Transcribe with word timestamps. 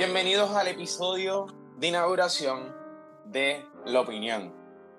Bienvenidos 0.00 0.50
al 0.52 0.66
episodio 0.66 1.46
de 1.76 1.88
inauguración 1.88 2.74
de 3.26 3.62
La 3.84 4.00
Opinión. 4.00 4.50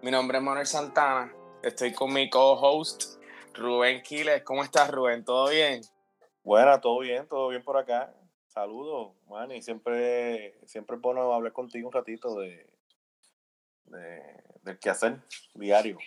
Mi 0.03 0.11
nombre 0.11 0.37
es 0.37 0.43
Manuel 0.43 0.67
Santana, 0.67 1.33
estoy 1.63 1.91
con 1.91 2.13
mi 2.13 2.29
co-host 2.29 3.19
Rubén 3.55 4.03
Quiles. 4.03 4.43
¿Cómo 4.43 4.63
estás, 4.63 4.91
Rubén? 4.91 5.25
¿Todo 5.25 5.49
bien? 5.49 5.81
Bueno, 6.43 6.79
todo 6.79 6.99
bien, 6.99 7.27
todo 7.27 7.47
bien 7.47 7.63
por 7.63 7.77
acá. 7.77 8.13
Saludos, 8.45 9.15
man, 9.27 9.51
y 9.51 9.63
siempre, 9.63 10.53
siempre 10.67 10.97
es 10.97 11.01
bueno 11.01 11.33
hablar 11.33 11.51
contigo 11.51 11.87
un 11.87 11.93
ratito 11.93 12.39
de, 12.39 12.71
de 13.85 14.21
del 14.61 14.77
quehacer 14.77 15.17
diario. 15.55 15.97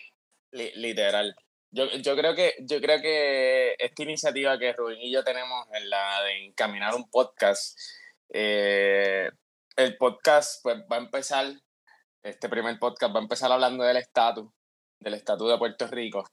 literal. 0.53 1.35
Yo, 1.73 1.87
yo, 2.01 2.15
creo 2.15 2.37
que, 2.37 2.55
yo 2.61 2.81
creo 2.81 3.03
que 3.03 3.75
esta 3.77 4.05
iniciativa 4.05 4.57
que 4.57 4.73
Rubén 4.73 5.01
y 5.01 5.11
yo 5.11 5.25
tenemos 5.25 5.67
en 5.73 5.91
la 5.91 6.23
de 6.23 6.45
encaminar 6.45 6.95
un 6.95 7.11
podcast, 7.11 7.77
eh, 8.31 9.31
el 9.77 9.97
podcast 9.97 10.63
pues, 10.63 10.79
va 10.91 10.97
a 10.97 11.01
empezar, 11.01 11.47
este 12.23 12.49
primer 12.49 12.79
podcast 12.79 13.15
va 13.15 13.21
a 13.21 13.23
empezar 13.23 13.51
hablando 13.51 13.85
del 13.85 13.97
estatus, 13.97 14.51
del 15.01 15.15
estatus 15.15 15.51
de 15.51 15.59
Puerto 15.59 15.87
Rico. 15.89 16.25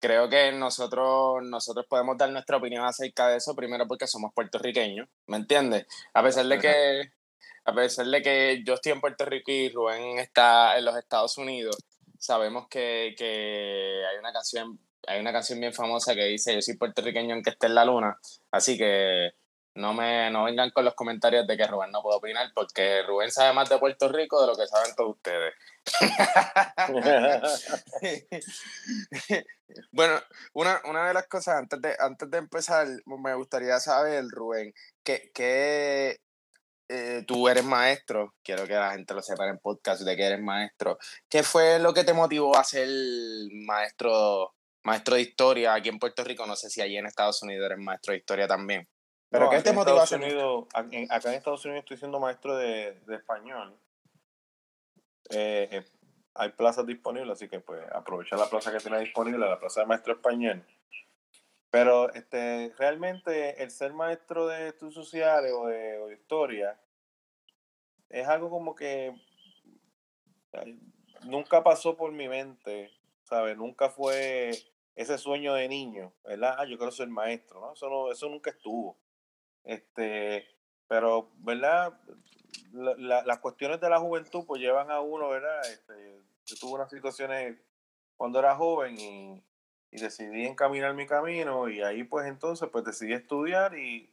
Creo 0.00 0.28
que 0.28 0.52
nosotros, 0.52 1.42
nosotros 1.42 1.86
podemos 1.88 2.16
dar 2.16 2.30
nuestra 2.30 2.56
opinión 2.56 2.84
acerca 2.84 3.28
de 3.28 3.36
eso, 3.36 3.54
primero 3.54 3.86
porque 3.86 4.06
somos 4.06 4.32
puertorriqueños, 4.34 5.08
¿me 5.26 5.36
entiendes? 5.36 5.86
A 6.14 6.22
pesar 6.22 6.46
de 6.46 6.58
que, 6.58 7.12
a 7.64 7.74
pesar 7.74 8.06
de 8.06 8.22
que 8.22 8.62
yo 8.64 8.74
estoy 8.74 8.92
en 8.92 9.00
Puerto 9.00 9.24
Rico 9.26 9.50
y 9.50 9.68
Rubén 9.68 10.18
está 10.18 10.78
en 10.78 10.86
los 10.86 10.96
Estados 10.96 11.36
Unidos, 11.36 11.76
sabemos 12.18 12.66
que, 12.68 13.14
que 13.16 14.02
hay 14.10 14.18
una 14.18 14.32
canción 14.32 14.78
hay 15.06 15.18
una 15.18 15.32
canción 15.32 15.58
bien 15.58 15.72
famosa 15.72 16.14
que 16.14 16.24
dice 16.24 16.54
yo 16.54 16.60
soy 16.60 16.76
puertorriqueño 16.76 17.34
aunque 17.34 17.50
esté 17.50 17.68
en 17.68 17.74
la 17.74 17.86
luna 17.86 18.18
así 18.50 18.76
que 18.76 19.30
no 19.80 19.94
me 19.94 20.30
no 20.30 20.44
vengan 20.44 20.70
con 20.70 20.84
los 20.84 20.94
comentarios 20.94 21.46
de 21.46 21.56
que 21.56 21.66
Rubén 21.66 21.90
no 21.90 22.02
puede 22.02 22.18
opinar 22.18 22.50
porque 22.54 23.02
Rubén 23.02 23.30
sabe 23.30 23.52
más 23.52 23.68
de 23.68 23.78
Puerto 23.78 24.08
Rico 24.08 24.40
de 24.40 24.46
lo 24.46 24.56
que 24.56 24.66
saben 24.66 24.94
todos 24.94 25.16
ustedes 25.16 25.54
bueno 29.90 30.20
una, 30.52 30.80
una 30.84 31.08
de 31.08 31.14
las 31.14 31.26
cosas 31.26 31.56
antes 31.56 31.80
de 31.80 31.96
antes 31.98 32.30
de 32.30 32.38
empezar 32.38 32.86
me 33.06 33.34
gustaría 33.34 33.80
saber 33.80 34.24
Rubén 34.28 34.72
que, 35.02 35.30
que 35.34 36.20
eh, 36.92 37.22
tú 37.24 37.48
eres 37.48 37.62
maestro, 37.62 38.34
quiero 38.42 38.66
que 38.66 38.72
la 38.72 38.90
gente 38.90 39.14
lo 39.14 39.22
sepa 39.22 39.48
en 39.48 39.58
podcast 39.58 40.02
de 40.02 40.16
que 40.16 40.24
eres 40.24 40.40
maestro. 40.40 40.98
¿Qué 41.28 41.44
fue 41.44 41.78
lo 41.78 41.94
que 41.94 42.02
te 42.02 42.12
motivó 42.12 42.56
a 42.56 42.64
ser 42.64 42.88
maestro, 43.64 44.56
maestro 44.82 45.14
de 45.14 45.20
historia 45.20 45.74
aquí 45.74 45.88
en 45.88 46.00
Puerto 46.00 46.24
Rico? 46.24 46.44
No 46.46 46.56
sé 46.56 46.68
si 46.68 46.80
allí 46.80 46.96
en 46.96 47.06
Estados 47.06 47.44
Unidos 47.44 47.66
eres 47.66 47.78
maestro 47.78 48.10
de 48.10 48.18
historia 48.18 48.48
también. 48.48 48.88
¿Pero 49.30 49.48
qué 49.48 49.62
te 49.62 49.72
motivó 49.72 50.00
a 50.00 50.06
ser 50.06 50.20
Unidos, 50.20 50.66
Acá 50.74 50.88
en 51.30 51.34
Estados 51.34 51.64
Unidos 51.64 51.84
estoy 51.84 51.96
siendo 51.96 52.18
maestro 52.18 52.56
de, 52.56 53.00
de 53.06 53.14
español. 53.14 53.78
Eh, 55.30 55.68
eh, 55.70 55.84
hay 56.34 56.50
plazas 56.50 56.84
disponibles, 56.86 57.32
así 57.32 57.48
que 57.48 57.60
pues 57.60 57.80
aprovecha 57.92 58.36
la 58.36 58.50
plaza 58.50 58.72
que 58.72 58.78
tiene 58.78 58.98
disponible, 58.98 59.46
la 59.46 59.60
plaza 59.60 59.80
de 59.80 59.86
maestro 59.86 60.14
español. 60.14 60.64
Pero 61.70 62.12
este, 62.12 62.74
realmente 62.76 63.62
el 63.62 63.70
ser 63.70 63.92
maestro 63.92 64.48
de 64.48 64.68
estudios 64.68 64.94
sociales 64.94 65.52
o 65.54 65.66
de, 65.68 66.12
historia 66.12 66.80
es 68.08 68.26
algo 68.26 68.50
como 68.50 68.74
que 68.74 69.14
nunca 71.22 71.62
pasó 71.62 71.96
por 71.96 72.10
mi 72.10 72.28
mente, 72.28 72.90
¿sabes? 73.22 73.56
Nunca 73.56 73.88
fue 73.88 74.50
ese 74.96 75.16
sueño 75.16 75.54
de 75.54 75.68
niño, 75.68 76.12
¿verdad? 76.24 76.56
Ah, 76.58 76.64
yo 76.64 76.76
quiero 76.76 76.90
ser 76.90 77.06
maestro, 77.08 77.60
¿no? 77.60 77.72
Eso, 77.72 77.88
no, 77.88 78.10
eso 78.10 78.28
nunca 78.28 78.50
estuvo. 78.50 78.98
Este, 79.64 80.46
pero, 80.88 81.30
¿verdad? 81.38 81.98
las 82.72 83.38
cuestiones 83.40 83.80
de 83.80 83.90
la 83.90 83.98
juventud 83.98 84.44
pues 84.46 84.60
llevan 84.60 84.90
a 84.90 85.00
uno, 85.00 85.28
¿verdad? 85.28 85.60
Este, 85.68 86.22
yo 86.46 86.56
tuve 86.56 86.74
unas 86.74 86.90
situaciones 86.90 87.58
cuando 88.16 88.38
era 88.38 88.54
joven 88.54 88.98
y 88.98 89.42
y 89.92 90.00
decidí 90.00 90.46
encaminar 90.46 90.94
mi 90.94 91.06
camino 91.06 91.68
y 91.68 91.82
ahí 91.82 92.04
pues 92.04 92.26
entonces 92.26 92.68
pues 92.70 92.84
decidí 92.84 93.12
estudiar 93.12 93.76
y 93.76 94.12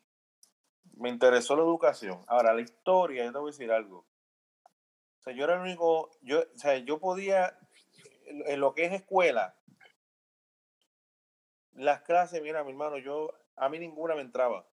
me 0.96 1.10
interesó 1.10 1.56
la 1.56 1.62
educación. 1.62 2.24
Ahora, 2.28 2.54
la 2.54 2.62
historia, 2.62 3.24
yo 3.24 3.32
te 3.32 3.38
voy 3.38 3.50
a 3.50 3.52
decir 3.52 3.72
algo. 3.72 4.00
O 5.20 5.22
sea, 5.22 5.34
yo 5.34 5.44
era 5.44 5.54
el 5.54 5.62
único, 5.62 6.10
yo, 6.22 6.40
o 6.40 6.58
sea, 6.58 6.78
yo 6.78 7.00
podía, 7.00 7.56
en 8.26 8.60
lo 8.60 8.74
que 8.74 8.86
es 8.86 8.94
escuela, 8.94 9.56
las 11.74 12.02
clases, 12.02 12.42
mira, 12.42 12.64
mi 12.64 12.72
hermano, 12.72 12.98
yo, 12.98 13.32
a 13.56 13.70
mí 13.70 13.78
ninguna 13.78 14.16
me 14.16 14.22
entraba. 14.22 14.66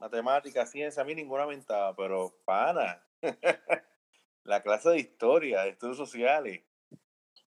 Matemática, 0.00 0.66
ciencia, 0.66 1.02
a 1.02 1.04
mí 1.04 1.14
ninguna 1.14 1.46
me 1.46 1.54
entraba, 1.54 1.94
pero 1.94 2.34
pana, 2.44 3.02
la 4.44 4.62
clase 4.62 4.88
de 4.90 4.98
historia, 4.98 5.62
de 5.62 5.70
estudios 5.70 5.98
sociales, 5.98 6.62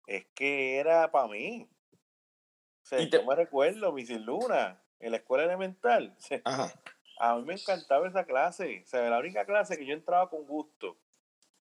es 0.08 0.26
que 0.34 0.78
era 0.78 1.10
para 1.12 1.28
mí 1.28 1.70
y 3.00 3.10
te... 3.10 3.18
Yo 3.18 3.26
me 3.26 3.36
recuerdo, 3.36 3.92
mi 3.94 4.04
Luna, 4.06 4.82
en 5.00 5.12
la 5.12 5.18
escuela 5.18 5.44
elemental. 5.44 6.16
A 7.20 7.36
mí 7.36 7.44
me 7.44 7.54
encantaba 7.54 8.08
esa 8.08 8.26
clase. 8.26 8.82
O 8.84 8.88
sea, 8.88 9.10
la 9.10 9.20
única 9.20 9.46
clase 9.46 9.78
que 9.78 9.86
yo 9.86 9.94
entraba 9.94 10.30
con 10.30 10.46
gusto 10.46 10.98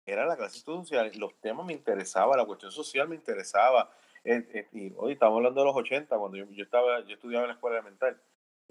era 0.05 0.25
la 0.25 0.37
clase 0.37 0.59
social. 0.59 1.11
Los 1.15 1.39
temas 1.41 1.65
me 1.65 1.73
interesaban, 1.73 2.37
la 2.37 2.45
cuestión 2.45 2.71
social 2.71 3.09
me 3.09 3.15
interesaba. 3.15 3.91
Eh, 4.23 4.47
eh, 4.53 4.67
y 4.71 4.93
hoy 4.95 5.13
estamos 5.13 5.37
hablando 5.37 5.61
de 5.61 5.67
los 5.67 5.75
80, 5.75 6.17
cuando 6.17 6.37
yo, 6.37 6.45
yo, 6.51 6.63
estaba, 6.63 7.01
yo 7.01 7.13
estudiaba 7.15 7.43
en 7.43 7.49
la 7.49 7.55
escuela 7.55 7.77
elemental. 7.77 8.21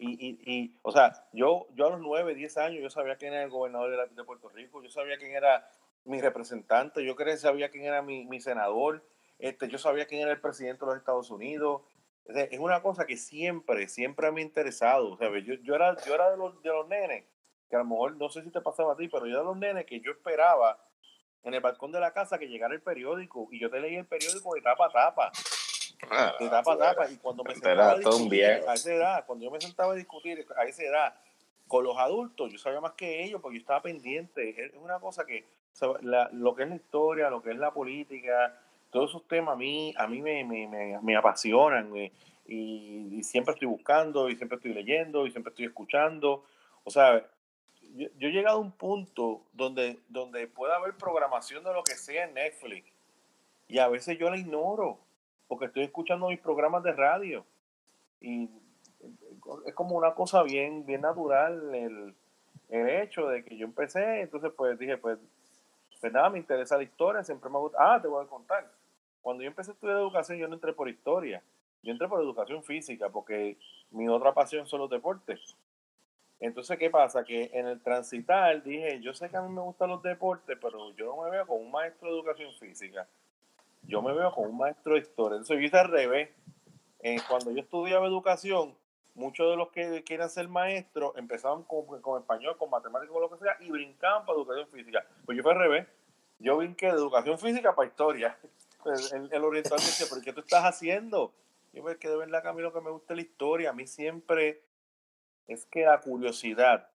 Y, 0.03 0.13
y, 0.13 0.41
y, 0.47 0.79
o 0.81 0.93
sea, 0.93 1.29
yo, 1.35 1.67
yo 1.75 1.87
a 1.87 1.91
los 1.91 2.01
9, 2.01 2.35
10 2.35 2.57
años, 2.57 2.83
yo 2.83 2.89
sabía 2.89 3.17
quién 3.17 3.35
era 3.35 3.43
el 3.43 3.51
gobernador 3.51 4.11
de, 4.11 4.25
Puerto 4.25 4.49
Rico, 4.49 4.83
yo 4.83 4.89
sabía 4.89 5.19
quién 5.19 5.33
era 5.33 5.69
mi 6.05 6.23
representante, 6.23 7.05
yo 7.05 7.15
que 7.17 7.37
sabía 7.37 7.71
quién 7.71 7.85
era 7.85 8.01
mi, 8.01 8.25
mi 8.25 8.41
senador, 8.41 9.05
este, 9.39 9.69
yo 9.69 9.77
sabía 9.77 10.07
quién 10.07 10.23
era 10.23 10.33
el 10.33 10.41
presidente 10.41 10.81
de 10.81 10.87
los 10.87 10.97
Estados 10.97 11.31
Unidos, 11.31 11.83
es 12.35 12.59
una 12.59 12.81
cosa 12.83 13.07
que 13.07 13.17
siempre, 13.17 13.89
siempre 13.89 14.31
me 14.33 14.41
ha 14.41 14.45
interesado. 14.45 15.19
Yo, 15.19 15.55
yo, 15.63 15.75
era, 15.75 15.97
yo 16.05 16.15
era 16.15 16.31
de 16.31 16.37
los, 16.37 16.63
de 16.63 16.71
los 16.71 16.89
nenes, 16.89 17.25
que 17.69 17.77
a 17.77 17.81
lo 17.81 17.85
mejor 17.85 18.17
no 18.17 18.29
sé 18.31 18.43
si 18.43 18.51
te 18.51 18.61
pasaba 18.61 18.95
a 18.95 18.97
ti, 18.97 19.09
pero 19.09 19.27
yo 19.27 19.33
era 19.33 19.41
de 19.41 19.47
los 19.47 19.57
nenes 19.57 19.85
que 19.87 20.01
yo 20.01 20.13
esperaba 20.13 20.83
en 21.43 21.55
el 21.55 21.61
balcón 21.61 21.93
de 21.93 22.01
la 22.01 22.13
casa 22.13 22.39
que 22.39 22.49
llegara 22.49 22.75
el 22.75 22.83
periódico 22.83 23.49
y 23.51 23.61
yo 23.61 23.71
te 23.71 23.81
leía 23.81 24.01
el 24.01 24.07
periódico 24.07 24.55
de 24.55 24.63
tapa 24.63 24.87
a 24.87 24.91
tapa. 24.91 25.33
Ah, 26.09 26.35
de 26.39 26.49
tapa 26.49 26.75
a 26.75 26.79
tapa. 26.79 27.11
Y 27.11 27.17
cuando 27.17 27.45
me 27.45 27.53
sentaba 27.53 27.93
a 27.93 27.99
discutir, 27.99 28.45
a 28.45 28.75
esa 28.75 28.95
edad, 28.95 29.27
cuando 29.27 29.45
yo 29.45 29.51
me 29.51 29.61
sentaba 29.61 29.93
a 29.93 29.97
discutir 29.97 30.47
a 30.57 30.65
esa 30.65 30.83
edad 30.83 31.15
con 31.69 31.85
los 31.85 31.97
adultos, 31.99 32.51
yo 32.51 32.59
sabía 32.59 32.81
más 32.81 32.93
que 32.93 33.25
ellos 33.25 33.41
porque 33.41 33.59
yo 33.59 33.61
estaba 33.61 33.83
pendiente. 33.83 34.65
Es 34.65 34.73
una 34.75 34.99
cosa 34.99 35.25
que 35.25 35.45
lo 36.33 36.55
que 36.55 36.65
es 36.65 36.69
la 36.69 36.77
historia, 36.77 37.31
lo 37.31 37.43
que 37.43 37.51
es 37.51 37.57
la 37.57 37.73
política, 37.73 38.59
todos 38.91 39.11
esos 39.11 39.27
temas 39.29 39.55
a 39.55 39.57
mí, 39.57 39.95
a 39.97 40.07
mí 40.07 40.21
me, 40.21 40.45
me, 40.45 40.99
me, 41.01 41.17
apasionan 41.17 41.97
eh, 41.97 42.13
y, 42.47 43.23
siempre 43.23 43.55
estoy 43.55 43.69
buscando 43.69 44.29
y 44.29 44.37
siempre 44.37 44.57
estoy 44.57 44.75
leyendo 44.75 45.27
y 45.27 45.31
siempre 45.31 45.51
estoy 45.51 45.67
escuchando. 45.67 46.45
O 46.85 46.91
sea, 46.91 47.25
yo, 47.95 48.09
he 48.19 48.33
llegado 48.33 48.59
a 48.59 48.61
un 48.61 48.73
punto 48.73 49.43
donde, 49.53 50.01
donde 50.09 50.47
puede 50.49 50.75
haber 50.75 50.95
programación 50.95 51.63
de 51.63 51.73
lo 51.73 51.83
que 51.83 51.95
sea 51.95 52.25
en 52.25 52.35
Netflix 52.35 52.91
y 53.69 53.79
a 53.79 53.89
veces 53.89 54.19
yo 54.19 54.29
la 54.31 54.37
ignoro 54.37 54.99
porque 55.51 55.67
estoy 55.67 55.83
escuchando 55.83 56.29
mis 56.29 56.41
programas 56.41 56.83
de 56.83 56.93
radio 56.93 57.45
y 58.23 58.49
es 59.67 59.75
como 59.75 59.97
una 59.97 60.15
cosa 60.15 60.43
bien, 60.43 60.87
bien 60.87 61.03
natural 61.03 61.75
el, 61.75 62.15
el 62.71 62.89
hecho 62.89 63.27
de 63.29 63.45
que 63.45 63.59
yo 63.59 63.67
empecé, 63.67 64.23
entonces 64.23 64.51
pues 64.57 64.79
dije, 64.79 64.97
pues, 64.97 65.19
pues 66.01 66.13
nada, 66.13 66.31
me 66.31 66.39
interesa 66.39 66.79
la 66.79 66.85
historia, 66.85 67.23
siempre 67.23 67.51
me 67.51 67.59
gusta, 67.59 67.77
ah, 67.79 68.01
te 68.01 68.09
voy 68.09 68.25
a 68.25 68.29
contar 68.29 68.71
cuando 69.21 69.43
yo 69.43 69.49
empecé 69.49 69.71
a 69.71 69.75
estudiar 69.75 69.99
educación, 69.99 70.39
yo 70.39 70.49
no 70.49 70.55
entré 70.55 70.73
por 70.73 70.89
historia, 70.89 71.43
yo 71.83 71.93
entré 71.93 72.09
por 72.09 72.21
educación 72.21 72.63
física, 72.63 73.09
porque 73.11 73.59
mi 73.91 74.09
otra 74.09 74.33
pasión 74.33 74.67
son 74.67 74.81
los 74.81 74.91
deportes. 74.91 75.57
Entonces, 76.39 76.79
¿qué 76.79 76.89
pasa? 76.89 77.23
Que 77.23 77.51
en 77.53 77.67
el 77.67 77.83
transitar 77.83 78.63
dije, 78.63 79.01
yo 79.01 79.13
sé 79.13 79.29
que 79.29 79.37
a 79.37 79.43
mí 79.43 79.53
me 79.53 79.61
gustan 79.61 79.91
los 79.91 80.03
deportes, 80.03 80.57
pero 80.61 80.91
yo 80.93 81.07
no 81.07 81.23
me 81.23 81.31
veo 81.31 81.47
como 81.47 81.61
un 81.61 81.71
maestro 81.71 82.09
de 82.09 82.15
educación 82.15 82.53
física. 82.55 83.07
Yo 83.83 84.03
me 84.03 84.13
veo 84.13 84.33
como 84.33 84.49
un 84.49 84.59
maestro 84.59 84.95
de 84.95 85.01
historia. 85.01 85.37
Entonces, 85.37 85.59
yo 85.59 85.63
hice 85.63 85.79
al 85.79 85.89
revés. 85.89 86.31
Eh, 87.03 87.17
cuando 87.29 87.51
yo 87.51 87.61
estudiaba 87.61 88.07
educación, 88.07 88.77
muchos 89.15 89.51
de 89.51 89.57
los 89.57 89.71
que 89.71 90.05
quieren 90.05 90.29
ser 90.29 90.49
maestros 90.49 91.13
empezaban 91.17 91.63
con, 91.63 92.01
con 92.01 92.21
español, 92.21 92.57
con 92.59 92.71
matemáticas, 92.71 93.13
con 93.13 93.23
lo 93.23 93.31
que 93.31 93.39
sea, 93.39 93.57
y 93.61 93.71
brincaban 93.71 94.25
para 94.27 94.37
educación 94.37 94.69
física. 94.69 95.05
Pues 95.25 95.37
yo 95.37 95.43
fui 95.43 95.53
al 95.53 95.59
revés. 95.59 95.87
Yo 96.39 96.57
brinqué 96.57 96.87
de 96.87 96.93
educación 96.93 97.39
física 97.39 97.75
para 97.75 97.89
historia. 97.89 98.39
El, 99.13 99.29
el, 99.31 99.45
oriental 99.45 99.77
dice, 99.77 100.07
¿pero 100.09 100.23
qué 100.23 100.33
tú 100.33 100.41
estás 100.41 100.65
haciendo? 100.65 101.35
Yo 101.75 101.83
me 101.83 101.99
quedé 101.99 102.13
de 102.13 102.19
verdad 102.19 102.41
que 102.41 102.49
a 102.49 102.55
mí 102.55 102.63
lo 102.63 102.73
que 102.73 102.81
me 102.81 102.91
gusta 102.91 103.15
la 103.15 103.21
historia. 103.21 103.69
A 103.69 103.73
mí 103.75 103.87
siempre 103.87 104.63
es 105.49 105.67
que 105.67 105.85
la 105.85 106.01
curiosidad, 106.01 106.89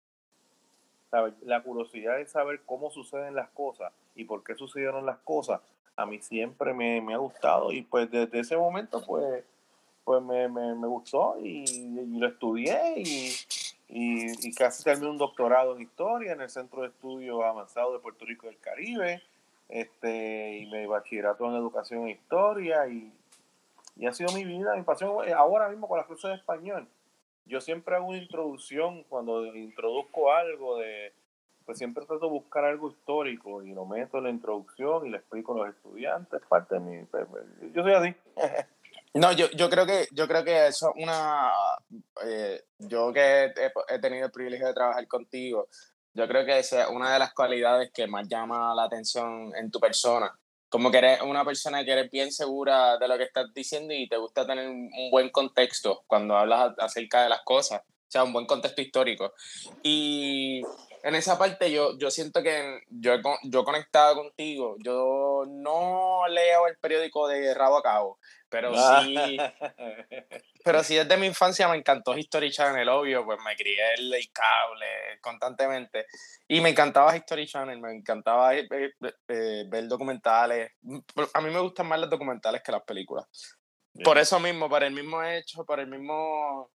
la 1.11 1.63
curiosidad 1.63 2.17
de 2.17 2.27
saber 2.27 2.63
cómo 2.65 2.91
suceden 2.91 3.35
las 3.35 3.51
cosas 3.51 3.93
y 4.15 4.25
por 4.25 4.45
qué 4.45 4.55
sucedieron 4.55 5.05
las 5.05 5.19
cosas, 5.19 5.61
a 5.97 6.07
mí 6.07 6.21
siempre 6.21 6.75
me, 6.75 7.01
me 7.01 7.15
ha 7.15 7.19
gustado 7.19 7.73
y 7.73 7.83
pues 7.83 8.11
desde 8.11 8.41
ese 8.41 8.57
momento 8.57 9.03
pues, 9.07 9.45
pues 10.05 10.23
me, 10.23 10.49
me, 10.49 10.75
me 10.75 10.87
gustó 10.87 11.37
y, 11.41 11.89
lo 12.19 12.27
estudié 12.27 12.95
y, 12.97 13.35
y, 13.89 14.55
casi 14.55 14.83
terminé 14.83 15.11
un 15.11 15.19
doctorado 15.19 15.77
en 15.77 15.83
historia 15.83 16.33
en 16.33 16.41
el 16.41 16.51
Centro 16.51 16.83
de 16.83 16.89
Estudios 16.89 17.43
Avanzados 17.43 17.93
de 17.93 17.99
Puerto 18.01 18.25
Rico 18.25 18.47
del 18.47 18.59
Caribe, 18.59 19.23
este, 19.69 20.59
y 20.59 20.67
mi 20.67 20.87
bachillerato 20.87 21.47
en 21.47 21.57
educación 21.57 22.07
e 22.07 22.13
historia, 22.13 22.87
y, 22.89 23.13
y 23.97 24.07
ha 24.07 24.13
sido 24.13 24.33
mi 24.33 24.45
vida, 24.45 24.75
mi 24.75 24.83
pasión, 24.83 25.13
ahora 25.37 25.69
mismo 25.69 25.87
con 25.87 25.99
las 25.99 26.07
clases 26.07 26.31
de 26.31 26.37
español. 26.37 26.89
Yo 27.47 27.61
siempre 27.61 27.95
hago 27.95 28.07
una 28.07 28.19
introducción 28.19 29.05
cuando 29.05 29.45
introduzco 29.55 30.33
algo 30.33 30.79
de, 30.79 31.13
pues 31.65 31.79
siempre 31.79 32.05
trato 32.05 32.27
de 32.27 32.33
buscar 32.33 32.65
algo 32.65 32.91
histórico 32.91 33.63
y 33.63 33.73
lo 33.73 33.87
meto 33.87 34.19
en 34.19 34.25
la 34.25 34.31
introducción 34.31 35.07
y 35.07 35.11
le 35.11 35.19
explico 35.19 35.55
a 35.55 35.67
los 35.67 35.75
estudiantes, 35.75 36.41
parte 36.49 36.75
de 36.75 36.81
mi, 36.81 37.05
pues, 37.07 37.27
pues, 37.31 37.45
yo 37.73 37.83
soy 37.83 37.93
así. 37.93 38.15
No, 39.15 39.31
yo, 39.31 39.49
yo 39.53 39.71
creo 39.71 39.87
que 39.87 40.09
yo 40.11 40.27
creo 40.27 40.43
que 40.43 40.67
eso 40.67 40.93
es 40.95 41.05
una 41.05 41.53
eh, 42.25 42.65
yo 42.79 43.13
que 43.13 43.53
he, 43.89 43.99
tenido 44.01 44.27
el 44.27 44.33
privilegio 44.33 44.67
de 44.67 44.75
trabajar 44.75 45.07
contigo, 45.07 45.69
yo 46.15 46.27
creo 46.27 46.45
que 46.45 46.59
esa 46.59 46.83
es 46.83 46.89
una 46.91 47.13
de 47.13 47.21
las 47.21 47.33
cualidades 47.33 47.93
que 47.93 48.09
más 48.09 48.27
llama 48.29 48.75
la 48.75 48.85
atención 48.85 49.53
en 49.57 49.71
tu 49.71 49.79
persona. 49.79 50.37
Como 50.69 50.91
que 50.91 50.99
eres 50.99 51.23
una 51.23 51.45
persona 51.45 51.85
que 51.85 51.93
eres 51.93 52.11
bien 52.11 52.33
segura 52.33 52.99
de 52.99 53.07
lo 53.07 53.17
que 53.17 53.25
estás 53.25 53.55
diciendo 53.55 53.95
y 53.95 54.09
te 54.09 54.17
gusta 54.17 54.45
tener 54.45 54.69
un 54.69 54.91
buen 55.13 55.31
contexto 55.31 56.03
cuando 56.09 56.37
hablas 56.37 56.75
acerca 56.79 57.23
de 57.23 57.29
las 57.29 57.43
cosas, 57.43 57.83
o 57.83 58.11
sea, 58.11 58.25
un 58.25 58.33
buen 58.33 58.47
contexto 58.47 58.83
histórico. 58.83 59.33
Y 59.85 60.63
en 61.05 61.15
esa 61.15 61.37
parte 61.37 61.71
yo, 61.71 61.99
yo 61.99 62.11
siento 62.11 62.43
que 62.43 62.81
yo, 62.89 63.13
yo 63.43 63.61
he 63.61 63.65
conectado 63.65 64.15
contigo. 64.17 64.77
Yo 64.79 65.45
no 65.47 66.27
leo 66.29 66.67
el 66.67 66.79
periódico 66.79 67.29
de 67.29 67.53
rabo 67.53 67.77
a 67.77 67.83
cabo, 67.83 68.19
pero 68.49 68.73
sí, 68.75 69.15
pero 70.65 70.83
sí 70.83 70.95
desde 70.95 71.19
mi 71.19 71.27
infancia 71.27 71.69
me 71.69 71.77
encantó 71.77 72.17
History 72.17 72.51
Channel, 72.51 72.89
obvio, 72.89 73.23
pues 73.27 73.39
me 73.45 73.55
crié 73.55 73.95
el, 73.99 74.15
el 74.15 74.33
cable 74.33 74.87
constantemente. 75.21 76.07
Y 76.49 76.63
me 76.63 76.71
encantaba 76.71 77.15
History 77.15 77.47
Channel, 77.47 77.79
me 77.81 77.95
encantaba 77.95 78.55
eh, 78.57 78.67
eh, 79.29 79.65
ver 79.69 79.87
documentales. 79.87 80.73
A 81.35 81.41
mí 81.43 81.51
me 81.51 81.61
gustan 81.61 81.87
más 81.87 82.01
los 82.01 82.09
documentales 82.09 82.63
que 82.63 82.73
las 82.73 82.83
películas. 82.83 83.27
Por 84.03 84.17
eso 84.17 84.41
mismo, 84.41 84.71
por 84.71 84.83
el 84.83 84.95
mismo 84.95 85.23
hecho, 85.23 85.67
por 85.67 85.81
el 85.81 85.87
mismo, 85.87 86.71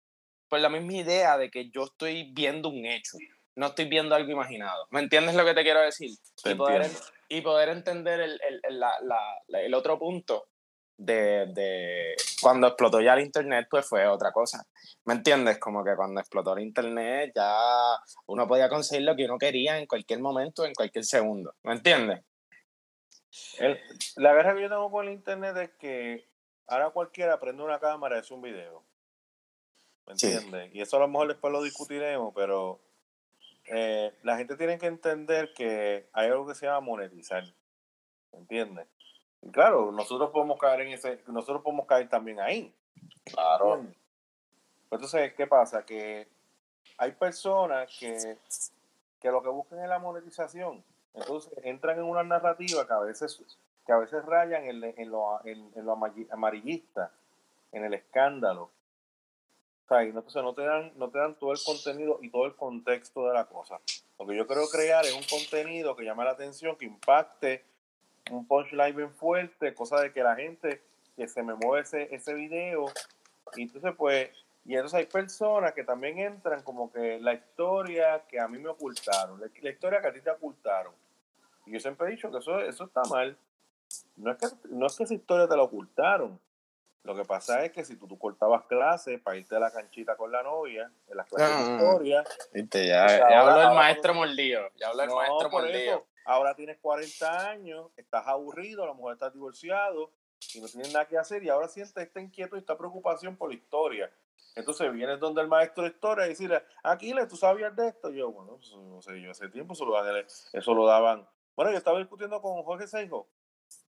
por 0.47 0.59
la 0.59 0.69
misma 0.69 0.93
idea 0.93 1.35
de 1.35 1.49
que 1.49 1.71
yo 1.71 1.85
estoy 1.85 2.31
viendo 2.31 2.69
un 2.69 2.85
hecho 2.85 3.17
no 3.59 3.67
estoy 3.67 3.89
viendo 3.89 4.15
algo 4.15 4.31
imaginado. 4.31 4.87
¿Me 4.89 5.01
entiendes 5.01 5.35
lo 5.35 5.43
que 5.43 5.53
te 5.53 5.63
quiero 5.63 5.81
decir? 5.81 6.11
y, 6.45 6.55
poder, 6.55 6.89
y 7.27 7.41
poder 7.41 7.67
entender 7.67 8.21
el, 8.21 8.39
el, 8.41 8.79
la, 8.79 8.93
la, 9.01 9.61
el 9.61 9.73
otro 9.73 9.99
punto 9.99 10.47
de, 10.95 11.47
de, 11.47 12.15
cuando 12.41 12.67
explotó 12.67 13.01
ya 13.01 13.15
el 13.15 13.25
internet, 13.25 13.67
pues 13.69 13.85
fue 13.85 14.07
otra 14.07 14.31
cosa. 14.31 14.65
¿Me 15.03 15.13
entiendes? 15.13 15.59
Como 15.59 15.83
que 15.83 15.93
cuando 15.97 16.21
explotó 16.21 16.53
el 16.53 16.63
internet 16.63 17.33
ya 17.35 17.53
uno 18.27 18.47
podía 18.47 18.69
conseguir 18.69 19.05
lo 19.05 19.15
que 19.17 19.25
uno 19.25 19.37
quería 19.37 19.77
en 19.77 19.87
cualquier 19.87 20.21
momento, 20.21 20.63
en 20.65 20.73
cualquier 20.73 21.03
segundo. 21.03 21.53
¿Me 21.63 21.73
entiendes? 21.73 22.23
la 24.15 24.33
guerra 24.33 24.55
que 24.55 24.61
yo 24.63 24.69
tengo 24.69 24.89
con 24.89 25.07
el 25.07 25.13
internet 25.13 25.55
es 25.57 25.69
que 25.77 26.27
ahora 26.65 26.89
cualquiera 26.91 27.39
prende 27.39 27.61
una 27.61 27.79
cámara 27.79 28.15
y 28.15 28.19
hace 28.19 28.33
un 28.33 28.41
video. 28.41 28.85
¿Me 30.07 30.13
entiendes? 30.13 30.73
Y 30.73 30.81
eso 30.81 30.95
a 30.95 31.01
lo 31.01 31.07
mejor 31.09 31.27
después 31.27 31.51
lo 31.51 31.61
discutiremos, 31.61 32.33
pero 32.33 32.81
eh, 33.71 34.13
la 34.23 34.37
gente 34.37 34.55
tiene 34.55 34.77
que 34.77 34.87
entender 34.87 35.53
que 35.53 36.09
hay 36.13 36.27
algo 36.27 36.47
que 36.47 36.55
se 36.55 36.65
llama 36.65 36.79
monetizar. 36.79 37.43
¿Me 38.31 38.39
entiendes? 38.39 38.87
Y 39.41 39.51
claro, 39.51 39.91
nosotros 39.91 40.31
podemos 40.31 40.59
caer 40.59 40.81
en 40.81 40.93
ese, 40.93 41.21
nosotros 41.27 41.61
podemos 41.61 41.85
caer 41.85 42.09
también 42.09 42.39
ahí. 42.39 42.73
Claro. 43.25 43.85
Entonces, 44.91 45.33
¿qué 45.33 45.47
pasa? 45.47 45.85
Que 45.85 46.27
hay 46.97 47.11
personas 47.11 47.95
que, 47.99 48.37
que 49.21 49.29
lo 49.29 49.41
que 49.41 49.49
buscan 49.49 49.79
es 49.79 49.87
la 49.87 49.99
monetización. 49.99 50.83
Entonces 51.13 51.53
entran 51.63 51.97
en 51.97 52.05
una 52.05 52.23
narrativa 52.23 52.85
que 52.85 52.93
a 52.93 52.99
veces, 52.99 53.57
que 53.85 53.91
a 53.91 53.97
veces 53.97 54.25
rayan 54.25 54.63
en, 54.65 54.83
en, 54.83 55.11
lo, 55.11 55.45
en, 55.45 55.71
en 55.75 55.85
lo 55.85 55.97
amarillista, 56.31 57.11
en 57.71 57.85
el 57.85 57.93
escándalo 57.93 58.71
entonces 59.91 60.43
no 60.43 60.53
te 60.53 60.63
dan, 60.63 60.91
no 60.95 61.09
te 61.09 61.17
dan 61.17 61.35
todo 61.35 61.51
el 61.51 61.59
contenido 61.65 62.19
y 62.21 62.29
todo 62.29 62.45
el 62.45 62.55
contexto 62.55 63.27
de 63.27 63.33
la 63.33 63.45
cosa. 63.45 63.79
Lo 64.19 64.27
que 64.27 64.35
yo 64.35 64.45
quiero 64.45 64.67
crear 64.67 65.05
es 65.05 65.13
un 65.13 65.23
contenido 65.23 65.95
que 65.95 66.03
llame 66.03 66.23
la 66.23 66.31
atención, 66.31 66.75
que 66.75 66.85
impacte, 66.85 67.63
un 68.31 68.45
punchline 68.45 68.95
bien 68.95 69.13
fuerte, 69.13 69.73
cosa 69.73 70.01
de 70.01 70.13
que 70.13 70.21
la 70.21 70.35
gente, 70.35 70.81
que 71.15 71.27
se 71.27 71.41
me 71.41 71.55
mueve 71.55 71.81
ese, 71.81 72.13
ese 72.13 72.33
video, 72.33 72.85
y 73.55 73.63
entonces 73.63 73.93
pues, 73.97 74.29
y 74.65 74.75
entonces 74.75 74.99
hay 74.99 75.05
personas 75.07 75.73
que 75.73 75.83
también 75.83 76.19
entran 76.19 76.61
como 76.61 76.91
que 76.91 77.19
la 77.19 77.33
historia 77.33 78.23
que 78.27 78.39
a 78.39 78.47
mí 78.47 78.59
me 78.59 78.69
ocultaron, 78.69 79.39
la, 79.39 79.69
historia 79.69 80.01
que 80.01 80.07
a 80.07 80.13
ti 80.13 80.21
te 80.21 80.29
ocultaron. 80.29 80.93
Y 81.65 81.71
yo 81.71 81.79
siempre 81.79 82.07
he 82.07 82.11
dicho 82.11 82.31
que 82.31 82.37
eso, 82.37 82.59
eso 82.59 82.85
está 82.85 83.01
mal. 83.09 83.35
No 84.15 84.31
es 84.31 84.37
que, 84.37 84.47
no 84.69 84.85
es 84.85 84.95
que 84.95 85.03
esa 85.03 85.13
historia 85.13 85.47
te 85.47 85.55
la 85.55 85.63
ocultaron, 85.63 86.39
lo 87.03 87.15
que 87.15 87.23
pasa 87.23 87.63
es 87.63 87.71
que 87.71 87.85
si 87.85 87.95
tú, 87.95 88.07
tú 88.07 88.19
cortabas 88.19 88.65
clases 88.65 89.21
para 89.21 89.37
irte 89.37 89.55
a 89.55 89.59
la 89.59 89.71
canchita 89.71 90.17
con 90.17 90.31
la 90.31 90.43
novia, 90.43 90.91
en 91.07 91.17
las 91.17 91.27
clases 91.27 91.49
de 91.49 91.71
ah. 91.71 91.75
historia. 91.75 92.23
ya, 92.71 93.29
ya 93.29 93.39
habló 93.39 93.69
el 93.69 93.75
maestro 93.75 94.13
mordido. 94.13 94.69
Ya 94.75 94.89
habló 94.89 95.03
el 95.03 95.09
maestro 95.09 95.49
mordido. 95.49 96.05
ahora 96.25 96.55
tienes 96.55 96.77
40 96.79 97.49
años, 97.49 97.89
estás 97.95 98.27
aburrido, 98.27 98.83
a 98.83 98.87
lo 98.87 98.95
mejor 98.95 99.13
estás 99.13 99.33
divorciado 99.33 100.11
y 100.53 100.61
no 100.61 100.67
tienes 100.67 100.93
nada 100.93 101.05
que 101.05 101.17
hacer 101.17 101.43
y 101.43 101.49
ahora 101.49 101.67
sientes 101.67 101.95
esta 101.95 102.19
inquieto 102.19 102.55
y 102.55 102.59
esta 102.59 102.77
preocupación 102.77 103.37
por 103.37 103.49
la 103.49 103.55
historia. 103.55 104.11
Entonces 104.55 104.91
vienes 104.91 105.19
donde 105.19 105.41
el 105.41 105.47
maestro 105.47 105.83
de 105.83 105.89
historia 105.89 106.25
y 106.25 106.29
decirle, 106.29 106.61
Aquiles, 106.83 107.27
¿tú 107.29 107.37
sabías 107.37 107.73
de 107.75 107.87
esto? 107.87 108.09
Yo, 108.09 108.31
bueno, 108.31 108.57
pues, 108.57 108.73
no 108.75 109.01
sé, 109.01 109.21
yo 109.21 109.31
hace 109.31 109.47
tiempo 109.47 109.73
eso 109.73 109.85
lo, 109.85 109.95
eso 110.53 110.73
lo 110.73 110.85
daban. 110.85 111.27
Bueno, 111.55 111.71
yo 111.71 111.77
estaba 111.77 111.99
discutiendo 111.99 112.41
con 112.41 112.61
Jorge 112.63 112.87
Seijo. 112.87 113.29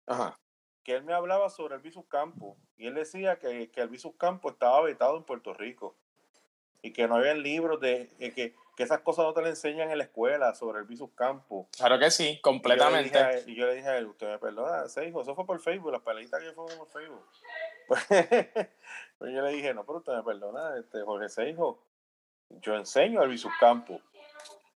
Ajá 0.06 0.40
que 0.84 0.96
él 0.96 1.04
me 1.04 1.14
hablaba 1.14 1.50
sobre 1.50 1.76
el 1.76 1.82
Visus 1.82 2.06
Campo 2.08 2.58
y 2.78 2.88
él 2.88 2.96
decía 2.96 3.38
que, 3.40 3.70
que 3.72 3.82
el 3.82 3.90
Visus 3.90 4.16
Campo 4.18 4.50
estaba 4.50 4.82
vetado 4.82 5.18
en 5.18 5.24
Puerto 5.24 5.54
Rico 5.54 5.96
y 6.82 6.94
que 6.94 7.08
no 7.08 7.16
había 7.16 7.34
libros 7.34 7.80
de 7.80 8.10
que, 8.20 8.34
que, 8.34 8.84
esas 8.84 9.02
cosas 9.02 9.26
no 9.26 9.34
te 9.34 9.44
le 9.44 9.50
enseñan 9.50 9.92
en 9.92 10.00
la 10.00 10.06
escuela 10.06 10.56
sobre 10.56 10.80
el 10.80 10.86
Visus 10.86 11.12
Campo. 11.14 11.70
Claro 11.78 12.00
que 12.00 12.10
sí, 12.10 12.40
completamente. 12.42 13.44
Y 13.46 13.54
yo 13.54 13.68
le 13.68 13.76
dije 13.76 13.88
a 13.88 13.98
él, 13.98 14.08
usted 14.08 14.28
me 14.28 14.40
perdona, 14.40 14.88
se 14.88 15.02
dijo, 15.02 15.22
eso 15.22 15.36
fue 15.36 15.46
por 15.46 15.60
Facebook, 15.60 15.92
las 15.92 16.02
peleitas 16.02 16.42
que 16.42 16.52
fueron 16.52 16.78
por 16.78 16.88
Facebook. 16.88 17.26
Pues, 19.20 19.36
yo 19.36 19.44
le 19.44 19.52
dije, 19.52 19.72
no, 19.76 19.86
pero 19.86 20.00
usted 20.00 20.14
me 20.14 20.24
perdona, 20.24 20.80
este, 20.80 21.04
Jorge 21.04 21.30
Seijo, 21.30 21.86
yo 22.50 22.76
enseño 22.76 23.22
el 23.22 23.30
Visus 23.30 23.52
Campo 23.60 24.02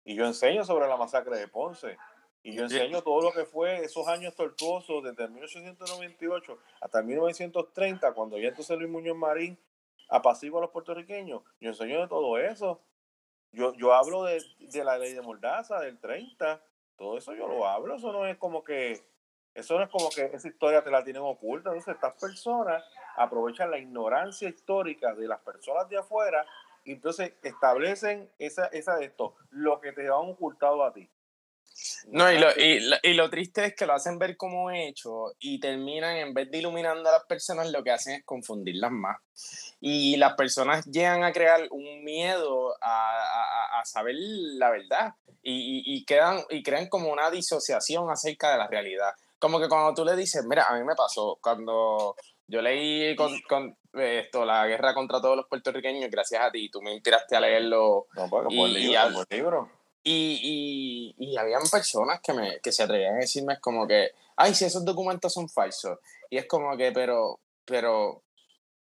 y 0.05 0.17
yo 0.17 0.27
enseño 0.27 0.65
sobre 0.65 0.89
la 0.89 0.97
masacre 0.97 1.37
de 1.37 1.47
Ponce 1.47 1.97
y 2.45 2.55
yo 2.55 2.65
enseño 2.65 3.03
todo 3.03 3.23
lo 3.23 3.33
que 3.33 3.45
fue 3.45 3.85
esos 3.85 4.09
años 4.09 4.35
tortuosos 4.35 5.05
desde 5.05 5.29
1898 5.29 6.59
hasta 6.81 7.03
1930, 7.03 8.13
cuando 8.15 8.37
ya 8.39 8.49
entonces 8.49 8.77
Luis 8.79 8.91
Muñoz 8.91 9.17
Marín 9.17 9.57
apacigua 10.09 10.59
a 10.59 10.63
los 10.63 10.71
puertorriqueños. 10.71 11.43
Yo 11.61 11.71
enseño 11.71 12.01
de 12.01 12.09
todo 12.09 12.39
eso. 12.39 12.81
Yo, 13.53 13.75
yo 13.75 13.95
hablo 13.95 14.25
de, 14.25 14.43
de 14.59 14.85
la 14.85 14.99
ley 14.99 15.13
de 15.15 15.23
Mordaza, 15.23 15.79
del 15.81 15.99
30. 15.99 16.61
Todo 16.97 17.17
eso 17.17 17.33
yo 17.35 17.47
lo 17.47 17.67
hablo. 17.67 17.95
Eso 17.95 18.13
no 18.13 18.27
es 18.27 18.37
como 18.39 18.65
que, 18.65 19.05
eso 19.55 19.79
no 19.79 19.85
es 19.85 19.91
como 19.91 20.11
que 20.11 20.25
esa 20.25 20.49
historia 20.49 20.83
te 20.83 20.91
la 20.91 21.05
tienen 21.05 21.23
oculta. 21.23 21.71
Entonces 21.71 21.95
estas 21.95 22.21
personas 22.21 22.83
aprovechan 23.17 23.71
la 23.71 23.79
ignorancia 23.79 24.49
histórica 24.49 25.15
de 25.15 25.29
las 25.29 25.41
personas 25.41 25.89
de 25.89 25.99
afuera 25.99 26.45
y 26.85 26.93
entonces 26.93 27.35
establecen 27.43 28.29
esa, 28.41 28.67
esa 28.67 28.97
de 28.97 29.05
esto, 29.05 29.37
lo 29.51 29.81
que 29.81 29.93
te 29.93 30.07
han 30.09 30.13
ocultado 30.13 30.85
a 30.85 30.93
ti. 30.93 31.09
No, 32.09 32.31
y 32.31 32.39
lo, 32.39 32.49
y, 33.03 33.15
lo, 33.15 33.31
triste 33.31 33.65
es 33.67 33.75
que 33.75 33.87
lo 33.87 33.95
hacen 33.95 34.19
ver 34.19 34.37
como 34.37 34.71
hecho 34.71 35.33
y 35.39 35.59
terminan, 35.61 36.17
en 36.17 36.35
vez 36.35 36.51
de 36.51 36.59
iluminando 36.59 37.09
a 37.09 37.12
las 37.12 37.25
personas, 37.25 37.71
lo 37.71 37.83
que 37.83 37.91
hacen 37.91 38.15
es 38.15 38.25
confundirlas 38.25 38.91
más. 38.91 39.19
Y 39.81 40.17
las 40.17 40.35
personas 40.35 40.85
llegan 40.87 41.25
a 41.25 41.33
crear 41.33 41.67
un 41.71 42.05
miedo 42.05 42.75
a, 42.81 43.81
a, 43.81 43.85
saber 43.85 44.15
la 44.17 44.71
verdad 44.71 45.15
y, 45.43 45.83
y, 45.85 46.05
quedan, 46.05 46.41
y 46.51 46.62
crean 46.62 46.89
como 46.89 47.11
una 47.11 47.31
disociación 47.31 48.11
acerca 48.11 48.53
de 48.53 48.59
la 48.59 48.69
realidad. 48.69 49.12
Como 49.39 49.59
que 49.59 49.69
cuando 49.69 49.93
tú 49.95 50.05
le 50.05 50.15
dices, 50.15 50.45
mira, 50.45 50.67
a 50.69 50.79
mí 50.79 50.85
me 50.85 50.95
pasó, 50.95 51.39
cuando 51.41 52.15
yo 52.47 52.62
leí 52.62 53.17
con, 53.17 53.41
con 53.49 53.77
esto, 53.95 54.45
la 54.45 54.67
guerra 54.67 54.95
contra 54.95 55.21
todos 55.21 55.37
los 55.37 55.47
puertorriqueños, 55.49 56.11
gracias 56.11 56.43
a 56.43 56.51
ti, 56.51 56.71
tú 56.71 56.81
me 56.81 56.93
inspiraste 56.93 57.35
a 57.35 57.41
leerlo. 57.41 58.07
No, 58.15 58.29
porque 58.29 58.55
por 58.55 58.69
libro, 58.69 59.25
libro. 59.31 59.82
Y, 60.05 61.15
y, 61.17 61.25
y, 61.25 61.37
habían 61.37 61.63
personas 61.71 62.21
que, 62.21 62.33
me, 62.33 62.61
que 62.61 62.73
se 62.73 62.83
atrevían 62.83 63.15
a 63.15 63.19
decirme 63.19 63.61
como 63.61 63.87
que, 63.87 64.11
ay, 64.37 64.55
si 64.55 64.65
esos 64.65 64.85
documentos 64.85 65.33
son 65.33 65.49
falsos. 65.49 65.99
Y 66.29 66.39
es 66.39 66.47
como 66.47 66.77
que, 66.77 66.91
pero, 66.91 67.39
pero 67.65 68.23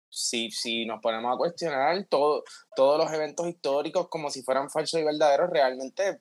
si, 0.08 0.50
si 0.50 0.86
nos 0.86 1.00
ponemos 1.00 1.34
a 1.34 1.38
cuestionar 1.38 2.04
todo, 2.08 2.44
todos 2.76 2.98
los 2.98 3.12
eventos 3.12 3.48
históricos 3.48 4.08
como 4.08 4.30
si 4.30 4.42
fueran 4.42 4.70
falsos 4.70 5.00
y 5.00 5.04
verdaderos, 5.04 5.50
realmente 5.50 6.20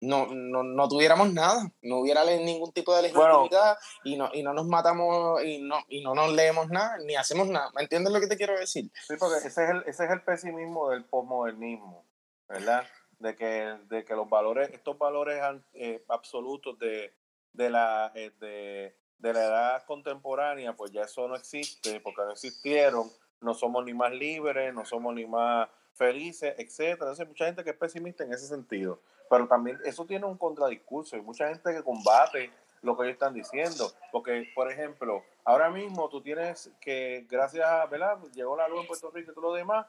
no, 0.00 0.26
no, 0.26 0.62
no 0.62 0.88
tuviéramos 0.88 1.32
nada, 1.32 1.70
no 1.82 1.98
hubiera 1.98 2.24
ningún 2.24 2.72
tipo 2.72 2.94
de 2.94 3.02
legitimidad 3.02 3.76
y, 4.04 4.16
no, 4.16 4.30
y 4.32 4.42
no 4.42 4.54
nos 4.54 4.66
matamos 4.66 5.42
y 5.44 5.58
no, 5.58 5.76
y 5.88 6.02
no 6.02 6.14
nos 6.14 6.32
leemos 6.32 6.68
nada, 6.68 6.96
ni 7.04 7.16
hacemos 7.16 7.48
nada. 7.48 7.70
¿Me 7.74 7.82
entiendes 7.82 8.12
lo 8.12 8.20
que 8.20 8.26
te 8.26 8.36
quiero 8.36 8.58
decir? 8.58 8.90
Sí, 9.06 9.14
porque 9.18 9.38
ese 9.38 9.48
es 9.48 9.58
el, 9.58 9.82
ese 9.86 10.04
es 10.04 10.10
el 10.10 10.22
pesimismo 10.22 10.90
del 10.90 11.04
posmodernismo 11.04 12.04
¿verdad? 12.48 12.84
De 13.20 13.36
que, 13.36 13.76
de 13.88 14.04
que 14.04 14.16
los 14.16 14.28
valores, 14.28 14.70
estos 14.72 14.98
valores 14.98 15.40
eh, 15.74 16.02
absolutos 16.08 16.76
de, 16.78 17.14
de, 17.52 17.70
la, 17.70 18.10
eh, 18.14 18.32
de, 18.40 18.96
de 19.18 19.32
la 19.32 19.44
edad 19.44 19.84
contemporánea, 19.84 20.74
pues 20.74 20.90
ya 20.90 21.02
eso 21.02 21.28
no 21.28 21.36
existe, 21.36 22.00
porque 22.00 22.22
no 22.22 22.32
existieron, 22.32 23.08
no 23.40 23.54
somos 23.54 23.84
ni 23.84 23.94
más 23.94 24.12
libres, 24.12 24.74
no 24.74 24.84
somos 24.84 25.14
ni 25.14 25.26
más 25.26 25.68
felices, 25.94 26.54
etcétera. 26.56 27.10
Entonces, 27.10 27.28
mucha 27.28 27.46
gente 27.46 27.62
que 27.62 27.70
es 27.70 27.76
pesimista 27.76 28.24
en 28.24 28.32
ese 28.32 28.46
sentido. 28.46 29.00
Pero 29.28 29.46
también 29.46 29.78
eso 29.84 30.04
tiene 30.06 30.26
un 30.26 30.36
contradiscurso. 30.36 31.16
Hay 31.16 31.22
mucha 31.22 31.48
gente 31.48 31.72
que 31.72 31.82
combate 31.82 32.50
lo 32.82 32.96
que 32.96 33.04
ellos 33.04 33.12
están 33.14 33.34
diciendo. 33.34 33.92
Porque, 34.10 34.50
por 34.54 34.70
ejemplo, 34.70 35.22
ahora 35.44 35.70
mismo 35.70 36.08
tú 36.08 36.22
tienes 36.22 36.70
que, 36.80 37.26
gracias 37.28 37.66
a, 37.66 37.86
¿verdad? 37.86 38.18
Llegó 38.34 38.56
la 38.56 38.68
luz 38.68 38.80
en 38.80 38.86
Puerto 38.86 39.10
Rico 39.10 39.30
y 39.30 39.34
todo 39.34 39.50
lo 39.50 39.54
demás. 39.54 39.86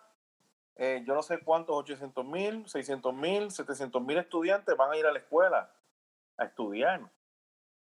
Eh, 0.76 1.04
yo 1.06 1.14
no 1.14 1.22
sé 1.22 1.40
cuántos, 1.40 1.76
800 1.76 2.26
mil, 2.26 2.68
600 2.68 3.14
mil, 3.14 3.52
700 3.52 4.02
mil 4.02 4.18
estudiantes 4.18 4.76
van 4.76 4.92
a 4.92 4.98
ir 4.98 5.06
a 5.06 5.12
la 5.12 5.20
escuela 5.20 5.72
a 6.38 6.46
estudiar. 6.46 7.02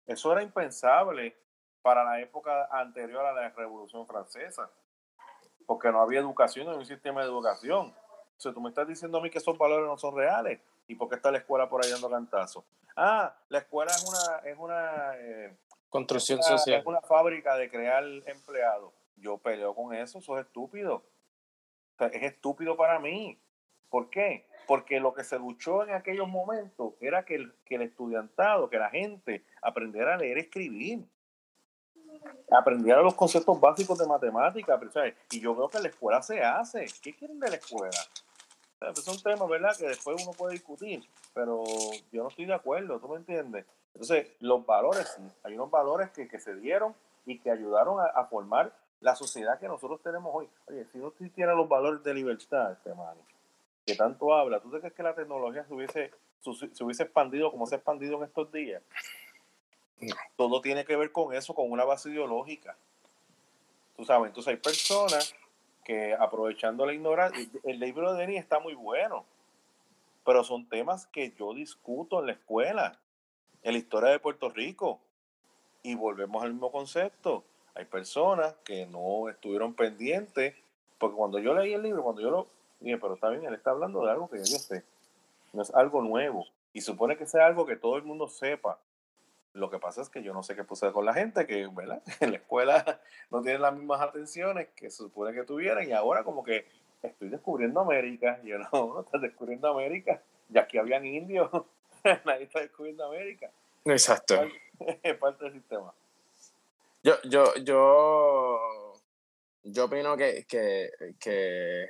Eso 0.06 0.32
era 0.32 0.42
impensable 0.42 1.36
para 1.80 2.04
la 2.04 2.20
época 2.20 2.68
anterior 2.70 3.24
a 3.24 3.32
la 3.32 3.50
Revolución 3.50 4.06
Francesa, 4.06 4.70
porque 5.66 5.90
no 5.92 6.00
había 6.00 6.20
educación, 6.20 6.64
no 6.64 6.72
había 6.72 6.80
un 6.80 6.86
sistema 6.86 7.20
de 7.20 7.28
educación. 7.28 7.94
O 8.36 8.40
sea, 8.40 8.52
tú 8.52 8.60
me 8.60 8.70
estás 8.70 8.88
diciendo 8.88 9.18
a 9.18 9.20
mí 9.20 9.30
que 9.30 9.38
esos 9.38 9.56
valores 9.56 9.86
no 9.86 9.96
son 9.96 10.16
reales. 10.16 10.60
¿Y 10.88 10.94
por 10.94 11.08
qué 11.08 11.16
está 11.16 11.30
la 11.30 11.38
escuela 11.38 11.68
por 11.68 11.84
ahí 11.84 11.90
dando 11.90 12.10
cantazo? 12.10 12.64
Ah, 12.96 13.34
la 13.48 13.58
escuela 13.58 13.92
es 13.92 14.04
una, 14.04 14.50
es 14.50 14.58
una 14.58 15.16
eh, 15.16 15.56
construcción 15.88 16.42
social. 16.42 16.80
Es 16.80 16.86
una 16.86 17.00
fábrica 17.00 17.56
de 17.56 17.70
crear 17.70 18.04
empleados. 18.26 18.92
Yo 19.16 19.38
peleo 19.38 19.74
con 19.74 19.94
eso, 19.94 20.18
eso 20.18 20.38
es 20.38 20.46
es 22.06 22.22
estúpido 22.22 22.76
para 22.76 22.98
mí. 22.98 23.38
¿Por 23.90 24.10
qué? 24.10 24.46
Porque 24.66 25.00
lo 25.00 25.12
que 25.12 25.24
se 25.24 25.38
luchó 25.38 25.84
en 25.84 25.94
aquellos 25.94 26.28
momentos 26.28 26.94
era 27.00 27.24
que 27.24 27.34
el, 27.34 27.54
que 27.64 27.74
el 27.74 27.82
estudiantado, 27.82 28.70
que 28.70 28.78
la 28.78 28.90
gente 28.90 29.44
aprendiera 29.60 30.14
a 30.14 30.18
leer 30.18 30.38
escribir. 30.38 31.04
Aprendiera 32.50 33.02
los 33.02 33.14
conceptos 33.14 33.60
básicos 33.60 33.98
de 33.98 34.06
matemática. 34.06 34.80
Y 35.30 35.40
yo 35.40 35.54
creo 35.54 35.68
que 35.68 35.80
la 35.80 35.88
escuela 35.88 36.22
se 36.22 36.40
hace. 36.40 36.86
¿Qué 37.02 37.14
quieren 37.14 37.38
de 37.40 37.50
la 37.50 37.56
escuela? 37.56 37.98
Pues 38.78 39.04
son 39.04 39.20
temas, 39.22 39.48
¿verdad?, 39.48 39.76
que 39.78 39.86
después 39.86 40.20
uno 40.22 40.32
puede 40.32 40.54
discutir, 40.54 41.04
pero 41.32 41.62
yo 42.10 42.22
no 42.22 42.28
estoy 42.28 42.46
de 42.46 42.54
acuerdo, 42.54 42.98
¿tú 42.98 43.08
me 43.08 43.16
entiendes? 43.16 43.64
Entonces, 43.94 44.32
los 44.40 44.66
valores, 44.66 45.06
sí, 45.16 45.22
hay 45.44 45.54
unos 45.54 45.70
valores 45.70 46.10
que, 46.10 46.26
que 46.26 46.40
se 46.40 46.56
dieron 46.56 46.94
y 47.24 47.38
que 47.38 47.50
ayudaron 47.50 47.98
a, 48.00 48.24
formar 48.24 48.72
la 49.02 49.14
sociedad 49.16 49.58
que 49.58 49.68
nosotros 49.68 50.00
tenemos 50.00 50.30
hoy. 50.34 50.48
Oye, 50.66 50.86
si 50.92 50.98
no 50.98 51.08
existieran 51.08 51.56
los 51.56 51.68
valores 51.68 52.02
de 52.02 52.14
libertad, 52.14 52.72
este 52.72 52.94
man, 52.94 53.16
que 53.84 53.94
tanto 53.96 54.32
habla, 54.32 54.60
¿tú 54.60 54.70
crees 54.70 54.94
que 54.94 55.02
la 55.02 55.14
tecnología 55.14 55.64
se 55.64 55.74
hubiese, 55.74 56.12
se 56.40 56.84
hubiese 56.84 57.02
expandido 57.02 57.50
como 57.50 57.66
se 57.66 57.74
ha 57.74 57.78
expandido 57.78 58.16
en 58.18 58.24
estos 58.24 58.50
días? 58.52 58.82
Todo 60.36 60.60
tiene 60.60 60.84
que 60.84 60.96
ver 60.96 61.12
con 61.12 61.34
eso, 61.34 61.54
con 61.54 61.70
una 61.70 61.84
base 61.84 62.10
ideológica. 62.10 62.76
Tú 63.96 64.04
sabes, 64.04 64.28
entonces 64.28 64.52
hay 64.52 64.60
personas 64.60 65.34
que 65.84 66.14
aprovechando 66.14 66.86
la 66.86 66.94
ignorancia, 66.94 67.44
el 67.64 67.80
libro 67.80 68.12
de 68.12 68.20
Denis 68.20 68.40
está 68.40 68.60
muy 68.60 68.74
bueno, 68.74 69.24
pero 70.24 70.44
son 70.44 70.68
temas 70.68 71.06
que 71.06 71.32
yo 71.32 71.54
discuto 71.54 72.20
en 72.20 72.26
la 72.26 72.32
escuela, 72.32 72.98
en 73.62 73.72
la 73.72 73.78
historia 73.78 74.10
de 74.10 74.20
Puerto 74.20 74.48
Rico. 74.48 75.00
Y 75.82 75.96
volvemos 75.96 76.44
al 76.44 76.52
mismo 76.52 76.70
concepto. 76.70 77.44
Hay 77.74 77.84
personas 77.86 78.54
que 78.64 78.86
no 78.86 79.28
estuvieron 79.28 79.74
pendientes, 79.74 80.54
porque 80.98 81.16
cuando 81.16 81.38
yo 81.38 81.54
leí 81.54 81.72
el 81.72 81.82
libro, 81.82 82.02
cuando 82.02 82.20
yo 82.20 82.30
lo 82.30 82.48
dije, 82.80 82.98
pero 82.98 83.14
está 83.14 83.30
bien, 83.30 83.44
él 83.44 83.54
está 83.54 83.70
hablando 83.70 84.04
de 84.04 84.10
algo 84.10 84.28
que 84.28 84.38
yo 84.38 84.44
sé, 84.44 84.84
no 85.52 85.62
es 85.62 85.74
algo 85.74 86.02
nuevo. 86.02 86.46
Y 86.74 86.80
supone 86.80 87.16
que 87.16 87.26
sea 87.26 87.46
algo 87.46 87.66
que 87.66 87.76
todo 87.76 87.96
el 87.96 88.02
mundo 88.02 88.28
sepa. 88.28 88.78
Lo 89.52 89.68
que 89.70 89.78
pasa 89.78 90.00
es 90.00 90.08
que 90.08 90.22
yo 90.22 90.32
no 90.32 90.42
sé 90.42 90.56
qué 90.56 90.64
puse 90.64 90.90
con 90.92 91.04
la 91.04 91.12
gente 91.12 91.46
que, 91.46 91.66
¿verdad? 91.66 92.02
En 92.20 92.30
la 92.30 92.38
escuela 92.38 93.00
no 93.30 93.42
tienen 93.42 93.60
las 93.60 93.74
mismas 93.74 94.00
atenciones 94.00 94.68
que 94.74 94.90
se 94.90 94.98
supone 94.98 95.34
que 95.34 95.44
tuvieran 95.44 95.86
y 95.86 95.92
ahora 95.92 96.24
como 96.24 96.42
que 96.42 96.66
estoy 97.02 97.28
descubriendo 97.28 97.80
América. 97.80 98.40
Yo 98.44 98.58
no, 98.58 98.68
no 98.72 99.00
estás 99.00 99.20
descubriendo 99.20 99.68
América. 99.68 100.22
Ya 100.48 100.66
que 100.66 100.78
habían 100.78 101.04
indios, 101.04 101.50
nadie 102.24 102.44
está 102.44 102.60
descubriendo 102.60 103.04
América. 103.04 103.50
Exacto. 103.84 104.34
Es 105.02 105.16
parte 105.16 105.44
del 105.44 105.54
sistema. 105.54 105.92
Yo, 107.02 107.14
yo, 107.24 107.54
yo, 107.56 108.94
yo 109.64 109.84
opino 109.84 110.16
que, 110.16 110.44
que, 110.48 110.90
que 111.18 111.88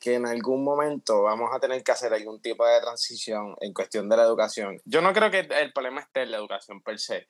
que 0.00 0.14
en 0.14 0.26
algún 0.26 0.64
momento 0.64 1.22
vamos 1.22 1.50
a 1.52 1.60
tener 1.60 1.84
que 1.84 1.92
hacer 1.92 2.12
algún 2.14 2.40
tipo 2.40 2.66
de 2.66 2.80
transición 2.80 3.54
en 3.60 3.74
cuestión 3.74 4.08
de 4.08 4.16
la 4.16 4.22
educación. 4.22 4.80
Yo 4.86 5.02
no 5.02 5.12
creo 5.12 5.30
que 5.30 5.40
el 5.40 5.72
problema 5.74 6.00
esté 6.00 6.22
en 6.22 6.30
la 6.30 6.38
educación 6.38 6.80
per 6.82 6.98
se, 6.98 7.28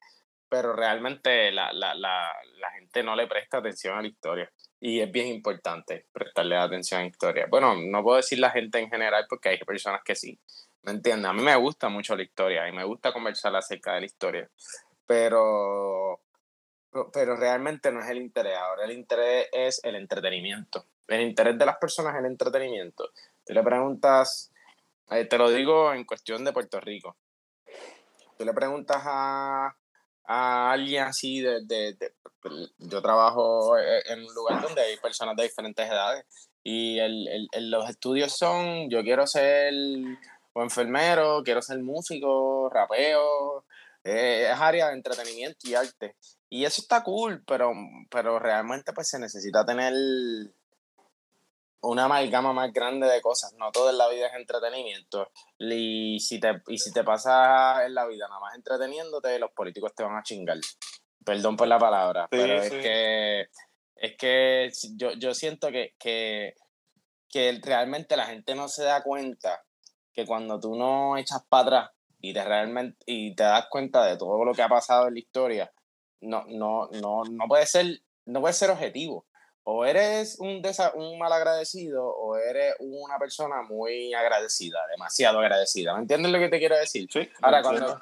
pero 0.48 0.72
realmente 0.72 1.50
la, 1.50 1.72
la, 1.72 1.94
la, 1.94 2.32
la 2.58 2.70
gente 2.70 3.02
no 3.02 3.16
le 3.16 3.26
presta 3.26 3.58
atención 3.58 3.98
a 3.98 4.02
la 4.02 4.08
historia 4.08 4.52
y 4.78 5.00
es 5.00 5.10
bien 5.10 5.26
importante 5.26 6.06
prestarle 6.12 6.56
atención 6.56 7.00
a 7.00 7.02
la 7.02 7.10
historia. 7.10 7.46
Bueno, 7.50 7.74
no 7.74 8.02
puedo 8.04 8.18
decir 8.18 8.38
la 8.38 8.50
gente 8.50 8.78
en 8.78 8.88
general 8.88 9.26
porque 9.28 9.48
hay 9.48 9.58
personas 9.58 10.02
que 10.04 10.14
sí, 10.14 10.38
¿me 10.82 10.92
entiendes? 10.92 11.28
A 11.28 11.32
mí 11.32 11.42
me 11.42 11.56
gusta 11.56 11.88
mucho 11.88 12.14
la 12.14 12.22
historia 12.22 12.68
y 12.68 12.72
me 12.72 12.84
gusta 12.84 13.12
conversar 13.12 13.54
acerca 13.56 13.94
de 13.94 14.00
la 14.00 14.06
historia, 14.06 14.50
pero, 15.06 16.20
pero 17.12 17.36
realmente 17.36 17.92
no 17.92 18.00
es 18.00 18.08
el 18.08 18.18
interés, 18.18 18.56
ahora 18.56 18.84
el 18.84 18.92
interés 18.92 19.48
es 19.52 19.80
el 19.84 19.94
entretenimiento 19.94 20.86
el 21.10 21.22
interés 21.22 21.58
de 21.58 21.66
las 21.66 21.76
personas 21.76 22.14
en 22.14 22.24
el 22.24 22.32
entretenimiento. 22.32 23.10
Tú 23.44 23.52
le 23.52 23.62
preguntas, 23.62 24.50
eh, 25.10 25.24
te 25.24 25.38
lo 25.38 25.50
digo 25.50 25.92
en 25.92 26.04
cuestión 26.04 26.44
de 26.44 26.52
Puerto 26.52 26.80
Rico, 26.80 27.16
tú 28.38 28.44
le 28.44 28.52
preguntas 28.52 29.02
a, 29.04 29.76
a 30.24 30.72
alguien 30.72 31.04
así 31.04 31.40
de, 31.40 31.64
de, 31.64 32.12
Yo 32.78 33.02
trabajo 33.02 33.76
eh, 33.76 34.02
en 34.06 34.20
un 34.20 34.34
lugar 34.34 34.62
donde 34.62 34.82
hay 34.82 34.96
personas 34.98 35.36
de 35.36 35.44
diferentes 35.44 35.86
edades 35.86 36.24
y 36.62 36.98
el, 36.98 37.48
el, 37.52 37.70
los 37.70 37.88
estudios 37.88 38.36
son, 38.36 38.88
yo 38.88 39.02
quiero 39.02 39.26
ser 39.26 39.74
o 40.52 40.62
enfermero, 40.62 41.42
quiero 41.44 41.62
ser 41.62 41.78
músico, 41.80 42.68
rapeo, 42.70 43.64
eh, 44.04 44.48
es 44.52 44.60
área 44.60 44.88
de 44.88 44.94
entretenimiento 44.94 45.68
y 45.68 45.74
arte. 45.74 46.16
Y 46.50 46.64
eso 46.64 46.82
está 46.82 47.02
cool, 47.04 47.44
pero, 47.46 47.72
pero 48.10 48.38
realmente 48.40 48.92
pues 48.92 49.08
se 49.08 49.20
necesita 49.20 49.64
tener 49.64 49.94
una 51.82 52.04
amalgama 52.04 52.52
más 52.52 52.72
grande 52.72 53.06
de 53.06 53.22
cosas. 53.22 53.54
No 53.54 53.70
todo 53.70 53.90
en 53.90 53.98
la 53.98 54.08
vida 54.08 54.26
es 54.26 54.34
entretenimiento. 54.34 55.30
Y 55.58 56.18
si 56.18 56.40
te, 56.40 56.60
y 56.66 56.78
si 56.78 56.92
te 56.92 57.04
pasas 57.04 57.86
en 57.86 57.94
la 57.94 58.04
vida 58.06 58.26
nada 58.28 58.40
más 58.40 58.56
entreteniéndote, 58.56 59.38
los 59.38 59.52
políticos 59.52 59.94
te 59.94 60.02
van 60.02 60.16
a 60.16 60.24
chingar. 60.24 60.58
Perdón 61.24 61.56
por 61.56 61.68
la 61.68 61.78
palabra, 61.78 62.26
pero 62.28 62.54
es 62.54 62.70
que 62.70 63.48
es 63.94 64.16
que 64.16 64.72
yo, 64.96 65.12
yo 65.12 65.34
siento 65.34 65.70
que, 65.70 65.94
que, 65.98 66.54
que 67.28 67.60
realmente 67.62 68.16
la 68.16 68.24
gente 68.24 68.54
no 68.54 68.66
se 68.66 68.84
da 68.84 69.02
cuenta 69.02 69.62
que 70.12 70.24
cuando 70.24 70.58
tú 70.58 70.74
no 70.74 71.18
echas 71.18 71.44
para 71.46 71.62
atrás 71.62 71.90
y 72.18 72.32
te 72.32 72.42
realmente 72.42 72.98
y 73.06 73.34
te 73.34 73.42
das 73.42 73.66
cuenta 73.68 74.04
de 74.06 74.16
todo 74.16 74.42
lo 74.44 74.54
que 74.54 74.62
ha 74.62 74.68
pasado 74.68 75.08
en 75.08 75.14
la 75.14 75.20
historia, 75.20 75.72
no, 76.20 76.44
no, 76.48 76.88
no, 76.92 77.24
no 77.24 77.44
puede 77.48 77.66
ser, 77.66 78.00
no 78.26 78.40
puede 78.40 78.54
ser 78.54 78.70
objetivo 78.70 79.26
o 79.64 79.84
eres 79.84 80.38
un, 80.40 80.62
un 80.94 81.18
mal 81.18 81.32
agradecido 81.32 82.04
o 82.04 82.36
eres 82.36 82.74
una 82.80 83.18
persona 83.18 83.62
muy 83.62 84.12
agradecida, 84.14 84.78
demasiado 84.90 85.38
agradecida. 85.38 85.94
¿Me 85.94 86.00
entiendes 86.00 86.32
lo 86.32 86.38
que 86.38 86.48
te 86.48 86.58
quiero 86.58 86.76
decir? 86.76 87.08
Sí. 87.12 87.28
Ahora, 87.42 87.62
cuando, 87.62 88.00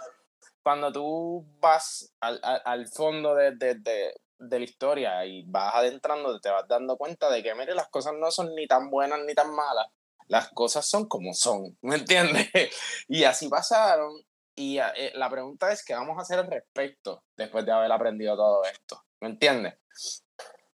cuando 0.63 0.93
tú 0.93 1.47
vas 1.61 2.13
al, 2.21 2.41
al, 2.43 2.89
fondo 2.89 3.35
de, 3.35 3.57
de, 3.57 3.75
de, 3.75 4.15
de, 4.39 4.59
la 4.59 4.65
historia 4.65 5.27
y 5.27 5.43
vas 5.47 5.75
adentrando, 5.75 6.41
te 6.41 6.51
vas 6.51 6.67
dando 6.69 6.97
cuenta 6.97 7.29
de 7.31 7.43
que, 7.43 7.55
mire, 7.55 7.75
las 7.75 7.89
cosas 7.89 8.15
no 8.19 8.31
son 8.31 8.55
ni 8.55 8.67
tan 8.67 8.89
buenas 8.89 9.21
ni 9.27 9.35
tan 9.35 9.55
malas. 9.55 9.89
Las 10.29 10.49
cosas 10.51 10.87
son 10.87 11.07
como 11.07 11.35
son, 11.35 11.77
¿me 11.83 11.97
entiendes? 11.97 12.49
Y 13.09 13.25
así 13.25 13.49
pasaron. 13.49 14.13
Y 14.59 14.81
eh, 14.81 15.13
la 15.15 15.31
pregunta 15.31 15.71
es, 15.71 15.85
¿qué 15.85 15.95
vamos 15.95 16.19
a 16.19 16.23
hacer 16.23 16.41
al 16.41 16.49
respecto 16.49 17.23
después 17.37 17.65
de 17.65 17.71
haber 17.71 17.93
aprendido 17.93 18.35
todo 18.35 18.65
esto? 18.65 19.05
¿Me 19.21 19.29
entiendes? 19.29 19.75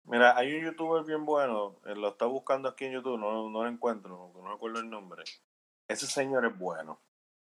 Mira, 0.04 0.36
hay 0.36 0.54
un 0.54 0.66
youtuber 0.66 1.02
bien 1.02 1.24
bueno, 1.24 1.80
él 1.86 1.98
lo 1.98 2.08
está 2.08 2.26
buscando 2.26 2.68
aquí 2.68 2.84
en 2.84 2.92
YouTube, 2.92 3.18
no, 3.18 3.48
no 3.48 3.62
lo 3.64 3.70
encuentro, 3.70 4.32
no, 4.34 4.52
recuerdo 4.52 4.80
el 4.80 4.90
nombre. 4.90 5.24
Ese 5.88 6.06
señor 6.06 6.44
es 6.44 6.58
bueno, 6.58 7.00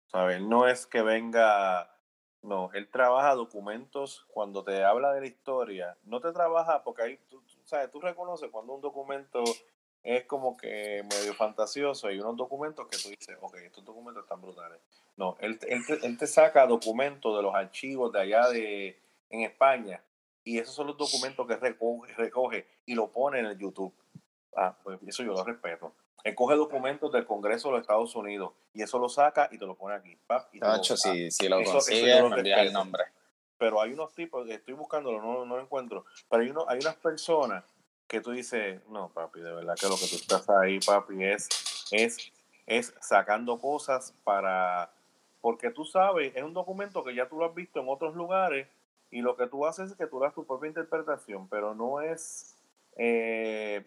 ¿sabes? 0.05 0.39
No 0.39 0.67
es 0.67 0.85
que 0.85 1.01
venga, 1.01 1.89
no, 2.43 2.69
él 2.73 2.91
trabaja 2.91 3.33
documentos 3.33 4.27
cuando 4.29 4.63
te 4.63 4.83
habla 4.83 5.13
de 5.13 5.21
la 5.21 5.27
historia, 5.27 5.97
no 6.03 6.21
te 6.21 6.31
trabaja 6.31 6.83
porque 6.83 7.01
ahí, 7.01 7.17
tú, 7.27 7.43
¿sabes? 7.63 7.89
Tú 7.89 8.01
reconoces 8.01 8.51
cuando 8.51 8.75
un 8.75 8.81
documento 8.81 9.43
es 10.03 10.25
como 10.25 10.55
que 10.57 11.03
medio 11.09 11.33
fantasioso 11.33 12.09
y 12.09 12.19
unos 12.19 12.37
documentos 12.37 12.87
que 12.87 12.97
tú 12.97 13.09
dices, 13.09 13.37
ok, 13.41 13.55
estos 13.57 13.83
documentos 13.85 14.23
están 14.23 14.41
brutales. 14.41 14.79
No, 15.17 15.35
él, 15.39 15.59
él, 15.67 15.85
te, 15.85 16.05
él 16.05 16.17
te 16.17 16.27
saca 16.27 16.65
documentos 16.65 17.35
de 17.35 17.43
los 17.43 17.53
archivos 17.53 18.11
de 18.13 18.21
allá 18.21 18.49
de, 18.49 19.01
en 19.29 19.41
España 19.41 20.01
y 20.43 20.57
esos 20.57 20.73
son 20.73 20.87
los 20.87 20.97
documentos 20.97 21.45
que 21.45 21.57
recoge, 21.57 22.13
recoge 22.13 22.65
y 22.85 22.95
lo 22.95 23.11
pone 23.11 23.39
en 23.39 23.45
el 23.47 23.57
YouTube. 23.57 23.93
Ah, 24.55 24.75
pues 24.83 24.99
eso 25.05 25.23
yo 25.23 25.33
lo 25.33 25.43
respeto. 25.43 25.93
Él 26.23 26.35
coge 26.35 26.55
documentos 26.55 27.11
del 27.11 27.25
Congreso 27.25 27.67
de 27.69 27.73
los 27.73 27.81
Estados 27.81 28.15
Unidos 28.15 28.53
y 28.73 28.81
eso 28.81 28.99
lo 28.99 29.09
saca 29.09 29.49
y 29.51 29.57
te 29.57 29.65
lo 29.65 29.75
pone 29.75 29.95
aquí. 29.95 30.17
Pap, 30.27 30.53
y 30.53 30.59
lo- 30.59 30.67
Tacho, 30.67 30.97
si, 30.97 31.29
si 31.31 31.47
lo 31.47 31.59
Eso- 31.59 31.73
lo 31.73 31.79
el 32.37 32.73
nombre. 32.73 33.03
pero 33.57 33.81
hay 33.81 33.91
unos 33.93 34.13
tipos, 34.15 34.49
estoy 34.49 34.73
buscándolo, 34.73 35.21
no, 35.21 35.45
no 35.45 35.57
lo 35.57 35.61
encuentro, 35.61 36.05
pero 36.29 36.43
hay, 36.43 36.49
uno, 36.49 36.65
hay 36.67 36.79
unas 36.79 36.95
personas 36.95 37.63
que 38.09 38.21
tú 38.21 38.31
dices, 38.31 38.81
no, 38.89 39.09
papi, 39.13 39.39
de 39.39 39.53
verdad 39.53 39.75
que 39.79 39.87
lo 39.87 39.95
que 39.95 40.07
tú 40.07 40.15
estás 40.15 40.49
ahí, 40.49 40.79
papi, 40.79 41.23
es, 41.23 41.47
es, 41.91 42.17
es 42.65 42.93
sacando 42.99 43.59
cosas 43.59 44.15
para, 44.23 44.91
porque 45.41 45.69
tú 45.69 45.85
sabes, 45.85 46.35
es 46.35 46.43
un 46.43 46.55
documento 46.55 47.03
que 47.03 47.13
ya 47.13 47.29
tú 47.29 47.37
lo 47.37 47.45
has 47.45 47.53
visto 47.53 47.79
en 47.79 47.87
otros 47.87 48.15
lugares 48.15 48.67
y 49.11 49.21
lo 49.21 49.37
que 49.37 49.45
tú 49.45 49.65
haces 49.65 49.91
es 49.91 49.97
que 49.97 50.07
tú 50.07 50.19
das 50.19 50.33
tu 50.33 50.43
propia 50.43 50.67
interpretación, 50.67 51.47
pero 51.49 51.75
no 51.75 52.01
es, 52.01 52.55
eh, 52.97 53.85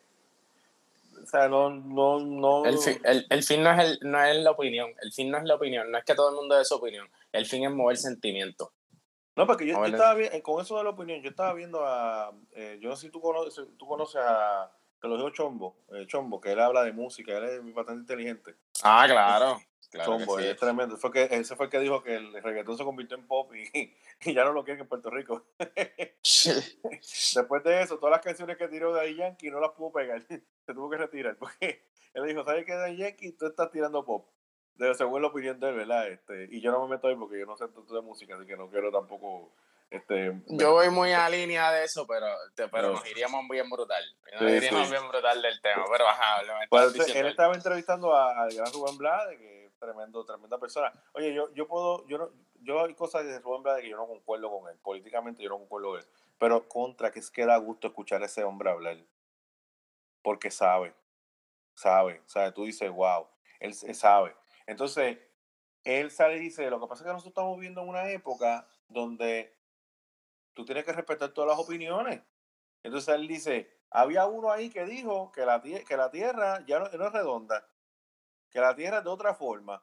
o 1.21 1.26
sea, 1.26 1.49
no, 1.49 1.71
no, 1.71 2.21
no. 2.21 2.64
El 2.64 2.79
fin, 2.79 3.00
el, 3.05 3.26
el 3.29 3.43
fin 3.43 3.62
no, 3.64 3.73
es 3.73 3.81
el, 3.81 3.99
no 4.09 4.23
es 4.25 4.37
la 4.37 4.52
opinión, 4.52 4.93
el 5.02 5.12
fin 5.12 5.33
no 5.33 5.38
es 5.38 5.45
la 5.45 5.57
opinión, 5.57 5.91
no 5.91 5.99
es 5.99 6.05
que 6.05 6.14
todo 6.14 6.31
el 6.31 6.37
mundo 6.37 6.57
dé 6.57 6.64
su 6.64 6.76
opinión, 6.76 7.09
el 7.33 7.45
fin 7.45 7.64
es 7.64 7.73
mover 7.73 7.97
sentimientos. 7.97 8.69
No, 9.34 9.46
porque 9.46 9.66
yo, 9.66 9.82
estaba 9.84 10.14
bien, 10.14 10.40
con 10.42 10.60
eso 10.60 10.76
de 10.76 10.84
la 10.84 10.90
opinión, 10.90 11.22
yo 11.22 11.30
estaba 11.30 11.54
viendo 11.54 11.86
a, 11.86 12.32
eh, 12.52 12.78
yo 12.80 12.90
no 12.90 12.96
sé 12.96 13.06
si 13.06 13.12
tú 13.12 13.20
conoces, 13.20 13.66
tú 13.78 13.86
conoces 13.86 14.20
a, 14.22 14.70
te 15.00 15.08
lo 15.08 15.16
digo 15.16 15.30
Chombo, 15.30 15.76
eh, 15.92 16.06
Chombo, 16.06 16.40
que 16.40 16.52
él 16.52 16.60
habla 16.60 16.84
de 16.84 16.92
música, 16.92 17.36
él 17.36 17.44
es 17.44 17.74
bastante 17.74 18.02
inteligente. 18.02 18.54
Ah, 18.82 19.04
claro. 19.08 19.60
claro 19.90 20.18
que 20.18 20.24
Chombo, 20.24 20.38
sí. 20.38 20.46
es 20.46 20.56
tremendo. 20.56 20.96
Fue 20.96 21.10
que, 21.10 21.28
ese 21.30 21.56
fue 21.56 21.66
el 21.66 21.70
que 21.70 21.80
dijo 21.80 22.02
que 22.02 22.14
el 22.14 22.42
reggaetón 22.42 22.78
se 22.78 22.84
convirtió 22.84 23.16
en 23.16 23.26
pop 23.26 23.52
y, 23.54 23.64
y 24.30 24.34
ya 24.34 24.44
no 24.44 24.52
lo 24.52 24.64
quieren 24.64 24.82
en 24.82 24.88
Puerto 24.88 25.10
Rico. 25.10 25.44
Después 26.24 27.64
de 27.64 27.82
eso, 27.82 27.98
todas 27.98 28.12
las 28.12 28.20
canciones 28.20 28.56
que 28.56 28.68
tiró 28.68 28.94
de 28.94 29.14
Yankee 29.14 29.50
no 29.50 29.60
las 29.60 29.72
pudo 29.72 29.92
pegar. 29.92 30.22
Se 30.28 30.74
tuvo 30.74 30.88
que 30.88 30.96
retirar 30.98 31.36
porque 31.36 31.84
él 32.14 32.26
dijo, 32.26 32.44
¿sabes 32.44 32.64
qué, 32.64 32.72
Daddy 32.74 32.96
Yankee? 32.96 33.32
Tú 33.32 33.46
estás 33.46 33.70
tirando 33.70 34.04
pop. 34.04 34.28
De, 34.76 34.95
según 34.95 35.23
la 35.23 35.29
opinión 35.29 35.61
de 35.61 35.69
él, 35.69 35.76
¿verdad? 35.76 36.09
Este, 36.09 36.49
y 36.50 36.61
yo 36.61 36.73
no 36.73 36.83
me 36.87 36.95
meto 36.97 37.07
ahí 37.09 37.14
porque 37.17 37.38
yo 37.38 37.47
no 37.47 37.57
sé 37.57 37.69
tanto 37.69 37.95
de 37.95 38.00
música, 38.00 38.37
así 38.37 38.47
que 38.47 38.57
no 38.57 38.69
quiero 38.71 38.91
tampoco... 38.91 39.52
Este, 39.91 40.33
Yo 40.47 40.73
voy 40.73 40.88
muy 40.88 41.12
a 41.12 41.29
línea 41.29 41.71
de 41.71 41.85
eso, 41.85 42.07
pero, 42.07 42.26
te- 42.55 42.67
pero 42.69 42.88
No. 42.88 42.95
nos 42.95 43.11
iríamos 43.11 43.47
bien 43.50 43.69
brutal. 43.69 44.02
Nos 44.33 44.41
Sí, 44.50 44.57
iríamos 44.57 44.87
sí. 44.87 44.91
bien 44.93 45.07
brutal 45.07 45.43
del 45.43 45.61
tema, 45.61 45.85
pero 45.93 46.09
ajá, 46.09 46.43
lo 46.45 46.55
Pues, 46.71 47.14
él 47.14 47.26
estaba 47.26 47.55
entrevistando 47.55 48.14
a- 48.14 48.43
al 48.45 48.55
gran 48.55 48.73
Rubén 48.73 48.97
Blade, 48.97 49.37
que 49.37 49.67
es 49.67 49.79
tremendo, 49.79 50.25
tremenda 50.25 50.57
persona. 50.59 50.91
Oye, 51.12 51.35
yo, 51.35 51.52
yo 51.52 51.69
puedo, 51.69 52.09
yo 52.09 52.17
no, 52.17 52.31
yo 52.62 52.83
hay 52.87 52.95
cosas 52.95 53.25
de 53.26 53.38
Rubén 53.41 53.62
Blade 53.62 53.83
que 53.83 53.91
yo 53.91 53.97
no 53.99 54.07
concuerdo 54.07 54.50
con 54.50 54.71
él, 54.73 54.79
políticamente 54.79 55.43
yo 55.43 55.50
no 55.50 55.59
concuerdo 55.59 55.91
con 55.91 55.99
él, 56.00 56.07
pero 56.38 56.67
contra 56.67 57.11
que 57.12 57.19
es 57.19 57.31
que 57.31 57.45
da 57.45 57.59
gusto 57.59 57.88
escuchar 57.88 58.23
a 58.23 58.26
ese 58.26 58.45
hombre 58.45 58.71
hablar, 58.71 58.97
porque 60.23 60.50
sabe, 60.50 60.95
sabe, 61.75 62.23
sabe, 62.25 62.52
tú 62.52 62.64
dices, 62.64 62.91
wow, 62.91 63.26
él, 63.61 63.75
él 63.83 63.95
sabe. 63.95 64.35
Entonces, 64.66 65.19
él 65.84 66.10
sale 66.10 66.36
y 66.36 66.41
dice, 66.41 66.71
lo 66.71 66.80
que 66.80 66.86
pasa 66.86 67.02
es 67.02 67.06
que 67.06 67.13
nosotros 67.13 67.32
estamos 67.32 67.56
viviendo 67.56 67.82
en 67.82 67.89
una 67.89 68.08
época 68.10 68.67
donde 68.89 69.56
tú 70.54 70.65
tienes 70.65 70.84
que 70.84 70.93
respetar 70.93 71.30
todas 71.30 71.56
las 71.56 71.58
opiniones. 71.58 72.23
Entonces 72.82 73.15
él 73.15 73.26
dice, 73.26 73.80
había 73.91 74.26
uno 74.26 74.50
ahí 74.50 74.71
que 74.71 74.84
dijo 74.84 75.32
que 75.32 75.45
la, 75.45 75.60
que 75.60 75.97
la 75.97 76.10
Tierra 76.10 76.65
ya 76.67 76.78
no, 76.78 76.86
es 76.86 76.93
redonda, 77.13 77.69
que 78.50 78.60
la 78.60 78.75
Tierra 78.75 78.99
es 78.99 79.04
de 79.04 79.10
otra 79.10 79.34
forma. 79.34 79.82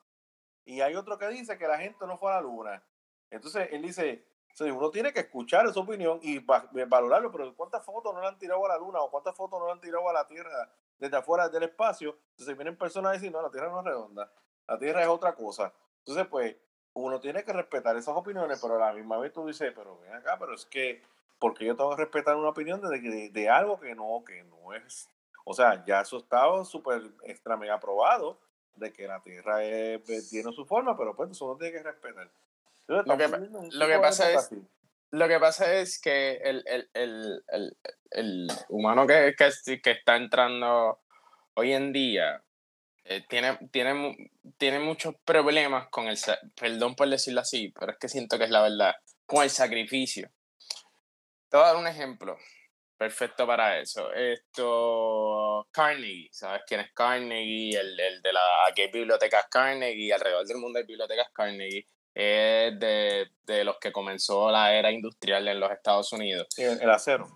Y 0.66 0.82
hay 0.82 0.96
otro 0.96 1.18
que 1.18 1.28
dice 1.30 1.58
que 1.58 1.68
la 1.68 1.78
gente 1.78 2.06
no 2.06 2.18
fue 2.18 2.32
a 2.32 2.36
la 2.36 2.42
Luna. 2.42 2.84
Entonces 3.30 3.70
él 3.72 3.82
dice, 3.82 4.26
uno 4.60 4.92
tiene 4.92 5.14
que 5.14 5.22
escuchar 5.22 5.66
esa 5.66 5.80
opinión 5.80 6.20
y 6.22 6.40
va- 6.40 6.70
valorarlo, 6.88 7.32
pero 7.32 7.56
¿cuántas 7.56 7.84
fotos 7.84 8.14
no 8.14 8.22
le 8.22 8.28
han 8.28 8.38
tirado 8.38 8.66
a 8.66 8.70
la 8.70 8.78
Luna 8.78 9.00
o 9.00 9.10
cuántas 9.10 9.36
fotos 9.36 9.60
no 9.60 9.66
le 9.68 9.72
han 9.74 9.82
tirado 9.82 10.08
a 10.10 10.14
la 10.14 10.28
Tierra 10.28 10.72
desde 10.98 11.18
afuera 11.18 11.50
del 11.50 11.64
espacio? 11.64 12.18
Entonces 12.32 12.56
vienen 12.56 12.78
personas 12.78 13.12
a 13.12 13.14
decir, 13.14 13.32
no, 13.32 13.42
la 13.42 13.50
Tierra 13.50 13.70
no 13.70 13.80
es 13.80 13.86
redonda, 13.86 14.32
la 14.70 14.78
Tierra 14.78 15.02
es 15.02 15.08
otra 15.08 15.34
cosa. 15.36 15.74
Entonces, 16.00 16.28
pues, 16.28 16.56
uno 16.94 17.20
tiene 17.20 17.44
que 17.44 17.54
respetar 17.54 17.96
esas 17.98 18.16
opiniones, 18.16 18.60
pero 18.62 18.76
a 18.76 18.88
la 18.88 18.94
misma 18.94 19.18
vez 19.18 19.32
tú 19.34 19.46
dices, 19.48 19.72
pero 19.76 20.00
ven 20.00 20.14
acá, 20.14 20.38
pero 20.40 20.54
es 20.54 20.66
que, 20.66 21.02
porque 21.40 21.66
yo 21.66 21.76
tengo 21.76 21.92
que 21.92 22.04
respetar 22.04 22.36
una 22.36 22.50
opinión 22.50 22.82
de, 22.82 23.00
de, 23.00 23.30
de 23.30 23.50
algo 23.50 23.80
que 23.80 23.96
no, 23.96 24.24
que 24.26 24.44
no 24.44 24.74
es. 24.74 25.10
O 25.46 25.54
sea, 25.54 25.84
ya 25.86 26.02
eso 26.02 26.18
estaba 26.18 26.64
súper 26.66 27.02
extra 27.24 27.56
mega 27.58 27.76
aprobado 27.76 28.40
de 28.76 28.92
que 28.94 29.08
la 29.08 29.22
Tierra 29.22 29.64
es- 29.64 30.30
tiene 30.30 30.52
su 30.54 30.66
forma, 30.66 30.98
pero 30.98 31.16
pues 31.16 31.32
eso 31.32 31.46
uno 31.46 31.58
tiene 31.58 31.74
que 31.78 31.84
respetar. 31.84 32.30
Entonces, 32.88 33.08
Lo 33.08 33.18
que 33.18 33.76
lo 33.78 33.88
que 33.88 34.00
pasa 34.00 34.32
es- 34.32 34.38
así. 34.38 34.62
Lo 35.12 35.28
que 35.28 35.40
pasa 35.40 35.74
es 35.74 36.00
que 36.00 36.34
el, 36.44 36.64
el, 36.68 36.90
el, 36.94 37.44
el, 37.48 37.78
el 38.12 38.48
humano 38.70 39.08
que, 39.08 39.36
que, 39.36 39.82
que 39.82 39.92
está 39.92 40.16
entrando 40.18 41.00
hoy 41.56 41.74
en 41.74 41.92
día 41.92 42.44
eh, 43.06 43.24
tiene, 43.28 43.58
tiene, 43.72 44.32
tiene 44.58 44.80
muchos 44.80 45.16
problemas 45.26 45.90
con 45.90 46.08
el, 46.08 46.18
perdón 46.56 46.96
por 46.96 47.10
decirlo 47.10 47.42
así, 47.42 47.74
pero 47.78 47.92
es 47.92 47.98
que 47.98 48.10
siento 48.10 48.38
que 48.38 48.46
es 48.46 48.50
la 48.50 48.62
verdad, 48.62 48.96
con 49.26 49.44
el 49.44 49.50
sacrificio. 49.50 50.30
Te 51.50 51.58
voy 51.58 51.66
a 51.66 51.70
dar 51.70 51.78
un 51.78 51.88
ejemplo 51.88 52.38
perfecto 52.98 53.48
para 53.48 53.80
eso. 53.80 54.12
Esto, 54.14 55.68
Carnegie, 55.72 56.30
¿sabes 56.32 56.64
quién 56.68 56.82
es 56.82 56.92
Carnegie? 56.94 57.80
El, 57.80 58.00
el 58.00 58.22
de 58.22 58.34
la, 58.34 58.68
aquí 58.68 58.82
hay 58.82 58.92
bibliotecas 58.92 59.48
Carnegie, 59.50 60.14
alrededor 60.14 60.46
del 60.46 60.58
mundo 60.58 60.80
hay 60.80 60.86
bibliotecas 60.86 61.30
Carnegie. 61.34 61.88
Es 62.14 62.78
de, 62.78 63.30
de 63.44 63.64
los 63.64 63.78
que 63.80 63.92
comenzó 63.92 64.52
la 64.52 64.74
era 64.74 64.92
industrial 64.92 65.48
en 65.48 65.60
los 65.60 65.72
Estados 65.72 66.12
Unidos. 66.12 66.48
Sí, 66.50 66.64
el, 66.64 66.82
el 66.82 66.90
acero. 66.90 67.28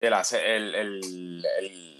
El, 0.00 0.12
el, 0.12 0.74
el, 0.74 1.46
el, 1.58 1.99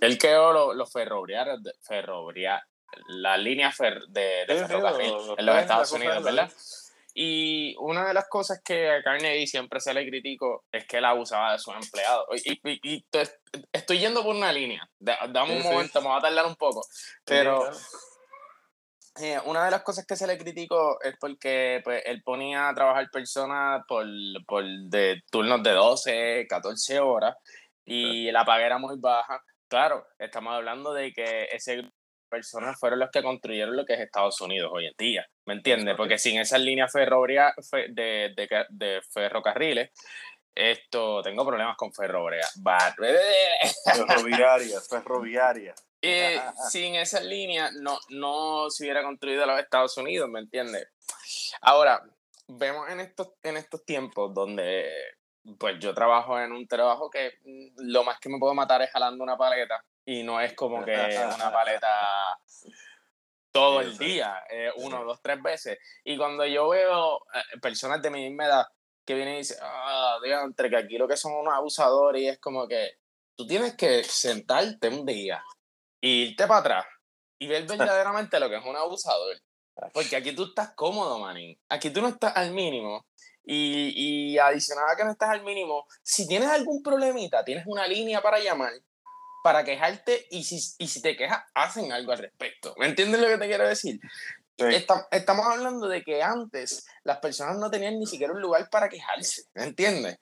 el 0.00 0.18
creó 0.18 0.52
los, 0.52 0.76
los 0.76 0.92
ferroviarios, 0.92 1.62
de- 1.62 1.72
ferrovia- 1.82 2.62
la 3.08 3.36
línea 3.36 3.70
fer- 3.70 4.06
de, 4.08 4.44
de 4.46 4.58
Sí, 4.58 4.64
ferrocarril 4.66 5.10
los 5.12 5.38
en 5.38 5.46
los 5.46 5.56
Estados 5.56 5.92
Unidos, 5.92 6.22
¿verdad? 6.24 6.50
Y 7.14 7.74
una 7.78 8.06
de 8.06 8.14
las 8.14 8.28
cosas 8.28 8.60
que 8.64 8.88
a 8.90 9.02
Carnegie 9.02 9.46
siempre 9.46 9.80
se 9.80 9.92
le 9.92 10.06
criticó 10.08 10.64
es 10.70 10.86
que 10.86 10.98
él 10.98 11.04
abusaba 11.04 11.52
de 11.52 11.58
sus 11.58 11.74
empleados. 11.74 12.24
Y, 12.44 12.52
y- 12.68 12.80
y 12.82 13.06
estoy 13.72 13.98
yendo 13.98 14.22
por 14.22 14.34
una 14.34 14.52
línea. 14.52 14.88
Da- 14.98 15.26
Dame 15.28 15.56
un 15.56 15.62
sí. 15.62 15.68
momento, 15.68 16.00
me 16.02 16.08
va 16.08 16.18
a 16.18 16.20
tardar 16.20 16.46
un 16.46 16.54
poco. 16.56 16.82
Pero 17.24 17.60
claro. 17.62 17.76
eh, 19.20 19.40
una 19.44 19.64
de 19.64 19.70
las 19.72 19.82
cosas 19.82 20.06
que 20.06 20.16
se 20.16 20.26
le 20.26 20.38
criticó 20.38 21.00
es 21.02 21.14
porque 21.20 21.80
pues, 21.84 22.02
él 22.06 22.22
ponía 22.22 22.68
a 22.68 22.74
trabajar 22.74 23.08
personas 23.10 23.82
por, 23.88 24.06
por 24.46 24.64
de 24.64 25.22
turnos 25.30 25.62
de 25.62 25.72
12, 25.72 26.46
14 26.48 27.00
horas 27.00 27.36
y 27.84 28.30
la 28.30 28.44
paga 28.44 28.66
era 28.66 28.78
muy 28.78 28.96
baja. 28.98 29.42
Claro, 29.70 30.04
estamos 30.18 30.52
hablando 30.52 30.92
de 30.92 31.12
que 31.12 31.44
ese 31.52 31.76
grupo 31.76 31.88
de 31.94 32.28
personas 32.38 32.78
fueron 32.78 32.98
los 32.98 33.10
que 33.10 33.22
construyeron 33.22 33.76
lo 33.76 33.84
que 33.86 33.94
es 33.94 34.00
Estados 34.00 34.40
Unidos 34.40 34.68
hoy 34.74 34.86
en 34.86 34.94
día, 34.98 35.24
¿me 35.46 35.54
entiendes? 35.54 35.94
Porque 35.96 36.18
sin 36.18 36.40
esas 36.40 36.60
líneas 36.60 36.90
ferroviarias 36.92 37.54
fe- 37.70 37.86
de, 37.90 38.32
de, 38.36 38.48
ca- 38.48 38.66
de 38.68 39.00
ferrocarriles, 39.12 39.90
esto, 40.54 41.22
tengo 41.22 41.46
problemas 41.46 41.76
con 41.76 41.92
ferroviaria. 41.94 42.44
Ferroviaria, 43.84 44.80
ferroviaria. 44.80 45.74
eh, 46.02 46.40
sin 46.70 46.96
esa 46.96 47.20
línea 47.20 47.70
no, 47.80 47.98
no 48.08 48.68
se 48.70 48.82
hubiera 48.84 49.02
construido 49.04 49.46
los 49.46 49.60
Estados 49.60 49.96
Unidos, 49.96 50.28
¿me 50.28 50.40
entiendes? 50.40 50.88
Ahora, 51.62 52.02
vemos 52.48 52.90
en 52.90 52.98
estos, 53.00 53.28
en 53.44 53.56
estos 53.56 53.84
tiempos 53.84 54.34
donde 54.34 54.90
pues 55.58 55.78
yo 55.78 55.94
trabajo 55.94 56.38
en 56.38 56.52
un 56.52 56.66
trabajo 56.66 57.10
que 57.10 57.38
mm, 57.44 57.90
lo 57.90 58.04
más 58.04 58.18
que 58.20 58.28
me 58.28 58.38
puedo 58.38 58.54
matar 58.54 58.82
es 58.82 58.90
jalando 58.90 59.22
una 59.22 59.36
paleta 59.36 59.84
y 60.04 60.22
no 60.22 60.40
es 60.40 60.54
como 60.54 60.84
que 60.84 60.92
una 60.92 61.52
paleta 61.52 62.38
todo 63.52 63.80
el 63.80 63.98
día, 63.98 64.44
eh, 64.48 64.70
uno, 64.76 65.04
dos, 65.04 65.20
tres 65.22 65.42
veces. 65.42 65.78
Y 66.04 66.16
cuando 66.16 66.46
yo 66.46 66.68
veo 66.68 67.18
eh, 67.34 67.58
personas 67.60 68.00
de 68.00 68.10
mi 68.10 68.28
misma 68.28 68.46
edad 68.46 68.66
que 69.04 69.14
vienen 69.14 69.34
y 69.34 69.38
dicen, 69.38 69.58
ah, 69.60 70.18
entre 70.44 70.70
que 70.70 70.76
aquí 70.76 70.98
lo 70.98 71.08
que 71.08 71.16
son 71.16 71.32
unos 71.32 71.52
abusadores 71.52 72.22
y 72.22 72.28
es 72.28 72.38
como 72.38 72.68
que 72.68 72.98
tú 73.36 73.46
tienes 73.46 73.74
que 73.74 74.04
sentarte 74.04 74.88
un 74.88 75.04
día 75.04 75.42
y 76.00 76.28
irte 76.28 76.46
para 76.46 76.60
atrás 76.60 76.86
y 77.38 77.48
ver 77.48 77.66
verdaderamente 77.66 78.38
lo 78.38 78.48
que 78.48 78.56
es 78.56 78.64
un 78.64 78.76
abusador. 78.76 79.36
Porque 79.94 80.14
aquí 80.14 80.34
tú 80.34 80.44
estás 80.44 80.74
cómodo, 80.74 81.18
manín. 81.18 81.58
Aquí 81.68 81.90
tú 81.90 82.02
no 82.02 82.08
estás 82.08 82.36
al 82.36 82.50
mínimo. 82.50 83.06
Y, 83.52 84.32
y 84.34 84.38
adicional 84.38 84.84
a 84.88 84.94
que 84.96 85.02
no 85.04 85.10
estás 85.10 85.30
al 85.30 85.42
mínimo, 85.42 85.84
si 86.04 86.28
tienes 86.28 86.48
algún 86.50 86.84
problemita, 86.84 87.44
tienes 87.44 87.64
una 87.66 87.84
línea 87.88 88.22
para 88.22 88.38
llamar, 88.38 88.72
para 89.42 89.64
quejarte, 89.64 90.28
y 90.30 90.44
si, 90.44 90.60
y 90.78 90.86
si 90.86 91.02
te 91.02 91.16
quejas, 91.16 91.42
hacen 91.54 91.90
algo 91.90 92.12
al 92.12 92.18
respecto. 92.18 92.74
¿Me 92.78 92.86
entiendes 92.86 93.20
lo 93.20 93.26
que 93.26 93.38
te 93.38 93.48
quiero 93.48 93.66
decir? 93.66 93.98
Sí. 94.56 94.64
Estam- 94.66 95.04
estamos 95.10 95.46
hablando 95.46 95.88
de 95.88 96.02
que 96.02 96.22
antes 96.22 96.86
las 97.02 97.18
personas 97.18 97.56
no 97.56 97.70
tenían 97.72 97.98
ni 97.98 98.06
siquiera 98.06 98.32
un 98.32 98.40
lugar 98.40 98.68
para 98.70 98.88
quejarse, 98.88 99.42
¿me 99.54 99.64
entiendes? 99.64 100.18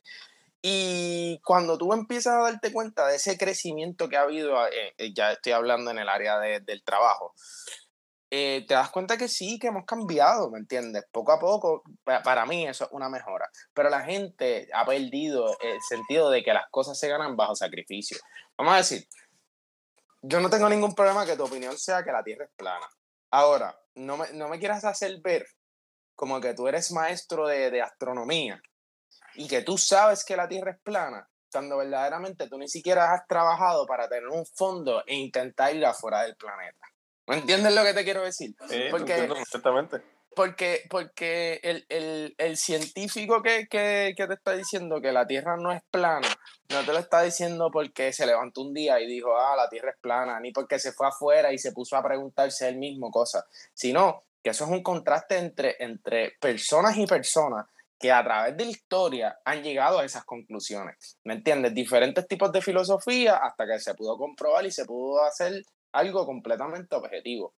Y 0.62 1.38
cuando 1.44 1.76
tú 1.76 1.92
empiezas 1.92 2.34
a 2.34 2.42
darte 2.50 2.72
cuenta 2.72 3.06
de 3.08 3.16
ese 3.16 3.36
crecimiento 3.36 4.08
que 4.08 4.16
ha 4.16 4.22
habido, 4.22 4.66
eh, 4.68 4.94
eh, 4.96 5.12
ya 5.14 5.32
estoy 5.32 5.52
hablando 5.52 5.90
en 5.90 5.98
el 5.98 6.08
área 6.08 6.38
de- 6.38 6.60
del 6.60 6.82
trabajo, 6.82 7.34
eh, 8.30 8.64
te 8.66 8.74
das 8.74 8.90
cuenta 8.90 9.16
que 9.16 9.28
sí, 9.28 9.58
que 9.58 9.68
hemos 9.68 9.84
cambiado, 9.86 10.50
¿me 10.50 10.58
entiendes? 10.58 11.04
Poco 11.10 11.32
a 11.32 11.38
poco, 11.38 11.82
pa- 12.04 12.22
para 12.22 12.44
mí 12.46 12.66
eso 12.66 12.84
es 12.84 12.90
una 12.92 13.08
mejora, 13.08 13.48
pero 13.72 13.88
la 13.88 14.02
gente 14.02 14.68
ha 14.74 14.84
perdido 14.84 15.56
el 15.60 15.80
sentido 15.88 16.30
de 16.30 16.42
que 16.42 16.52
las 16.52 16.68
cosas 16.70 16.98
se 16.98 17.08
ganan 17.08 17.36
bajo 17.36 17.54
sacrificio. 17.54 18.18
Vamos 18.56 18.74
a 18.74 18.76
decir, 18.78 19.06
yo 20.22 20.40
no 20.40 20.50
tengo 20.50 20.68
ningún 20.68 20.94
problema 20.94 21.24
que 21.24 21.36
tu 21.36 21.44
opinión 21.44 21.78
sea 21.78 22.02
que 22.02 22.12
la 22.12 22.22
Tierra 22.22 22.44
es 22.44 22.50
plana. 22.56 22.86
Ahora, 23.30 23.78
no 23.94 24.16
me, 24.16 24.32
no 24.32 24.48
me 24.48 24.58
quieras 24.58 24.84
hacer 24.84 25.20
ver 25.22 25.46
como 26.14 26.40
que 26.40 26.54
tú 26.54 26.66
eres 26.66 26.90
maestro 26.92 27.46
de, 27.46 27.70
de 27.70 27.82
astronomía 27.82 28.60
y 29.34 29.46
que 29.46 29.62
tú 29.62 29.78
sabes 29.78 30.24
que 30.24 30.36
la 30.36 30.48
Tierra 30.48 30.72
es 30.72 30.80
plana, 30.82 31.28
cuando 31.52 31.76
verdaderamente 31.78 32.48
tú 32.48 32.58
ni 32.58 32.68
siquiera 32.68 33.12
has 33.12 33.26
trabajado 33.26 33.86
para 33.86 34.08
tener 34.08 34.26
un 34.28 34.44
fondo 34.44 35.02
e 35.06 35.14
intentar 35.14 35.74
ir 35.74 35.86
afuera 35.86 36.22
del 36.22 36.36
planeta. 36.36 36.86
¿Me 37.28 37.36
entiendes 37.36 37.74
lo 37.74 37.84
que 37.84 37.92
te 37.92 38.04
quiero 38.04 38.22
decir? 38.22 38.56
Sí, 38.68 38.84
porque, 38.90 39.12
entiendo 39.12 39.34
perfectamente. 39.34 40.02
Porque, 40.34 40.82
porque 40.88 41.60
el, 41.62 41.84
el, 41.90 42.34
el 42.38 42.56
científico 42.56 43.42
que, 43.42 43.68
que, 43.68 44.14
que, 44.16 44.26
te 44.26 44.34
está 44.34 44.52
diciendo 44.52 45.00
que 45.00 45.12
la 45.12 45.26
Tierra 45.26 45.56
no 45.56 45.70
es 45.72 45.82
plana, 45.90 46.28
no 46.70 46.84
te 46.84 46.92
lo 46.92 46.98
está 46.98 47.22
diciendo 47.22 47.70
porque 47.70 48.12
se 48.12 48.24
levantó 48.24 48.62
un 48.62 48.72
día 48.72 48.98
y 49.00 49.06
dijo, 49.06 49.36
ah, 49.36 49.56
la 49.56 49.68
Tierra 49.68 49.90
es 49.90 49.96
plana, 50.00 50.40
ni 50.40 50.52
porque 50.52 50.78
se 50.78 50.92
fue 50.92 51.08
afuera 51.08 51.52
y 51.52 51.58
se 51.58 51.72
puso 51.72 51.96
a 51.96 52.02
preguntarse 52.02 52.68
él 52.68 52.76
mismo 52.76 53.10
cosas, 53.10 53.44
sino 53.74 54.22
que 54.42 54.50
eso 54.50 54.64
es 54.64 54.70
un 54.70 54.82
contraste 54.82 55.36
entre, 55.36 55.76
entre 55.80 56.32
personas 56.40 56.96
y 56.96 57.06
personas 57.06 57.66
que 57.98 58.12
a 58.12 58.22
través 58.22 58.56
de 58.56 58.64
la 58.64 58.70
historia 58.70 59.38
han 59.44 59.62
llegado 59.62 59.98
a 59.98 60.04
esas 60.04 60.24
conclusiones. 60.24 61.18
¿Me 61.24 61.34
entiendes? 61.34 61.74
Diferentes 61.74 62.26
tipos 62.26 62.52
de 62.52 62.62
filosofía 62.62 63.36
hasta 63.36 63.66
que 63.66 63.80
se 63.80 63.94
pudo 63.94 64.16
comprobar 64.16 64.64
y 64.64 64.70
se 64.70 64.84
pudo 64.84 65.22
hacer 65.24 65.62
algo 65.92 66.26
completamente 66.26 66.94
objetivo. 66.94 67.54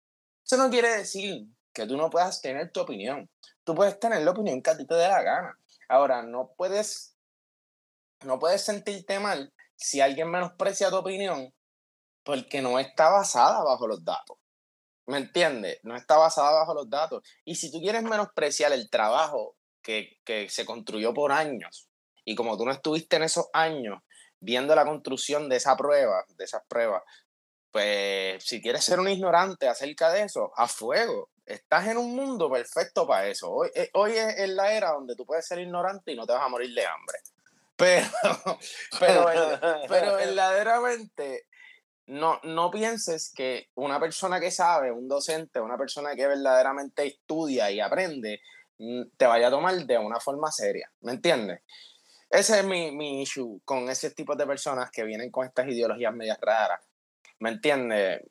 Eso 0.45 0.57
no 0.57 0.69
quiere 0.69 0.89
decir 0.89 1.47
que 1.73 1.85
tú 1.85 1.97
no 1.97 2.09
puedas 2.09 2.41
tener 2.41 2.71
tu 2.71 2.81
opinión. 2.81 3.29
Tú 3.63 3.75
puedes 3.75 3.99
tener 3.99 4.21
la 4.23 4.31
opinión 4.31 4.61
que 4.61 4.69
a 4.69 4.77
ti 4.77 4.85
te 4.85 4.95
dé 4.95 5.07
la 5.07 5.21
gana. 5.21 5.57
Ahora, 5.87 6.23
no 6.23 6.53
puedes, 6.57 7.15
no 8.23 8.39
puedes 8.39 8.63
sentirte 8.63 9.19
mal 9.19 9.53
si 9.75 10.01
alguien 10.01 10.29
menosprecia 10.29 10.89
tu 10.89 10.97
opinión 10.97 11.53
porque 12.23 12.61
no 12.61 12.79
está 12.79 13.09
basada 13.09 13.63
bajo 13.63 13.87
los 13.87 14.03
datos. 14.03 14.37
¿Me 15.07 15.17
entiendes? 15.17 15.79
No 15.83 15.95
está 15.95 16.17
basada 16.17 16.51
bajo 16.51 16.73
los 16.73 16.89
datos. 16.89 17.23
Y 17.43 17.55
si 17.55 17.71
tú 17.71 17.79
quieres 17.79 18.03
menospreciar 18.03 18.71
el 18.71 18.89
trabajo 18.89 19.55
que, 19.81 20.19
que 20.23 20.49
se 20.49 20.65
construyó 20.65 21.13
por 21.13 21.31
años, 21.31 21.89
y 22.25 22.35
como 22.35 22.57
tú 22.57 22.65
no 22.65 22.71
estuviste 22.71 23.15
en 23.15 23.23
esos 23.23 23.47
años 23.53 24.03
viendo 24.39 24.75
la 24.75 24.85
construcción 24.85 25.49
de 25.49 25.55
esa 25.55 25.75
prueba, 25.75 26.25
de 26.37 26.43
esas 26.43 26.61
pruebas, 26.67 27.01
pues 27.71 28.43
si 28.43 28.61
quieres 28.61 28.83
ser 28.83 28.99
un 28.99 29.07
ignorante 29.07 29.67
acerca 29.67 30.11
de 30.11 30.23
eso, 30.23 30.51
a 30.55 30.67
fuego. 30.67 31.29
Estás 31.45 31.87
en 31.87 31.97
un 31.97 32.15
mundo 32.15 32.49
perfecto 32.49 33.07
para 33.07 33.27
eso. 33.27 33.51
Hoy, 33.51 33.69
eh, 33.75 33.89
hoy 33.93 34.13
es 34.15 34.49
la 34.49 34.73
era 34.73 34.91
donde 34.91 35.15
tú 35.15 35.25
puedes 35.25 35.45
ser 35.45 35.59
ignorante 35.59 36.11
y 36.11 36.15
no 36.15 36.25
te 36.25 36.33
vas 36.33 36.43
a 36.43 36.49
morir 36.49 36.73
de 36.73 36.85
hambre. 36.85 37.19
Pero, 37.79 38.09
pero, 38.99 39.25
pero 39.87 40.15
verdaderamente 40.17 41.45
no, 42.07 42.41
no 42.43 42.69
pienses 42.69 43.31
que 43.33 43.69
una 43.75 44.01
persona 44.01 44.37
que 44.37 44.51
sabe, 44.51 44.91
un 44.91 45.07
docente, 45.07 45.61
una 45.61 45.77
persona 45.77 46.13
que 46.13 46.27
verdaderamente 46.27 47.07
estudia 47.07 47.71
y 47.71 47.79
aprende, 47.79 48.41
mm, 48.79 49.03
te 49.15 49.25
vaya 49.25 49.47
a 49.47 49.51
tomar 49.51 49.75
de 49.75 49.97
una 49.97 50.19
forma 50.19 50.51
seria. 50.51 50.91
¿Me 50.99 51.13
entiendes? 51.13 51.61
Ese 52.29 52.59
es 52.59 52.65
mi, 52.65 52.91
mi 52.91 53.21
issue 53.21 53.61
con 53.63 53.87
ese 53.87 54.11
tipo 54.11 54.35
de 54.35 54.45
personas 54.45 54.91
que 54.91 55.05
vienen 55.05 55.31
con 55.31 55.47
estas 55.47 55.67
ideologías 55.69 56.13
medias 56.13 56.37
raras 56.41 56.81
¿me 57.39 57.49
entiendes? 57.49 58.21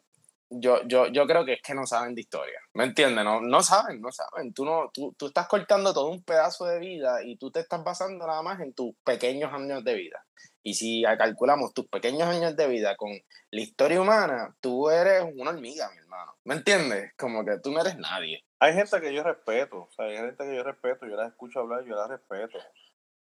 Yo, 0.51 0.83
yo, 0.87 1.09
yo 1.09 1.27
creo 1.27 1.44
que 1.44 1.55
es 1.55 1.62
que 1.62 1.75
no 1.75 1.87
saben 1.87 2.14
de 2.14 2.23
historia, 2.23 2.59
¿me 2.73 2.85
entiendes? 2.85 3.23
No, 3.23 3.40
no 3.42 3.62
saben, 3.62 4.01
no 4.01 4.11
saben. 4.11 4.55
Tú, 4.55 4.64
no, 4.64 4.90
tú, 4.94 5.14
tú 5.18 5.27
estás 5.27 5.47
cortando 5.47 5.92
todo 5.92 6.09
un 6.09 6.23
pedazo 6.23 6.64
de 6.64 6.79
vida 6.79 7.23
y 7.23 7.37
tú 7.37 7.51
te 7.51 7.61
estás 7.61 7.85
basando 7.85 8.27
nada 8.27 8.40
más 8.40 8.59
en 8.61 8.73
tus 8.73 8.94
pequeños 9.05 9.53
años 9.53 9.85
de 9.85 9.94
vida. 9.94 10.25
Y 10.62 10.75
si 10.75 11.03
calculamos 11.03 11.75
tus 11.75 11.87
pequeños 11.88 12.29
años 12.29 12.57
de 12.57 12.66
vida 12.66 12.97
con 12.97 13.11
la 13.51 13.61
historia 13.61 14.01
humana, 14.01 14.57
tú 14.61 14.88
eres 14.90 15.23
una 15.37 15.51
hormiga, 15.51 15.90
mi 15.90 15.99
hermano. 15.99 16.37
¿Me 16.44 16.55
entiendes? 16.55 17.12
Como 17.16 17.44
que 17.44 17.59
tú 17.59 17.71
no 17.71 17.81
eres 17.81 17.97
nadie. 17.97 18.42
Hay 18.59 18.73
gente 18.73 19.01
que 19.01 19.14
yo 19.14 19.23
respeto, 19.23 19.83
o 19.83 19.90
sea, 19.90 20.07
hay 20.07 20.16
gente 20.16 20.44
que 20.44 20.57
yo 20.57 20.62
respeto, 20.62 21.07
yo 21.07 21.16
las 21.16 21.31
escucho 21.31 21.61
hablar, 21.61 21.85
yo 21.85 21.94
las 21.94 22.09
respeto. 22.09 22.59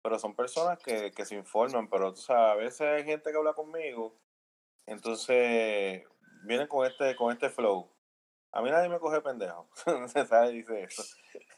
Pero 0.04 0.20
son 0.20 0.36
personas 0.36 0.80
que, 0.80 1.12
que 1.12 1.26
se 1.26 1.36
informan, 1.36 1.90
pero 1.90 2.14
tú 2.14 2.22
sabes, 2.22 2.52
a 2.52 2.56
veces 2.56 2.82
hay 2.82 3.04
gente 3.04 3.32
que 3.32 3.38
habla 3.38 3.54
conmigo 3.54 4.16
entonces, 4.88 6.04
vienen 6.44 6.68
con 6.68 6.88
este, 6.88 7.16
con 7.16 7.32
este 7.32 7.50
flow. 7.50 7.92
A 8.52 8.62
mí 8.62 8.72
nadie 8.72 8.90
me 8.90 9.00
coge 9.00 9.22
pendejo. 9.22 9.70
¿Sabes? 10.28 10.52
Dice 10.52 10.84
eso. 10.84 11.04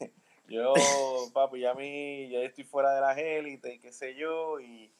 Yo, 0.48 0.74
papi, 1.32 1.60
ya 1.60 1.70
a 1.70 1.74
mí, 1.74 2.28
ya 2.28 2.40
estoy 2.40 2.64
fuera 2.64 2.92
de 2.92 3.00
la 3.00 3.12
élite 3.12 3.74
y 3.74 3.78
qué 3.78 3.92
sé 3.92 4.16
yo, 4.16 4.58
y, 4.58 4.92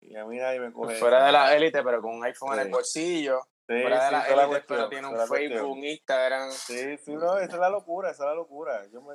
y, 0.00 0.16
a 0.16 0.24
mí 0.24 0.36
nadie 0.36 0.58
me 0.58 0.72
coge. 0.72 0.96
Fuera 0.96 1.26
de 1.26 1.30
la 1.30 1.54
élite, 1.54 1.80
pero 1.84 2.02
con 2.02 2.16
un 2.16 2.24
iPhone 2.24 2.54
en 2.54 2.66
el 2.66 2.72
bolsillo. 2.72 3.40
Sí, 3.68 3.82
fuera 3.82 4.06
de 4.06 4.10
la 4.10 4.26
élite, 4.26 4.64
pero 4.66 4.88
tiene 4.88 5.06
un 5.06 5.28
Facebook, 5.28 5.70
un 5.70 5.84
Instagram. 5.84 6.50
Sí, 6.50 6.98
sí, 6.98 7.14
no, 7.14 7.38
esa 7.38 7.52
es 7.52 7.60
la 7.60 7.70
locura, 7.70 8.10
esa 8.10 8.24
es 8.24 8.30
la 8.30 8.34
locura. 8.34 8.84
Yo 8.88 9.00
me, 9.00 9.14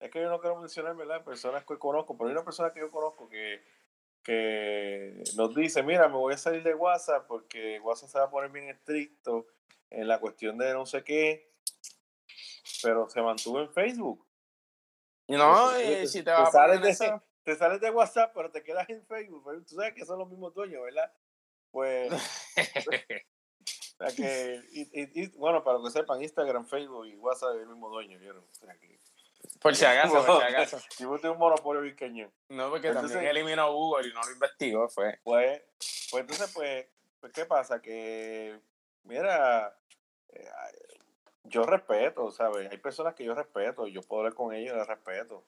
es 0.00 0.10
que 0.10 0.20
yo 0.20 0.28
no 0.28 0.40
quiero 0.40 0.56
mencionar, 0.56 0.96
¿verdad? 0.96 1.22
Personas 1.22 1.64
que 1.64 1.78
conozco, 1.78 2.18
pero 2.18 2.30
hay 2.30 2.34
una 2.34 2.44
persona 2.44 2.72
que 2.72 2.80
yo 2.80 2.90
conozco 2.90 3.28
que 3.28 3.62
que 4.28 5.24
nos 5.36 5.54
dice, 5.54 5.82
mira, 5.82 6.06
me 6.06 6.16
voy 6.16 6.34
a 6.34 6.36
salir 6.36 6.62
de 6.62 6.74
WhatsApp 6.74 7.26
porque 7.26 7.80
WhatsApp 7.80 8.10
se 8.10 8.18
va 8.18 8.24
a 8.26 8.30
poner 8.30 8.50
bien 8.50 8.68
estricto 8.68 9.46
en 9.88 10.06
la 10.06 10.20
cuestión 10.20 10.58
de 10.58 10.70
no 10.74 10.84
sé 10.84 11.02
qué, 11.02 11.50
pero 12.82 13.08
se 13.08 13.22
mantuvo 13.22 13.58
en 13.62 13.72
Facebook. 13.72 14.22
No, 15.28 15.80
y 15.80 16.06
si 16.06 16.22
te, 16.22 16.30
vas 16.30 16.50
a 16.50 16.52
sales 16.52 16.82
de, 16.82 17.20
te 17.42 17.56
sales 17.56 17.80
de 17.80 17.90
WhatsApp, 17.90 18.32
pero 18.34 18.50
te 18.50 18.62
quedas 18.62 18.86
en 18.90 19.02
Facebook. 19.06 19.64
Tú 19.66 19.76
sabes 19.76 19.94
que 19.94 20.04
son 20.04 20.18
los 20.18 20.28
mismos 20.28 20.52
dueños, 20.52 20.82
¿verdad? 20.82 21.10
Pues. 21.70 22.12
o 23.98 24.04
sea 24.04 24.14
que, 24.14 24.60
y, 24.72 25.26
bueno, 25.38 25.64
para 25.64 25.78
que 25.82 25.90
sepan, 25.90 26.20
Instagram, 26.20 26.66
Facebook 26.66 27.06
y 27.06 27.16
WhatsApp 27.16 27.54
es 27.54 27.62
el 27.62 27.68
mismo 27.68 27.88
dueño, 27.88 28.18
¿vieron? 28.18 28.44
O 28.44 28.54
sea 28.54 28.76
que, 28.76 29.00
por 29.60 29.74
si 29.74 29.84
acaso, 29.84 30.24
por 30.24 30.38
si 30.38 30.54
acaso. 30.54 30.78
Si 30.90 31.04
vos 31.04 31.22
un 31.24 31.38
monopolio 31.38 31.82
bien 31.82 32.32
No, 32.48 32.70
porque 32.70 32.92
también 32.92 33.24
eliminó 33.24 33.72
Google 33.72 34.08
y 34.08 34.12
no 34.12 34.22
lo 34.22 34.32
investigó, 34.32 34.88
fue. 34.88 35.18
Pues, 35.22 35.62
pues 36.10 36.20
entonces, 36.22 36.50
pues, 36.54 36.86
pues, 37.20 37.32
¿qué 37.32 37.44
pasa? 37.44 37.80
Que, 37.80 38.58
mira, 39.04 39.76
eh, 40.30 40.48
yo 41.44 41.64
respeto, 41.64 42.30
¿sabes? 42.30 42.70
Hay 42.70 42.78
personas 42.78 43.14
que 43.14 43.24
yo 43.24 43.34
respeto, 43.34 43.86
yo 43.86 44.02
puedo 44.02 44.20
hablar 44.20 44.34
con 44.34 44.54
ellos 44.54 44.74
y 44.74 44.78
les 44.78 44.86
respeto. 44.86 45.44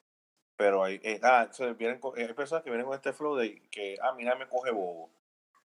Pero 0.57 0.83
hay, 0.83 0.99
eh, 1.03 1.19
ah, 1.23 1.49
vienen 1.77 1.99
hay 2.15 2.33
personas 2.33 2.63
que 2.63 2.69
vienen 2.69 2.85
con 2.85 2.95
este 2.95 3.13
flow 3.13 3.35
de 3.35 3.61
que, 3.69 3.97
ah, 4.01 4.13
mira, 4.13 4.35
me 4.35 4.47
coge 4.47 4.71
bobo. 4.71 5.09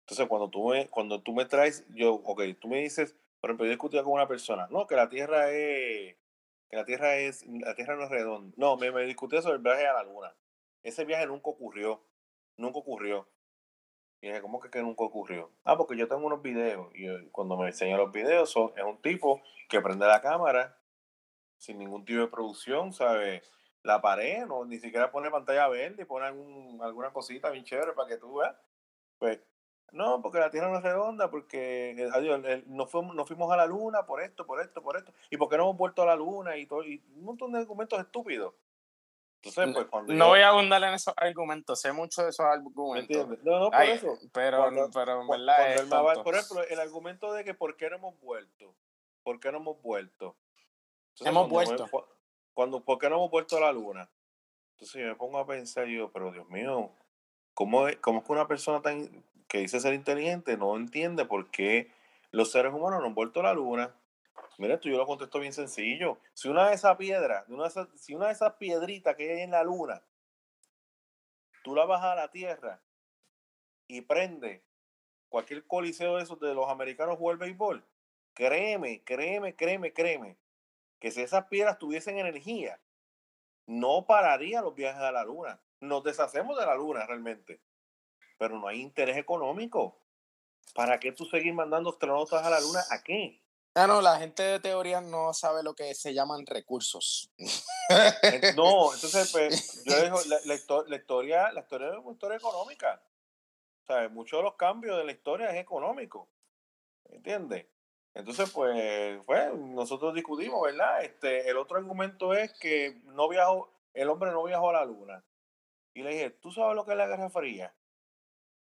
Entonces, 0.01 0.27
cuando 0.27 0.49
tú 0.49 0.69
me, 0.69 0.89
cuando 0.89 1.21
tú 1.21 1.33
me 1.33 1.45
traes, 1.45 1.85
yo, 1.89 2.15
ok, 2.15 2.41
tú 2.59 2.67
me 2.67 2.79
dices, 2.79 3.15
por 3.39 3.49
ejemplo, 3.49 3.65
yo 3.65 3.71
discutía 3.71 4.03
con 4.03 4.13
una 4.13 4.27
persona, 4.27 4.67
no, 4.69 4.87
que 4.87 4.95
la 4.95 5.09
Tierra 5.09 5.51
es 5.51 6.15
la 6.71 6.85
Tierra 6.85 7.15
es, 7.17 7.45
la 7.45 7.75
Tierra 7.75 7.95
no 7.95 8.03
es 8.03 8.09
redonda. 8.09 8.53
No, 8.57 8.77
me, 8.77 8.91
me 8.91 9.03
discutí 9.03 9.41
sobre 9.41 9.57
el 9.57 9.61
viaje 9.61 9.87
a 9.87 9.93
la 9.93 10.03
Luna. 10.03 10.33
Ese 10.81 11.05
viaje 11.05 11.27
nunca 11.27 11.49
ocurrió. 11.49 12.03
Nunca 12.57 12.79
ocurrió. 12.79 13.27
Y 14.21 14.27
dije, 14.27 14.41
¿cómo 14.41 14.59
que, 14.59 14.69
que 14.69 14.81
nunca 14.81 15.03
ocurrió? 15.03 15.51
Ah, 15.63 15.77
porque 15.77 15.97
yo 15.97 16.07
tengo 16.07 16.25
unos 16.25 16.41
videos. 16.41 16.89
Y 16.95 17.29
cuando 17.29 17.57
me 17.57 17.67
enseña 17.67 17.97
los 17.97 18.11
videos, 18.11 18.49
son, 18.49 18.71
es 18.77 18.83
un 18.83 19.01
tipo 19.01 19.41
que 19.67 19.81
prende 19.81 20.05
la 20.05 20.21
cámara 20.21 20.77
sin 21.57 21.77
ningún 21.77 22.05
tipo 22.05 22.21
de 22.21 22.27
producción, 22.27 22.93
¿sabes? 22.93 23.41
La 23.83 24.01
pared, 24.01 24.45
no, 24.45 24.65
ni 24.65 24.79
siquiera 24.79 25.11
pone 25.11 25.29
pantalla 25.29 25.67
verde 25.67 26.05
pone 26.05 26.25
algún, 26.25 26.79
alguna 26.81 27.11
cosita 27.11 27.49
bien 27.49 27.65
chévere 27.65 27.93
para 27.93 28.07
que 28.07 28.17
tú 28.17 28.35
veas. 28.35 28.55
Pues 29.17 29.39
no, 29.91 30.21
porque 30.21 30.39
la 30.39 30.49
Tierra 30.49 30.69
no 30.69 30.77
es 30.77 30.83
redonda, 30.83 31.29
porque 31.29 31.91
eh, 31.91 32.09
adiós, 32.13 32.41
nos, 32.65 32.89
fuimos, 32.89 33.15
nos 33.15 33.27
fuimos 33.27 33.51
a 33.51 33.57
la 33.57 33.67
Luna 33.67 34.05
por 34.05 34.21
esto, 34.21 34.45
por 34.45 34.59
esto, 34.59 34.81
por 34.81 34.97
esto. 34.97 35.13
¿Y 35.29 35.37
por 35.37 35.49
qué 35.49 35.57
no 35.57 35.63
hemos 35.63 35.77
vuelto 35.77 36.01
a 36.01 36.07
la 36.07 36.15
Luna? 36.15 36.57
Y, 36.57 36.65
todo, 36.65 36.83
y 36.83 37.03
un 37.15 37.25
montón 37.25 37.51
de 37.51 37.59
argumentos 37.59 37.99
estúpidos. 37.99 38.55
Entonces, 39.43 39.75
pues, 39.75 39.87
cuando 39.87 40.13
no 40.13 40.29
voy 40.29 40.39
a 40.39 40.49
abundar 40.49 40.81
en 40.83 40.93
esos 40.93 41.13
argumentos, 41.17 41.79
sé 41.79 41.91
mucho 41.91 42.23
de 42.23 42.29
esos 42.29 42.45
argumentos. 42.45 43.27
No, 43.43 43.59
no, 43.59 43.71
por 43.71 43.81
eso. 43.83 44.17
Pero, 44.31 44.71
pero 44.93 45.21
en 45.21 45.27
verdad. 45.27 46.23
por 46.23 46.33
ejemplo, 46.33 46.63
el 46.63 46.79
argumento 46.79 47.33
de 47.33 47.43
que 47.43 47.53
por 47.53 47.75
qué 47.75 47.89
no 47.89 47.97
hemos 47.97 48.19
vuelto. 48.21 48.73
¿Por 49.21 49.39
qué 49.39 49.51
no 49.51 49.57
hemos 49.59 49.81
vuelto? 49.81 50.37
hemos 51.19 51.49
vuelto. 51.49 51.87
cuando, 52.53 52.83
¿Por 52.83 52.97
qué 52.97 53.09
no 53.09 53.17
hemos 53.17 53.29
vuelto 53.29 53.57
a 53.57 53.61
la 53.61 53.71
Luna? 53.73 54.09
Entonces 54.71 55.01
yo 55.01 55.07
me 55.07 55.15
pongo 55.15 55.37
a 55.37 55.45
pensar, 55.45 55.85
yo, 55.87 56.11
pero 56.11 56.31
Dios 56.31 56.47
mío, 56.49 56.89
¿cómo 57.53 57.85
cómo 58.01 58.19
es 58.19 58.25
que 58.25 58.31
una 58.31 58.47
persona 58.47 58.81
tan 58.81 59.23
que 59.53 59.59
dice 59.59 59.79
ser 59.79 59.93
inteligente 59.93 60.57
no 60.57 60.75
entiende 60.75 61.25
por 61.25 61.51
qué 61.51 61.91
los 62.31 62.51
seres 62.51 62.73
humanos 62.73 63.01
no 63.01 63.05
han 63.05 63.13
vuelto 63.13 63.39
a 63.39 63.43
la 63.43 63.53
luna. 63.53 63.93
Mira, 64.57 64.73
esto 64.73 64.89
yo 64.89 64.97
lo 64.97 65.05
contesto 65.05 65.39
bien 65.39 65.53
sencillo. 65.53 66.17
Si 66.33 66.49
una 66.49 66.69
de 66.69 66.73
esas 66.73 66.97
piedras, 66.97 67.47
una 67.49 67.69
si 67.69 68.15
una 68.15 68.25
de 68.25 68.31
esas 68.31 68.53
piedritas 68.53 69.15
que 69.15 69.31
hay 69.31 69.41
en 69.41 69.51
la 69.51 69.63
luna, 69.63 70.01
tú 71.63 71.75
la 71.75 71.85
bajas 71.85 72.13
a 72.13 72.15
la 72.15 72.31
tierra 72.31 72.81
y 73.87 74.01
prende 74.01 74.63
cualquier 75.29 75.67
coliseo 75.67 76.17
de 76.17 76.23
esos 76.23 76.39
de 76.39 76.55
los 76.55 76.67
americanos 76.67 77.19
jugar 77.19 77.37
béisbol, 77.37 77.85
créeme, 78.33 79.03
créeme, 79.03 79.55
créeme, 79.55 79.93
créeme, 79.93 80.37
que 80.99 81.11
si 81.11 81.21
esas 81.21 81.45
piedras 81.45 81.77
tuviesen 81.77 82.17
energía, 82.17 82.79
no 83.67 84.07
pararía 84.07 84.63
los 84.63 84.73
viajes 84.73 85.03
a 85.03 85.11
la 85.11 85.23
luna. 85.23 85.61
Nos 85.79 86.03
deshacemos 86.03 86.57
de 86.57 86.65
la 86.65 86.73
luna 86.73 87.05
realmente 87.05 87.61
pero 88.37 88.59
no 88.59 88.67
hay 88.67 88.81
interés 88.81 89.17
económico. 89.17 89.99
¿Para 90.73 90.99
qué 90.99 91.11
tú 91.11 91.25
seguir 91.25 91.53
mandando 91.53 91.91
astronautas 91.91 92.45
a 92.45 92.49
la 92.49 92.59
luna? 92.59 92.83
¿A 92.89 93.03
qué? 93.03 93.43
Ah, 93.75 93.87
no, 93.87 94.01
la 94.01 94.17
gente 94.19 94.43
de 94.43 94.59
teoría 94.59 95.01
no 95.01 95.33
sabe 95.33 95.63
lo 95.63 95.73
que 95.73 95.95
se 95.95 96.13
llaman 96.13 96.45
recursos. 96.45 97.31
no, 98.55 98.93
entonces, 98.93 99.31
pues, 99.31 99.83
yo 99.85 99.95
digo, 100.03 100.19
la, 100.27 100.37
la, 100.45 100.53
historia, 100.53 101.51
la 101.51 101.61
historia 101.61 101.89
es 101.89 101.97
una 101.97 102.13
historia 102.13 102.37
económica. 102.37 103.01
O 103.83 103.85
sea, 103.85 104.09
muchos 104.09 104.39
de 104.39 104.43
los 104.43 104.55
cambios 104.55 104.97
de 104.97 105.05
la 105.05 105.11
historia 105.11 105.49
es 105.49 105.59
económico. 105.59 106.29
¿Entiendes? 107.05 107.65
Entonces, 108.13 108.51
pues, 108.51 109.21
pues, 109.25 109.53
nosotros 109.55 110.13
discutimos, 110.13 110.61
¿verdad? 110.61 111.03
Este, 111.03 111.49
el 111.49 111.57
otro 111.57 111.77
argumento 111.77 112.33
es 112.33 112.53
que 112.53 113.01
no 113.05 113.27
viajó, 113.27 113.73
el 113.93 114.07
hombre 114.09 114.31
no 114.31 114.43
viajó 114.43 114.69
a 114.69 114.73
la 114.73 114.85
luna. 114.85 115.23
Y 115.95 116.03
le 116.03 116.11
dije, 116.11 116.29
¿tú 116.29 116.51
sabes 116.51 116.75
lo 116.75 116.85
que 116.85 116.91
es 116.91 116.97
la 116.97 117.07
Guerra 117.07 117.29
Fría? 117.29 117.73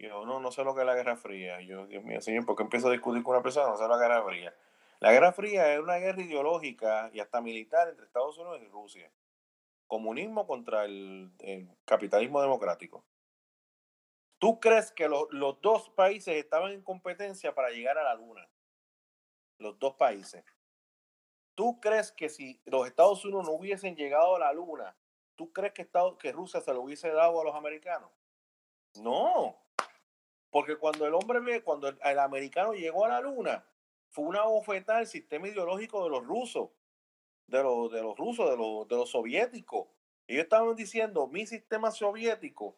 Yo, 0.01 0.25
no, 0.25 0.39
no 0.39 0.51
sé 0.51 0.63
lo 0.63 0.73
que 0.73 0.81
es 0.81 0.87
la 0.87 0.95
Guerra 0.95 1.15
Fría. 1.15 1.61
Y 1.61 1.67
yo, 1.67 1.85
Dios 1.85 2.03
mío, 2.03 2.19
señor, 2.21 2.43
¿por 2.43 2.55
qué 2.55 2.63
empiezo 2.63 2.87
a 2.87 2.91
discutir 2.91 3.21
con 3.21 3.35
una 3.35 3.43
persona? 3.43 3.69
No 3.69 3.77
sé 3.77 3.87
la 3.87 3.97
Guerra 3.97 4.23
Fría. 4.23 4.53
La 4.99 5.11
Guerra 5.11 5.31
Fría 5.31 5.73
es 5.73 5.79
una 5.79 5.97
guerra 5.97 6.21
ideológica 6.23 7.11
y 7.13 7.19
hasta 7.19 7.39
militar 7.39 7.87
entre 7.87 8.05
Estados 8.05 8.35
Unidos 8.39 8.61
y 8.63 8.67
Rusia. 8.67 9.11
Comunismo 9.85 10.47
contra 10.47 10.85
el, 10.85 11.31
capitalismo 11.85 12.41
democrático. 12.41 13.05
¿Tú 14.39 14.59
crees 14.59 14.91
que 14.91 15.07
los 15.07 15.61
dos 15.61 15.91
países 15.91 16.35
estaban 16.35 16.71
en 16.71 16.81
competencia 16.81 17.53
para 17.53 17.69
llegar 17.69 17.99
a 17.99 18.03
la 18.03 18.15
Luna? 18.15 18.49
Los 19.59 19.77
dos 19.77 19.93
países. 19.93 20.43
¿Tú 21.53 21.79
crees 21.79 22.11
que 22.11 22.27
si 22.27 22.59
los 22.65 22.87
Estados 22.87 23.23
Unidos 23.23 23.45
no 23.45 23.51
hubiesen 23.51 23.95
llegado 23.95 24.35
a 24.35 24.39
la 24.39 24.53
Luna, 24.53 24.95
¿tú 25.35 25.53
crees 25.53 25.73
que, 25.73 25.87
que 26.17 26.31
Rusia 26.31 26.59
se 26.59 26.73
lo 26.73 26.81
hubiese 26.81 27.11
dado 27.11 27.39
a 27.39 27.43
los 27.43 27.53
americanos? 27.53 28.09
No. 28.95 29.60
Porque 30.51 30.75
cuando 30.75 31.07
el 31.07 31.13
hombre 31.13 31.63
cuando 31.63 31.87
el 31.87 32.19
americano 32.19 32.73
llegó 32.73 33.05
a 33.05 33.09
la 33.09 33.21
Luna, 33.21 33.65
fue 34.09 34.25
una 34.25 34.43
bofetada 34.43 34.99
al 34.99 35.07
sistema 35.07 35.47
ideológico 35.47 36.03
de 36.03 36.09
los 36.09 36.25
rusos, 36.25 36.69
de 37.47 37.63
los, 37.63 37.89
de 37.91 38.01
los 38.01 38.17
rusos, 38.17 38.49
de 38.49 38.57
los, 38.57 38.87
de 38.87 38.95
los 38.97 39.09
soviéticos. 39.09 39.87
Ellos 40.27 40.43
estaban 40.43 40.75
diciendo, 40.75 41.27
mi 41.27 41.47
sistema 41.47 41.89
soviético 41.89 42.77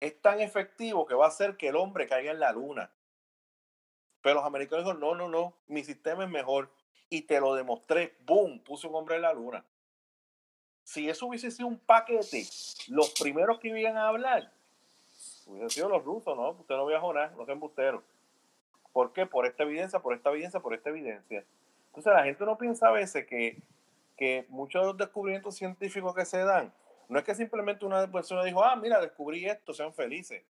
es 0.00 0.20
tan 0.20 0.40
efectivo 0.40 1.06
que 1.06 1.14
va 1.14 1.26
a 1.26 1.28
hacer 1.28 1.56
que 1.56 1.68
el 1.68 1.76
hombre 1.76 2.08
caiga 2.08 2.32
en 2.32 2.40
la 2.40 2.52
luna. 2.52 2.92
Pero 4.20 4.36
los 4.36 4.44
americanos 4.44 4.84
dijeron, 4.84 5.00
no, 5.00 5.14
no, 5.14 5.28
no, 5.28 5.56
mi 5.68 5.84
sistema 5.84 6.24
es 6.24 6.30
mejor. 6.30 6.72
Y 7.08 7.22
te 7.22 7.40
lo 7.40 7.54
demostré, 7.54 8.16
boom, 8.24 8.58
puse 8.64 8.88
un 8.88 8.96
hombre 8.96 9.16
en 9.16 9.22
la 9.22 9.32
luna. 9.32 9.64
Si 10.82 11.08
eso 11.08 11.26
hubiese 11.26 11.52
sido 11.52 11.68
un 11.68 11.78
paquete, 11.78 12.44
los 12.88 13.10
primeros 13.10 13.60
que 13.60 13.68
iban 13.68 13.96
a 13.96 14.08
hablar 14.08 14.55
hubiesen 15.46 15.70
sido 15.70 15.88
los 15.88 16.04
rusos, 16.04 16.36
¿no? 16.36 16.50
Usted 16.50 16.74
no 16.74 16.86
viajó 16.86 17.12
nada, 17.12 17.32
no 17.36 17.46
sean 17.46 17.60
busteros. 17.60 18.02
¿Por 18.92 19.12
qué? 19.12 19.26
Por 19.26 19.46
esta 19.46 19.62
evidencia, 19.62 20.00
por 20.00 20.14
esta 20.14 20.30
evidencia, 20.30 20.60
por 20.60 20.74
esta 20.74 20.90
evidencia. 20.90 21.44
Entonces 21.88 22.12
la 22.12 22.24
gente 22.24 22.44
no 22.44 22.58
piensa 22.58 22.88
a 22.88 22.92
veces 22.92 23.26
que, 23.26 23.62
que 24.16 24.46
muchos 24.48 24.82
de 24.82 24.86
los 24.88 24.96
descubrimientos 24.96 25.56
científicos 25.56 26.14
que 26.14 26.24
se 26.24 26.38
dan, 26.38 26.72
no 27.08 27.18
es 27.18 27.24
que 27.24 27.34
simplemente 27.34 27.84
una 27.84 28.10
persona 28.10 28.44
dijo, 28.44 28.62
ah, 28.64 28.76
mira, 28.76 29.00
descubrí 29.00 29.46
esto, 29.46 29.72
sean 29.72 29.94
felices. 29.94 30.42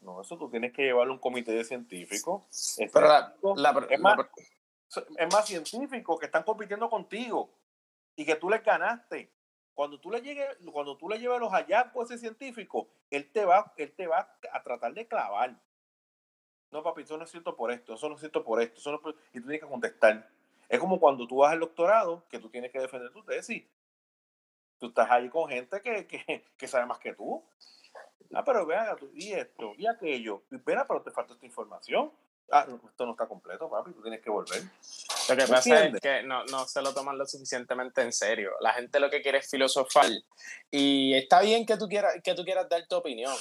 No, 0.00 0.20
eso 0.20 0.36
tú 0.36 0.50
tienes 0.50 0.72
que 0.72 0.82
llevarlo 0.82 1.12
a 1.12 1.16
un 1.16 1.20
comité 1.20 1.52
de 1.52 1.64
científicos. 1.64 2.42
es, 2.78 4.00
más, 4.00 4.18
es 5.16 5.32
más 5.32 5.46
científicos 5.46 6.18
que 6.18 6.26
están 6.26 6.42
compitiendo 6.42 6.88
contigo 6.88 7.50
y 8.14 8.24
que 8.24 8.36
tú 8.36 8.48
les 8.48 8.62
ganaste. 8.62 9.30
Cuando 9.76 10.00
tú 10.00 10.10
le 10.10 10.20
llegues, 10.20 10.48
cuando 10.72 10.96
tú 10.96 11.08
le 11.08 11.20
lleves 11.20 11.38
los 11.38 11.52
hallazgos 11.52 12.10
a 12.10 12.14
ese 12.14 12.20
científico, 12.20 12.88
él 13.10 13.30
te 13.30 13.44
va, 13.44 13.72
él 13.76 13.92
te 13.92 14.08
va 14.08 14.28
a 14.50 14.62
tratar 14.64 14.92
de 14.92 15.06
clavar 15.06 15.56
no, 16.70 16.82
papi, 16.82 17.02
eso 17.02 17.16
no 17.16 17.24
es 17.24 17.30
cierto 17.30 17.56
por 17.56 17.70
esto, 17.70 17.94
eso 17.94 18.08
no 18.08 18.14
es 18.14 18.20
cierto 18.20 18.44
por 18.44 18.60
esto, 18.60 18.80
eso 18.80 19.00
y 19.32 19.40
tú 19.40 19.46
tienes 19.46 19.60
que 19.60 19.68
contestar. 19.68 20.28
Es 20.68 20.80
como 20.80 20.98
cuando 20.98 21.26
tú 21.26 21.38
vas 21.38 21.52
al 21.52 21.60
doctorado, 21.60 22.24
que 22.28 22.38
tú 22.38 22.50
tienes 22.50 22.72
que 22.72 22.80
defender 22.80 23.10
tu 23.12 23.22
tesis. 23.24 23.64
Tú 24.78 24.88
estás 24.88 25.10
ahí 25.10 25.28
con 25.30 25.48
gente 25.48 25.80
que, 25.80 26.06
que, 26.06 26.44
que 26.56 26.68
sabe 26.68 26.86
más 26.86 26.98
que 26.98 27.14
tú. 27.14 27.42
Ah, 28.34 28.44
pero 28.44 28.66
vean, 28.66 28.96
y 29.14 29.32
esto, 29.32 29.74
y 29.78 29.86
aquello. 29.86 30.42
Espera, 30.50 30.86
pero 30.86 31.02
te 31.02 31.12
falta 31.12 31.34
esta 31.34 31.46
información. 31.46 32.12
Ah, 32.50 32.64
esto 32.88 33.06
no 33.06 33.12
está 33.12 33.26
completo, 33.26 33.68
papi, 33.68 33.92
tú 33.92 34.02
tienes 34.02 34.20
que 34.20 34.30
volver. 34.30 34.62
Lo 35.28 35.36
que 35.36 35.46
pasa 35.46 35.84
es 35.86 36.00
que 36.00 36.22
no, 36.22 36.44
no 36.44 36.64
se 36.66 36.80
lo 36.80 36.94
toman 36.94 37.18
lo 37.18 37.26
suficientemente 37.26 38.02
en 38.02 38.12
serio. 38.12 38.52
La 38.60 38.72
gente 38.72 39.00
lo 39.00 39.10
que 39.10 39.20
quiere 39.20 39.38
es 39.38 39.50
filosofar. 39.50 40.10
Y 40.70 41.14
está 41.14 41.40
bien 41.40 41.66
que 41.66 41.76
tú 41.76 41.88
quieras, 41.88 42.14
que 42.22 42.34
tú 42.34 42.44
quieras 42.44 42.68
dar 42.68 42.86
tu 42.86 42.96
opinión, 42.96 43.34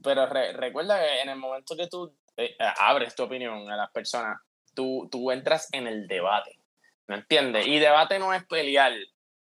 pero 0.00 0.26
recuerda 0.26 1.00
que 1.00 1.22
en 1.22 1.28
el 1.30 1.38
momento 1.38 1.76
que 1.76 1.88
tú 1.88 2.14
eh, 2.36 2.56
eh, 2.58 2.64
abres 2.78 3.14
tu 3.14 3.24
opinión 3.24 3.68
a 3.70 3.76
las 3.76 3.90
personas, 3.90 4.38
tú, 4.74 5.08
tú 5.10 5.30
entras 5.30 5.68
en 5.72 5.86
el 5.86 6.06
debate, 6.06 6.58
¿me 7.08 7.16
entiendes? 7.16 7.66
Y 7.66 7.78
debate 7.78 8.18
no 8.18 8.32
es 8.32 8.44
pelear, 8.44 8.92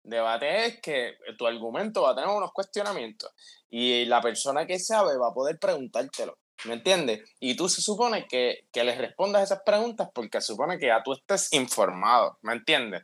debate 0.02 0.66
es 0.66 0.80
que 0.80 1.16
tu 1.38 1.46
argumento 1.46 2.02
va 2.02 2.10
a 2.10 2.14
tener 2.14 2.30
unos 2.30 2.52
cuestionamientos 2.52 3.32
y 3.70 4.04
la 4.04 4.20
persona 4.20 4.66
que 4.66 4.78
sabe 4.78 5.16
va 5.16 5.28
a 5.28 5.34
poder 5.34 5.58
preguntártelo. 5.58 6.38
¿Me 6.64 6.74
entiendes? 6.74 7.22
Y 7.38 7.54
tú 7.54 7.68
se 7.68 7.82
supone 7.82 8.26
que, 8.26 8.66
que 8.72 8.84
les 8.84 8.98
respondas 8.98 9.42
esas 9.42 9.62
preguntas 9.64 10.08
porque 10.14 10.40
se 10.40 10.48
supone 10.48 10.78
que 10.78 10.86
ya 10.86 11.02
tú 11.02 11.12
estés 11.12 11.52
informado, 11.52 12.38
¿me 12.42 12.54
entiendes? 12.54 13.02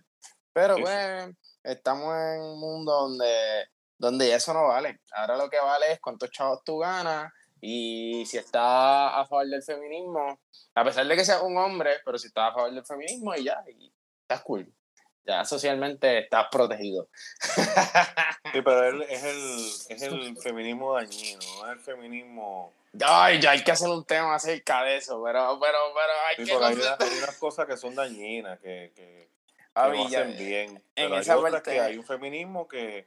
Pero 0.52 0.76
pues 0.76 1.28
estamos 1.62 2.14
en 2.14 2.40
un 2.40 2.60
mundo 2.60 2.92
donde, 2.92 3.68
donde 3.98 4.34
eso 4.34 4.52
no 4.52 4.68
vale. 4.68 5.00
Ahora 5.12 5.36
lo 5.36 5.48
que 5.48 5.60
vale 5.60 5.92
es 5.92 6.00
cuántos 6.00 6.30
chavos 6.30 6.60
tú 6.64 6.78
ganas 6.78 7.32
y 7.60 8.24
si 8.26 8.38
está 8.38 9.20
a 9.20 9.26
favor 9.26 9.46
del 9.46 9.62
feminismo, 9.62 10.40
a 10.74 10.84
pesar 10.84 11.06
de 11.06 11.16
que 11.16 11.24
sea 11.24 11.42
un 11.42 11.56
hombre, 11.56 12.00
pero 12.04 12.18
si 12.18 12.26
está 12.26 12.48
a 12.48 12.54
favor 12.54 12.72
del 12.72 12.84
feminismo 12.84 13.34
y 13.34 13.44
ya, 13.44 13.62
y 13.68 13.92
estás 14.22 14.42
cool. 14.42 14.72
Ya 15.24 15.44
socialmente 15.44 16.18
estás 16.18 16.46
protegido. 16.50 17.08
Sí, 18.52 18.60
pero 18.62 19.02
es 19.02 19.22
el, 19.24 19.62
es 19.88 20.02
el 20.02 20.36
feminismo 20.42 20.94
dañino, 20.94 21.40
no 21.58 21.66
es 21.66 21.78
el 21.78 21.80
feminismo. 21.80 22.72
Ay, 23.04 23.40
ya 23.40 23.52
hay 23.52 23.62
que 23.62 23.72
hacer 23.72 23.88
un 23.88 24.04
tema 24.04 24.34
acerca 24.34 24.82
de 24.82 24.96
eso, 24.96 25.22
pero, 25.24 25.58
pero, 25.60 25.78
pero 25.94 26.12
hay 26.28 26.44
que. 26.44 26.52
Hay, 26.52 27.18
unas 27.18 27.36
cosas 27.38 27.66
que 27.66 27.76
son 27.76 27.94
dañinas, 27.94 28.58
que, 28.58 28.92
que, 28.94 29.28
no 29.74 30.04
hacen 30.06 30.36
bien. 30.36 30.82
Pero 30.94 31.16
hay 31.16 31.30
otras 31.30 31.62
que 31.62 31.80
hay 31.80 31.96
un 31.96 32.04
feminismo 32.04 32.68
que, 32.68 33.06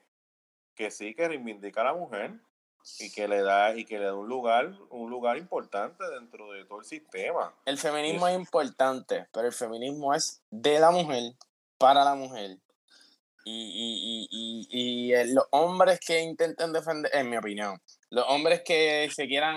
que 0.74 0.92
sí 0.92 1.14
que 1.14 1.28
reivindica 1.28 1.82
a 1.82 1.86
la 1.86 1.94
mujer 1.94 2.32
y 3.00 3.12
que 3.12 3.28
le 3.28 3.42
da 3.42 3.76
y 3.76 3.86
que 3.86 3.98
le 3.98 4.06
da 4.06 4.14
un 4.14 4.28
lugar 4.28 4.72
un 4.90 5.10
lugar 5.10 5.38
importante 5.38 6.04
dentro 6.08 6.52
de 6.52 6.66
todo 6.66 6.80
el 6.80 6.86
sistema 6.86 7.52
el 7.66 7.80
feminismo 7.80 8.28
es, 8.28 8.36
importante 8.36 9.26
pero 9.32 9.48
el 9.48 9.54
feminismo 9.54 10.14
es 10.14 10.42
de 10.52 10.80
la 10.80 10.92
mujer 10.92 11.34
para 11.78 12.04
la 12.04 12.16
mujer 12.16 12.58
y, 13.48 13.52
y, 13.52 14.28
y, 14.32 14.68
y, 14.70 15.14
eh, 15.14 15.26
los 15.28 15.46
hombres 15.52 16.00
que 16.00 16.20
intenten 16.20 16.74
defender 16.74 17.12
en 17.14 17.30
mi 17.30 17.38
opinión 17.38 17.80
los 18.10 18.26
hombres 18.28 18.62
que 18.66 19.10
se 19.14 19.28
quieran 19.28 19.56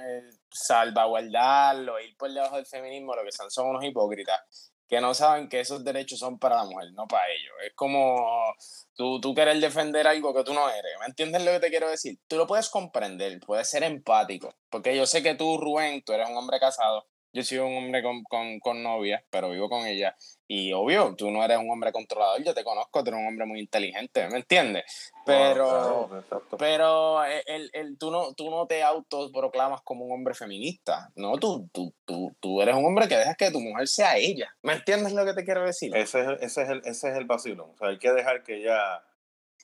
eh, 0.00 0.30
salvaguardar 0.50 1.76
o 1.88 2.00
ir 2.00 2.16
por 2.16 2.32
debajo 2.32 2.56
del 2.56 2.66
feminismo 2.66 3.14
lo 3.14 3.24
que 3.24 3.32
son 3.32 3.50
son 3.50 3.68
unos 3.68 3.84
hipócritas 3.84 4.72
que 4.88 5.00
no 5.00 5.14
saben 5.14 5.48
que 5.48 5.60
esos 5.60 5.82
derechos 5.82 6.20
son 6.20 6.38
para 6.38 6.56
la 6.56 6.64
mujer, 6.64 6.92
no 6.92 7.08
para 7.08 7.28
ellos. 7.28 7.52
Es 7.66 7.72
como 7.74 8.54
tú, 8.94 9.20
tú 9.20 9.34
querer 9.34 9.58
defender 9.58 10.06
algo 10.06 10.32
que 10.32 10.44
tú 10.44 10.54
no 10.54 10.70
eres. 10.70 10.92
¿Me 11.00 11.06
entiendes 11.06 11.44
lo 11.44 11.50
que 11.50 11.58
te 11.58 11.70
quiero 11.70 11.90
decir? 11.90 12.20
Tú 12.28 12.36
lo 12.36 12.46
puedes 12.46 12.68
comprender, 12.68 13.40
puedes 13.40 13.68
ser 13.68 13.82
empático. 13.82 14.54
Porque 14.70 14.96
yo 14.96 15.04
sé 15.04 15.24
que 15.24 15.34
tú, 15.34 15.58
Rubén, 15.58 16.02
tú 16.04 16.12
eres 16.12 16.28
un 16.28 16.36
hombre 16.36 16.60
casado 16.60 17.04
yo 17.36 17.42
soy 17.42 17.58
un 17.58 17.76
hombre 17.76 18.02
con, 18.02 18.22
con, 18.24 18.58
con, 18.60 18.82
novia, 18.82 19.22
pero 19.28 19.50
vivo 19.50 19.68
con 19.68 19.86
ella. 19.86 20.16
Y 20.48 20.72
obvio, 20.72 21.14
tú 21.16 21.30
no 21.30 21.44
eres 21.44 21.58
un 21.58 21.70
hombre 21.70 21.92
controlador, 21.92 22.42
yo 22.42 22.54
te 22.54 22.62
conozco, 22.62 23.02
tú 23.02 23.10
eres 23.10 23.20
un 23.20 23.26
hombre 23.26 23.46
muy 23.46 23.60
inteligente, 23.60 24.28
¿me 24.28 24.36
entiendes? 24.36 25.12
Pero, 25.24 26.08
pero 26.56 27.24
el, 27.24 27.68
el, 27.72 27.98
tú, 27.98 28.12
no, 28.12 28.32
tú 28.34 28.48
no 28.48 28.66
te 28.66 28.82
autoproclamas 28.82 29.82
como 29.82 30.04
un 30.04 30.12
hombre 30.12 30.34
feminista, 30.34 31.10
¿no? 31.16 31.36
Tú, 31.38 31.68
tú, 31.72 31.92
tú, 32.04 32.36
tú 32.38 32.62
eres 32.62 32.76
un 32.76 32.84
hombre 32.84 33.08
que 33.08 33.16
dejas 33.16 33.36
que 33.36 33.50
tu 33.50 33.60
mujer 33.60 33.88
sea 33.88 34.16
ella. 34.16 34.54
¿Me 34.62 34.74
entiendes 34.74 35.12
lo 35.12 35.24
que 35.24 35.34
te 35.34 35.44
quiero 35.44 35.64
decir? 35.64 35.94
Ese 35.96 36.20
es, 36.20 36.28
ese 36.40 36.62
es, 36.62 36.68
el, 36.68 36.78
ese 36.84 37.10
es 37.10 37.16
el 37.16 37.24
vacilón. 37.24 37.70
O 37.74 37.76
sea, 37.76 37.88
hay 37.88 37.98
que 37.98 38.12
dejar 38.12 38.44
que 38.44 38.58
ella 38.58 39.02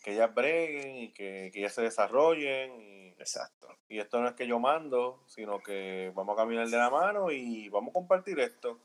que 0.03 0.15
ellas 0.15 0.35
breguen 0.35 0.97
y 0.97 1.13
que, 1.13 1.51
que 1.53 1.61
ellas 1.61 1.75
se 1.75 1.83
desarrollen. 1.83 2.81
Y, 2.81 3.03
Exacto. 3.23 3.69
Y 3.89 4.01
esto 4.01 4.21
no 4.21 4.29
es 4.29 4.35
que 4.35 4.49
yo 4.49 4.59
mando, 4.59 5.23
sino 5.27 5.61
que 5.61 6.11
vamos 6.15 6.35
a 6.35 6.43
caminar 6.43 6.69
de 6.69 6.77
la 6.77 6.91
mano 6.91 7.31
y 7.31 7.69
vamos 7.69 7.91
a 7.91 7.93
compartir 7.93 8.41
esto. 8.41 8.81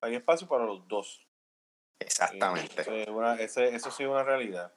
Hay 0.00 0.14
espacio 0.14 0.48
para 0.48 0.64
los 0.64 0.88
dos. 0.88 1.26
Exactamente. 2.02 2.82
eso 2.82 3.90
sí 3.90 4.02
es 4.02 4.08
una 4.08 4.22
realidad. 4.22 4.72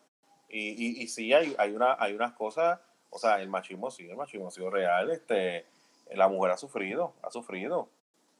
Y, 0.49 0.69
y, 0.69 1.03
y 1.03 1.07
sí, 1.07 1.33
hay, 1.33 1.55
hay, 1.57 1.71
una, 1.71 1.95
hay 1.99 2.13
unas 2.13 2.33
cosas, 2.33 2.79
o 3.09 3.19
sea, 3.19 3.41
el 3.41 3.49
machismo 3.49 3.91
sí, 3.91 4.09
el 4.09 4.15
machismo 4.15 4.47
ha 4.47 4.51
sido 4.51 4.69
real. 4.69 5.11
Este, 5.11 5.65
la 6.11 6.27
mujer 6.27 6.51
ha 6.51 6.57
sufrido, 6.57 7.13
ha 7.21 7.31
sufrido. 7.31 7.89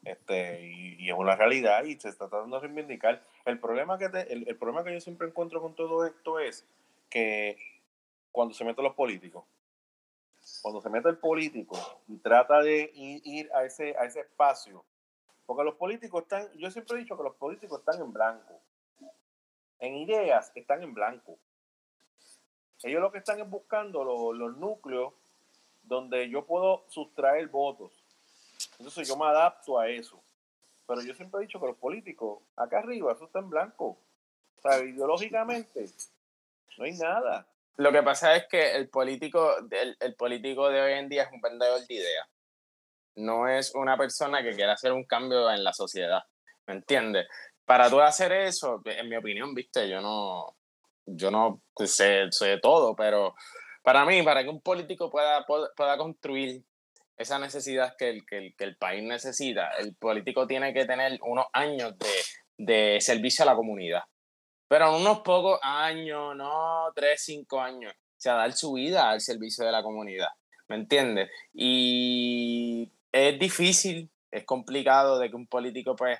Este, 0.04 0.62
y, 0.62 1.10
es 1.10 1.16
una 1.16 1.34
realidad 1.34 1.84
y 1.84 1.98
se 1.98 2.08
está 2.08 2.28
tratando 2.28 2.60
de 2.60 2.66
reivindicar. 2.66 3.22
El 3.44 3.58
problema, 3.58 3.98
que 3.98 4.06
el, 4.06 4.48
el 4.48 4.56
problema 4.56 4.84
que 4.84 4.92
yo 4.92 5.00
siempre 5.00 5.26
encuentro 5.26 5.60
con 5.60 5.74
todo 5.74 6.06
esto 6.06 6.38
es 6.38 6.64
que 7.10 7.56
cuando 8.30 8.54
se 8.54 8.64
meten 8.64 8.84
los 8.84 8.94
políticos, 8.94 9.44
cuando 10.62 10.80
se 10.80 10.90
mete 10.90 11.08
el 11.08 11.18
político 11.18 11.76
y 12.08 12.18
trata 12.18 12.60
de 12.62 12.90
ir, 12.94 13.50
a, 13.52 13.64
ese, 13.64 13.96
a 13.98 14.04
ese 14.04 14.20
espacio 14.20 14.84
Porque 15.44 15.64
los 15.64 15.74
políticos 15.74 16.22
están, 16.22 16.52
yo 16.52 16.70
siempre 16.70 16.96
he 16.96 17.00
dicho 17.00 17.16
que 17.16 17.22
los 17.22 17.34
políticos 17.36 17.80
están 17.80 18.00
en 18.00 18.12
blanco. 18.12 18.60
En 19.78 19.94
ideas 19.96 20.52
están 20.54 20.82
en 20.82 20.94
blanco. 20.94 21.38
Ellos 22.82 23.00
lo 23.00 23.10
que 23.10 23.18
están 23.18 23.40
es 23.40 23.48
buscando 23.48 24.04
los, 24.32 24.56
núcleos 24.56 25.12
donde 25.82 26.28
yo 26.28 26.44
puedo 26.44 26.84
sustraer 26.88 27.48
votos. 27.48 27.92
Entonces 28.78 29.08
yo 29.08 29.16
me 29.16 29.26
adapto 29.26 29.78
a 29.78 29.88
eso. 29.88 30.22
Pero 30.86 31.02
yo 31.02 31.14
siempre 31.14 31.40
he 31.40 31.46
dicho 31.46 31.60
que 31.60 31.66
los 31.66 31.76
políticos, 31.76 32.42
acá 32.56 32.78
arriba, 32.78 33.12
eso 33.12 33.24
está 33.24 33.40
en 33.40 33.50
blanco. 33.50 33.98
O 34.58 34.60
sea, 34.62 34.78
ideológicamente, 34.84 35.86
no 36.78 36.84
hay 36.84 36.92
nada. 36.92 37.46
Lo 37.76 37.92
que 37.92 38.02
pasa 38.02 38.36
es 38.36 38.46
que 38.46 38.74
el 38.74 38.88
político, 38.88 39.56
el, 39.70 39.96
el 39.98 40.14
político 40.14 40.68
de 40.70 40.80
hoy 40.80 40.92
en 40.92 41.08
día 41.08 41.24
es 41.24 41.32
un 41.32 41.40
vendedor 41.40 41.84
de 41.86 41.94
ideas 41.94 42.28
no 43.16 43.48
es 43.48 43.74
una 43.74 43.96
persona 43.96 44.42
que 44.42 44.54
quiera 44.54 44.74
hacer 44.74 44.92
un 44.92 45.04
cambio 45.04 45.50
en 45.50 45.64
la 45.64 45.72
sociedad, 45.72 46.22
¿me 46.66 46.74
entiendes? 46.74 47.26
Para 47.66 47.90
tú 47.90 48.00
hacer 48.00 48.32
eso, 48.32 48.80
en 48.84 49.08
mi 49.08 49.16
opinión, 49.16 49.52
viste, 49.52 49.88
yo 49.88 50.00
no, 50.00 50.56
yo 51.04 51.30
no 51.30 51.62
sé, 51.84 52.26
sé 52.30 52.58
todo, 52.58 52.94
pero 52.94 53.34
para 53.82 54.04
mí, 54.04 54.22
para 54.22 54.42
que 54.42 54.48
un 54.48 54.60
político 54.60 55.10
pueda, 55.10 55.44
pueda 55.44 55.98
construir 55.98 56.64
esa 57.16 57.38
necesidad 57.38 57.94
que 57.98 58.10
el, 58.10 58.26
que, 58.26 58.54
el, 58.56 58.76
país 58.76 59.02
necesita, 59.02 59.70
el 59.78 59.94
político 59.94 60.46
tiene 60.46 60.72
que 60.72 60.84
tener 60.84 61.18
unos 61.22 61.46
años 61.52 61.94
de, 62.56 63.00
servicio 63.00 63.42
a 63.42 63.46
la 63.46 63.56
comunidad. 63.56 64.02
Pero 64.68 64.88
en 64.88 65.02
unos 65.02 65.20
pocos 65.20 65.58
años, 65.62 66.36
no 66.36 66.92
tres, 66.94 67.22
cinco 67.24 67.60
años, 67.60 67.92
o 67.92 68.20
sea, 68.20 68.34
dar 68.34 68.52
su 68.52 68.74
vida 68.74 69.10
al 69.10 69.20
servicio 69.20 69.64
de 69.64 69.72
la 69.72 69.82
comunidad. 69.82 70.28
¿Me 70.68 70.76
entiendes? 70.76 71.30
Y 71.54 72.92
es 73.12 73.38
difícil, 73.38 74.10
es 74.30 74.44
complicado 74.44 75.18
de 75.18 75.30
que 75.30 75.36
un 75.36 75.46
político 75.46 75.94
pues 75.96 76.18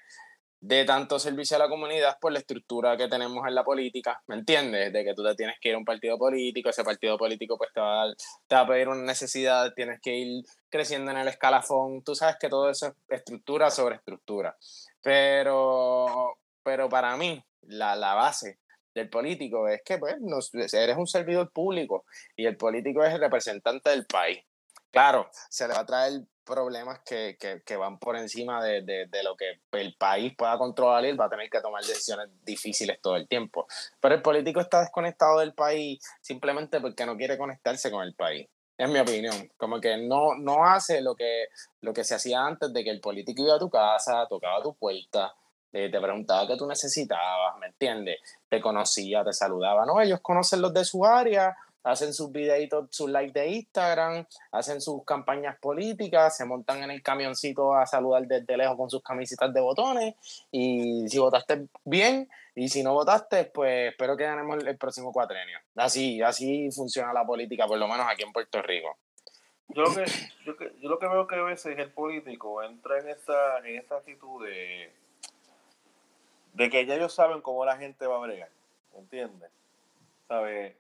dé 0.66 0.85
tanto 0.85 1.18
servicio 1.20 1.57
a 1.57 1.61
la 1.61 1.68
comunidad 1.68 2.18
por 2.20 2.33
la 2.33 2.40
estructura 2.40 2.96
que 2.96 3.07
tenemos 3.07 3.46
en 3.46 3.55
la 3.55 3.62
política, 3.62 4.20
¿me 4.26 4.35
entiendes? 4.35 4.92
De 4.92 5.05
que 5.05 5.14
tú 5.14 5.22
te 5.22 5.35
tienes 5.37 5.57
que 5.61 5.68
ir 5.68 5.76
a 5.76 5.79
un 5.79 5.85
partido 5.85 6.18
político, 6.18 6.68
ese 6.68 6.83
partido 6.83 7.16
político 7.16 7.57
pues 7.57 7.72
te 7.72 7.81
va, 7.81 8.02
a, 8.02 8.14
te 8.48 8.55
va 8.57 8.62
a 8.62 8.66
pedir 8.66 8.88
una 8.88 9.02
necesidad, 9.02 9.72
tienes 9.74 10.00
que 10.00 10.16
ir 10.16 10.44
creciendo 10.68 11.12
en 11.12 11.18
el 11.18 11.29
escalafón, 11.29 12.02
tú 12.02 12.16
sabes 12.16 12.37
que 12.40 12.48
todo 12.48 12.68
eso 12.68 12.88
es 12.88 12.94
estructura 13.09 13.70
sobre 13.70 13.96
estructura, 13.96 14.57
pero, 15.00 16.37
pero 16.64 16.88
para 16.88 17.16
mí 17.16 17.40
la, 17.62 17.94
la 17.94 18.14
base 18.14 18.59
del 18.92 19.09
político 19.09 19.68
es 19.68 19.83
que 19.85 19.98
pues 19.98 20.16
eres 20.74 20.96
un 20.96 21.07
servidor 21.07 21.52
público 21.52 22.07
y 22.35 22.46
el 22.46 22.57
político 22.57 23.05
es 23.05 23.14
el 23.14 23.20
representante 23.20 23.90
del 23.90 24.05
país. 24.07 24.45
Claro, 24.96 25.28
se 25.50 25.68
le 25.68 25.74
va 25.74 25.80
a 25.80 25.85
traer 25.85 26.22
problemas 26.42 27.00
que, 27.00 27.37
que, 27.38 27.61
que 27.66 27.76
van 27.76 27.98
por 27.98 28.16
encima 28.16 28.64
de, 28.64 28.80
de, 28.80 29.04
de, 29.04 29.22
lo 29.22 29.37
que 29.37 29.61
el 29.72 29.94
país 29.94 30.35
pueda 30.35 30.56
controlar 30.56 31.04
y 31.04 31.14
va 31.14 31.26
a 31.26 31.28
tener 31.28 31.50
que 31.50 31.61
tomar 31.61 31.85
decisiones 31.85 32.30
difíciles 32.46 32.98
todo 33.02 33.14
el 33.16 33.28
tiempo. 33.28 33.66
Pero 34.00 34.14
el 34.14 34.22
político 34.22 34.59
está 34.59 34.80
desconectado 34.80 35.40
del 35.40 35.52
país 35.52 36.02
simplemente 36.22 36.80
porque 36.80 37.04
no 37.04 37.14
quiere 37.14 37.37
conectarse 37.37 37.90
con 37.90 38.04
el 38.04 38.14
país. 38.14 38.48
Es 38.78 38.88
mi 38.88 38.98
opinión. 38.98 39.50
Como 39.59 39.82
que 39.82 39.98
no, 39.98 40.35
no 40.38 40.64
hace 40.64 41.02
lo 41.02 41.14
que, 41.14 41.48
lo 41.82 41.92
que 41.92 42.02
se 42.02 42.14
hacía 42.14 42.46
antes 42.46 42.72
de 42.72 42.82
que 42.82 42.90
el 42.90 43.02
político 43.02 43.42
iba 43.42 43.56
a 43.56 43.59
tu 43.59 43.68
casa, 43.68 44.26
tocaba 44.30 44.62
tu 44.62 44.74
puerta, 44.76 45.35
te 45.70 46.00
preguntaba 46.00 46.46
qué 46.46 46.56
tú 46.56 46.66
necesitabas, 46.66 47.59
¿me 47.59 47.66
entiendes? 47.66 48.16
Te 48.48 48.62
conocía, 48.62 49.22
te 49.22 49.35
saludaba. 49.35 49.85
No, 49.85 50.00
ellos 50.00 50.20
conocen 50.22 50.62
los 50.62 50.72
de 50.72 50.87
su 50.87 51.04
área, 51.04 51.54
hacen 51.87 52.12
sus 52.12 52.33
videitos, 52.33 52.88
sus 52.90 53.09
likes 53.09 53.38
de 53.38 53.46
Instagram, 53.49 54.27
hacen 54.51 54.81
sus 54.81 55.05
campañas 55.05 55.57
políticas, 55.59 56.37
se 56.37 56.44
montan 56.44 56.83
en 56.83 56.90
el 56.90 57.01
camioncito 57.01 57.75
a 57.75 57.87
saludar 57.87 58.27
desde 58.27 58.57
lejos 58.57 58.77
con 58.77 58.90
sus 58.90 59.03
camisetas 59.03 59.55
de 59.55 59.61
botones 59.61 60.14
y 60.51 61.09
si 61.09 61.18
votaste 61.18 61.68
bien 61.85 62.29
y 62.57 62.68
si 62.68 62.83
no 62.83 62.92
votaste, 62.92 63.44
pues 63.44 63.92
espero 63.92 64.16
que 64.16 64.25
ganemos 64.25 64.64
el, 64.64 64.77
próximo 64.77 65.12
cuatrenio. 65.12 65.59
Así, 65.77 66.20
así 66.22 66.70
funciona 66.72 67.12
la 67.12 67.25
política, 67.25 67.66
por 67.66 67.79
lo 67.79 67.87
menos 67.87 68.07
aquí 68.11 68.25
en 68.25 68.33
Puerto 68.33 68.61
Rico. 68.62 68.96
Yo 69.68 69.83
lo 69.83 69.94
que, 69.94 70.05
yo, 70.81 70.88
lo 70.88 70.99
que 70.99 71.07
veo 71.07 71.27
que 71.27 71.37
a 71.37 71.42
veces 71.42 71.79
el 71.79 71.90
político 71.90 72.64
entra 72.64 72.99
en 72.99 73.11
esta, 73.11 73.59
en 73.59 73.77
esta 73.77 73.96
actitud 73.96 74.44
de, 74.44 74.90
de 76.55 76.70
que 76.70 76.85
ya 76.85 76.96
ellos 76.96 77.14
saben 77.14 77.40
cómo 77.42 77.64
la 77.64 77.77
gente 77.77 78.07
va 78.09 78.16
a 78.16 78.27
bregar, 78.27 78.51
¿entiendes? 78.96 79.51
¿Sabes? 80.27 80.75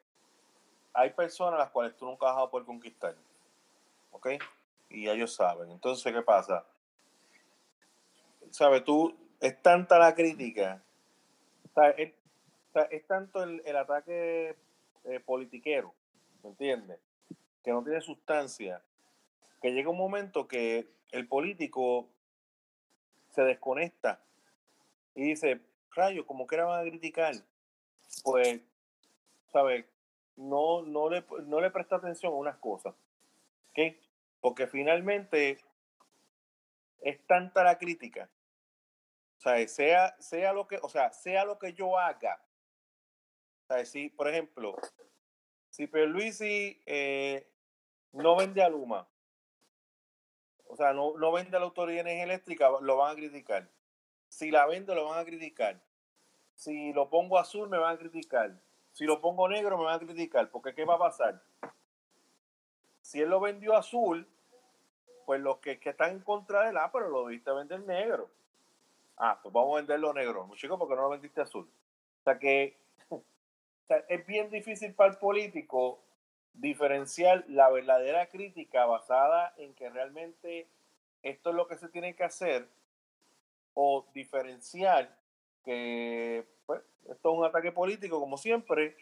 Hay 0.96 1.10
personas 1.10 1.58
las 1.58 1.70
cuales 1.70 1.94
tú 1.96 2.06
nunca 2.06 2.26
vas 2.26 2.42
a 2.42 2.50
poder 2.50 2.66
conquistar. 2.66 3.14
¿Ok? 4.10 4.28
Y 4.88 5.08
ellos 5.08 5.34
saben. 5.34 5.70
Entonces, 5.70 6.10
¿qué 6.10 6.22
pasa? 6.22 6.64
¿Sabes? 8.50 8.82
Tú, 8.82 9.14
es 9.40 9.60
tanta 9.60 9.98
la 9.98 10.14
crítica, 10.14 10.82
es, 11.98 12.12
es, 12.90 13.06
tanto 13.06 13.42
el, 13.42 13.76
ataque 13.76 14.56
eh, 15.04 15.20
politiquero, 15.20 15.92
¿me 16.42 16.50
entiendes? 16.50 16.98
Que 17.62 17.72
no 17.72 17.82
tiene 17.82 18.00
sustancia, 18.00 18.80
que 19.60 19.72
llega 19.72 19.90
un 19.90 19.98
momento 19.98 20.48
que 20.48 20.88
el 21.10 21.28
político 21.28 22.08
se 23.30 23.42
desconecta 23.42 24.20
y 25.14 25.24
dice, 25.24 25.60
rayo, 25.94 26.24
como 26.24 26.46
que 26.46 26.56
van 26.56 26.86
a 26.86 26.88
criticar, 26.88 27.34
pues, 28.24 28.60
¿sabes? 29.52 29.84
No, 30.36 30.82
no, 30.82 31.08
le, 31.08 31.24
no 31.44 31.60
le 31.60 31.70
presta 31.70 31.96
atención 31.96 32.32
a 32.32 32.36
unas 32.36 32.56
cosas. 32.58 32.94
¿okay? 33.70 34.00
Porque 34.40 34.66
finalmente 34.66 35.58
es 37.00 37.26
tanta 37.26 37.64
la 37.64 37.78
crítica. 37.78 38.28
O 39.38 39.40
sea, 39.40 39.68
sea, 39.68 40.16
sea 40.18 40.52
lo 40.52 40.66
que, 40.66 40.78
o 40.82 40.88
sea, 40.88 41.12
sea 41.12 41.44
lo 41.44 41.58
que 41.58 41.72
yo 41.72 41.98
haga. 41.98 42.40
O 43.64 43.66
sea, 43.66 43.84
si, 43.84 44.08
por 44.08 44.28
ejemplo, 44.28 44.76
si 45.70 45.86
Pierluisi 45.86 46.80
eh, 46.86 47.46
no 48.12 48.36
vende 48.36 48.62
a 48.62 48.68
Luma, 48.68 49.06
o 50.68 50.76
sea, 50.76 50.92
no, 50.92 51.16
no 51.16 51.32
vende 51.32 51.56
a 51.56 51.60
la 51.60 51.66
Autoridad 51.66 52.04
de 52.04 52.10
Energía 52.12 52.24
Eléctrica, 52.24 52.70
lo 52.80 52.96
van 52.96 53.12
a 53.12 53.16
criticar. 53.16 53.68
Si 54.28 54.50
la 54.50 54.66
vendo, 54.66 54.94
lo 54.94 55.08
van 55.08 55.20
a 55.20 55.24
criticar. 55.24 55.80
Si 56.54 56.92
lo 56.92 57.08
pongo 57.08 57.38
azul, 57.38 57.68
me 57.68 57.78
van 57.78 57.94
a 57.94 57.98
criticar. 57.98 58.60
Si 58.96 59.04
lo 59.04 59.20
pongo 59.20 59.46
negro 59.46 59.76
me 59.76 59.84
van 59.84 59.96
a 59.96 59.98
criticar, 59.98 60.50
porque 60.50 60.74
¿qué 60.74 60.86
va 60.86 60.94
a 60.94 60.98
pasar? 60.98 61.42
Si 63.02 63.20
él 63.20 63.28
lo 63.28 63.40
vendió 63.40 63.76
azul, 63.76 64.26
pues 65.26 65.38
los 65.38 65.58
que, 65.58 65.78
están 65.84 66.12
en 66.12 66.20
contra 66.20 66.62
de 66.62 66.70
él, 66.70 66.78
ah, 66.78 66.88
pero 66.90 67.10
lo 67.10 67.26
viste 67.26 67.52
vender 67.52 67.80
negro. 67.80 68.30
Ah, 69.18 69.38
pues 69.42 69.52
vamos 69.52 69.74
a 69.74 69.76
venderlo 69.80 70.14
negro. 70.14 70.50
Chicos, 70.54 70.78
porque 70.78 70.94
no 70.94 71.02
lo 71.02 71.10
vendiste 71.10 71.42
azul? 71.42 71.68
O 72.20 72.24
sea 72.24 72.38
que 72.38 72.78
es 74.08 74.26
bien 74.26 74.48
difícil 74.48 74.94
para 74.94 75.10
el 75.10 75.18
político 75.18 76.00
diferenciar 76.54 77.44
la 77.48 77.68
verdadera 77.68 78.30
crítica 78.30 78.86
basada 78.86 79.52
en 79.58 79.74
que 79.74 79.90
realmente 79.90 80.70
esto 81.22 81.50
es 81.50 81.54
lo 81.54 81.68
que 81.68 81.76
se 81.76 81.90
tiene 81.90 82.16
que 82.16 82.24
hacer 82.24 82.66
o 83.74 84.06
diferenciar 84.14 85.14
que 85.66 86.46
pues, 86.64 86.80
esto 87.02 87.32
es 87.32 87.38
un 87.38 87.44
ataque 87.44 87.72
político, 87.72 88.20
como 88.20 88.38
siempre, 88.38 88.96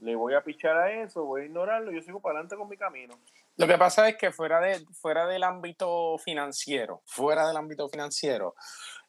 le 0.00 0.16
voy 0.16 0.34
a 0.34 0.42
pichar 0.42 0.76
a 0.76 1.02
eso, 1.02 1.24
voy 1.24 1.42
a 1.42 1.44
ignorarlo, 1.44 1.92
yo 1.92 2.02
sigo 2.02 2.20
para 2.20 2.34
adelante 2.34 2.56
con 2.56 2.68
mi 2.68 2.76
camino. 2.76 3.14
Lo 3.56 3.66
que 3.66 3.78
pasa 3.78 4.08
es 4.08 4.16
que 4.16 4.32
fuera, 4.32 4.60
de, 4.60 4.84
fuera 4.92 5.26
del 5.26 5.44
ámbito 5.44 6.18
financiero, 6.18 7.02
fuera 7.04 7.46
del 7.46 7.56
ámbito 7.56 7.88
financiero, 7.88 8.54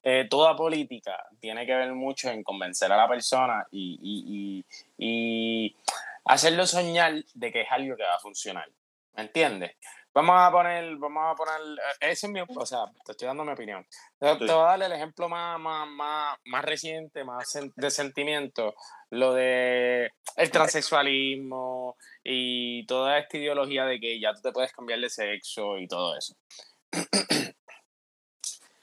eh, 0.03 0.27
toda 0.29 0.55
política 0.55 1.25
tiene 1.39 1.65
que 1.65 1.73
ver 1.73 1.91
mucho 1.93 2.29
en 2.29 2.43
convencer 2.43 2.91
a 2.91 2.97
la 2.97 3.07
persona 3.07 3.65
y, 3.71 3.99
y, 4.01 4.65
y, 4.97 5.75
hacerlo 6.25 6.67
soñar 6.67 7.13
de 7.33 7.51
que 7.51 7.61
es 7.61 7.71
algo 7.71 7.95
que 7.95 8.03
va 8.03 8.15
a 8.15 8.19
funcionar. 8.19 8.69
¿Me 9.15 9.23
entiendes? 9.23 9.75
Vamos 10.13 10.35
a 10.37 10.51
poner, 10.51 10.97
vamos 10.97 11.23
a 11.25 11.35
poner, 11.35 11.79
eh, 12.01 12.11
ese 12.11 12.27
es 12.27 12.33
mi, 12.33 12.41
o 12.41 12.65
sea, 12.65 12.79
te 13.05 13.13
estoy 13.13 13.27
dando 13.27 13.45
mi 13.45 13.53
opinión. 13.53 13.87
Te, 14.19 14.33
voy 14.33 14.49
a 14.49 14.55
dar 14.55 14.83
el 14.83 14.91
ejemplo 14.91 15.29
más, 15.29 15.57
más, 15.57 15.87
más, 15.87 16.37
más 16.45 16.65
reciente, 16.65 17.23
más 17.23 17.57
de 17.75 17.89
sentimiento, 17.89 18.73
lo 19.09 19.33
de 19.33 20.11
el 20.35 20.51
transexualismo 20.51 21.95
y 22.25 22.85
toda 22.87 23.19
esta 23.19 23.37
ideología 23.37 23.85
de 23.85 24.01
que 24.01 24.19
ya 24.19 24.33
tú 24.33 24.41
te 24.41 24.51
puedes 24.51 24.73
cambiar 24.73 24.99
de 24.99 25.09
sexo 25.09 25.77
y 25.77 25.87
todo 25.87 26.17
eso. 26.17 26.35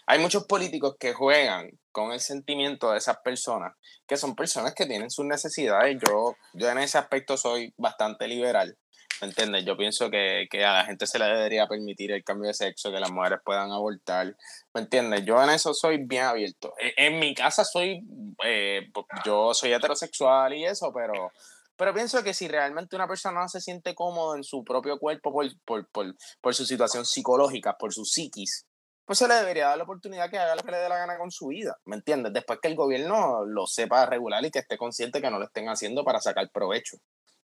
Hay 0.07 0.19
muchos 0.21 0.47
políticos 0.47 0.97
que 0.99 1.13
juegan 1.13 1.71
con 1.93 2.13
el 2.13 2.21
sentimiento 2.21 2.91
de 2.91 2.99
esas 2.99 3.19
personas, 3.19 3.75
que 4.07 4.17
son 4.17 4.35
personas 4.35 4.75
que 4.75 4.87
tienen 4.87 5.11
sus 5.11 5.27
necesidades. 5.27 5.99
Yo, 6.09 6.35
yo 6.55 6.71
en 6.71 6.79
ese 6.79 6.97
aspecto 6.97 7.37
soy 7.37 7.75
bastante 7.77 8.27
liberal 8.27 8.79
¿Me 9.21 9.29
entiendes? 9.29 9.65
Yo 9.65 9.77
pienso 9.77 10.11
que, 10.11 10.47
que, 10.51 10.65
a 10.65 10.73
la 10.75 10.85
gente 10.85 11.07
se 11.07 11.19
le 11.19 11.25
debería 11.25 11.67
permitir 11.67 12.13
el 12.13 12.23
cambio 12.23 12.49
de 12.49 12.55
sexo, 12.55 12.93
que 12.93 13.01
las 13.01 13.11
mujeres 13.11 13.41
puedan 13.45 13.73
abortar. 13.73 14.37
¿Me 14.73 14.81
entiendes? 14.81 15.25
Yo 15.25 15.43
en 15.43 15.51
eso 15.51 15.75
soy 15.75 16.05
bien 16.05 16.25
abierto. 16.25 16.75
E, 16.79 16.95
en, 17.07 17.19
mi 17.19 17.35
casa 17.35 17.65
soy, 17.65 18.01
eh, 18.45 18.89
yo 19.25 19.55
soy 19.55 19.73
heterosexual 19.73 20.55
y 20.55 20.65
eso, 20.65 20.93
pero, 20.93 21.33
pero 21.77 21.93
pienso 21.93 22.23
que 22.23 22.33
si 22.33 22.47
realmente 22.47 22.95
una 22.95 23.09
persona 23.09 23.41
no 23.41 23.49
se 23.49 23.61
siente 23.61 23.95
cómodo 23.95 24.37
en 24.37 24.45
su 24.45 24.63
propio 24.63 24.99
cuerpo 24.99 25.33
por, 25.33 25.47
por, 25.65 25.89
por, 25.91 26.15
por 26.41 26.55
su 26.55 26.65
situación 26.65 27.05
psicológica, 27.05 27.77
por 27.77 27.93
su 27.93 28.05
psiquis, 28.05 28.67
pues 29.05 29.19
se 29.19 29.27
le 29.27 29.35
debería 29.35 29.69
dar 29.69 29.79
la 29.79 29.85
oportunidad 29.85 30.29
que 30.29 30.39
haga 30.39 30.55
lo 30.55 30.63
que 30.63 30.71
le 30.71 30.77
dé 30.77 30.89
la 30.89 30.99
gana 30.99 31.17
con 31.17 31.31
su 31.31 31.47
vida, 31.47 31.79
¿me 31.87 31.97
entiendes? 31.97 32.31
Después 32.35 32.59
que 32.61 32.69
el 32.69 32.77
gobierno 32.77 33.43
lo 33.47 33.67
sepa 33.67 34.05
regular 34.05 34.45
y 34.45 34.51
que 34.51 34.59
esté 34.59 34.77
consciente 34.77 35.23
que 35.23 35.31
no 35.31 35.39
lo 35.39 35.47
estén 35.47 35.69
haciendo 35.71 36.05
para 36.05 36.21
sacar 36.21 36.51
provecho. 36.53 36.99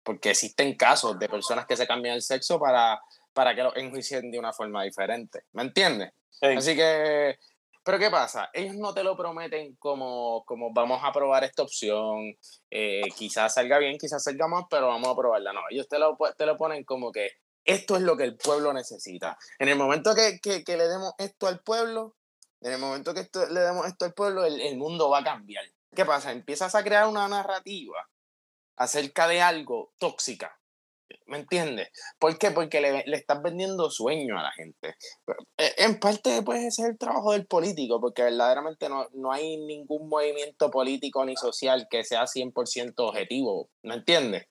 Porque 0.04 0.32
existen 0.32 0.76
casos 0.76 1.18
de 1.18 1.30
personas 1.30 1.66
que 1.66 1.78
se 1.78 1.88
cambian 1.88 2.16
el 2.16 2.22
sexo 2.22 2.60
para, 2.60 3.00
para 3.34 3.56
que 3.56 3.64
lo 3.64 3.76
enjuicien 3.76 4.32
de 4.32 4.40
una 4.40 4.54
forma 4.54 4.84
diferente, 4.84 5.46
¿me 5.54 5.64
entiendes? 5.64 6.12
Así 6.42 6.76
que, 6.76 7.38
pero 7.84 8.00
¿qué 8.00 8.10
pasa? 8.10 8.50
Ellos 8.54 8.76
no 8.76 8.94
te 8.94 9.04
lo 9.04 9.16
prometen 9.16 9.76
como, 9.76 10.44
como 10.46 10.74
vamos 10.74 11.02
a 11.04 11.12
probar 11.12 11.44
esta 11.44 11.64
opción, 11.64 12.36
eh, 12.70 13.02
quizás 13.16 13.54
salga 13.54 13.78
bien, 13.78 13.98
quizás 13.98 14.24
salga 14.24 14.48
mal, 14.48 14.66
pero 14.70 14.88
vamos 14.88 15.10
a 15.10 15.16
probarla. 15.16 15.54
No, 15.54 15.62
ellos 15.70 15.88
te 15.88 16.00
lo, 16.00 16.18
te 16.38 16.46
lo 16.46 16.58
ponen 16.58 16.84
como 16.84 17.12
que 17.12 17.32
esto 17.66 17.96
es 17.96 18.02
lo 18.02 18.18
que 18.18 18.24
el 18.24 18.38
pueblo 18.38 18.74
necesita. 18.74 19.38
En 19.60 19.70
el 19.70 19.78
momento 19.78 20.14
que, 20.16 20.40
que, 20.42 20.78
le 20.78 20.88
demos 20.88 21.14
esto 21.18 21.48
al 21.48 21.62
pueblo, 21.62 22.16
en 22.62 22.74
el 22.74 22.80
momento 22.80 23.14
que 23.14 23.22
esto, 23.22 23.46
le 23.48 23.62
demos 23.62 23.88
esto 23.88 24.06
al 24.06 24.14
pueblo, 24.14 24.46
el, 24.46 24.60
el, 24.62 24.78
mundo 24.78 25.10
va 25.10 25.20
a 25.20 25.24
cambiar. 25.24 25.66
¿Qué 25.96 26.06
pasa? 26.06 26.32
Empiezas 26.32 26.76
a 26.76 26.84
crear 26.84 27.08
una 27.08 27.28
narrativa 27.28 28.10
acerca 28.76 29.28
de 29.28 29.42
algo 29.42 29.94
tóxica, 29.98 30.60
¿Me 31.28 31.38
entiendes? 31.38 31.90
¿Por 32.20 32.38
qué? 32.38 32.52
Porque 32.52 32.82
le, 32.82 33.04
le, 33.06 33.18
estás 33.18 33.42
vendiendo 33.42 33.90
sueño 33.90 34.38
a 34.38 34.44
la 34.44 34.52
gente. 34.52 34.96
Eh, 35.58 35.74
en 35.78 36.00
parte, 36.00 36.42
pues, 36.44 36.60
ese 36.60 36.84
es 36.84 36.90
el 36.90 36.98
trabajo 36.98 37.32
del 37.32 37.46
político, 37.46 38.00
porque 38.02 38.24
verdaderamente 38.24 38.90
no, 38.90 39.08
no 39.14 39.32
hay 39.32 39.58
ningún 39.58 40.10
movimiento 40.10 40.70
político 40.70 41.24
ni 41.26 41.36
social 41.36 41.88
que 41.90 42.04
sea 42.04 42.26
100% 42.26 42.94
objetivo, 42.98 43.70
¿me 43.84 43.96
entiendes? 43.96 44.48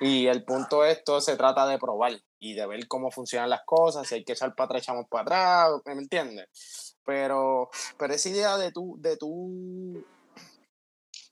Y 0.00 0.26
el 0.26 0.44
punto 0.44 0.82
de 0.82 0.92
esto 0.92 1.20
se 1.20 1.36
trata 1.36 1.66
de 1.66 1.78
probar 1.78 2.12
y 2.38 2.54
de 2.54 2.66
ver 2.66 2.86
cómo 2.88 3.10
funcionan 3.10 3.50
las 3.50 3.64
cosas, 3.64 4.06
si 4.06 4.16
hay 4.16 4.24
que 4.24 4.32
echar 4.32 4.54
para 4.54 4.66
atrás, 4.66 4.82
echamos 4.82 5.06
para 5.08 5.22
atrás, 5.22 5.80
¿me 5.86 6.02
entiendes? 6.02 6.96
Pero, 7.04 7.70
pero 7.98 8.14
esa 8.14 8.28
idea 8.28 8.56
de 8.56 8.72
tú, 8.72 8.96
de 8.98 9.16
tú 9.16 10.04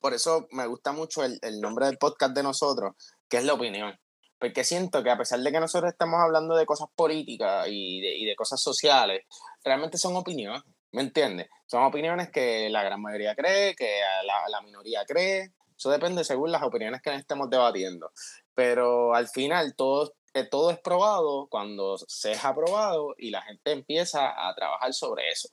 por 0.05 0.13
eso 0.13 0.47
me 0.51 0.67
gusta 0.67 0.93
mucho 0.93 1.25
el, 1.25 1.39
el, 1.41 1.63
nombre 1.63 1.87
del 1.87 1.97
podcast 1.97 2.35
de 2.35 2.43
nosotros, 2.43 2.93
que 3.27 3.39
es 3.39 3.45
la 3.45 3.55
opinión. 3.55 3.99
Porque 4.39 4.63
siento 4.63 5.03
que 5.03 5.09
a 5.09 5.17
pesar 5.17 5.41
de 5.41 5.51
que 5.51 5.59
nosotros 5.59 5.91
estamos 5.91 6.21
hablando 6.21 6.55
de 6.57 6.67
cosas 6.67 6.89
políticas 6.95 7.67
y 7.71 8.03
de, 8.03 8.15
y 8.15 8.27
de 8.27 8.37
cosas 8.37 8.61
sociales, 8.61 9.23
realmente 9.65 9.97
son 9.97 10.15
opiniones, 10.15 10.63
¿me 10.93 11.01
entiendes? 11.01 11.49
Son 11.65 11.85
opiniones 11.85 12.31
que 12.31 12.69
la 12.69 12.83
gran 12.83 13.01
mayoría 13.01 13.35
cree, 13.35 13.75
que 13.75 14.03
la, 14.27 14.47
la 14.51 14.61
minoría 14.61 15.07
cree. 15.07 15.55
Eso 15.75 15.89
depende 15.89 16.23
según 16.23 16.53
las 16.53 16.63
opiniones 16.63 17.01
que 17.01 17.15
estemos 17.15 17.49
debatiendo. 17.49 18.13
Pero 18.53 19.15
al 19.15 19.29
final 19.29 19.75
todo, 19.75 20.13
eh, 20.35 20.45
todo 20.45 20.71
es 20.71 20.81
probado 20.81 21.49
cuando 21.49 21.97
se 21.97 22.33
es 22.33 22.45
aprobado 22.45 23.15
y 23.17 23.31
la 23.31 23.41
gente 23.41 23.73
empieza 23.73 24.35
a 24.37 24.55
trabajar 24.55 24.93
sobre 24.93 25.31
eso. 25.31 25.49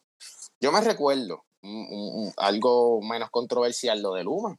Yo 0.59 0.73
me 0.73 0.81
recuerdo 0.81 1.45
algo 2.37 3.01
menos 3.01 3.29
controversial, 3.29 4.01
lo 4.01 4.13
de 4.13 4.23
Luma. 4.23 4.57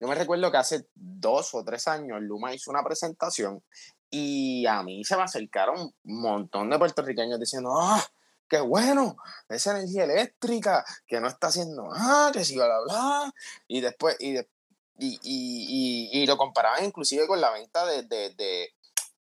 Yo 0.00 0.06
me 0.06 0.14
recuerdo 0.14 0.50
que 0.50 0.58
hace 0.58 0.86
dos 0.94 1.54
o 1.54 1.64
tres 1.64 1.88
años 1.88 2.20
Luma 2.20 2.54
hizo 2.54 2.70
una 2.70 2.84
presentación 2.84 3.62
y 4.10 4.64
a 4.66 4.82
mí 4.82 5.04
se 5.04 5.16
me 5.16 5.22
acercaron 5.22 5.92
un 6.04 6.20
montón 6.22 6.70
de 6.70 6.78
puertorriqueños 6.78 7.40
diciendo, 7.40 7.72
¡ah! 7.76 8.04
¡Qué 8.48 8.60
bueno! 8.60 9.16
Esa 9.48 9.72
energía 9.72 10.04
eléctrica 10.04 10.84
que 11.06 11.20
no 11.20 11.28
está 11.28 11.48
haciendo 11.48 11.86
nada, 11.90 12.32
que 12.32 12.44
sí, 12.44 12.54
bla, 12.56 12.80
bla, 12.86 13.34
Y 13.66 13.80
después, 13.82 14.16
y, 14.20 14.38
y, 14.38 15.18
y, 15.22 16.10
y, 16.12 16.26
lo 16.26 16.38
comparaban 16.38 16.84
inclusive 16.84 17.26
con 17.26 17.40
la 17.40 17.50
venta 17.50 17.84
de, 17.84 18.04
de, 18.04 18.34
de, 18.34 18.74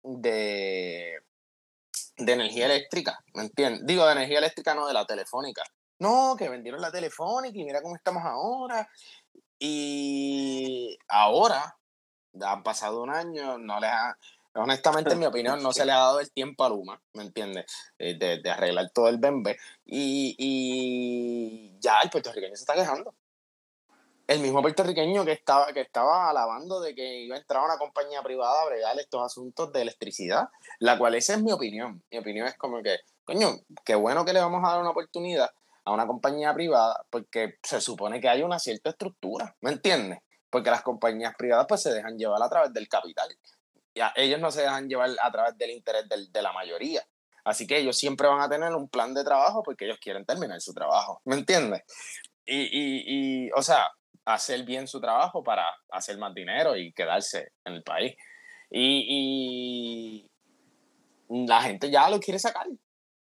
de, 0.04 1.20
de 2.18 2.34
energía 2.34 2.66
eléctrica, 2.66 3.24
¿me 3.34 3.44
entiendes? 3.44 3.86
Digo, 3.86 4.06
de 4.06 4.12
energía 4.12 4.40
eléctrica, 4.40 4.76
no 4.76 4.88
de 4.88 4.94
la 4.94 5.06
telefónica. 5.06 5.64
No, 6.04 6.36
que 6.38 6.50
vendieron 6.50 6.82
la 6.82 6.92
telefónica 6.92 7.58
y 7.58 7.64
mira 7.64 7.82
cómo 7.82 7.96
estamos 7.96 8.24
ahora. 8.26 8.90
Y 9.58 10.98
ahora, 11.08 11.78
han 12.42 12.62
pasado 12.62 13.02
un 13.02 13.10
año, 13.10 13.58
no 13.58 13.80
les 13.80 13.90
ha, 13.90 14.18
honestamente, 14.56 15.14
en 15.14 15.20
mi 15.20 15.26
opinión, 15.26 15.64
no 15.64 15.72
se 15.72 15.86
le 15.86 15.94
ha 15.94 16.00
dado 16.00 16.20
el 16.20 16.30
tiempo 16.30 16.66
a 16.66 16.70
Luma, 16.70 17.02
¿me 17.14 17.24
entiendes? 17.24 17.68
Eh, 17.98 18.18
de, 18.18 18.42
de, 18.42 18.50
arreglar 18.50 18.90
todo 18.90 19.08
el 19.08 19.18
bembe. 19.18 19.58
Y, 19.86 20.36
y, 20.38 21.80
ya 21.80 22.02
el 22.02 22.10
puertorriqueño 22.10 22.58
se 22.58 22.64
está 22.64 22.74
quejando. 22.74 23.16
El 24.28 24.42
mismo 24.42 24.62
puertorriqueño 24.62 25.24
que 25.24 25.32
estaba, 25.32 25.72
que 25.72 25.80
estaba 25.80 26.30
alabando 26.30 26.82
de 26.82 26.94
que 26.96 27.22
iba 27.22 27.38
a 27.38 27.40
entrar 27.40 27.64
una 27.64 27.78
compañía 27.78 28.22
privada 28.22 28.62
a 28.62 28.66
bregar 28.66 29.00
estos 29.00 29.26
asuntos 29.26 29.72
de 29.72 29.84
electricidad, 29.84 30.50
la 30.80 30.98
cual 30.98 31.16
esa 31.16 31.36
es 31.36 31.42
mi 31.42 31.54
opinión. 31.54 32.04
Mi 32.12 32.18
opinión 32.18 32.46
es 32.46 32.58
como 32.58 32.84
que, 32.84 32.98
coño, 33.24 33.62
qué 33.86 33.96
bueno 33.96 34.26
que 34.26 34.34
le 34.34 34.42
vamos 34.42 34.62
a 34.66 34.72
dar 34.72 34.82
una 34.82 34.90
oportunidad, 34.90 35.50
a 35.86 35.92
una 35.92 36.08
compañía 36.08 36.54
privada 36.54 37.06
porque 37.10 37.56
se 37.62 37.82
supone 37.82 38.22
que 38.22 38.30
hay 38.30 38.42
una 38.42 38.60
cierta 38.60 38.92
estructura, 38.92 39.56
¿me 39.62 39.72
entiendes? 39.72 40.20
Porque 40.50 40.72
las 40.72 40.82
compañías 40.82 41.34
privadas 41.38 41.66
pues 41.68 41.82
se 41.82 41.94
dejan 41.94 42.18
llevar 42.18 42.42
a 42.42 42.50
través 42.50 42.74
del 42.74 42.88
capital. 42.88 43.28
Ya, 43.96 44.12
ellos 44.16 44.40
no 44.40 44.52
se 44.52 44.62
dejan 44.62 44.88
llevar 44.88 45.10
a 45.22 45.32
través 45.32 45.58
del 45.58 45.72
interés 45.72 46.06
de 46.08 46.42
la 46.42 46.52
mayoría. 46.52 47.04
Así 47.46 47.68
que 47.68 47.78
ellos 47.78 47.98
siempre 47.98 48.28
van 48.28 48.42
a 48.42 48.50
tener 48.50 48.74
un 48.74 48.88
plan 48.88 49.14
de 49.14 49.24
trabajo 49.24 49.64
porque 49.64 49.86
ellos 49.86 50.00
quieren 50.00 50.26
terminar 50.26 50.62
su 50.62 50.74
trabajo, 50.74 51.22
¿me 51.26 51.36
entiendes? 51.36 51.84
Y, 52.46 52.62
y, 52.62 53.04
y, 53.48 53.52
o 53.52 53.62
sea, 53.62 53.90
hacer 54.26 54.64
bien 54.64 54.88
su 54.88 55.02
trabajo 55.02 55.44
para 55.44 55.66
hacer 55.92 56.18
más 56.18 56.34
dinero 56.34 56.76
y 56.78 56.94
quedarse 56.94 57.52
en 57.66 57.74
el 57.74 57.84
país. 57.84 58.16
Y, 58.70 60.28
y 61.30 61.46
la 61.48 61.62
gente 61.62 61.90
ya 61.92 62.10
lo 62.10 62.20
quiere 62.20 62.40
sacar. 62.40 62.68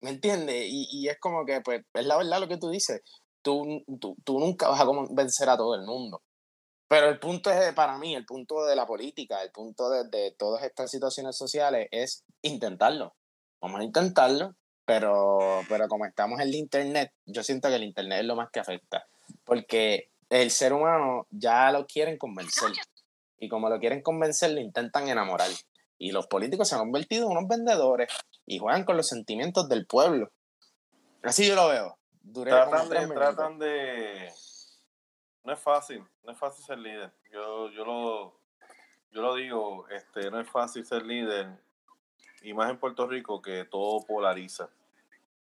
¿Me 0.02 0.12
entiendes? 0.12 0.66
Y, 0.68 0.88
y, 0.92 1.10
es 1.10 1.20
como 1.20 1.46
que, 1.46 1.62
pues, 1.62 1.82
es 1.94 2.06
la 2.06 2.18
verdad 2.18 2.40
lo 2.40 2.48
que 2.48 2.58
tú 2.58 2.70
dices. 2.70 3.02
Tú, 3.42 3.84
tú, 4.00 4.16
tú 4.24 4.40
nunca 4.40 4.70
vas 4.70 4.82
a 4.82 4.86
convencer 4.86 5.50
a 5.50 5.58
todo 5.58 5.76
el 5.76 5.82
mundo. 5.82 6.22
Pero 6.88 7.10
el 7.10 7.20
punto 7.20 7.52
es, 7.52 7.74
para 7.74 7.98
mí, 7.98 8.16
el 8.16 8.26
punto 8.26 8.66
de 8.66 8.76
la 8.76 8.86
política, 8.86 9.42
el 9.42 9.52
punto 9.52 9.90
de, 9.90 10.06
de 10.06 10.32
todas 10.38 10.64
estas 10.64 10.90
situaciones 10.90 11.36
sociales 11.36 11.88
es 11.92 12.24
intentarlo. 12.42 13.16
Vamos 13.60 13.82
a 13.82 13.84
intentarlo, 13.84 14.56
pero, 14.86 15.62
pero 15.68 15.88
como 15.88 16.06
estamos 16.06 16.40
en 16.40 16.48
el 16.48 16.56
Internet, 16.56 17.12
yo 17.26 17.44
siento 17.44 17.68
que 17.68 17.76
el 17.76 17.84
Internet 17.84 18.20
es 18.22 18.26
lo 18.26 18.36
más 18.36 18.50
que 18.52 18.60
afecta. 18.60 19.06
Porque 19.44 20.12
el 20.30 20.52
ser 20.52 20.74
humano 20.74 21.28
ya 21.30 21.72
lo 21.72 21.86
quieren 21.86 22.18
convencer. 22.18 22.72
Y 23.40 23.50
como 23.50 23.70
lo 23.70 23.80
quieren 23.80 24.02
convencer, 24.02 24.52
lo 24.52 24.62
intentan 24.62 25.08
enamorar. 25.10 25.50
Y 25.98 26.12
los 26.12 26.28
políticos 26.28 26.70
se 26.70 26.76
han 26.76 26.82
convertido 26.82 27.26
en 27.26 27.38
unos 27.38 27.48
vendedores 27.48 28.12
y 28.46 28.60
juegan 28.60 28.86
con 28.86 28.98
los 28.98 29.08
sentimientos 29.08 29.68
del 29.68 29.86
pueblo. 29.88 30.32
Así 31.24 31.48
yo 31.48 31.56
lo 31.56 31.68
veo. 31.70 31.98
tratan, 32.44 32.90
de, 32.90 33.08
tratan 33.08 33.60
de... 33.60 34.32
No 35.44 35.54
es 35.54 35.60
fácil, 35.60 36.04
no 36.24 36.32
es 36.32 36.38
fácil 36.38 36.66
ser 36.66 36.78
líder. 36.78 37.12
Yo, 37.32 37.72
yo, 37.72 37.86
lo, 37.86 38.40
yo 39.12 39.22
lo 39.22 39.36
digo, 39.36 39.88
este, 39.90 40.30
no 40.30 40.40
es 40.40 40.50
fácil 40.50 40.86
ser 40.86 41.06
líder. 41.06 41.48
Y 42.42 42.54
más 42.54 42.70
en 42.70 42.78
Puerto 42.78 43.08
Rico 43.08 43.42
que 43.42 43.66
todo 43.66 44.06
polariza. 44.06 44.70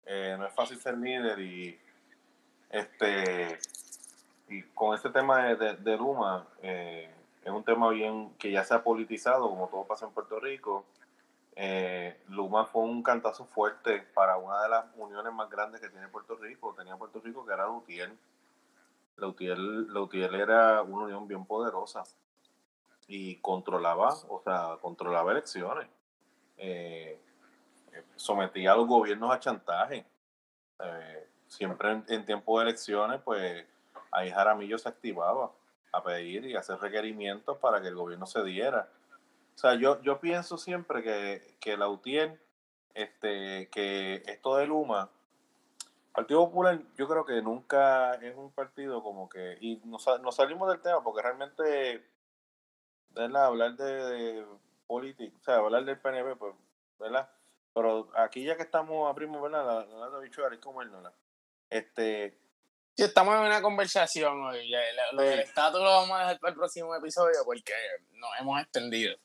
Eh, 0.06 0.36
no 0.38 0.48
es 0.48 0.54
fácil 0.54 0.80
ser 0.80 0.98
líder 0.98 1.40
y 1.40 1.80
este 2.70 3.60
y 4.48 4.64
con 4.74 4.96
este 4.96 5.10
tema 5.10 5.54
de, 5.54 5.76
de, 5.76 5.98
Luma, 5.98 6.48
eh, 6.64 7.14
es 7.50 7.56
un 7.56 7.64
tema 7.64 7.90
bien 7.90 8.36
que 8.38 8.52
ya 8.52 8.64
se 8.64 8.76
ha 8.76 8.84
politizado, 8.84 9.50
como 9.50 9.68
todo 9.70 9.86
pasa 9.86 10.06
en 10.06 10.14
Puerto 10.14 10.40
Rico. 10.40 10.86
Eh, 11.56 12.22
Luma 12.30 12.66
fue 12.66 12.84
un 12.84 13.02
cantazo 13.02 13.46
fuerte 13.46 14.02
para 14.14 14.38
una 14.38 14.62
de 14.62 14.70
las 14.70 14.86
uniones 14.96 15.34
más 15.34 15.50
grandes 15.50 15.82
que 15.82 15.90
tiene 15.90 16.08
Puerto 16.08 16.36
Rico. 16.36 16.76
Tenía 16.78 16.96
Puerto 16.96 17.20
Rico 17.20 17.46
que 17.46 17.54
era 17.54 17.66
Lutiel. 17.66 18.18
Lutiel, 19.18 20.36
era 20.36 20.84
una 20.84 21.06
unión 21.06 21.28
bien 21.28 21.46
poderosa 21.46 22.04
y 23.08 23.38
controlaba, 23.38 24.14
o 24.30 24.42
sea, 24.44 24.78
controlaba 24.80 25.32
elecciones. 25.32 25.88
Eh, 26.58 27.20
sometía 28.16 28.74
a 28.74 28.76
los 28.76 28.88
gobiernos 28.88 29.34
a 29.34 29.40
chantaje. 29.40 30.06
Eh, 30.82 31.28
siempre 31.48 31.92
en, 31.92 32.06
en 32.10 32.26
tiempo 32.26 32.60
de 32.60 32.66
elecciones, 32.66 33.20
pues 33.22 33.66
ahí 34.12 34.30
Jaramillo 34.30 34.78
se 34.78 34.88
activaba 34.88 35.52
a 35.92 36.04
pedir 36.04 36.46
y 36.46 36.56
hacer 36.56 36.80
requerimientos 36.80 37.58
para 37.58 37.82
que 37.82 37.88
el 37.88 37.96
gobierno 37.96 38.26
se 38.26 38.44
diera. 38.44 38.90
O 39.56 39.58
sea, 39.58 39.76
yo, 39.76 40.02
yo 40.02 40.20
pienso 40.20 40.58
siempre 40.58 41.04
que, 41.04 41.58
que 41.60 41.78
la 41.78 41.90
UTIEN, 41.90 42.40
este, 42.94 43.70
que 43.70 44.24
esto 44.26 44.56
de 44.56 44.68
Luma, 44.68 45.10
Partido 46.14 46.46
Popular, 46.46 46.82
yo 46.98 47.08
creo 47.08 47.26
que 47.26 47.42
nunca 47.42 48.14
es 48.16 48.36
un 48.36 48.52
partido 48.52 49.04
como 49.04 49.30
que, 49.30 49.58
y 49.62 49.78
nos, 49.86 50.06
nos 50.22 50.36
salimos 50.36 50.70
del 50.70 50.82
tema 50.82 51.04
porque 51.04 51.22
realmente, 51.22 52.06
¿verdad? 53.12 53.46
hablar 53.46 53.76
de, 53.76 54.46
política, 54.88 55.36
o 55.40 55.44
sea, 55.44 55.56
hablar 55.58 55.86
del 55.86 56.00
PNP, 56.00 56.36
pues, 56.36 56.56
¿verdad? 57.00 57.30
Pero 57.74 58.10
aquí 58.16 58.44
ya 58.44 58.56
que 58.56 58.64
estamos 58.64 59.10
a 59.10 59.14
primo, 59.14 59.42
¿verdad? 59.42 59.66
La, 59.66 59.86
la, 59.86 60.10
la 60.10 60.20
bichuela, 60.20 60.54
es 60.54 60.60
como 60.60 60.82
el 60.82 60.92
no, 60.92 61.02
este, 63.00 63.06
estamos 63.06 63.36
en 63.36 63.42
una 63.42 63.62
conversación 63.62 64.44
hoy. 64.44 64.70
Lo 65.14 65.22
del 65.22 65.40
estatus 65.40 65.80
lo 65.80 65.90
vamos 65.90 66.12
a 66.18 66.20
dejar 66.20 66.40
para 66.40 66.52
el 66.52 66.58
próximo 66.58 66.94
episodio 66.94 67.38
porque 67.46 67.74
nos 68.14 68.30
hemos 68.40 68.62
extendido. 68.62 69.16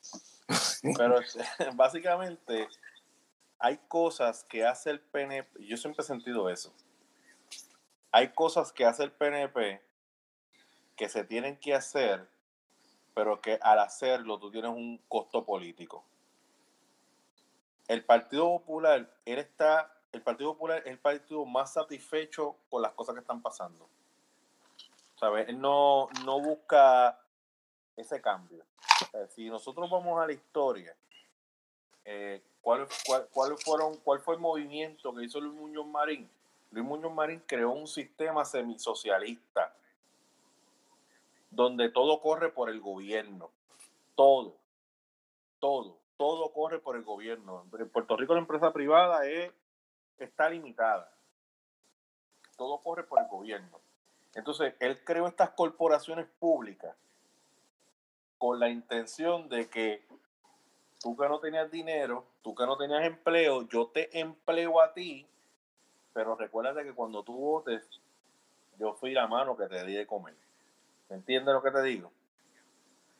Pero 0.97 1.19
básicamente 1.75 2.69
hay 3.59 3.77
cosas 3.89 4.45
que 4.45 4.65
hace 4.65 4.91
el 4.91 5.01
PNP, 5.01 5.65
yo 5.65 5.75
siempre 5.75 6.03
he 6.03 6.05
sentido 6.05 6.49
eso, 6.49 6.73
hay 8.11 8.29
cosas 8.29 8.71
que 8.71 8.85
hace 8.85 9.03
el 9.03 9.11
PNP 9.11 9.81
que 10.95 11.09
se 11.09 11.23
tienen 11.23 11.57
que 11.57 11.73
hacer, 11.73 12.29
pero 13.13 13.41
que 13.41 13.57
al 13.61 13.79
hacerlo 13.79 14.39
tú 14.39 14.51
tienes 14.51 14.71
un 14.71 15.01
costo 15.09 15.43
político. 15.43 16.05
El 17.87 18.05
Partido 18.05 18.43
Popular, 18.45 19.09
él 19.25 19.39
está, 19.39 19.94
el 20.15 20.21
Partido 20.21 20.53
Popular 20.53 20.79
es 20.79 20.87
el 20.87 20.97
partido 20.97 21.45
más 21.45 21.73
satisfecho 21.73 22.55
con 22.69 22.81
las 22.81 22.93
cosas 22.93 23.15
que 23.15 23.21
están 23.21 23.41
pasando. 23.41 23.87
¿Sabes? 25.19 25.47
Él 25.49 25.59
no, 25.59 26.07
no 26.23 26.39
busca 26.39 27.19
ese 27.95 28.21
cambio. 28.21 28.63
si 29.29 29.49
nosotros 29.49 29.89
vamos 29.89 30.21
a 30.21 30.27
la 30.27 30.33
historia, 30.33 30.95
eh, 32.05 32.41
¿cuál, 32.61 32.87
cuál, 33.31 33.57
fueron, 33.57 33.97
¿cuál 33.97 34.19
fue 34.19 34.35
el 34.35 34.41
movimiento 34.41 35.13
que 35.13 35.25
hizo 35.25 35.41
Luis 35.41 35.53
Muñoz 35.53 35.87
Marín? 35.87 36.29
Luis 36.71 36.85
Muñoz 36.85 37.13
Marín 37.13 37.43
creó 37.45 37.71
un 37.71 37.87
sistema 37.87 38.45
semisocialista 38.45 39.73
donde 41.49 41.89
todo 41.89 42.21
corre 42.21 42.49
por 42.49 42.69
el 42.69 42.79
gobierno. 42.79 43.49
Todo. 44.15 44.55
Todo. 45.59 45.97
Todo 46.17 46.53
corre 46.53 46.79
por 46.79 46.95
el 46.95 47.03
gobierno. 47.03 47.65
En 47.77 47.89
Puerto 47.89 48.15
Rico 48.15 48.33
la 48.33 48.39
empresa 48.39 48.71
privada 48.71 49.25
es, 49.27 49.51
está 50.23 50.49
limitada. 50.49 51.11
Todo 52.57 52.79
corre 52.79 53.03
por 53.03 53.19
el 53.19 53.27
gobierno. 53.27 53.79
Entonces, 54.33 54.73
él 54.79 55.03
creó 55.03 55.27
estas 55.27 55.51
corporaciones 55.51 56.27
públicas 56.39 56.95
con 58.37 58.59
la 58.59 58.69
intención 58.69 59.49
de 59.49 59.69
que 59.69 60.05
tú 61.01 61.15
que 61.15 61.27
no 61.27 61.39
tenías 61.39 61.69
dinero, 61.71 62.25
tú 62.41 62.55
que 62.55 62.65
no 62.65 62.77
tenías 62.77 63.05
empleo, 63.05 63.67
yo 63.67 63.87
te 63.87 64.19
empleo 64.19 64.81
a 64.81 64.93
ti, 64.93 65.27
pero 66.13 66.35
recuérdate 66.35 66.83
que 66.83 66.93
cuando 66.93 67.23
tú 67.23 67.33
votes, 67.37 67.87
yo 68.77 68.93
fui 68.93 69.11
la 69.11 69.27
mano 69.27 69.55
que 69.55 69.67
te 69.67 69.83
di 69.85 69.93
de 69.93 70.07
comer. 70.07 70.35
¿Me 71.09 71.17
entiendes 71.17 71.53
lo 71.53 71.61
que 71.61 71.71
te 71.71 71.81
digo? 71.83 72.11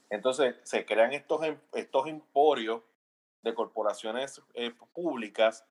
Entonces 0.09 0.55
se 0.63 0.85
crean 0.85 1.13
estos, 1.13 1.43
em, 1.43 1.59
estos 1.73 2.07
emporios 2.07 2.81
de 3.41 3.53
corporaciones 3.53 4.41
eh, 4.53 4.73
públicas 4.93 5.65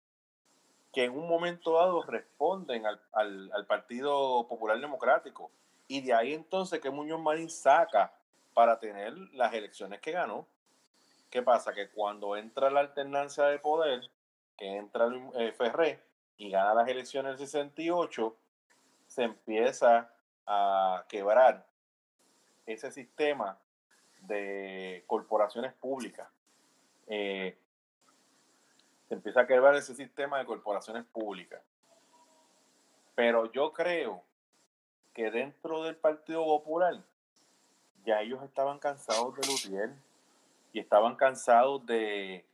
que 0.95 1.05
en 1.05 1.13
un 1.13 1.29
momento 1.29 1.75
dado 1.75 2.03
responden 2.03 2.87
al, 2.87 3.01
al, 3.13 3.67
Partido 3.67 4.47
Popular 4.47 4.81
Democrático. 4.81 5.51
Y 5.89 6.01
de 6.01 6.15
ahí 6.15 6.33
entonces 6.33 6.81
que 6.81 6.89
Muñoz 6.89 7.21
Marín 7.21 7.51
saca 7.51 8.15
para 8.55 8.79
tener 8.79 9.13
las 9.33 9.53
elecciones 9.53 10.01
que 10.01 10.13
ganó. 10.13 10.47
¿Qué 11.29 11.43
pasa? 11.43 11.75
Que 11.75 11.91
cuando 11.91 12.37
entra 12.37 12.71
la 12.71 12.81
alternancia 12.81 13.45
de 13.47 13.59
poder, 13.59 14.09
que 14.57 14.77
entra 14.77 15.09
eh, 15.35 15.53
Ferré 15.53 16.01
y 16.37 16.51
gana 16.51 16.75
las 16.75 16.89
elecciones 16.89 17.39
del 17.39 17.49
68, 17.49 18.37
se 19.09 19.25
empieza 19.25 20.15
a 20.47 21.05
quebrar 21.09 21.67
ese 22.67 22.93
sistema 22.93 23.59
de 24.21 25.03
corporaciones 25.09 25.73
públicas. 25.73 26.29
Eh, 27.09 27.59
empieza 29.15 29.41
a 29.41 29.47
quebrar 29.47 29.75
ese 29.75 29.95
sistema 29.95 30.39
de 30.39 30.45
corporaciones 30.45 31.05
públicas. 31.05 31.61
Pero 33.15 33.51
yo 33.53 33.73
creo 33.73 34.23
que 35.13 35.31
dentro 35.31 35.83
del 35.85 35.97
Partido 35.97 36.45
Popular 36.45 37.03
ya 38.05 38.21
ellos 38.21 38.43
estaban 38.43 38.79
cansados 38.79 39.35
de 39.37 39.47
Lutier 39.47 39.91
y 40.73 40.81
estaban 40.81 41.17
cansados 41.17 41.87
de, 41.87 42.45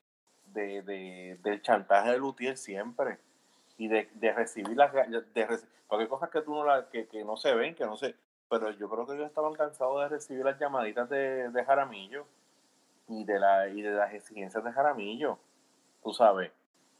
de, 0.46 1.38
del 1.42 1.62
chantaje 1.62 2.12
de 2.12 2.18
Lutier 2.18 2.56
siempre 2.56 3.18
y 3.78 3.88
de, 3.88 4.08
recibir 4.34 4.76
las 4.76 4.92
de, 4.92 5.46
porque 5.88 6.02
hay 6.02 6.08
cosas 6.08 6.30
que 6.30 6.42
tú 6.42 6.54
no 6.54 6.64
la, 6.64 6.88
que, 6.88 7.08
que 7.08 7.24
no 7.24 7.36
se 7.36 7.54
ven 7.54 7.74
que 7.74 7.86
no 7.86 7.96
se 7.96 8.14
pero 8.50 8.70
yo 8.72 8.90
creo 8.90 9.06
que 9.06 9.14
ellos 9.14 9.28
estaban 9.28 9.54
cansados 9.54 10.02
de 10.02 10.08
recibir 10.08 10.44
las 10.44 10.58
llamaditas 10.58 11.08
de, 11.08 11.50
de 11.50 11.64
Jaramillo 11.64 12.26
y 13.10 13.24
de, 13.24 13.38
la, 13.38 13.68
y 13.68 13.80
de 13.82 13.90
las 13.90 14.12
exigencias 14.12 14.62
de 14.62 14.72
Jaramillo, 14.72 15.38
tú 16.02 16.12
sabes. 16.12 16.52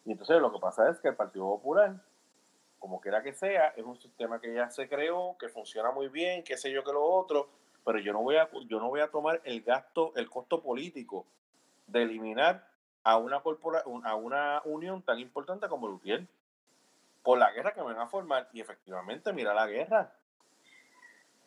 Y 0.05 0.12
entonces 0.12 0.40
lo 0.40 0.53
que 0.53 0.59
pasa 0.59 0.88
es 0.90 0.98
que 1.01 1.09
el 1.09 1.16
Partido 1.16 1.44
Popular, 1.44 1.94
como 2.78 3.01
quiera 3.01 3.22
que 3.22 3.32
sea, 3.32 3.68
es 3.76 3.84
un 3.84 4.01
sistema 4.01 4.40
que 4.40 4.55
ya 4.55 4.70
se 4.70 4.88
creó, 4.88 5.36
que 5.38 5.48
funciona 5.48 5.90
muy 5.90 6.09
bien, 6.09 6.42
qué 6.42 6.57
sé 6.57 6.70
yo 6.72 6.82
que 6.82 6.92
lo 6.92 7.05
otro, 7.05 7.51
pero 7.84 7.98
yo 7.98 8.12
no 8.12 8.22
voy 8.22 8.36
a, 8.36 8.48
yo 8.66 8.80
no 8.80 8.88
voy 8.88 9.01
a 9.01 9.11
tomar 9.11 9.40
el 9.44 9.62
gasto, 9.62 10.12
el 10.16 10.28
costo 10.28 10.62
político 10.62 11.26
de 11.86 12.03
eliminar 12.03 12.66
a 13.03 13.16
una 13.16 13.40
corpora, 13.40 13.82
a 14.05 14.14
una 14.14 14.62
unión 14.64 15.03
tan 15.03 15.18
importante 15.18 15.68
como 15.68 15.86
el 15.86 15.94
UTIEL 15.94 16.28
por 17.22 17.38
la 17.38 17.51
guerra 17.53 17.72
que 17.72 17.80
van 17.80 17.98
a 17.98 18.07
formar. 18.07 18.48
Y 18.53 18.61
efectivamente, 18.61 19.32
mira 19.32 19.55
la 19.55 19.66
guerra. 19.66 20.12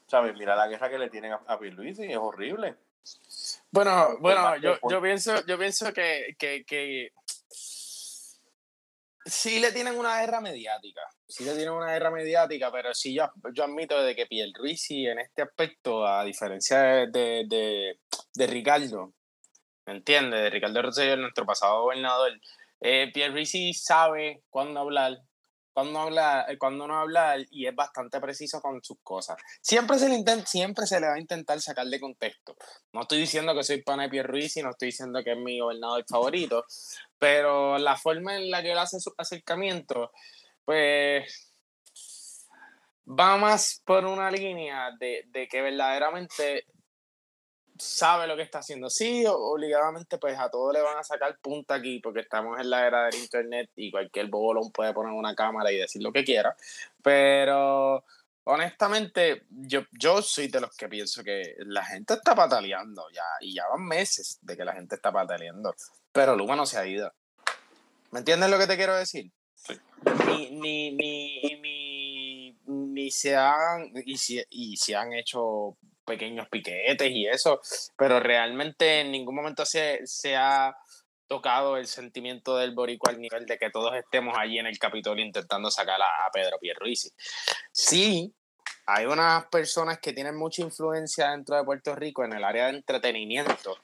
¿Sabes? 0.07 0.35
Mira 0.37 0.55
la 0.55 0.67
guerra 0.67 0.89
que 0.89 0.99
le 0.99 1.09
tienen 1.09 1.33
a, 1.33 1.41
a 1.47 1.57
Pierluisi, 1.59 2.11
es 2.11 2.17
horrible. 2.17 2.75
Bueno, 3.71 4.17
bueno, 4.19 4.55
yo, 4.57 4.77
yo 4.89 5.01
pienso, 5.01 5.45
yo 5.45 5.57
pienso 5.57 5.91
que, 5.91 6.35
que, 6.37 6.63
que 6.65 7.11
sí 9.25 9.59
le 9.59 9.71
tienen 9.71 9.97
una 9.97 10.19
guerra 10.19 10.41
mediática. 10.41 11.01
Sí 11.27 11.43
le 11.43 11.53
tienen 11.55 11.73
una 11.73 11.91
guerra 11.91 12.11
mediática, 12.11 12.71
pero 12.71 12.93
sí 12.93 13.13
yo, 13.13 13.31
yo 13.53 13.63
admito 13.63 14.01
de 14.01 14.15
que 14.15 14.25
Pierluisi 14.25 15.07
en 15.07 15.19
este 15.19 15.41
aspecto, 15.41 16.05
a 16.05 16.23
diferencia 16.23 16.79
de, 16.81 17.45
de, 17.47 17.99
de, 18.33 18.47
Ricardo, 18.47 19.13
¿me 19.85 19.93
entiendes? 19.93 20.41
De 20.41 20.49
Ricardo 20.49 20.81
Rosselló, 20.81 21.17
nuestro 21.17 21.45
pasado 21.45 21.83
gobernador, 21.83 22.39
eh, 22.81 23.11
Pierluisi 23.13 23.73
sabe 23.73 24.43
cuándo 24.49 24.79
hablar, 24.79 25.21
cuando 25.73 25.99
habla, 25.99 26.45
eh, 26.47 26.57
cuando 26.57 26.85
uno 26.85 26.99
habla 26.99 27.35
y 27.49 27.65
es 27.65 27.75
bastante 27.75 28.19
preciso 28.21 28.61
con 28.61 28.83
sus 28.83 28.97
cosas. 29.01 29.37
Siempre 29.61 29.97
se, 29.97 30.07
le 30.07 30.15
intenta, 30.15 30.45
siempre 30.45 30.85
se 30.85 30.99
le 30.99 31.07
va 31.07 31.15
a 31.15 31.19
intentar 31.19 31.59
sacar 31.61 31.87
de 31.87 31.99
contexto. 31.99 32.55
No 32.93 33.01
estoy 33.01 33.19
diciendo 33.19 33.55
que 33.55 33.63
soy 33.63 33.81
pana 33.81 34.07
de 34.07 34.17
y 34.55 34.61
no 34.61 34.69
estoy 34.69 34.87
diciendo 34.87 35.21
que 35.23 35.31
es 35.31 35.37
mi 35.37 35.59
gobernador 35.59 36.05
favorito, 36.07 36.65
pero 37.23 37.77
la 37.77 37.95
forma 37.95 38.35
en 38.35 38.51
la 38.51 38.61
que 38.61 38.73
él 38.73 38.77
hace 38.77 38.99
su 38.99 39.13
acercamiento, 39.17 40.11
pues 40.65 41.57
va 43.07 43.37
más 43.37 43.81
por 43.85 44.03
una 44.03 44.29
línea 44.29 44.91
de, 44.99 45.23
de 45.27 45.47
que 45.47 45.61
verdaderamente 45.61 46.65
sabe 47.79 48.27
lo 48.27 48.35
que 48.35 48.41
está 48.41 48.59
haciendo. 48.59 48.89
Sí, 48.89 49.23
obligadamente, 49.25 50.17
pues 50.17 50.37
a 50.37 50.49
todos 50.49 50.73
le 50.73 50.81
van 50.81 50.97
a 50.97 51.03
sacar 51.05 51.39
punta 51.39 51.75
aquí, 51.75 52.01
porque 52.01 52.19
estamos 52.19 52.59
en 52.59 52.69
la 52.69 52.85
era 52.85 53.05
del 53.05 53.15
internet 53.15 53.69
y 53.77 53.89
cualquier 53.89 54.27
bobolón 54.27 54.69
puede 54.73 54.91
poner 54.91 55.13
una 55.13 55.33
cámara 55.33 55.71
y 55.71 55.77
decir 55.77 56.03
lo 56.03 56.11
que 56.11 56.25
quiera. 56.25 56.53
Pero 57.01 58.03
honestamente, 58.43 59.43
yo, 59.49 59.83
yo 59.93 60.21
soy 60.21 60.49
de 60.49 60.59
los 60.59 60.75
que 60.75 60.89
pienso 60.89 61.23
que 61.23 61.55
la 61.59 61.85
gente 61.85 62.15
está 62.15 62.35
pataleando 62.35 63.09
ya, 63.11 63.23
y 63.39 63.55
ya 63.55 63.65
van 63.69 63.85
meses 63.85 64.39
de 64.41 64.57
que 64.57 64.65
la 64.65 64.73
gente 64.73 64.95
está 64.95 65.09
pataleando, 65.09 65.73
pero 66.13 66.37
Luma 66.37 66.55
no 66.55 66.65
se 66.65 66.77
ha 66.77 66.85
ido. 66.85 67.11
¿Me 68.11 68.19
entiendes 68.19 68.49
lo 68.49 68.57
que 68.57 68.67
te 68.67 68.77
quiero 68.77 68.95
decir? 68.95 69.31
Sí. 69.55 69.73
Ni, 70.27 70.51
ni, 70.51 70.91
ni, 70.91 71.59
ni, 71.59 72.57
ni 72.65 73.11
se 73.11 73.35
han, 73.35 73.91
y, 74.05 74.17
si, 74.17 74.41
y 74.49 74.77
se 74.77 74.95
han 74.95 75.13
hecho 75.13 75.77
pequeños 76.05 76.47
piquetes 76.49 77.09
y 77.11 77.27
eso, 77.27 77.59
pero 77.97 78.19
realmente 78.19 79.01
en 79.01 79.11
ningún 79.11 79.35
momento 79.35 79.65
se, 79.65 80.05
se 80.05 80.35
ha 80.35 80.75
tocado 81.27 81.77
el 81.77 81.87
sentimiento 81.87 82.57
del 82.57 82.75
boricua 82.75 83.11
al 83.11 83.19
nivel 83.19 83.45
de 83.45 83.57
que 83.57 83.71
todos 83.71 83.95
estemos 83.95 84.37
allí 84.37 84.59
en 84.59 84.67
el 84.67 84.77
Capitolio 84.77 85.25
intentando 85.25 85.71
sacar 85.71 85.99
a, 86.01 86.29
Pedro 86.31 86.59
Pierluisi. 86.59 87.09
Sí, 87.71 88.31
hay 88.85 89.05
unas 89.05 89.45
personas 89.47 89.99
que 89.99 90.13
tienen 90.13 90.35
mucha 90.35 90.61
influencia 90.61 91.31
dentro 91.31 91.55
de 91.55 91.63
Puerto 91.63 91.95
Rico 91.95 92.23
en 92.23 92.33
el 92.33 92.43
área 92.43 92.65
de 92.65 92.77
entretenimiento 92.77 93.77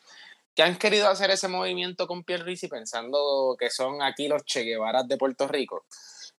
que 0.60 0.64
han 0.64 0.78
querido 0.78 1.08
hacer 1.08 1.32
ese 1.32 1.48
movimiento 1.48 2.06
con 2.06 2.26
Pierluisi 2.26 2.68
pensando 2.68 3.56
que 3.58 3.70
son 3.70 4.02
aquí 4.02 4.28
los 4.28 4.44
Che 4.44 4.64
Guevaras 4.64 5.08
de 5.08 5.16
Puerto 5.16 5.48
Rico, 5.48 5.86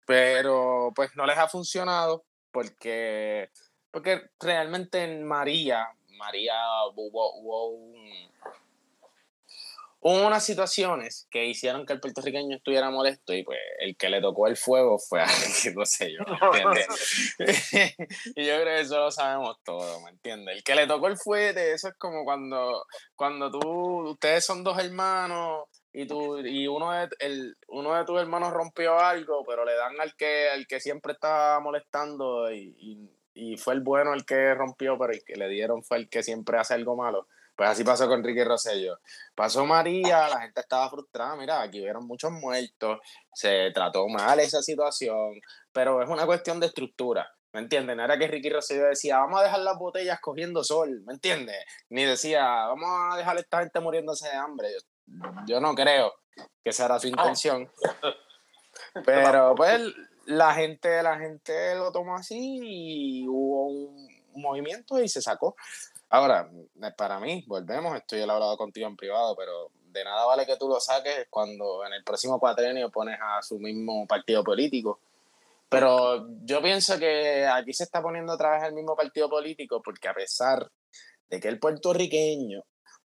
pero 0.04 0.92
pues 0.94 1.16
no 1.16 1.24
les 1.24 1.38
ha 1.38 1.48
funcionado 1.48 2.26
porque 2.52 3.48
porque 3.90 4.28
realmente 4.38 5.04
en 5.04 5.24
María, 5.24 5.88
María 6.18 6.54
hubo, 6.94 7.72
unas 10.00 10.44
situaciones 10.44 11.26
que 11.30 11.46
hicieron 11.46 11.84
que 11.84 11.92
el 11.92 12.00
puertorriqueño 12.00 12.56
estuviera 12.56 12.90
molesto 12.90 13.34
y 13.34 13.42
pues 13.42 13.58
el 13.80 13.96
que 13.96 14.08
le 14.08 14.20
tocó 14.20 14.46
el 14.46 14.56
fuego 14.56 14.98
fue 14.98 15.20
a 15.22 15.26
no 15.74 15.84
sé 15.84 16.12
yo, 16.12 16.20
y 18.34 18.46
yo 18.46 18.60
creo 18.60 18.64
que 18.64 18.80
eso 18.80 18.98
lo 18.98 19.10
sabemos 19.10 19.58
todos, 19.62 20.02
¿me 20.02 20.10
entiendes? 20.10 20.56
El 20.56 20.64
que 20.64 20.74
le 20.74 20.86
tocó 20.86 21.08
el 21.08 21.18
fuete, 21.18 21.72
eso 21.72 21.88
es 21.88 21.94
como 21.94 22.24
cuando, 22.24 22.86
cuando 23.14 23.50
tú, 23.50 24.10
ustedes 24.10 24.44
son 24.44 24.64
dos 24.64 24.78
hermanos 24.78 25.64
y 25.92 26.06
tú 26.06 26.38
y 26.38 26.66
uno 26.66 26.92
de 26.92 27.08
el, 27.18 27.56
uno 27.68 27.94
de 27.94 28.04
tus 28.04 28.20
hermanos 28.20 28.52
rompió 28.52 28.98
algo 29.00 29.44
pero 29.44 29.64
le 29.64 29.74
dan 29.74 30.00
al 30.00 30.14
que 30.14 30.48
al 30.48 30.68
que 30.68 30.78
siempre 30.78 31.14
está 31.14 31.58
molestando 31.58 32.52
y 32.52 33.10
y 33.34 33.56
fue 33.56 33.74
el 33.74 33.80
bueno 33.80 34.14
el 34.14 34.24
que 34.24 34.54
rompió, 34.54 34.98
pero 34.98 35.12
el 35.12 35.24
que 35.24 35.36
le 35.36 35.48
dieron 35.48 35.82
fue 35.82 35.98
el 35.98 36.08
que 36.08 36.22
siempre 36.22 36.58
hace 36.58 36.74
algo 36.74 36.96
malo. 36.96 37.28
Pues 37.60 37.68
así 37.68 37.84
pasó 37.84 38.08
con 38.08 38.24
Ricky 38.24 38.42
Rosello. 38.42 39.00
Pasó 39.34 39.66
María, 39.66 40.30
la 40.30 40.40
gente 40.40 40.62
estaba 40.62 40.88
frustrada, 40.88 41.36
mira, 41.36 41.60
aquí 41.60 41.82
hubieron 41.82 42.06
muchos 42.06 42.32
muertos, 42.32 43.00
se 43.34 43.70
trató 43.74 44.08
mal 44.08 44.40
esa 44.40 44.62
situación, 44.62 45.38
pero 45.70 46.02
es 46.02 46.08
una 46.08 46.24
cuestión 46.24 46.58
de 46.58 46.68
estructura. 46.68 47.30
¿Me 47.52 47.60
entiendes? 47.60 47.94
No 47.98 48.02
era 48.02 48.18
que 48.18 48.28
Ricky 48.28 48.48
Rosselló 48.48 48.86
decía, 48.86 49.18
vamos 49.18 49.40
a 49.40 49.42
dejar 49.42 49.60
las 49.60 49.76
botellas 49.76 50.20
cogiendo 50.22 50.64
sol, 50.64 51.02
¿me 51.04 51.12
entiendes? 51.12 51.62
Ni 51.90 52.04
decía, 52.04 52.46
vamos 52.46 52.88
a 52.88 53.18
dejar 53.18 53.36
a 53.36 53.40
esta 53.40 53.58
gente 53.58 53.78
muriéndose 53.80 54.26
de 54.26 54.36
hambre. 54.36 54.68
Yo, 55.46 55.60
no 55.60 55.74
creo 55.74 56.14
que 56.64 56.70
esa 56.70 56.86
era 56.86 56.98
su 56.98 57.08
intención. 57.08 57.70
Pero 59.04 59.54
pues 59.54 59.82
la 60.24 60.54
gente, 60.54 61.02
la 61.02 61.18
gente 61.18 61.74
lo 61.74 61.92
tomó 61.92 62.16
así 62.16 62.58
y 62.62 63.28
hubo 63.28 63.66
un 63.66 64.08
movimiento 64.32 64.98
y 64.98 65.10
se 65.10 65.20
sacó. 65.20 65.56
Ahora, 66.10 66.50
para 66.96 67.20
mí, 67.20 67.44
volvemos, 67.46 67.96
estoy 67.96 68.20
hablado 68.22 68.56
contigo 68.56 68.88
en 68.88 68.96
privado, 68.96 69.36
pero 69.36 69.70
de 69.92 70.04
nada 70.04 70.24
vale 70.26 70.44
que 70.44 70.56
tú 70.56 70.68
lo 70.68 70.80
saques 70.80 71.26
cuando 71.30 71.84
en 71.86 71.92
el 71.92 72.02
próximo 72.02 72.38
cuatrenio 72.40 72.90
pones 72.90 73.18
a 73.22 73.40
su 73.42 73.58
mismo 73.58 74.06
partido 74.06 74.42
político. 74.42 75.00
Pero 75.68 76.26
yo 76.42 76.60
pienso 76.60 76.98
que 76.98 77.46
aquí 77.46 77.72
se 77.72 77.84
está 77.84 78.02
poniendo 78.02 78.32
otra 78.32 78.50
vez 78.50 78.64
el 78.64 78.74
mismo 78.74 78.96
partido 78.96 79.30
político 79.30 79.80
porque 79.82 80.08
a 80.08 80.14
pesar 80.14 80.68
de 81.28 81.38
que 81.38 81.46
el 81.46 81.60
puertorriqueño 81.60 82.64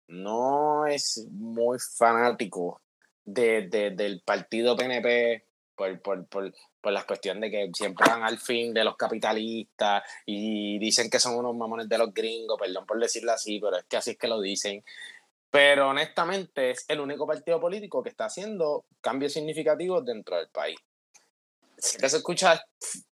no 0.08 0.86
es 0.86 1.28
muy 1.30 1.78
fanático 1.80 2.82
de, 3.26 3.68
del 3.68 4.22
partido 4.22 4.78
PNP 4.78 5.46
por, 5.76 6.02
por, 6.02 6.26
por, 6.28 6.54
por 6.84 6.94
las 6.94 7.06
cuestiones 7.06 7.42
de 7.42 7.50
que 7.50 7.72
siempre 7.74 8.06
van 8.08 8.24
al 8.24 8.38
fin 8.38 8.74
de 8.74 8.84
los 8.84 8.96
capitalistas 8.96 10.04
y 10.26 10.78
dicen 10.78 11.10
que 11.10 11.20
son 11.20 11.36
unos 11.36 11.56
mamones 11.56 11.90
de 11.90 11.98
los 11.98 12.14
gringos, 12.14 12.60
perdón 12.60 12.86
por 12.86 13.00
decirlo 13.00 13.32
así, 13.32 13.60
pero 13.60 13.78
es 13.78 13.86
que 13.86 13.98
así 13.98 14.12
es 14.12 14.18
que 14.18 14.28
lo 14.28 14.40
dicen. 14.42 14.84
Pero 15.50 15.90
honestamente 15.90 16.72
es 16.72 16.86
el 16.88 17.00
único 17.00 17.26
partido 17.26 17.60
político 17.60 18.04
que 18.04 18.10
está 18.10 18.26
haciendo 18.26 18.86
cambios 19.02 19.34
significativos 19.34 20.06
dentro 20.06 20.38
del 20.38 20.50
país 20.50 20.78
sé 21.84 21.98
que 21.98 22.10
se 22.10 22.18
escucha 22.18 22.64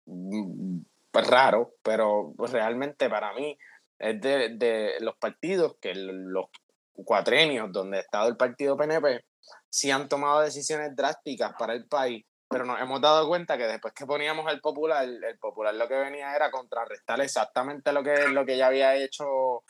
mm, 0.06 0.78
raro, 1.12 1.74
pero 1.82 2.34
realmente 2.38 3.08
para 3.08 3.32
mí 3.34 3.56
es 3.98 4.20
de, 4.20 4.96
los 5.00 5.16
partidos 5.16 5.76
que 5.80 5.94
los 5.94 6.46
cuatrenios 6.92 7.72
donde 7.72 7.98
ha 7.98 8.00
estado 8.00 8.28
el 8.28 8.36
partido 8.36 8.76
PNP 8.76 9.24
sí 9.70 9.90
han 9.90 10.08
tomado 10.08 10.40
decisiones 10.40 10.94
drásticas 10.94 11.54
para 11.58 11.74
el 11.74 11.86
país, 11.86 12.24
pero 12.48 12.64
nos 12.64 12.80
hemos 12.80 13.00
dado 13.00 13.26
cuenta 13.26 13.58
que 13.58 13.66
después 13.66 13.92
que 13.92 14.06
poníamos 14.06 14.50
el 14.52 14.60
popular, 14.60 15.04
el 15.04 15.38
popular 15.38 15.74
lo 15.74 15.88
que 15.88 15.96
venía 15.96 16.34
era 16.34 16.50
contrarrestar 16.50 17.20
exactamente 17.20 17.92
lo 17.92 18.02
que, 18.02 18.28
lo 18.28 18.44
que 18.46 18.56
ya 18.56 18.68
había 18.68 18.94
hecho. 18.96 19.64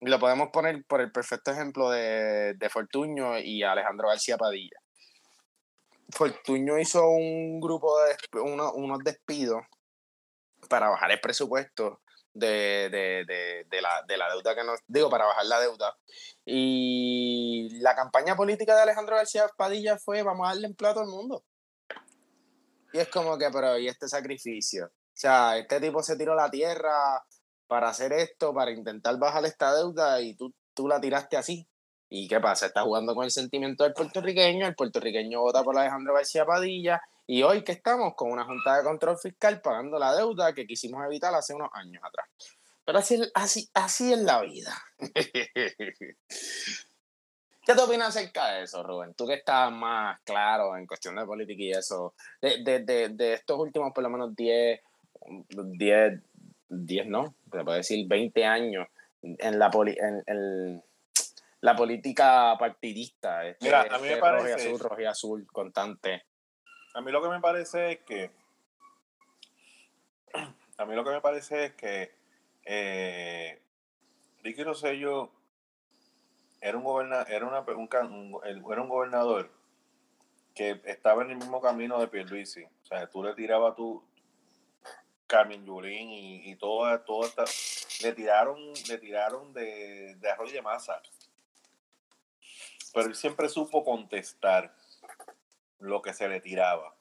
Lo 0.00 0.18
podemos 0.18 0.50
poner 0.50 0.84
por 0.84 1.00
el 1.00 1.10
perfecto 1.10 1.50
ejemplo 1.50 1.88
de, 1.90 2.54
de 2.54 2.68
Fortuño 2.68 3.38
y 3.38 3.62
Alejandro 3.62 4.08
García 4.08 4.36
Padilla. 4.36 4.78
Fortuño 6.10 6.78
hizo 6.78 7.08
un 7.08 7.58
grupo 7.60 7.96
de 8.32 8.40
unos 8.40 8.98
despidos 9.02 9.62
para 10.68 10.90
bajar 10.90 11.10
el 11.10 11.20
presupuesto 11.20 12.02
de, 12.34 13.24
la, 13.80 14.02
de, 14.06 14.16
la, 14.16 14.28
deuda 14.28 14.54
que 14.54 14.64
nos 14.64 14.80
digo 14.88 15.08
para 15.08 15.24
bajar 15.24 15.46
la 15.46 15.60
deuda 15.60 15.96
y 16.44 17.78
la 17.80 17.94
campaña 17.94 18.34
política 18.34 18.74
de 18.74 18.82
Alejandro 18.82 19.16
García 19.16 19.48
Padilla 19.56 19.98
fue 19.98 20.22
vamos 20.22 20.46
a 20.46 20.50
darle 20.50 20.66
empleo 20.66 20.90
a 20.90 20.94
todo 20.94 21.04
el 21.04 21.10
mundo 21.10 21.44
y 22.94 22.98
es 23.00 23.08
como 23.08 23.36
que 23.36 23.50
pero 23.50 23.78
y 23.78 23.88
este 23.88 24.08
sacrificio 24.08 24.86
o 24.86 24.90
sea 25.12 25.58
este 25.58 25.80
tipo 25.80 26.02
se 26.02 26.16
tiró 26.16 26.34
la 26.34 26.50
tierra 26.50 27.22
para 27.66 27.88
hacer 27.88 28.12
esto 28.12 28.54
para 28.54 28.70
intentar 28.70 29.18
bajar 29.18 29.44
esta 29.44 29.74
deuda 29.74 30.20
y 30.20 30.34
tú, 30.34 30.54
tú 30.72 30.88
la 30.88 31.00
tiraste 31.00 31.36
así 31.36 31.68
¿Y 32.16 32.28
qué 32.28 32.38
pasa? 32.38 32.66
Está 32.66 32.82
jugando 32.82 33.12
con 33.12 33.24
el 33.24 33.32
sentimiento 33.32 33.82
del 33.82 33.92
puertorriqueño, 33.92 34.68
el 34.68 34.76
puertorriqueño 34.76 35.40
vota 35.40 35.64
por 35.64 35.76
Alejandro 35.76 36.14
García 36.14 36.46
Padilla 36.46 37.02
y 37.26 37.42
hoy 37.42 37.64
que 37.64 37.72
estamos 37.72 38.14
con 38.14 38.30
una 38.30 38.44
junta 38.44 38.76
de 38.76 38.84
control 38.84 39.18
fiscal 39.18 39.60
pagando 39.60 39.98
la 39.98 40.14
deuda 40.14 40.52
que 40.52 40.64
quisimos 40.64 41.04
evitar 41.04 41.34
hace 41.34 41.54
unos 41.54 41.70
años 41.72 42.00
atrás. 42.04 42.28
Pero 42.84 42.98
así, 42.98 43.20
así, 43.34 43.68
así 43.74 44.12
es 44.12 44.20
la 44.20 44.42
vida. 44.42 44.80
¿Qué 47.66 47.74
te 47.74 47.80
opinas 47.80 48.08
acerca 48.08 48.52
de 48.52 48.64
eso, 48.64 48.82
Rubén? 48.82 49.14
Tú 49.14 49.26
que 49.26 49.34
estás 49.34 49.72
más 49.72 50.20
claro 50.22 50.76
en 50.76 50.86
cuestión 50.86 51.16
de 51.16 51.24
política 51.24 51.62
y 51.62 51.70
eso, 51.70 52.14
de, 52.40 52.62
de, 52.62 53.08
de, 53.08 53.32
estos 53.32 53.58
últimos 53.58 53.92
por 53.92 54.04
lo 54.04 54.10
menos 54.10 54.36
10, 54.36 54.80
10, 55.48 56.20
10 56.68 57.06
no, 57.06 57.34
se 57.50 57.64
puede 57.64 57.78
decir 57.78 58.06
20 58.06 58.44
años 58.44 58.86
en 59.22 59.58
la 59.58 59.70
poli, 59.70 59.96
en, 59.98 60.22
en, 60.26 60.84
la 61.62 61.74
política 61.74 62.54
partidista. 62.58 63.46
Este, 63.46 63.64
Mira, 63.64 63.86
a 63.90 63.96
mí 63.96 64.02
me 64.02 64.08
este 64.08 64.20
parece. 64.20 64.48
Rojo 64.48 64.48
y 64.48 64.52
azul, 64.52 64.78
rojo 64.80 65.00
y 65.00 65.04
azul, 65.06 65.46
constante. 65.50 66.24
A 66.92 67.00
mí 67.00 67.10
lo 67.10 67.22
que 67.22 67.28
me 67.30 67.40
parece 67.40 67.92
es 67.92 68.00
que. 68.00 68.30
A 70.76 70.84
mí 70.86 70.94
lo 70.96 71.04
que 71.04 71.10
me 71.10 71.20
parece 71.22 71.66
es 71.66 71.72
que. 71.74 72.12
Eh, 72.66 73.58
Ricky 74.42 74.62
Rosello 74.64 75.30
era 76.64 76.78
un, 76.78 77.12
era, 77.28 77.46
una, 77.46 77.60
un, 77.60 78.40
era 78.42 78.82
un 78.82 78.88
gobernador 78.88 79.50
que 80.54 80.80
estaba 80.86 81.22
en 81.22 81.32
el 81.32 81.36
mismo 81.36 81.60
camino 81.60 82.00
de 82.00 82.08
Pierluisi. 82.08 82.64
O 82.64 82.86
sea, 82.86 83.06
tú 83.06 83.22
le 83.22 83.34
tirabas 83.34 83.76
tu 83.76 84.02
Carmen 85.26 85.66
y, 85.68 86.50
y 86.50 86.56
todo, 86.56 86.98
todo 87.00 87.26
esta, 87.26 87.44
le 88.02 88.12
tiraron, 88.14 88.58
le 88.88 88.96
tiraron 88.96 89.52
de, 89.52 90.14
de 90.14 90.30
arroz 90.30 90.52
de 90.52 90.62
masa 90.62 91.02
pero 92.94 93.08
él 93.08 93.16
siempre 93.16 93.48
supo 93.48 93.84
contestar 93.84 94.72
lo 95.80 96.00
que 96.00 96.14
se 96.14 96.28
le 96.28 96.40
tiraba. 96.40 96.94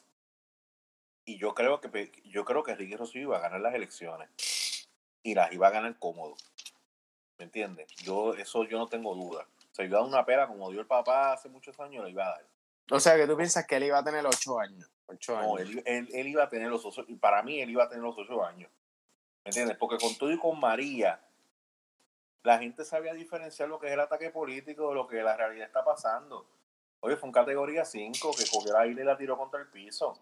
Y 1.24 1.38
yo 1.38 1.54
creo 1.54 1.80
que 1.80 2.12
yo 2.26 2.44
creo 2.44 2.64
que 2.64 2.76
Ricky 2.76 2.96
Rosselló 2.96 3.22
iba 3.22 3.38
a 3.38 3.42
ganar 3.42 3.62
las 3.62 3.76
elecciones 3.76 4.90
y 5.22 5.36
las 5.36 5.54
iba 5.54 5.68
a 5.68 5.72
ganar 5.72 5.98
cómodo. 6.00 6.36
¿Me 7.38 7.46
entiendes? 7.46 7.88
Yo 8.04 8.34
eso 8.34 8.64
yo 8.66 8.78
no 8.78 8.88
tengo 8.88 9.16
duda. 9.16 9.48
Se 9.72 9.84
iba 9.86 9.98
a 9.98 10.02
dar 10.02 10.10
una 10.10 10.26
pera 10.26 10.48
como 10.48 10.70
dio 10.72 10.82
el 10.82 10.88
papá 10.88 11.34
hace 11.34 11.50
muchos 11.50 11.80
años, 11.80 12.04
la 12.04 12.10
iba 12.10 12.26
a 12.26 12.30
dar. 12.30 12.46
O 12.92 13.00
sea, 13.00 13.16
que 13.16 13.26
tú 13.26 13.36
piensas 13.36 13.66
que 13.66 13.76
él 13.78 13.84
iba 13.86 13.98
a 13.98 14.04
tener 14.04 14.26
ocho 14.26 14.60
años. 14.60 14.90
Ocho 15.08 15.36
no, 15.36 15.58
Él, 15.58 15.84
él, 15.86 16.28
iba 16.28 16.44
a 16.44 16.50
tener 16.50 16.70
los 16.70 16.86
ocho, 16.86 17.04
y 17.08 17.16
para 17.16 17.44
mí 17.44 17.62
él 17.62 17.70
iba 17.70 17.84
a 17.84 17.90
tener 17.90 18.04
los 18.04 18.18
ocho 18.18 18.44
años. 18.44 18.70
¿Me 19.44 19.50
entiendes? 19.50 19.78
Porque 19.78 19.98
con 19.98 20.16
todo 20.16 20.32
y 20.32 20.38
con 20.38 20.60
María, 20.60 21.20
la 22.44 22.60
gente 22.60 22.86
sabía 22.86 23.14
diferenciar 23.14 23.70
lo 23.70 23.80
que 23.80 23.88
es 23.88 23.94
el 23.94 24.00
ataque 24.00 24.30
político 24.30 24.90
de 24.90 24.96
lo 24.96 25.08
que 25.08 25.22
la 25.22 25.36
realidad 25.36 25.68
está 25.68 25.84
pasando. 25.84 26.46
Oye, 27.00 27.18
fue 27.18 27.28
un 27.28 27.34
categoría 27.34 27.84
5 27.84 28.32
que 28.38 28.46
cogió 28.50 28.74
la 28.74 28.88
isla 28.88 29.02
y 29.02 29.06
la 29.06 29.18
tiró 29.18 29.38
contra 29.38 29.60
el 29.60 29.68
piso. 29.68 30.18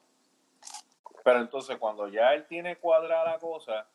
Pero 1.24 1.40
entonces 1.40 1.78
cuando 1.78 2.08
ya 2.08 2.34
él 2.34 2.48
tiene 2.48 2.78
cuadrada 2.78 3.34
la 3.34 3.40
cosa, 3.40 3.88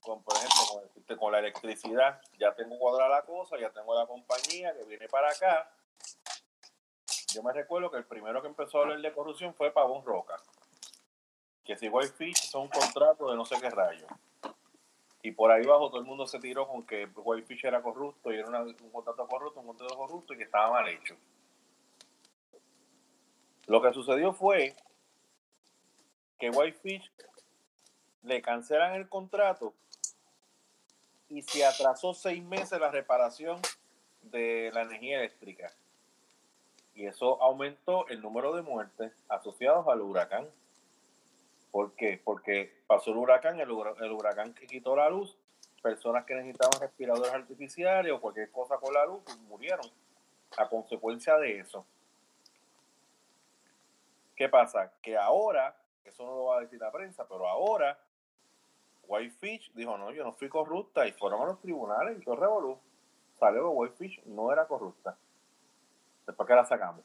con, 0.00 0.22
por 0.22 0.36
ejemplo, 0.36 1.16
con, 1.18 1.32
la 1.32 1.38
electricidad, 1.40 2.20
ya 2.38 2.54
tengo 2.54 2.78
cuadrada 2.78 3.08
la 3.08 3.22
cosa, 3.22 3.58
ya 3.58 3.70
tengo 3.70 3.94
la 3.94 4.06
compañía 4.06 4.74
que 4.74 4.84
viene 4.84 5.08
para 5.08 5.28
acá. 5.28 5.70
Yo 7.34 7.42
me 7.42 7.52
recuerdo 7.52 7.90
que 7.90 7.98
el 7.98 8.04
primero 8.04 8.40
que 8.40 8.48
empezó 8.48 8.78
a 8.78 8.82
hablar 8.82 9.00
de 9.00 9.12
corrupción 9.12 9.54
fue 9.54 9.70
Pavón 9.70 10.04
Roca. 10.04 10.36
Que 11.64 11.76
si 11.76 11.88
Whitefish 11.88 12.50
son 12.50 12.62
un 12.62 12.68
contrato 12.68 13.30
de 13.30 13.36
no 13.36 13.44
sé 13.44 13.60
qué 13.60 13.68
rayo. 13.68 14.06
Y 15.22 15.32
por 15.32 15.50
ahí 15.50 15.64
abajo 15.64 15.90
todo 15.90 16.00
el 16.00 16.06
mundo 16.06 16.26
se 16.26 16.38
tiró 16.38 16.66
con 16.66 16.86
que 16.86 17.04
Whitefish 17.04 17.66
era 17.66 17.82
corrupto 17.82 18.32
y 18.32 18.38
era 18.38 18.48
un 18.48 18.90
contrato 18.90 19.26
corrupto, 19.26 19.60
un 19.60 19.66
contrato 19.66 19.96
corrupto 19.96 20.32
y 20.32 20.38
que 20.38 20.44
estaba 20.44 20.70
mal 20.70 20.88
hecho. 20.88 21.16
Lo 23.66 23.82
que 23.82 23.92
sucedió 23.92 24.32
fue 24.32 24.74
que 26.38 26.48
Whitefish 26.48 27.12
le 28.22 28.40
cancelan 28.40 28.94
el 28.94 29.08
contrato 29.08 29.74
y 31.28 31.42
se 31.42 31.64
atrasó 31.64 32.14
seis 32.14 32.42
meses 32.42 32.80
la 32.80 32.90
reparación 32.90 33.60
de 34.22 34.70
la 34.72 34.82
energía 34.82 35.18
eléctrica. 35.18 35.72
Y 36.94 37.06
eso 37.06 37.40
aumentó 37.42 38.08
el 38.08 38.20
número 38.20 38.54
de 38.54 38.62
muertes 38.62 39.12
asociados 39.28 39.86
al 39.88 40.00
huracán. 40.00 40.48
¿Por 41.70 41.92
qué? 41.94 42.20
Porque 42.24 42.82
pasó 42.86 43.12
el 43.12 43.18
huracán, 43.18 43.60
el, 43.60 43.70
huracán 43.70 44.54
que 44.54 44.66
quitó 44.66 44.96
la 44.96 45.08
luz, 45.08 45.36
personas 45.82 46.24
que 46.24 46.34
necesitaban 46.34 46.80
respiradores 46.80 47.32
artificiales 47.32 48.12
o 48.12 48.20
cualquier 48.20 48.50
cosa 48.50 48.78
con 48.78 48.92
la 48.92 49.06
luz 49.06 49.22
pues, 49.24 49.38
murieron 49.40 49.86
a 50.56 50.68
consecuencia 50.68 51.36
de 51.36 51.60
eso. 51.60 51.84
¿Qué 54.34 54.48
pasa? 54.48 54.92
Que 55.02 55.16
ahora, 55.16 55.76
eso 56.04 56.24
no 56.24 56.34
lo 56.34 56.44
va 56.46 56.58
a 56.58 56.60
decir 56.62 56.80
la 56.80 56.90
prensa, 56.90 57.26
pero 57.28 57.46
ahora 57.48 57.98
Whitefish 59.08 59.72
dijo, 59.72 59.96
no, 59.96 60.12
yo 60.12 60.22
no 60.22 60.32
fui 60.32 60.48
corrupta 60.48 61.06
y 61.08 61.12
fueron 61.12 61.42
a 61.42 61.46
los 61.46 61.60
tribunales 61.60 62.18
y 62.18 62.24
todo 62.24 62.36
revolú. 62.36 62.78
Salió 63.40 63.62
que 63.62 63.68
Whitefish 63.68 64.22
no 64.26 64.52
era 64.52 64.66
corrupta. 64.66 65.16
Después 66.26 66.46
que 66.46 66.54
la 66.54 66.64
sacamos. 66.66 67.04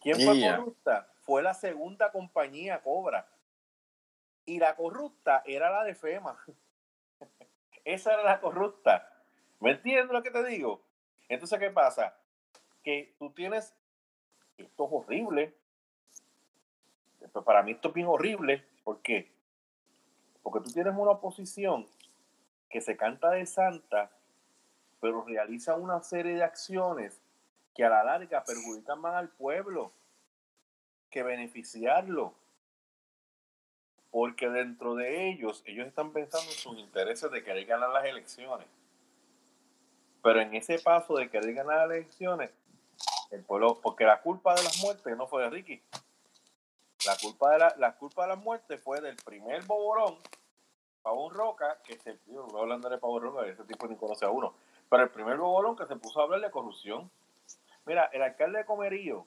¿Quién 0.00 0.16
fue 0.16 0.40
corrupta? 0.40 1.08
fue 1.20 1.42
la 1.42 1.54
segunda 1.54 2.10
compañía 2.10 2.80
Cobra. 2.82 3.28
Y 4.46 4.58
la 4.58 4.76
corrupta 4.76 5.42
era 5.44 5.70
la 5.70 5.84
de 5.84 5.94
FEMA. 5.94 6.38
Esa 7.84 8.14
era 8.14 8.22
la 8.22 8.40
corrupta. 8.40 9.12
¿Me 9.60 9.72
entiendes 9.72 10.10
lo 10.10 10.22
que 10.22 10.30
te 10.30 10.44
digo? 10.44 10.80
Entonces, 11.28 11.58
¿qué 11.58 11.70
pasa? 11.70 12.16
Que 12.82 13.14
tú 13.18 13.30
tienes. 13.30 13.74
Esto 14.56 14.86
es 14.86 14.90
horrible. 14.92 15.54
Para 17.44 17.62
mí 17.62 17.72
esto 17.72 17.88
es 17.88 17.94
bien 17.94 18.06
horrible. 18.06 18.64
¿Por 18.84 19.02
qué? 19.02 19.35
Porque 20.46 20.60
tú 20.60 20.72
tienes 20.72 20.94
una 20.96 21.10
oposición 21.10 21.88
que 22.70 22.80
se 22.80 22.96
canta 22.96 23.30
de 23.30 23.46
santa, 23.46 24.12
pero 25.00 25.24
realiza 25.24 25.74
una 25.74 26.00
serie 26.04 26.34
de 26.34 26.44
acciones 26.44 27.20
que 27.74 27.84
a 27.84 27.88
la 27.88 28.04
larga 28.04 28.44
perjudican 28.44 29.00
más 29.00 29.16
al 29.16 29.28
pueblo 29.28 29.90
que 31.10 31.24
beneficiarlo. 31.24 32.32
Porque 34.12 34.48
dentro 34.48 34.94
de 34.94 35.30
ellos, 35.30 35.64
ellos 35.66 35.88
están 35.88 36.12
pensando 36.12 36.48
en 36.48 36.56
sus 36.56 36.78
intereses 36.78 37.28
de 37.32 37.42
querer 37.42 37.66
ganar 37.66 37.90
las 37.90 38.04
elecciones. 38.04 38.68
Pero 40.22 40.40
en 40.40 40.54
ese 40.54 40.78
paso 40.78 41.16
de 41.16 41.28
querer 41.28 41.54
ganar 41.54 41.88
las 41.88 41.96
elecciones, 41.96 42.52
el 43.32 43.42
pueblo, 43.42 43.80
porque 43.82 44.04
la 44.04 44.22
culpa 44.22 44.54
de 44.54 44.62
las 44.62 44.80
muertes 44.80 45.16
no 45.16 45.26
fue 45.26 45.42
de 45.42 45.50
Ricky. 45.50 45.82
La 47.04 47.16
culpa 47.20 47.50
de 47.50 47.58
la, 47.58 47.74
la 47.78 47.96
culpa 47.96 48.22
de 48.22 48.28
las 48.28 48.38
muertes 48.38 48.80
fue 48.80 49.00
del 49.00 49.16
primer 49.16 49.64
boborón, 49.64 50.16
Pavón 51.06 51.32
Roca, 51.32 51.78
que 51.84 51.96
se, 51.98 52.18
yo 52.26 52.48
no 52.52 52.58
hablando 52.58 52.88
de 52.88 52.98
Pavón 52.98 53.22
Roca, 53.22 53.46
ese 53.46 53.62
tipo 53.62 53.86
ni 53.86 53.94
conoce 53.94 54.24
a 54.24 54.30
uno, 54.30 54.56
pero 54.90 55.04
el 55.04 55.10
primer 55.10 55.36
boborón 55.36 55.76
que 55.76 55.86
se 55.86 55.94
puso 55.94 56.18
a 56.18 56.24
hablar 56.24 56.40
de 56.40 56.50
corrupción. 56.50 57.08
Mira, 57.84 58.10
el 58.12 58.22
alcalde 58.22 58.58
de 58.58 58.64
Comerío, 58.64 59.24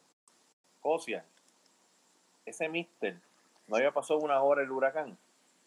Josia, 0.82 1.26
ese 2.46 2.68
mister, 2.68 3.22
no 3.68 3.78
había 3.78 3.94
pasado 3.94 4.20
una 4.20 4.42
hora 4.44 4.62
el 4.62 4.72
huracán 4.72 5.18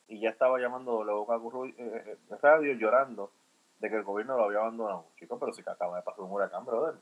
y 0.06 0.20
ya 0.20 0.28
estaba 0.28 0.58
llamando 0.58 1.02
la 1.02 1.14
boca 1.14 1.36
eh, 1.36 1.74
eh, 1.78 2.18
radio 2.42 2.74
llorando 2.74 3.32
de 3.78 3.88
que 3.88 3.96
el 3.96 4.02
gobierno 4.02 4.36
lo 4.36 4.44
había 4.44 4.58
abandonado. 4.58 5.06
Chicos, 5.18 5.38
pero 5.40 5.54
si 5.54 5.62
acaba 5.62 5.96
de 5.96 6.02
pasar 6.02 6.20
un 6.20 6.30
huracán, 6.30 6.66
brother. 6.66 7.00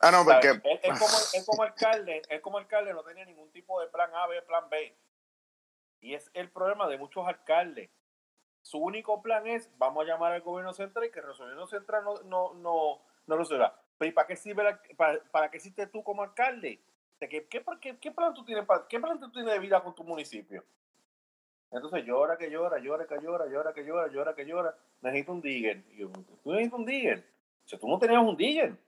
Ah, 0.00 0.10
no, 0.10 0.24
porque... 0.24 0.48
Él, 0.48 0.98
como, 0.98 1.46
como 1.46 1.62
alcalde, 1.62 2.22
él 2.28 2.40
como 2.40 2.58
alcalde 2.58 2.92
no 2.92 3.04
tenía 3.04 3.24
ningún 3.24 3.52
tipo 3.52 3.80
de 3.80 3.86
plan 3.86 4.12
A, 4.16 4.26
B, 4.26 4.42
plan 4.42 4.68
B. 4.68 4.96
Y 6.06 6.14
es 6.14 6.30
el 6.34 6.48
problema 6.50 6.86
de 6.86 6.98
muchos 6.98 7.26
alcaldes. 7.26 7.90
Su 8.62 8.78
único 8.78 9.20
plan 9.22 9.44
es, 9.48 9.68
vamos 9.76 10.04
a 10.04 10.06
llamar 10.06 10.32
al 10.32 10.40
gobierno 10.40 10.72
central 10.72 11.04
y 11.04 11.10
que 11.10 11.18
el 11.18 11.26
gobierno 11.26 11.66
central 11.66 12.04
no, 12.04 12.22
no, 12.22 12.54
no, 12.54 13.02
no 13.26 13.36
resuelva. 13.36 13.76
¿y 14.00 14.12
para 14.12 14.28
qué 14.28 14.36
sirve 14.36 14.78
para, 14.96 15.18
para 15.32 15.50
qué 15.50 15.56
existe 15.56 15.88
tú 15.88 16.04
como 16.04 16.22
alcalde? 16.22 16.80
¿Qué, 17.18 17.48
qué, 17.48 17.64
qué, 18.00 18.12
plan 18.12 18.34
tú 18.34 18.44
tienes 18.44 18.64
qué 18.88 19.00
plan 19.00 19.18
tú 19.18 19.32
tienes 19.32 19.52
de 19.52 19.58
vida 19.58 19.82
con 19.82 19.96
tu 19.96 20.04
municipio? 20.04 20.64
Entonces 21.72 22.04
llora 22.04 22.38
que 22.38 22.52
llora, 22.52 22.78
llora 22.78 23.04
que 23.04 23.20
llora, 23.20 23.46
llora 23.46 23.72
que 23.72 23.84
llora, 23.84 24.06
llora 24.06 24.34
que 24.36 24.46
llora. 24.46 24.76
Necesito 25.00 25.32
un 25.32 25.40
digger. 25.40 25.82
tú 26.44 26.52
necesitas 26.52 26.78
un 26.78 26.86
digger. 26.86 27.26
O 27.64 27.68
sea, 27.68 27.80
tú 27.80 27.88
no 27.88 27.98
tenías 27.98 28.22
un 28.22 28.36
digger. 28.36 28.78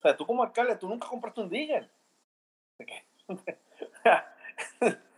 O 0.00 0.02
sea, 0.02 0.14
tú 0.14 0.26
como 0.26 0.42
alcalde, 0.42 0.76
tú 0.76 0.86
nunca 0.86 1.08
compraste 1.08 1.40
un 1.40 1.48
digger. 1.48 1.90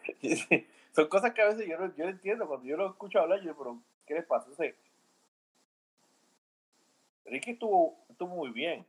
Son 0.96 1.08
cosas 1.08 1.34
que 1.34 1.42
a 1.42 1.48
veces 1.48 1.68
yo 1.68 1.76
no, 1.76 1.94
yo 1.94 2.06
entiendo. 2.06 2.48
Cuando 2.48 2.64
yo 2.66 2.78
lo 2.78 2.88
escucho 2.88 3.20
hablar, 3.20 3.42
yo 3.42 3.54
pero 3.54 3.82
¿qué 4.06 4.14
les 4.14 4.24
pasa? 4.24 4.48
Ricky 7.26 7.50
estuvo, 7.50 7.98
estuvo 8.08 8.34
muy 8.34 8.50
bien. 8.50 8.86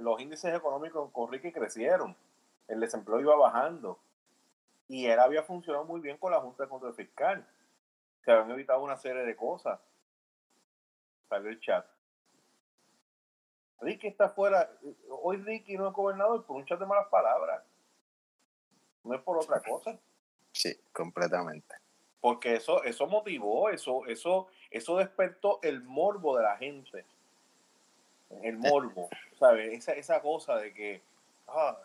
Los 0.00 0.18
índices 0.18 0.54
económicos 0.54 1.10
con 1.12 1.30
Ricky 1.30 1.52
crecieron. 1.52 2.16
El 2.68 2.80
desempleo 2.80 3.20
iba 3.20 3.36
bajando. 3.36 4.00
Y 4.88 5.08
él 5.08 5.18
había 5.18 5.42
funcionado 5.42 5.84
muy 5.84 6.00
bien 6.00 6.16
con 6.16 6.32
la 6.32 6.40
Junta 6.40 6.62
de 6.62 6.70
Control 6.70 6.94
Fiscal. 6.94 7.46
Se 8.24 8.32
habían 8.32 8.50
evitado 8.52 8.82
una 8.82 8.96
serie 8.96 9.24
de 9.24 9.36
cosas. 9.36 9.78
Salió 11.28 11.50
el 11.50 11.60
chat. 11.60 11.86
Ricky 13.82 14.06
está 14.06 14.30
fuera. 14.30 14.70
Hoy 15.10 15.36
Ricky 15.36 15.76
no 15.76 15.88
es 15.88 15.92
gobernador 15.92 16.46
por 16.46 16.56
un 16.56 16.64
chat 16.64 16.80
de 16.80 16.86
malas 16.86 17.08
palabras. 17.08 17.62
No 19.04 19.14
es 19.14 19.22
por 19.22 19.38
otra 19.38 19.60
cosa. 19.60 19.98
Sí, 20.52 20.78
completamente. 20.92 21.74
Porque 22.20 22.54
eso, 22.54 22.84
eso 22.84 23.06
motivó, 23.06 23.68
eso, 23.70 24.06
eso, 24.06 24.46
eso 24.70 24.96
despertó 24.96 25.58
el 25.62 25.82
morbo 25.82 26.36
de 26.36 26.42
la 26.44 26.56
gente. 26.56 27.04
El 28.42 28.58
morbo, 28.58 29.10
¿sabes? 29.38 29.72
Esa, 29.78 29.92
esa 29.92 30.22
cosa 30.22 30.56
de 30.56 30.72
que 30.72 31.02
ah, 31.48 31.76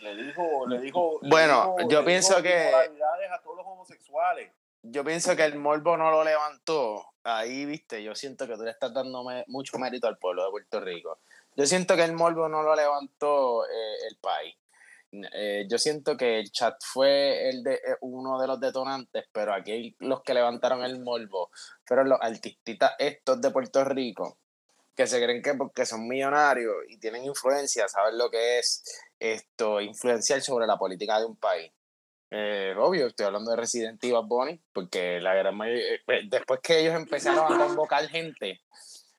le 0.00 0.16
dijo, 0.16 0.66
le 0.66 0.80
dijo. 0.80 1.20
Bueno, 1.22 1.76
yo 1.88 2.04
pienso 2.04 2.42
que. 2.42 2.72
a 2.72 3.38
todos 3.42 3.56
los 3.56 3.66
homosexuales. 3.66 4.50
Yo 4.82 5.04
pienso 5.04 5.34
que 5.34 5.44
el 5.44 5.56
morbo 5.56 5.96
no 5.96 6.10
lo 6.10 6.24
levantó. 6.24 7.04
Ahí, 7.24 7.66
viste, 7.66 8.02
yo 8.02 8.14
siento 8.14 8.46
que 8.46 8.54
tú 8.54 8.62
le 8.62 8.70
estás 8.70 8.94
dando 8.94 9.24
mucho 9.48 9.78
mérito 9.78 10.06
al 10.06 10.16
pueblo 10.16 10.44
de 10.44 10.50
Puerto 10.50 10.80
Rico. 10.80 11.18
Yo 11.56 11.66
siento 11.66 11.96
que 11.96 12.04
el 12.04 12.12
morbo 12.12 12.48
no 12.48 12.62
lo 12.62 12.76
levantó 12.76 13.64
eh, 13.64 14.06
el 14.08 14.16
país. 14.16 14.54
Eh, 15.32 15.66
yo 15.68 15.78
siento 15.78 16.16
que 16.16 16.38
el 16.40 16.50
chat 16.50 16.76
fue 16.84 17.48
el 17.48 17.62
de, 17.62 17.74
eh, 17.74 17.96
uno 18.00 18.40
de 18.40 18.46
los 18.46 18.60
detonantes, 18.60 19.24
pero 19.32 19.54
aquí 19.54 19.94
los 20.00 20.22
que 20.22 20.34
levantaron 20.34 20.82
el 20.84 21.00
morbo 21.00 21.50
fueron 21.84 22.08
los 22.08 22.18
artistas 22.20 22.92
estos 22.98 23.40
de 23.40 23.50
Puerto 23.50 23.84
Rico, 23.84 24.38
que 24.94 25.06
se 25.06 25.22
creen 25.22 25.42
que 25.42 25.54
porque 25.54 25.86
son 25.86 26.08
millonarios 26.08 26.74
y 26.88 26.98
tienen 26.98 27.24
influencia, 27.24 27.88
saben 27.88 28.18
lo 28.18 28.30
que 28.30 28.58
es 28.58 28.82
esto, 29.18 29.80
influenciar 29.80 30.40
sobre 30.40 30.66
la 30.66 30.76
política 30.76 31.18
de 31.18 31.26
un 31.26 31.36
país. 31.36 31.72
Eh, 32.30 32.74
obvio, 32.76 33.06
estoy 33.06 33.26
hablando 33.26 33.52
de 33.52 33.56
Resident 33.56 34.02
Evil 34.02 34.26
Bonnie, 34.26 34.60
porque 34.72 35.20
la 35.20 35.34
gran 35.34 35.56
mayoría, 35.56 36.00
después 36.28 36.60
que 36.62 36.80
ellos 36.80 36.94
empezaron 36.94 37.52
a 37.52 37.66
convocar 37.66 38.08
gente, 38.08 38.60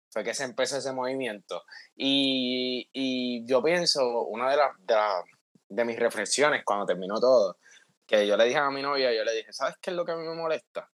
fue 0.10 0.24
que 0.24 0.34
se 0.34 0.44
empezó 0.44 0.78
ese 0.78 0.92
movimiento. 0.92 1.64
Y, 1.96 3.46
yo 3.46 3.62
pienso, 3.64 4.24
una 4.24 4.50
de 4.50 4.58
las 4.58 4.72
de 5.70 5.86
mis 5.86 6.00
reflexiones 6.00 6.64
cuando 6.64 6.86
terminó 6.86 7.20
todo, 7.20 7.58
que 8.06 8.26
yo 8.26 8.38
le 8.38 8.46
dije 8.46 8.58
a 8.58 8.70
mi 8.70 8.82
novia, 8.82 9.14
yo 9.14 9.24
le 9.24 9.34
dije, 9.34 9.52
¿sabes 9.52 9.76
qué 9.82 9.92
es 9.92 9.96
lo 9.96 10.06
que 10.06 10.14
a 10.14 10.16
mí 10.16 10.26
me 10.26 10.36
molesta? 10.36 10.90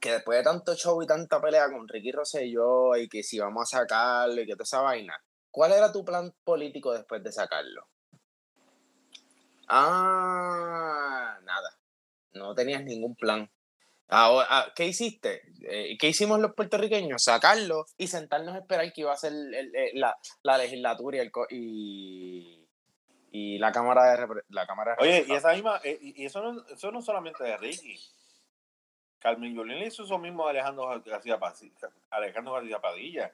Que 0.00 0.12
después 0.12 0.38
de 0.38 0.44
tanto 0.44 0.74
show 0.74 1.02
y 1.02 1.06
tanta 1.06 1.40
pelea 1.40 1.70
con 1.70 1.86
Ricky 1.86 2.12
Rosselló 2.12 2.96
y 2.96 3.08
que 3.08 3.22
si 3.22 3.38
vamos 3.38 3.74
a 3.74 3.80
sacarlo 3.80 4.40
y 4.40 4.46
que 4.46 4.54
toda 4.54 4.64
esa 4.64 4.80
vaina, 4.80 5.22
¿cuál 5.50 5.72
era 5.72 5.92
tu 5.92 6.04
plan 6.04 6.34
político 6.42 6.92
después 6.92 7.22
de 7.22 7.32
sacarlo? 7.32 7.86
Ah, 9.68 11.38
nada. 11.44 11.78
No 12.32 12.54
tenías 12.54 12.82
ningún 12.82 13.14
plan. 13.14 13.50
Ahora, 14.08 14.46
ah, 14.50 14.72
¿Qué 14.74 14.86
hiciste? 14.86 15.42
Eh, 15.62 15.96
¿Qué 15.96 16.08
hicimos 16.08 16.40
los 16.40 16.54
puertorriqueños? 16.54 17.22
Sacarlo 17.22 17.86
y 17.96 18.08
sentarnos 18.08 18.56
a 18.56 18.58
esperar 18.58 18.92
que 18.92 19.02
iba 19.02 19.12
a 19.12 19.16
ser 19.16 19.32
la, 19.94 20.16
la, 20.42 20.58
legislatura 20.58 21.18
y, 21.18 21.20
el, 21.20 21.30
y, 21.50 22.59
y 23.30 23.58
la 23.58 23.70
cámara 23.70 24.16
de 24.16 24.42
la 24.48 24.66
cámara 24.66 24.96
Oye, 24.98 25.24
y 25.28 25.32
esa 25.32 25.52
misma, 25.52 25.80
eh, 25.84 25.98
y 26.00 26.24
eso 26.24 26.42
no, 26.42 26.64
eso 26.66 26.90
no 26.90 27.00
solamente 27.00 27.44
de 27.44 27.56
Ricky. 27.56 27.98
Carmen 29.20 29.54
Yolín 29.54 29.78
le 29.78 29.86
hizo 29.86 30.02
eso 30.02 30.18
mismo 30.18 30.46
a 30.46 30.50
Alejandro 30.50 30.88
García, 31.04 31.38
Alejandro 32.10 32.54
García 32.54 32.80
Padilla. 32.80 33.32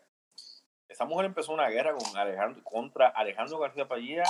Esa 0.88 1.05
mujer 1.05 1.26
empezó 1.26 1.53
una 1.53 1.68
guerra 1.68 1.94
con 1.94 2.16
Alejandro, 2.16 2.62
contra 2.64 3.09
Alejandro 3.09 3.59
García 3.59 3.88
Padilla 3.88 4.24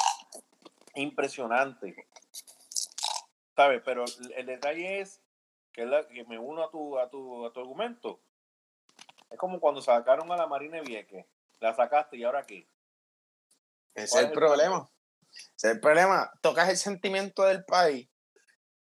impresionante. 0.95 2.07
¿Sabes? 3.57 3.83
Pero 3.85 4.05
el, 4.37 4.47
detalle 4.47 5.01
es 5.01 5.23
que, 5.73 5.89
que 6.13 6.25
me 6.25 6.39
uno 6.39 6.63
a 6.63 6.71
tu, 6.71 6.99
a, 6.99 7.09
tu, 7.09 7.47
a 7.47 7.53
tu 7.53 7.61
argumento. 7.61 8.21
Es 9.31 9.39
como 9.39 9.59
cuando 9.59 9.81
sacaron 9.81 10.31
a 10.31 10.37
la 10.37 10.47
Marina 10.47 10.81
Vieque. 10.83 11.27
La 11.61 11.75
sacaste 11.75 12.19
y 12.19 12.25
ahora 12.25 12.45
qué. 12.45 12.69
Ese 13.95 14.19
es 14.19 14.25
el 14.27 14.33
problema. 14.33 14.89
Ese 15.57 15.69
es 15.69 15.75
el 15.75 15.81
problema. 15.81 16.31
Tocas 16.41 16.69
el 16.69 16.77
sentimiento 16.77 17.45
del 17.45 17.65
país 17.65 18.09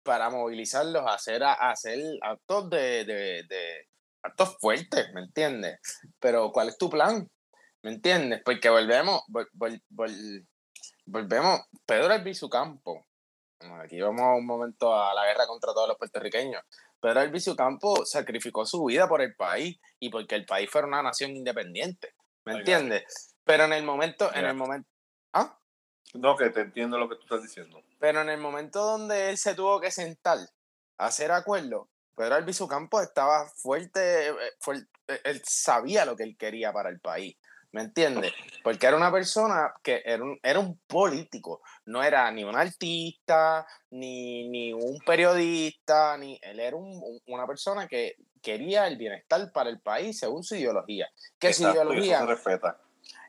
para 0.03 0.29
movilizarlos 0.29 1.03
a 1.07 1.13
hacer, 1.13 1.43
a, 1.43 1.53
hacer 1.53 1.99
actos 2.21 2.69
de, 2.69 3.05
de, 3.05 3.87
actos 4.21 4.57
fuertes, 4.59 5.11
¿me 5.13 5.21
entiendes? 5.21 5.79
Pero 6.19 6.51
¿cuál 6.51 6.69
es 6.69 6.77
tu 6.77 6.89
plan? 6.89 7.29
¿Me 7.81 7.91
entiendes? 7.91 8.41
Porque 8.43 8.69
volvemos, 8.69 9.21
volvemos, 11.05 11.61
Pedro 11.85 12.13
Albizu 12.13 12.49
Campo. 12.49 13.05
Aquí 13.81 14.01
vamos 14.01 14.39
un 14.39 14.45
momento 14.45 14.93
a 14.93 15.13
la 15.13 15.25
guerra 15.25 15.47
contra 15.47 15.73
todos 15.73 15.87
los 15.87 15.97
puertorriqueños. 15.97 16.61
Pedro 16.99 17.21
Albizu 17.21 17.55
Campo 17.55 18.05
sacrificó 18.05 18.65
su 18.65 18.83
vida 18.85 19.07
por 19.07 19.21
el 19.21 19.35
país 19.35 19.79
y 19.99 20.09
porque 20.09 20.35
el 20.35 20.45
país 20.45 20.69
fuera 20.69 20.87
una 20.87 21.01
nación 21.01 21.31
independiente. 21.31 22.13
¿Me 22.45 22.53
entiendes? 22.53 23.35
Pero 23.43 23.65
en 23.65 23.73
el 23.73 23.83
momento, 23.83 24.33
en 24.33 24.45
el 24.45 24.53
momento. 24.53 24.89
¿Ah? 25.33 25.57
No, 26.13 26.37
que 26.37 26.49
te 26.49 26.61
entiendo 26.61 26.97
lo 26.97 27.09
que 27.09 27.15
tú 27.15 27.21
estás 27.23 27.41
diciendo. 27.41 27.81
Pero 27.99 28.21
en 28.21 28.29
el 28.29 28.39
momento 28.39 28.83
donde 28.83 29.29
él 29.29 29.37
se 29.37 29.55
tuvo 29.55 29.79
que 29.81 29.91
sentar 29.91 30.37
a 30.97 31.05
hacer 31.05 31.31
acuerdo, 31.31 31.89
Pedro 32.15 32.35
Albizu 32.35 32.67
Campos 32.67 33.01
estaba 33.03 33.47
fuerte, 33.49 34.29
eh, 34.29 34.33
eh, 35.07 35.21
él 35.23 35.41
sabía 35.43 36.05
lo 36.05 36.15
que 36.15 36.23
él 36.23 36.37
quería 36.37 36.71
para 36.71 36.89
el 36.89 36.99
país. 36.99 37.35
¿Me 37.71 37.81
entiendes? 37.81 38.31
Porque 38.63 38.85
era 38.85 38.95
una 38.95 39.11
persona 39.11 39.73
que 39.81 40.03
era 40.05 40.23
un, 40.23 40.39
era 40.43 40.59
un 40.59 40.77
político, 40.85 41.63
no 41.85 42.03
era 42.03 42.29
ni 42.29 42.43
un 42.43 42.55
artista, 42.55 43.65
ni, 43.89 44.47
ni 44.47 44.71
un 44.73 44.99
periodista, 44.99 46.15
ni 46.17 46.39
él 46.43 46.59
era 46.59 46.77
un, 46.77 47.01
una 47.25 47.47
persona 47.47 47.87
que 47.87 48.17
quería 48.43 48.85
el 48.85 48.97
bienestar 48.97 49.51
para 49.51 49.71
el 49.71 49.79
país 49.79 50.19
según 50.19 50.43
su 50.43 50.55
ideología. 50.55 51.09
Que 51.39 51.51
su 51.51 51.63
ideología. 51.63 52.23
respeta 52.27 52.77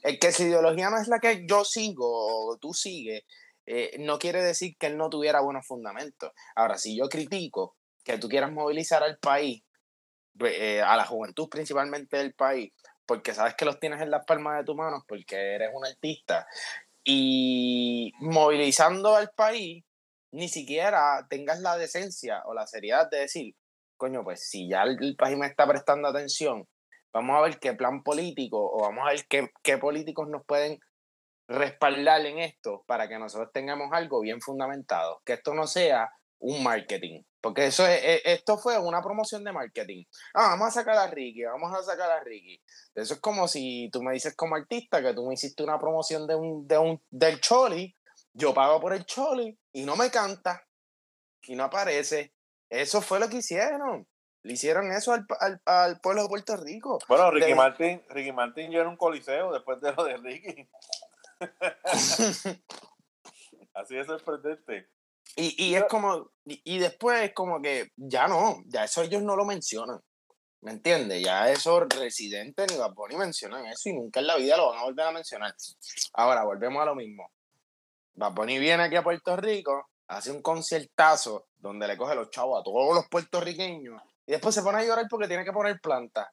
el 0.04 0.18
que 0.18 0.32
si 0.32 0.44
ideología 0.44 0.90
no 0.90 0.98
es 0.98 1.08
la 1.08 1.18
que 1.18 1.44
yo 1.48 1.64
sigo 1.64 2.06
o 2.06 2.56
tú 2.58 2.72
sigues, 2.72 3.24
eh, 3.66 3.96
no 3.98 4.18
quiere 4.18 4.42
decir 4.42 4.76
que 4.78 4.86
él 4.86 4.98
no 4.98 5.08
tuviera 5.08 5.40
buenos 5.40 5.66
fundamentos. 5.66 6.30
Ahora, 6.54 6.76
si 6.76 6.96
yo 6.96 7.08
critico 7.08 7.76
que 8.04 8.18
tú 8.18 8.28
quieras 8.28 8.52
movilizar 8.52 9.02
al 9.02 9.18
país, 9.18 9.64
eh, 10.40 10.82
a 10.82 10.96
la 10.96 11.06
juventud 11.06 11.48
principalmente 11.48 12.18
del 12.18 12.34
país, 12.34 12.72
porque 13.06 13.32
sabes 13.32 13.54
que 13.54 13.64
los 13.64 13.80
tienes 13.80 14.02
en 14.02 14.10
las 14.10 14.26
palmas 14.26 14.58
de 14.58 14.64
tus 14.64 14.76
manos, 14.76 15.02
porque 15.08 15.54
eres 15.54 15.70
un 15.72 15.86
artista, 15.86 16.46
y 17.02 18.12
movilizando 18.20 19.14
al 19.14 19.30
país, 19.30 19.84
ni 20.32 20.48
siquiera 20.48 21.26
tengas 21.30 21.60
la 21.60 21.78
decencia 21.78 22.42
o 22.44 22.52
la 22.52 22.66
seriedad 22.66 23.08
de 23.10 23.20
decir, 23.20 23.54
coño, 23.96 24.22
pues 24.22 24.46
si 24.46 24.68
ya 24.68 24.82
el, 24.82 25.16
país 25.16 25.38
me 25.38 25.46
está 25.46 25.66
prestando 25.66 26.08
atención, 26.08 26.66
vamos 27.14 27.36
a 27.36 27.42
ver 27.42 27.58
qué 27.60 27.72
plan 27.72 28.02
político 28.02 28.58
o 28.58 28.82
vamos 28.82 29.06
a 29.06 29.12
ver 29.12 29.24
qué, 29.28 29.50
qué 29.62 29.78
políticos 29.78 30.28
nos 30.28 30.44
pueden 30.44 30.80
respaldar 31.48 32.26
en 32.26 32.40
esto 32.40 32.82
para 32.86 33.08
que 33.08 33.18
nosotros 33.18 33.50
tengamos 33.52 33.90
algo 33.92 34.20
bien 34.20 34.40
fundamentado, 34.40 35.22
que 35.24 35.34
esto 35.34 35.54
no 35.54 35.66
sea 35.66 36.10
un 36.40 36.62
marketing, 36.62 37.22
porque 37.40 37.66
eso 37.66 37.86
es, 37.86 38.20
esto 38.24 38.58
fue 38.58 38.78
una 38.78 39.00
promoción 39.00 39.44
de 39.44 39.52
marketing. 39.52 40.04
Ah, 40.34 40.50
vamos 40.50 40.68
a 40.68 40.70
sacar 40.72 40.96
a 40.96 41.06
Ricky, 41.06 41.44
vamos 41.44 41.72
a 41.72 41.82
sacar 41.82 42.10
a 42.10 42.20
Ricky. 42.20 42.60
Eso 42.94 43.14
es 43.14 43.20
como 43.20 43.46
si 43.48 43.88
tú 43.92 44.02
me 44.02 44.12
dices 44.12 44.34
como 44.34 44.56
artista 44.56 45.02
que 45.02 45.14
tú 45.14 45.26
me 45.26 45.34
hiciste 45.34 45.62
una 45.62 45.78
promoción 45.78 46.26
de 46.26 46.34
un, 46.34 46.66
de 46.66 46.76
un, 46.76 47.02
del 47.10 47.40
Choli, 47.40 47.96
yo 48.32 48.52
pago 48.52 48.80
por 48.80 48.92
el 48.92 49.06
Choli 49.06 49.56
y 49.72 49.84
no 49.84 49.96
me 49.96 50.10
canta 50.10 50.66
y 51.42 51.54
no 51.54 51.64
aparece. 51.64 52.34
Eso 52.68 53.00
fue 53.00 53.20
lo 53.20 53.28
que 53.28 53.36
hicieron. 53.36 54.06
Le 54.44 54.52
hicieron 54.52 54.92
eso 54.92 55.12
al, 55.14 55.26
al, 55.40 55.60
al 55.64 56.00
pueblo 56.00 56.22
de 56.22 56.28
Puerto 56.28 56.56
Rico. 56.58 56.98
Bueno, 57.08 57.30
Ricky 57.30 57.54
Martin, 57.54 58.02
Ricky 58.10 58.30
Martin 58.30 58.70
ya 58.70 58.80
era 58.80 58.90
un 58.90 58.96
coliseo 58.98 59.50
después 59.50 59.80
de 59.80 59.92
lo 59.92 60.04
de 60.04 60.18
Ricky. 60.18 60.68
Así 63.74 63.96
es 63.96 64.06
sorprendente. 64.06 64.90
Y, 65.36 65.70
y 65.70 65.74
es 65.76 65.84
como, 65.84 66.30
y, 66.44 66.78
después 66.78 67.22
es 67.22 67.32
como 67.32 67.62
que 67.62 67.90
ya 67.96 68.28
no, 68.28 68.62
ya 68.66 68.84
eso 68.84 69.02
ellos 69.02 69.22
no 69.22 69.34
lo 69.34 69.46
mencionan. 69.46 69.98
¿Me 70.60 70.72
entiendes? 70.72 71.22
Ya 71.22 71.50
esos 71.50 71.88
residentes 71.88 72.70
ni 72.70 72.76
Bad 72.76 72.92
Bunny 72.92 73.16
mencionan 73.16 73.64
eso 73.64 73.88
y 73.88 73.94
nunca 73.94 74.20
en 74.20 74.26
la 74.26 74.36
vida 74.36 74.58
lo 74.58 74.70
van 74.70 74.78
a 74.80 74.84
volver 74.84 75.06
a 75.06 75.12
mencionar. 75.12 75.54
Ahora, 76.12 76.44
volvemos 76.44 76.82
a 76.82 76.86
lo 76.86 76.94
mismo. 76.94 77.32
Bad 78.12 78.32
Bunny 78.32 78.58
viene 78.58 78.82
aquí 78.82 78.96
a 78.96 79.02
Puerto 79.02 79.36
Rico, 79.36 79.88
hace 80.06 80.30
un 80.30 80.42
conciertazo 80.42 81.48
donde 81.56 81.88
le 81.88 81.96
coge 81.96 82.14
los 82.14 82.28
chavos 82.28 82.60
a 82.60 82.62
todos 82.62 82.94
los 82.94 83.08
puertorriqueños 83.08 84.02
y 84.26 84.32
después 84.32 84.54
se 84.54 84.62
pone 84.62 84.78
a 84.78 84.84
llorar 84.84 85.06
porque 85.08 85.28
tiene 85.28 85.44
que 85.44 85.52
poner 85.52 85.80
planta. 85.80 86.30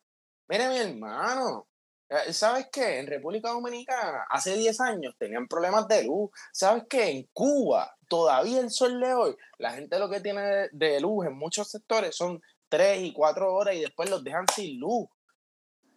Mire, 0.48 0.70
mi 0.70 0.78
hermano, 0.78 1.68
eh, 2.12 2.34
¿Sabes 2.34 2.68
qué? 2.70 3.00
En 3.00 3.08
República 3.08 3.52
Dominicana 3.52 4.26
hace 4.30 4.54
10 4.58 4.82
años 4.82 5.16
tenían 5.18 5.48
problemas 5.48 5.88
de 5.88 6.04
luz. 6.04 6.30
¿Sabes 6.52 6.84
qué? 6.90 7.10
En 7.10 7.30
Cuba, 7.32 7.96
todavía 8.10 8.60
el 8.60 8.70
sol 8.70 9.00
de 9.00 9.14
hoy, 9.14 9.38
la 9.60 9.72
gente 9.72 9.98
lo 9.98 10.10
que 10.10 10.20
tiene 10.20 10.68
de 10.74 11.00
luz 11.00 11.26
en 11.26 11.38
muchos 11.38 11.70
sectores 11.70 12.14
son 12.14 12.42
3 12.68 13.04
y 13.04 13.14
4 13.14 13.54
horas 13.54 13.76
y 13.76 13.80
después 13.80 14.10
los 14.10 14.26
dejan 14.26 14.46
sin 14.54 14.78
luz. 14.78 15.08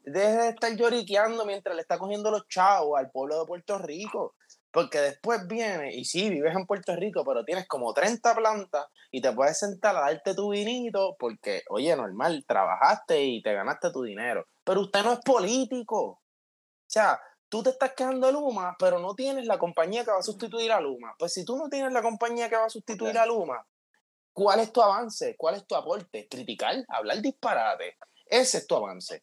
Deje 0.04 0.36
de 0.36 0.48
estar 0.50 0.76
lloriqueando 0.76 1.44
mientras 1.46 1.74
le 1.74 1.82
está 1.82 1.98
cogiendo 1.98 2.30
los 2.30 2.46
chavos 2.46 2.96
al 2.96 3.10
pueblo 3.10 3.40
de 3.40 3.46
Puerto 3.46 3.78
Rico. 3.78 4.36
Porque 4.74 4.98
después 4.98 5.46
viene, 5.46 5.94
y 5.94 6.04
sí, 6.04 6.28
vives 6.28 6.52
en 6.52 6.66
Puerto 6.66 6.96
Rico, 6.96 7.24
pero 7.24 7.44
tienes 7.44 7.68
como 7.68 7.94
30 7.94 8.34
plantas 8.34 8.84
y 9.12 9.22
te 9.22 9.30
puedes 9.30 9.56
sentar 9.56 9.94
a 9.94 10.00
darte 10.00 10.34
tu 10.34 10.50
vinito 10.50 11.14
porque, 11.16 11.62
oye, 11.68 11.94
normal, 11.94 12.44
trabajaste 12.44 13.22
y 13.22 13.40
te 13.40 13.54
ganaste 13.54 13.92
tu 13.92 14.02
dinero. 14.02 14.48
Pero 14.64 14.80
usted 14.80 15.04
no 15.04 15.12
es 15.12 15.20
político. 15.20 16.02
O 16.02 16.20
sea, 16.88 17.20
tú 17.48 17.62
te 17.62 17.70
estás 17.70 17.94
quedando 17.94 18.26
de 18.26 18.32
Luma, 18.32 18.74
pero 18.76 18.98
no 18.98 19.14
tienes 19.14 19.46
la 19.46 19.58
compañía 19.58 20.04
que 20.04 20.10
va 20.10 20.18
a 20.18 20.22
sustituir 20.22 20.72
a 20.72 20.80
Luma. 20.80 21.14
Pues 21.20 21.32
si 21.32 21.44
tú 21.44 21.56
no 21.56 21.68
tienes 21.68 21.92
la 21.92 22.02
compañía 22.02 22.48
que 22.48 22.56
va 22.56 22.64
a 22.64 22.70
sustituir 22.70 23.16
a 23.16 23.26
Luma, 23.26 23.64
¿cuál 24.32 24.58
es 24.58 24.72
tu 24.72 24.82
avance? 24.82 25.36
¿Cuál 25.36 25.54
es 25.54 25.68
tu 25.68 25.76
aporte? 25.76 26.26
Criticar, 26.28 26.84
hablar 26.88 27.22
disparate. 27.22 27.96
Ese 28.26 28.58
es 28.58 28.66
tu 28.66 28.74
avance. 28.74 29.22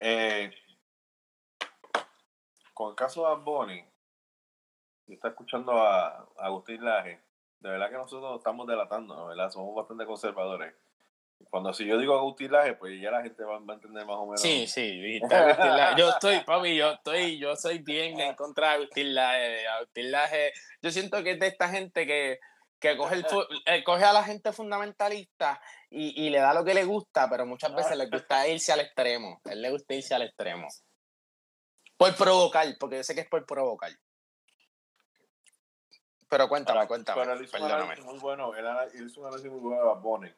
Eh, 0.00 0.50
con 2.78 2.90
el 2.90 2.94
caso 2.94 3.28
de 3.28 3.42
Bonnie, 3.42 3.84
y 5.08 5.14
está 5.14 5.30
escuchando 5.30 5.72
a, 5.72 6.28
Agustín 6.36 6.84
Laje, 6.84 7.20
de 7.58 7.70
verdad 7.70 7.90
que 7.90 7.96
nosotros 7.96 8.38
estamos 8.38 8.68
delatando, 8.68 9.26
¿verdad? 9.26 9.50
Somos 9.50 9.74
bastante 9.74 10.06
conservadores. 10.06 10.72
Cuando 11.50 11.72
si 11.72 11.84
yo 11.86 11.98
digo 11.98 12.16
Agustín 12.16 12.52
Laje, 12.52 12.74
pues 12.74 13.00
ya 13.00 13.10
la 13.10 13.22
gente 13.22 13.42
va, 13.42 13.56
a 13.56 13.74
entender 13.74 14.06
más 14.06 14.16
o 14.16 14.26
menos. 14.26 14.40
Sí, 14.40 14.68
sí, 14.68 15.20
Yo 15.96 16.10
estoy, 16.10 16.38
papi, 16.46 16.76
yo 16.76 16.92
estoy, 16.92 17.36
yo 17.40 17.56
soy 17.56 17.78
bien 17.78 18.20
en 18.20 18.36
contra 18.36 18.68
de 18.68 18.74
Agustín 18.74 19.12
Laje. 19.12 19.66
Agustín 19.66 20.12
Laje, 20.12 20.52
yo 20.80 20.92
siento 20.92 21.20
que 21.24 21.32
es 21.32 21.40
de 21.40 21.48
esta 21.48 21.68
gente 21.68 22.06
que, 22.06 22.38
que 22.78 22.96
coge, 22.96 23.16
el, 23.16 23.26
eh, 23.66 23.82
coge 23.82 24.04
a 24.04 24.12
la 24.12 24.22
gente 24.22 24.52
fundamentalista 24.52 25.60
y, 25.90 26.30
le 26.30 26.38
da 26.38 26.54
lo 26.54 26.64
que 26.64 26.74
le 26.74 26.84
gusta, 26.84 27.28
pero 27.28 27.44
muchas 27.44 27.74
veces 27.74 27.96
le 27.96 28.06
gusta 28.06 28.46
irse 28.46 28.72
al 28.72 28.80
extremo. 28.80 29.40
Él 29.46 29.62
le 29.62 29.70
gusta 29.72 29.94
irse 29.94 30.14
al 30.14 30.22
extremo. 30.22 30.68
Por 31.98 32.14
provocar, 32.14 32.64
porque 32.78 32.96
yo 32.96 33.02
sé 33.02 33.14
que 33.14 33.22
es 33.22 33.28
por 33.28 33.44
provocar. 33.44 33.90
Pero 36.28 36.48
cuéntame, 36.48 36.86
cuéntame. 36.86 37.20
Pero 37.20 37.32
él 37.34 37.42
hizo 37.42 37.52
perdóname. 37.52 38.00
muy 38.02 38.18
bueno, 38.18 38.54
él, 38.54 38.66
hizo 39.04 39.20
un 39.20 39.26
análisis 39.26 39.50
muy 39.50 39.60
bueno 39.60 39.82
de 39.82 39.88
Bad 39.88 40.00
Bunny. 40.00 40.34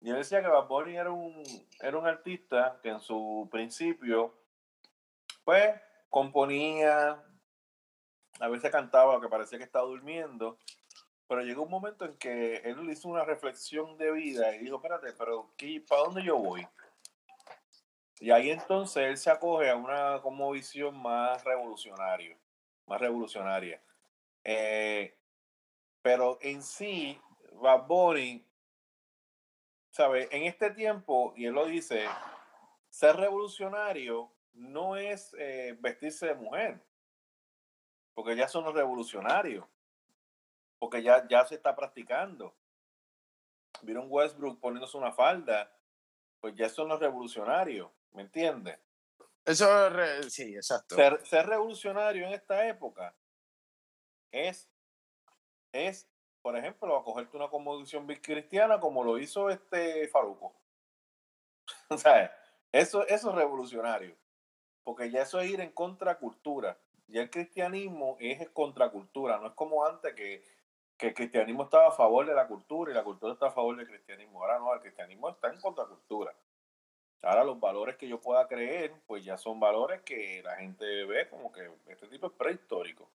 Y 0.00 0.10
él 0.10 0.16
decía 0.16 0.40
que 0.40 0.48
Bad 0.48 0.68
Bunny 0.68 0.96
era 0.96 1.10
un, 1.10 1.42
era 1.80 1.98
un 1.98 2.06
artista 2.06 2.78
que 2.82 2.90
en 2.90 3.00
su 3.00 3.48
principio, 3.50 4.34
pues, 5.44 5.74
componía, 6.08 7.20
a 8.38 8.48
veces 8.48 8.70
cantaba, 8.70 9.20
que 9.20 9.28
parecía 9.28 9.58
que 9.58 9.64
estaba 9.64 9.86
durmiendo, 9.86 10.58
pero 11.26 11.42
llegó 11.42 11.62
un 11.62 11.70
momento 11.70 12.04
en 12.04 12.16
que 12.18 12.56
él 12.58 12.88
hizo 12.90 13.08
una 13.08 13.24
reflexión 13.24 13.96
de 13.96 14.12
vida 14.12 14.54
y 14.54 14.58
dijo, 14.58 14.76
espérate, 14.76 15.14
pero 15.14 15.52
¿qué, 15.56 15.82
¿para 15.88 16.02
dónde 16.02 16.22
yo 16.22 16.36
voy? 16.36 16.66
Y 18.22 18.30
ahí 18.30 18.50
entonces 18.50 19.02
él 19.02 19.16
se 19.16 19.32
acoge 19.32 19.68
a 19.68 19.74
una 19.74 20.22
como 20.22 20.52
visión 20.52 20.96
más 20.96 21.42
revolucionaria, 21.42 22.38
más 22.86 23.00
revolucionaria. 23.00 23.82
Eh, 24.44 25.18
pero 26.02 26.38
en 26.40 26.62
sí, 26.62 27.20
Bad 27.54 27.88
Bunny, 27.88 28.46
¿sabe? 29.90 30.28
En 30.30 30.44
este 30.44 30.70
tiempo, 30.70 31.34
y 31.34 31.46
él 31.46 31.54
lo 31.54 31.66
dice, 31.66 32.06
ser 32.90 33.16
revolucionario 33.16 34.32
no 34.52 34.94
es 34.94 35.34
eh, 35.36 35.76
vestirse 35.80 36.26
de 36.26 36.36
mujer, 36.36 36.80
porque 38.14 38.36
ya 38.36 38.46
son 38.46 38.62
los 38.62 38.74
revolucionarios, 38.74 39.66
porque 40.78 41.02
ya, 41.02 41.26
ya 41.26 41.44
se 41.44 41.56
está 41.56 41.74
practicando. 41.74 42.54
Vieron 43.82 44.06
Westbrook 44.08 44.60
poniéndose 44.60 44.96
una 44.96 45.10
falda, 45.10 45.76
pues 46.38 46.54
ya 46.54 46.68
son 46.68 46.86
los 46.86 47.00
revolucionarios. 47.00 47.90
¿Me 48.12 48.22
entiendes? 48.22 48.78
Eso, 49.44 49.66
sí, 50.28 50.54
exacto. 50.54 50.94
Ser, 50.96 51.46
revolucionario 51.46 52.26
en 52.26 52.32
esta 52.32 52.66
época 52.68 53.14
es, 54.30 54.68
es, 55.72 56.08
por 56.42 56.56
ejemplo, 56.56 56.96
acogerte 56.96 57.36
una 57.36 57.48
conmovisión 57.48 58.06
cristiana 58.06 58.78
como 58.78 59.02
lo 59.02 59.18
hizo 59.18 59.50
este 59.50 60.06
Faruco. 60.08 60.54
o 61.88 61.98
sea, 61.98 62.34
eso, 62.70 63.06
eso 63.06 63.30
es 63.30 63.34
revolucionario. 63.34 64.16
Porque 64.84 65.10
ya 65.10 65.22
eso 65.22 65.40
es 65.40 65.50
ir 65.50 65.60
en 65.60 65.72
contracultura. 65.72 66.78
Ya 67.08 67.22
el 67.22 67.30
cristianismo 67.30 68.16
es 68.20 68.48
contracultura. 68.50 69.38
No 69.38 69.48
es 69.48 69.52
como 69.54 69.84
antes 69.84 70.14
que, 70.14 70.44
que 70.96 71.08
el 71.08 71.14
cristianismo 71.14 71.64
estaba 71.64 71.88
a 71.88 71.92
favor 71.92 72.26
de 72.26 72.34
la 72.34 72.46
cultura 72.46 72.90
y 72.90 72.94
la 72.94 73.04
cultura 73.04 73.32
está 73.32 73.46
a 73.46 73.52
favor 73.52 73.76
del 73.76 73.86
cristianismo. 73.86 74.40
Ahora 74.40 74.58
no, 74.58 74.72
el 74.74 74.80
cristianismo 74.80 75.28
está 75.28 75.48
en 75.48 75.60
contracultura. 75.60 76.34
Ahora 77.22 77.44
los 77.44 77.60
valores 77.60 77.96
que 77.96 78.08
yo 78.08 78.20
pueda 78.20 78.48
creer, 78.48 78.92
pues 79.06 79.24
ya 79.24 79.36
son 79.36 79.60
valores 79.60 80.02
que 80.02 80.42
la 80.44 80.56
gente 80.56 81.04
ve 81.04 81.28
como 81.28 81.52
que 81.52 81.70
este 81.86 82.08
tipo 82.08 82.26
es 82.26 82.32
prehistórico. 82.32 83.10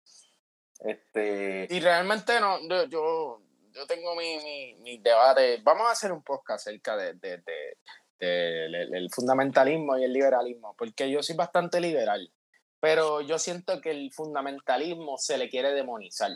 Este... 0.80 1.68
Y 1.70 1.80
realmente 1.80 2.40
no, 2.40 2.60
yo, 2.88 3.42
yo, 3.72 3.88
tengo 3.88 4.16
mi, 4.16 4.76
mi, 4.82 4.98
debate. 5.00 5.60
Vamos 5.64 5.88
a 5.88 5.92
hacer 5.92 6.12
un 6.12 6.22
podcast 6.22 6.68
acerca 6.68 6.96
de, 6.96 7.14
de, 7.16 7.78
del 8.20 9.10
fundamentalismo 9.12 9.98
y 9.98 10.04
el 10.04 10.14
liberalismo, 10.14 10.76
porque 10.78 11.10
yo 11.10 11.24
soy 11.24 11.36
bastante 11.36 11.80
liberal, 11.80 12.32
pero 12.80 13.22
yo 13.22 13.40
siento 13.40 13.82
que 13.82 13.90
el 13.90 14.12
fundamentalismo 14.14 15.18
se 15.18 15.40
le 15.40 15.50
quiere 15.50 15.72
demonizar. 15.72 16.32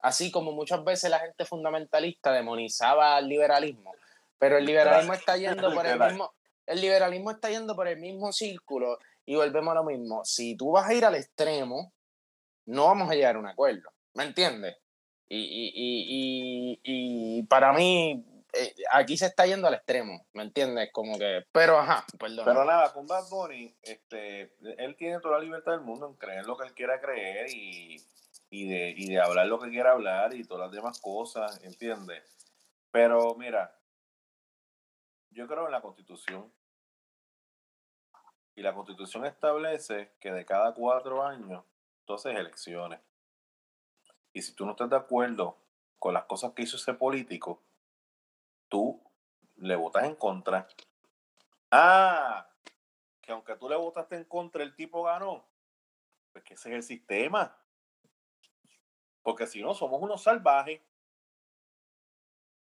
Así 0.00 0.30
como 0.30 0.52
muchas 0.52 0.82
veces 0.84 1.10
la 1.10 1.18
gente 1.18 1.44
fundamentalista 1.44 2.32
demonizaba 2.32 3.16
al 3.16 3.28
liberalismo, 3.28 3.92
pero 4.38 4.56
el 4.56 4.64
liberalismo 4.64 5.12
está 5.12 5.36
yendo 5.36 5.74
por 5.74 5.86
el 5.86 5.98
mismo, 5.98 6.32
el 6.70 6.80
liberalismo 6.80 7.32
está 7.32 7.50
yendo 7.50 7.74
por 7.74 7.88
el 7.88 7.98
mismo 7.98 8.32
círculo 8.32 8.98
y 9.26 9.34
volvemos 9.34 9.72
a 9.72 9.74
lo 9.74 9.84
mismo. 9.84 10.24
Si 10.24 10.56
tú 10.56 10.70
vas 10.70 10.88
a 10.88 10.94
ir 10.94 11.04
al 11.04 11.16
extremo, 11.16 11.92
no 12.66 12.86
vamos 12.86 13.10
a 13.10 13.14
llegar 13.14 13.34
a 13.34 13.40
un 13.40 13.48
acuerdo. 13.48 13.90
¿Me 14.14 14.22
entiendes? 14.24 14.76
Y, 15.28 15.38
y, 15.38 15.72
y, 15.74 16.80
y 16.82 17.42
para 17.44 17.72
mí, 17.72 18.24
eh, 18.52 18.74
aquí 18.92 19.16
se 19.16 19.26
está 19.26 19.46
yendo 19.46 19.66
al 19.66 19.74
extremo, 19.74 20.26
¿me 20.32 20.42
entiendes? 20.42 20.90
Como 20.92 21.18
que, 21.18 21.44
pero 21.52 21.78
ajá, 21.78 22.04
perdón. 22.18 22.44
Pero 22.44 22.64
nada, 22.64 22.92
con 22.92 23.06
Bad 23.06 23.28
Bunny, 23.28 23.74
este, 23.82 24.54
él 24.78 24.96
tiene 24.96 25.20
toda 25.20 25.38
la 25.38 25.44
libertad 25.44 25.72
del 25.72 25.82
mundo 25.82 26.06
en 26.08 26.14
creer 26.14 26.46
lo 26.46 26.56
que 26.56 26.66
él 26.66 26.74
quiera 26.74 27.00
creer 27.00 27.48
y, 27.50 27.96
y, 28.50 28.68
de, 28.68 28.94
y 28.96 29.08
de 29.08 29.20
hablar 29.20 29.46
lo 29.46 29.58
que 29.58 29.70
quiera 29.70 29.92
hablar 29.92 30.34
y 30.34 30.44
todas 30.44 30.66
las 30.66 30.72
demás 30.72 31.00
cosas, 31.00 31.62
¿entiendes? 31.64 32.22
Pero 32.90 33.34
mira, 33.36 33.76
yo 35.30 35.46
creo 35.46 35.66
en 35.66 35.72
la 35.72 35.80
constitución. 35.80 36.52
Y 38.54 38.62
la 38.62 38.74
constitución 38.74 39.24
establece 39.24 40.12
que 40.20 40.32
de 40.32 40.44
cada 40.44 40.74
cuatro 40.74 41.22
años, 41.22 41.64
entonces 42.00 42.36
elecciones. 42.36 43.00
Y 44.32 44.42
si 44.42 44.54
tú 44.54 44.64
no 44.64 44.72
estás 44.72 44.90
de 44.90 44.96
acuerdo 44.96 45.56
con 45.98 46.14
las 46.14 46.24
cosas 46.24 46.52
que 46.52 46.62
hizo 46.62 46.76
ese 46.76 46.94
político, 46.94 47.62
tú 48.68 49.02
le 49.56 49.76
votas 49.76 50.04
en 50.04 50.14
contra. 50.14 50.66
Ah, 51.70 52.48
que 53.20 53.32
aunque 53.32 53.56
tú 53.56 53.68
le 53.68 53.76
votaste 53.76 54.16
en 54.16 54.24
contra, 54.24 54.62
el 54.62 54.74
tipo 54.74 55.02
ganó. 55.04 55.44
Pues 56.32 56.44
que 56.44 56.54
ese 56.54 56.70
es 56.70 56.74
el 56.76 56.82
sistema. 56.82 57.56
Porque 59.22 59.46
si 59.46 59.62
no, 59.62 59.74
somos 59.74 60.00
unos 60.02 60.22
salvajes. 60.22 60.80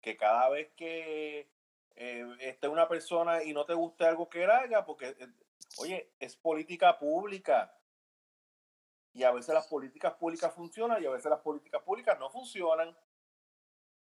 Que 0.01 0.16
cada 0.16 0.49
vez 0.49 0.70
que 0.76 1.51
eh, 1.97 2.36
esté 2.41 2.68
una 2.68 2.89
persona 2.89 3.43
y 3.43 3.53
no 3.53 3.64
te 3.64 3.74
guste 3.74 4.07
algo 4.07 4.28
que 4.28 4.45
él 4.45 4.51
haga, 4.51 4.84
porque, 4.84 5.09
eh, 5.09 5.28
oye, 5.78 6.12
es 6.18 6.36
política 6.36 6.98
pública. 6.98 7.74
Y 9.12 9.24
a 9.24 9.32
veces 9.32 9.54
las 9.54 9.66
políticas 9.66 10.14
públicas 10.14 10.54
funcionan 10.54 11.02
y 11.02 11.06
a 11.06 11.10
veces 11.10 11.30
las 11.30 11.40
políticas 11.40 11.82
públicas 11.82 12.18
no 12.18 12.30
funcionan. 12.30 12.96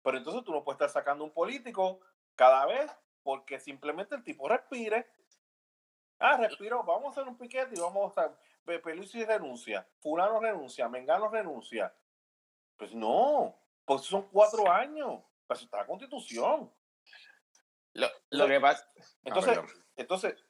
Pero 0.02 0.18
entonces 0.18 0.44
tú 0.44 0.52
no 0.52 0.64
puedes 0.64 0.76
estar 0.76 0.90
sacando 0.90 1.24
un 1.24 1.32
político 1.32 2.00
cada 2.34 2.66
vez 2.66 2.90
porque 3.22 3.58
simplemente 3.58 4.14
el 4.14 4.24
tipo 4.24 4.48
respire. 4.48 5.06
Ah, 6.18 6.36
respiro, 6.36 6.82
vamos 6.82 7.08
a 7.08 7.10
hacer 7.10 7.28
un 7.28 7.36
piquete 7.36 7.74
y 7.76 7.80
vamos 7.80 8.04
a 8.04 8.08
estar. 8.08 8.38
Pelusi 8.82 9.24
renuncia, 9.24 9.86
Fulano 10.00 10.40
renuncia, 10.40 10.88
Mengano 10.88 11.28
renuncia. 11.28 11.94
Pues 12.76 12.94
no, 12.94 13.56
pues 13.84 14.02
son 14.02 14.28
cuatro 14.28 14.70
años. 14.70 15.22
Pues 15.46 15.62
está 15.62 15.78
la 15.78 15.86
constitución. 15.86 16.72
Lo, 17.92 18.08
lo 18.30 18.46
que 18.46 18.60
pasa. 18.60 18.88
Entonces, 19.24 19.58
entonces, 19.96 20.45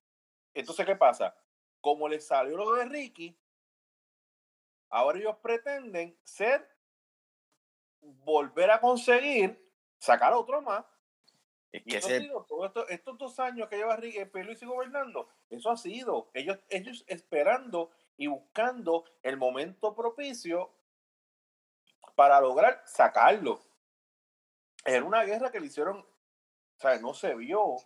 entonces, 0.61 0.87
¿qué 0.87 0.97
pasa? 0.97 1.35
Como 1.81 2.09
le 2.09 2.21
salió 2.21 2.57
lo 2.57 2.75
de 2.75 2.87
Ricky, 2.87 3.39
ahora 4.89 5.19
ellos 5.19 5.37
pretenden 5.43 6.19
ser 6.25 6.69
volver 8.01 8.71
a 8.71 8.81
conseguir 8.81 9.71
sacar 9.99 10.33
otro 10.33 10.63
más. 10.63 10.85
Es 11.73 11.83
que 11.85 11.99
estos 12.89 13.19
dos 13.19 13.39
años 13.39 13.69
que 13.69 13.77
lleva 13.77 13.99
Luis 13.99 14.65
gobernando, 14.65 15.29
eso 15.51 15.71
ha 15.71 15.77
sido 15.77 16.31
ellos, 16.33 16.59
ellos 16.71 17.05
esperando 17.07 17.91
y 18.17 18.29
buscando 18.29 19.05
el 19.23 19.37
momento 19.37 19.95
propicio 19.95 20.75
para 22.15 22.41
lograr 22.41 22.83
sacarlo. 22.87 23.61
Era 24.87 25.05
una 25.05 25.25
guerra 25.25 25.51
que 25.51 25.61
le 25.61 25.67
hicieron, 25.67 25.99
o 25.99 26.81
sea, 26.81 26.99
no 26.99 27.13
se 27.13 27.35
vio 27.35 27.77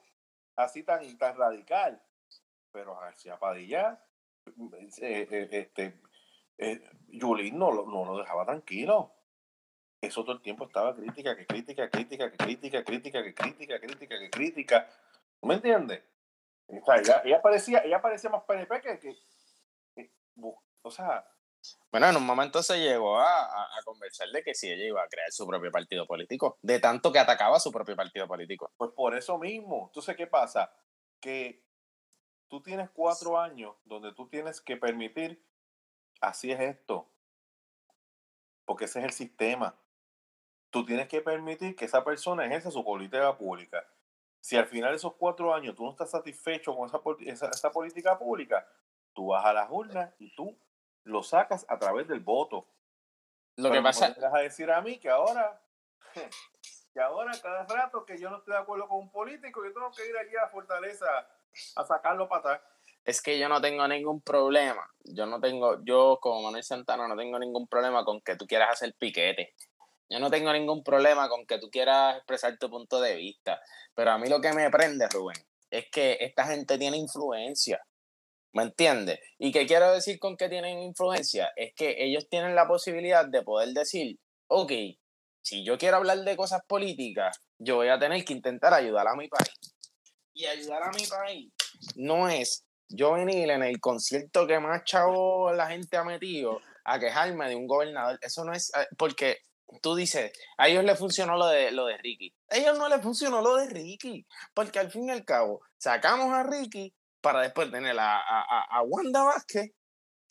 así 0.55 0.85
tan, 0.85 1.19
tan 1.19 1.37
radical, 1.37 2.01
pero 2.73 2.97
García 2.97 3.39
Padilla, 3.39 4.03
eh, 4.47 5.29
eh, 5.31 5.49
este, 5.51 6.01
eh, 6.59 6.91
Yulín 7.09 7.59
no, 7.59 7.71
no 7.73 8.05
lo 8.05 8.19
dejaba 8.19 8.45
tranquilo 8.45 9.15
eso 10.01 10.23
todo 10.23 10.33
el 10.33 10.43
tiempo 10.43 10.67
estaba 10.67 10.95
crítica, 10.95 11.37
que 11.37 11.47
crítica, 11.47 11.91
crítica, 11.91 12.31
que 12.31 12.37
crítica, 12.37 12.85
crítica, 12.85 13.23
que 13.23 13.35
crítica, 13.35 13.81
crítica, 13.81 14.19
que 14.19 14.31
crítica. 14.31 14.89
¿Me 15.43 15.55
entiendes? 15.55 16.03
O 16.67 16.85
sea, 16.85 17.23
ella, 17.25 17.43
parecía, 17.43 17.81
ella 17.81 18.01
parecía 18.01 18.31
más 18.31 18.45
PNP 18.45 18.81
que, 18.81 18.99
que, 18.99 20.11
o 20.83 20.91
sea... 20.91 21.27
Bueno, 21.91 22.09
en 22.09 22.17
un 22.17 22.25
momento 22.25 22.63
se 22.63 22.79
llegó 22.79 23.19
a, 23.19 23.45
a, 23.45 23.83
conversar 23.85 24.29
de 24.29 24.43
que 24.43 24.55
si 24.55 24.71
ella 24.71 24.87
iba 24.87 25.03
a 25.03 25.09
crear 25.09 25.31
su 25.31 25.47
propio 25.47 25.71
partido 25.71 26.07
político, 26.07 26.57
de 26.63 26.81
tanto 26.81 27.13
que 27.13 27.19
atacaba 27.19 27.59
a 27.59 27.61
su 27.61 27.71
propio 27.71 27.95
partido 27.95 28.27
político. 28.27 28.73
Pues 28.79 28.93
por 28.93 29.15
eso 29.15 29.39
mismo. 29.39 29.89
Entonces, 29.89 30.17
¿qué 30.17 30.27
pasa? 30.27 30.73
Que 31.21 31.63
tú 32.51 32.61
tienes 32.61 32.91
cuatro 32.91 33.41
años 33.41 33.75
donde 33.87 34.13
tú 34.13 34.29
tienes 34.29 34.61
que 34.61 34.77
permitir, 34.77 35.43
así 36.21 36.53
es 36.53 36.61
esto, 36.61 37.09
porque 38.67 38.85
ese 38.85 38.99
es 38.99 39.07
el 39.07 39.13
sistema 39.13 39.75
tú 40.71 40.85
tienes 40.85 41.09
que 41.09 41.21
permitir 41.21 41.77
que 41.77 41.85
esa 41.85 42.03
persona 42.03 42.47
ejerza 42.47 42.71
su 42.71 42.85
política 42.85 43.37
pública. 43.37 43.85
Si 44.41 44.57
al 44.57 44.67
final 44.67 44.91
de 44.91 44.97
esos 44.97 45.15
cuatro 45.17 45.53
años 45.53 45.75
tú 45.75 45.85
no 45.85 45.91
estás 45.91 46.11
satisfecho 46.11 46.75
con 46.75 46.89
esa, 47.27 47.51
esa, 47.51 47.71
política 47.71 48.19
pública, 48.19 48.67
tú 49.13 49.29
vas 49.29 49.45
a 49.45 49.53
las 49.53 49.69
urnas 49.71 50.15
y 50.19 50.35
tú 50.35 50.57
lo 51.05 51.23
sacas 51.23 51.67
a 51.69 51.79
través 51.79 52.09
del 52.09 52.21
voto. 52.21 52.67
Lo 53.57 53.71
que 53.71 53.83
pasa... 53.83 54.15
Me 54.19 54.27
a 54.27 54.43
decir 54.43 54.71
a 54.71 54.81
mí 54.81 54.99
que 54.99 55.11
ahora, 55.11 55.61
que 56.95 57.01
ahora 57.01 57.33
cada 57.43 57.67
rato 57.67 58.07
que 58.07 58.19
yo 58.19 58.31
no 58.31 58.39
estoy 58.39 58.55
de 58.55 58.61
acuerdo 58.61 58.89
con 58.89 58.99
un 58.99 59.11
político, 59.11 59.63
yo 59.65 59.73
tengo 59.75 59.91
que 59.91 60.09
ir 60.09 60.17
allí 60.17 60.37
a 60.37 60.49
Fortaleza 60.49 61.07
a 61.77 61.85
sacarlo 61.85 62.29
para 62.29 62.41
atrás. 62.41 62.61
Es 63.05 63.23
que 63.23 63.39
yo 63.39 63.49
no 63.49 63.61
tengo 63.61 63.87
ningún 63.89 64.21
problema. 64.21 64.87
Yo 65.05 65.27
no 65.27 65.41
tengo, 65.41 65.83
yo 65.85 66.19
como 66.21 66.43
Manuel 66.43 66.65
Santana 66.65 67.09
no 67.09 67.17
tengo 67.17 67.39
ningún 67.39 67.67
problema 67.67 68.05
con 68.05 68.21
que 68.21 68.37
tú 68.37 68.47
quieras 68.47 68.71
hacer 68.73 68.95
piquete. 68.99 69.55
Yo 70.09 70.19
no 70.19 70.31
tengo 70.31 70.53
ningún 70.53 70.83
problema 70.83 71.29
con 71.29 71.47
que 71.47 71.59
tú 71.59 71.71
quieras 71.71 72.17
expresar 72.17 72.59
tu 72.59 72.69
punto 72.69 73.01
de 73.01 73.17
vista, 73.17 73.61
pero 73.95 74.11
a 74.11 74.19
mí 74.19 74.29
lo 74.29 74.41
que 74.41 74.53
me 74.53 74.69
prende, 74.69 75.09
Rubén, 75.09 75.37
es 75.71 75.89
que 75.91 76.19
esta 76.21 76.45
gente 76.47 76.77
tiene 76.79 76.97
influencia. 76.97 77.81
¿Me 78.53 78.65
entiendes? 78.65 79.21
¿Y 79.39 79.53
qué 79.53 79.67
quiero 79.67 79.93
decir 79.93 80.19
con 80.19 80.37
que 80.37 80.49
tienen 80.49 80.81
influencia? 80.81 81.53
Es 81.55 81.73
que 81.77 81.95
ellos 81.99 82.29
tienen 82.29 82.57
la 82.57 82.67
posibilidad 82.67 83.25
de 83.25 83.43
poder 83.43 83.69
decir, 83.69 84.19
ok, 84.49 84.73
si 85.43 85.65
yo 85.65 85.79
quiero 85.79 85.99
hablar 85.99 86.19
de 86.19 86.37
cosas 86.37 86.63
políticas, 86.67 87.41
yo 87.59 87.77
voy 87.77 87.89
a 87.89 87.99
tener 87.99 88.25
que 88.25 88.33
intentar 88.33 88.75
ayudar 88.75 89.07
a 89.07 89.15
mi 89.15 89.29
país. 89.29 89.53
Y 90.33 90.47
ayudar 90.47 90.83
a 90.83 90.91
mi 90.91 91.07
país 91.07 91.53
no 91.97 92.29
es 92.29 92.65
yo 92.89 93.13
venir 93.13 93.51
en 93.51 93.63
el 93.63 93.81
concierto 93.81 94.47
que 94.47 94.59
más 94.59 94.85
chavo 94.85 95.53
la 95.53 95.69
gente 95.69 95.97
ha 95.97 96.05
metido 96.05 96.61
a 96.85 96.99
quejarme 96.99 97.49
de 97.49 97.57
un 97.57 97.67
gobernador. 97.67 98.19
Eso 98.21 98.45
no 98.45 98.53
es, 98.53 98.73
eh, 98.77 98.87
porque 98.99 99.39
tú 99.81 99.95
dices, 99.95 100.33
a 100.59 100.69
ellos 100.69 100.85
les 100.85 100.99
funcionó 100.99 101.37
lo 101.37 101.47
de, 101.47 101.71
lo 101.71 101.87
de 101.87 101.97
Ricky. 101.99 102.35
A 102.49 102.57
ellos 102.57 102.77
no 102.79 102.89
les 102.89 103.01
funcionó 103.01 103.41
lo 103.41 103.57
de 103.57 103.69
Ricky, 103.69 104.27
porque 104.55 104.79
al 104.79 104.91
fin 104.91 105.09
y 105.09 105.11
al 105.11 105.25
cabo 105.25 105.63
sacamos 105.79 106.33
a 106.33 106.43
Ricky 106.43 106.93
para 107.21 107.43
después 107.43 107.71
tener 107.71 107.97
a, 107.99 108.19
a, 108.19 108.83
Wanda 108.83 109.23
Vázquez, 109.23 109.73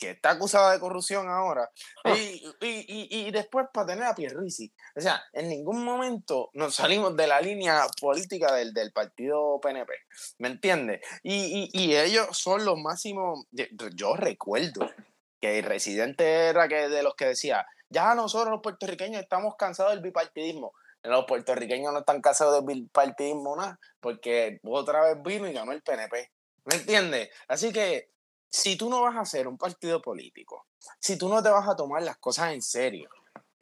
que 0.00 0.10
está 0.10 0.30
acusada 0.30 0.72
de 0.72 0.80
corrupción 0.80 1.28
ahora, 1.28 1.70
ah. 2.04 2.16
y, 2.16 2.42
y, 2.62 3.26
y, 3.26 3.30
después 3.30 3.66
para 3.72 3.88
tener 3.88 4.04
a 4.04 4.14
Pierrisi. 4.14 4.72
O 4.96 5.00
sea, 5.00 5.22
en 5.34 5.50
ningún 5.50 5.84
momento 5.84 6.50
nos 6.54 6.74
salimos 6.74 7.14
de 7.16 7.26
la 7.26 7.40
línea 7.40 7.86
política 8.00 8.54
del, 8.54 8.72
del 8.72 8.92
partido 8.92 9.60
PNP, 9.60 9.92
¿me 10.38 10.48
entiendes? 10.48 11.00
Y, 11.22 11.60
ellos 11.90 12.28
son 12.32 12.64
los 12.64 12.78
máximos, 12.78 13.46
yo 13.94 14.16
recuerdo 14.16 14.90
que 15.38 15.58
el 15.58 15.64
residente 15.64 16.46
era 16.46 16.66
que 16.66 16.88
de 16.88 17.02
los 17.02 17.14
que 17.14 17.26
decía, 17.26 17.66
ya 17.90 18.14
nosotros 18.14 18.50
los 18.52 18.62
puertorriqueños 18.62 19.20
estamos 19.20 19.54
cansados 19.56 19.92
del 19.92 20.00
bipartidismo. 20.00 20.72
Los 21.02 21.24
puertorriqueños 21.24 21.92
no 21.92 22.00
están 22.00 22.20
cansados 22.20 22.54
del 22.54 22.82
bipartidismo 22.82 23.56
nada, 23.56 23.78
porque 24.00 24.60
otra 24.64 25.02
vez 25.02 25.22
vino 25.22 25.48
y 25.48 25.52
ganó 25.52 25.72
el 25.72 25.82
PNP. 25.82 26.30
¿Me 26.64 26.76
entiendes? 26.76 27.30
Así 27.48 27.72
que 27.72 28.10
si 28.50 28.76
tú 28.76 28.90
no 28.90 29.02
vas 29.02 29.16
a 29.16 29.20
hacer 29.20 29.48
un 29.48 29.56
partido 29.56 30.02
político, 30.02 30.66
si 30.98 31.16
tú 31.16 31.28
no 31.28 31.42
te 31.42 31.48
vas 31.48 31.68
a 31.68 31.76
tomar 31.76 32.02
las 32.02 32.18
cosas 32.18 32.52
en 32.52 32.62
serio 32.62 33.08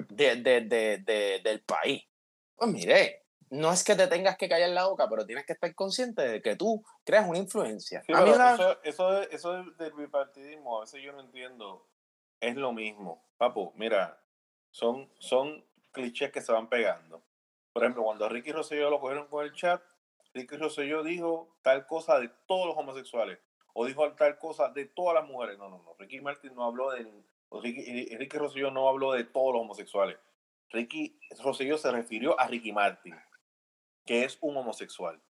de, 0.09 0.36
del 1.45 1.61
país, 1.62 2.05
pues 2.57 2.70
mire, 2.70 3.26
no 3.51 3.72
es 3.72 3.84
que 3.84 3.95
te 3.95 4.07
tengas 4.07 4.36
que 4.36 4.49
callar 4.49 4.70
la 4.70 4.86
boca, 4.86 5.09
pero 5.09 5.26
tienes 5.26 5.47
que 5.47 5.53
estar 5.53 5.74
consciente 5.74 6.22
de 6.22 6.43
que 6.43 6.57
tú 6.57 6.82
creas 7.05 7.28
una 7.28 7.39
influencia. 7.39 8.03
eso, 8.09 8.82
eso, 8.82 9.22
eso 9.22 9.64
del 9.78 9.93
bipartidismo, 9.93 10.78
a 10.78 10.80
veces 10.80 11.03
yo 11.03 11.12
no 11.12 11.20
entiendo 11.20 11.86
es 12.41 12.57
lo 12.57 12.72
mismo. 12.72 13.24
Papu, 13.36 13.72
mira, 13.76 14.20
son, 14.70 15.11
son 15.18 15.64
clichés 15.93 16.32
que 16.32 16.41
se 16.41 16.53
van 16.53 16.68
pegando. 16.68 17.22
Por 17.72 17.82
ejemplo, 17.82 18.05
cuando 18.05 18.24
a 18.24 18.28
Ricky 18.28 18.53
Rosselló 18.53 18.91
lo 18.91 19.01
cogieron 19.01 19.28
con 19.28 19.45
el 19.45 19.53
chat, 19.53 19.82
Ricky 20.34 20.57
Rosselló 20.57 21.03
dijo 21.03 21.57
tal 21.62 21.86
cosa 21.86 22.18
de 22.18 22.28
todos 22.47 22.66
los 22.66 22.76
homosexuales. 22.76 23.39
O 23.79 23.87
dijo 23.87 24.11
tal 24.12 24.39
cosa 24.39 24.70
de 24.70 24.87
todas 24.87 25.14
las 25.14 25.29
mujeres. 25.29 25.59
No, 25.59 25.68
no, 25.68 25.79
no. 25.79 25.95
Ricky 25.99 26.20
Martin 26.20 26.55
no 26.55 26.64
habló 26.64 26.91
de. 26.91 27.07
Ricky, 27.51 28.16
Ricky 28.16 28.37
Rosselló 28.37 28.70
no 28.70 28.89
habló 28.89 29.12
de 29.12 29.24
todos 29.24 29.55
los 29.55 29.62
homosexuales. 29.62 30.18
Ricky 30.70 31.18
Rosselló 31.43 31.79
se 31.79 31.91
refirió 31.91 32.39
a 32.39 32.47
Ricky 32.47 32.72
Martin, 32.72 33.14
que 34.05 34.24
es 34.24 34.39
un 34.41 34.57
homosexual. 34.57 35.20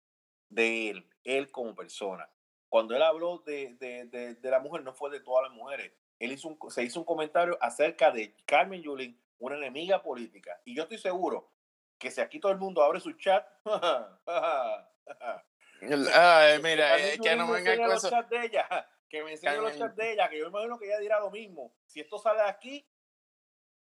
De 0.49 0.91
él, 0.91 1.07
él 1.25 1.51
como 1.51 1.75
persona. 1.75 2.29
Cuando 2.71 2.97
él 2.97 3.03
habló 3.03 3.39
de, 3.39 3.77
de, 3.77 4.07
de, 4.07 4.35
de 4.35 4.51
la 4.51 4.61
mujer, 4.61 4.83
no 4.83 4.95
fue 4.95 5.11
de 5.11 5.21
todas 5.21 5.49
las 5.49 5.53
mujeres 5.53 5.93
él 6.19 6.33
hizo 6.33 6.49
un, 6.49 6.59
se 6.71 6.83
hizo 6.83 7.01
un 7.01 7.07
comentario 7.07 7.57
acerca 7.61 8.11
de 8.11 8.35
Carmen 8.45 8.83
Yulín, 8.83 9.21
una 9.39 9.57
enemiga 9.57 10.03
política. 10.03 10.61
Y 10.65 10.75
yo 10.75 10.83
estoy 10.83 10.99
seguro 10.99 11.51
que 11.99 12.11
si 12.11 12.21
aquí 12.21 12.41
todo 12.41 12.53
el 12.53 12.59
mundo 12.59 12.83
abre 12.83 13.01
su 13.01 13.13
chat, 13.13 13.47
Ay, 15.81 16.61
mira, 16.63 16.99
eh, 16.99 17.19
que 17.23 17.37
no 17.37 17.47
me 17.47 17.63
vengan 17.63 17.79
con 17.79 17.97
eso. 17.97 18.11
de 18.29 18.47
ella, 18.47 18.69
que 19.09 19.23
me 19.23 19.33
enseñe 19.33 19.57
los 19.57 19.77
chats 19.77 19.97
de 19.97 20.13
ella, 20.13 20.29
que 20.29 20.39
yo 20.39 20.49
imagino 20.49 20.79
que 20.79 20.87
ella 20.87 20.99
dirá 20.99 21.21
lo 21.21 21.31
mismo. 21.31 21.75
Si 21.87 22.01
esto 22.01 22.19
sale 22.19 22.43
de 22.43 22.49
aquí, 22.49 22.89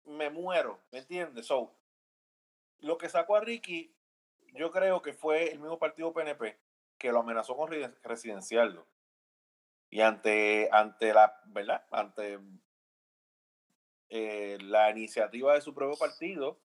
me 0.04 0.30
muero, 0.30 0.80
¿me 0.92 0.98
entiendes? 0.98 1.46
So, 1.46 1.74
lo 2.78 2.98
que 2.98 3.08
sacó 3.08 3.36
a 3.36 3.40
Ricky, 3.40 3.94
yo 4.52 4.70
creo 4.70 5.02
que 5.02 5.12
fue 5.12 5.50
el 5.52 5.58
mismo 5.58 5.78
partido 5.78 6.12
PNP 6.12 6.58
que 6.98 7.12
lo 7.12 7.20
amenazó 7.20 7.56
con 7.56 7.70
residenciarlo. 8.02 8.86
Y 9.90 10.00
ante, 10.00 10.68
ante 10.72 11.12
la, 11.12 11.40
¿verdad? 11.46 11.84
Ante 11.90 12.38
eh, 14.08 14.58
la 14.62 14.90
iniciativa 14.90 15.54
de 15.54 15.60
su 15.60 15.74
propio 15.74 15.96
partido, 15.96 16.60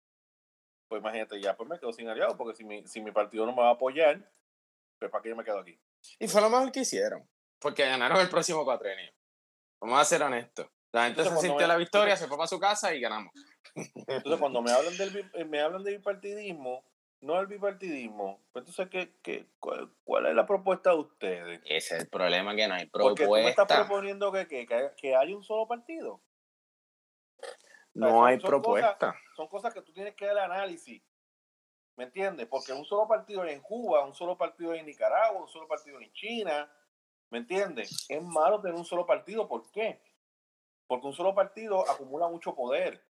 pues 0.89 1.01
imagínate, 1.01 1.41
ya 1.41 1.57
pues 1.57 1.68
me 1.68 1.78
quedo 1.78 1.93
sin 1.93 2.09
aliado, 2.09 2.37
porque 2.37 2.57
si 2.57 2.64
mi, 2.64 2.87
si 2.87 3.01
mi 3.01 3.12
partido 3.12 3.47
no 3.47 3.53
me 3.53 3.62
va 3.62 3.68
a 3.68 3.72
apoyar, 3.72 4.31
pues 5.01 5.11
para 5.11 5.22
qué 5.22 5.30
yo 5.30 5.36
me 5.36 5.44
quedo 5.44 5.59
aquí. 5.59 5.80
Y 6.18 6.28
fue 6.28 6.40
lo 6.42 6.51
mejor 6.51 6.70
que 6.70 6.80
hicieron, 6.80 7.28
porque 7.59 7.86
ganaron 7.86 8.20
el 8.20 8.28
próximo 8.28 8.64
cuatrenio. 8.64 9.11
Vamos 9.80 9.98
a 9.98 10.05
ser 10.05 10.22
honestos. 10.22 10.68
La 10.92 11.07
gente 11.07 11.24
se 11.24 11.36
sintió 11.38 11.66
la 11.66 11.76
victoria, 11.76 12.16
se 12.16 12.26
fue 12.26 12.36
para 12.36 12.48
su 12.48 12.61
casa 12.61 12.94
y 12.94 13.01
ganamos. 13.01 13.32
Entonces, 13.74 14.40
cuando 14.40 14.61
me 14.61 14.72
hablan 14.72 14.96
del 14.96 15.30
eh, 15.34 15.44
me 15.44 15.61
hablan 15.61 15.82
de 15.82 15.96
bipartidismo, 15.96 16.84
no 17.20 17.38
el 17.40 17.46
bipartidismo, 17.46 18.42
pues 18.53 18.66
entonces, 18.66 18.88
¿qué, 18.90 19.14
qué, 19.22 19.46
cuál, 20.05 20.26
es 20.26 20.34
la 20.34 20.46
propuesta 20.46 20.90
de 20.90 20.96
ustedes? 20.96 21.61
Ese 21.64 21.96
es 21.96 22.03
el 22.03 22.09
problema, 22.09 22.55
que 22.55 22.68
no 22.68 22.74
hay 22.74 22.86
propuesta. 22.86 23.24
Porque 23.26 23.40
tú 23.40 23.44
me 23.44 23.51
estás 23.51 23.66
proponiendo 23.66 24.32
que, 24.32 24.46
que, 24.46 24.66
que 24.96 25.16
hay 25.16 25.32
un 25.32 25.44
solo 25.44 25.66
partido. 25.66 26.20
No 27.94 28.24
hay 28.24 28.38
propuesta. 28.38 29.14
son 29.36 29.48
cosas 29.48 29.72
que 29.72 29.82
tú 29.82 29.92
tienes 29.92 30.14
que 30.14 30.26
dar 30.26 30.38
análisis. 30.38 31.03
¿Me 32.01 32.07
entiendes? 32.07 32.46
Porque 32.46 32.72
un 32.72 32.86
solo 32.86 33.07
partido 33.07 33.44
en 33.44 33.61
Cuba, 33.61 34.03
un 34.07 34.14
solo 34.14 34.34
partido 34.34 34.72
en 34.72 34.86
Nicaragua, 34.86 35.42
un 35.42 35.48
solo 35.51 35.68
partido 35.68 36.01
en 36.01 36.11
China. 36.14 36.74
¿Me 37.28 37.36
entiendes? 37.36 38.07
Es 38.09 38.22
malo 38.22 38.59
tener 38.59 38.74
un 38.74 38.86
solo 38.86 39.05
partido. 39.05 39.46
¿Por 39.46 39.70
qué? 39.70 40.01
Porque 40.86 41.07
un 41.07 41.12
solo 41.12 41.34
partido 41.34 41.86
acumula 41.90 42.26
mucho 42.26 42.55
poder. 42.55 43.05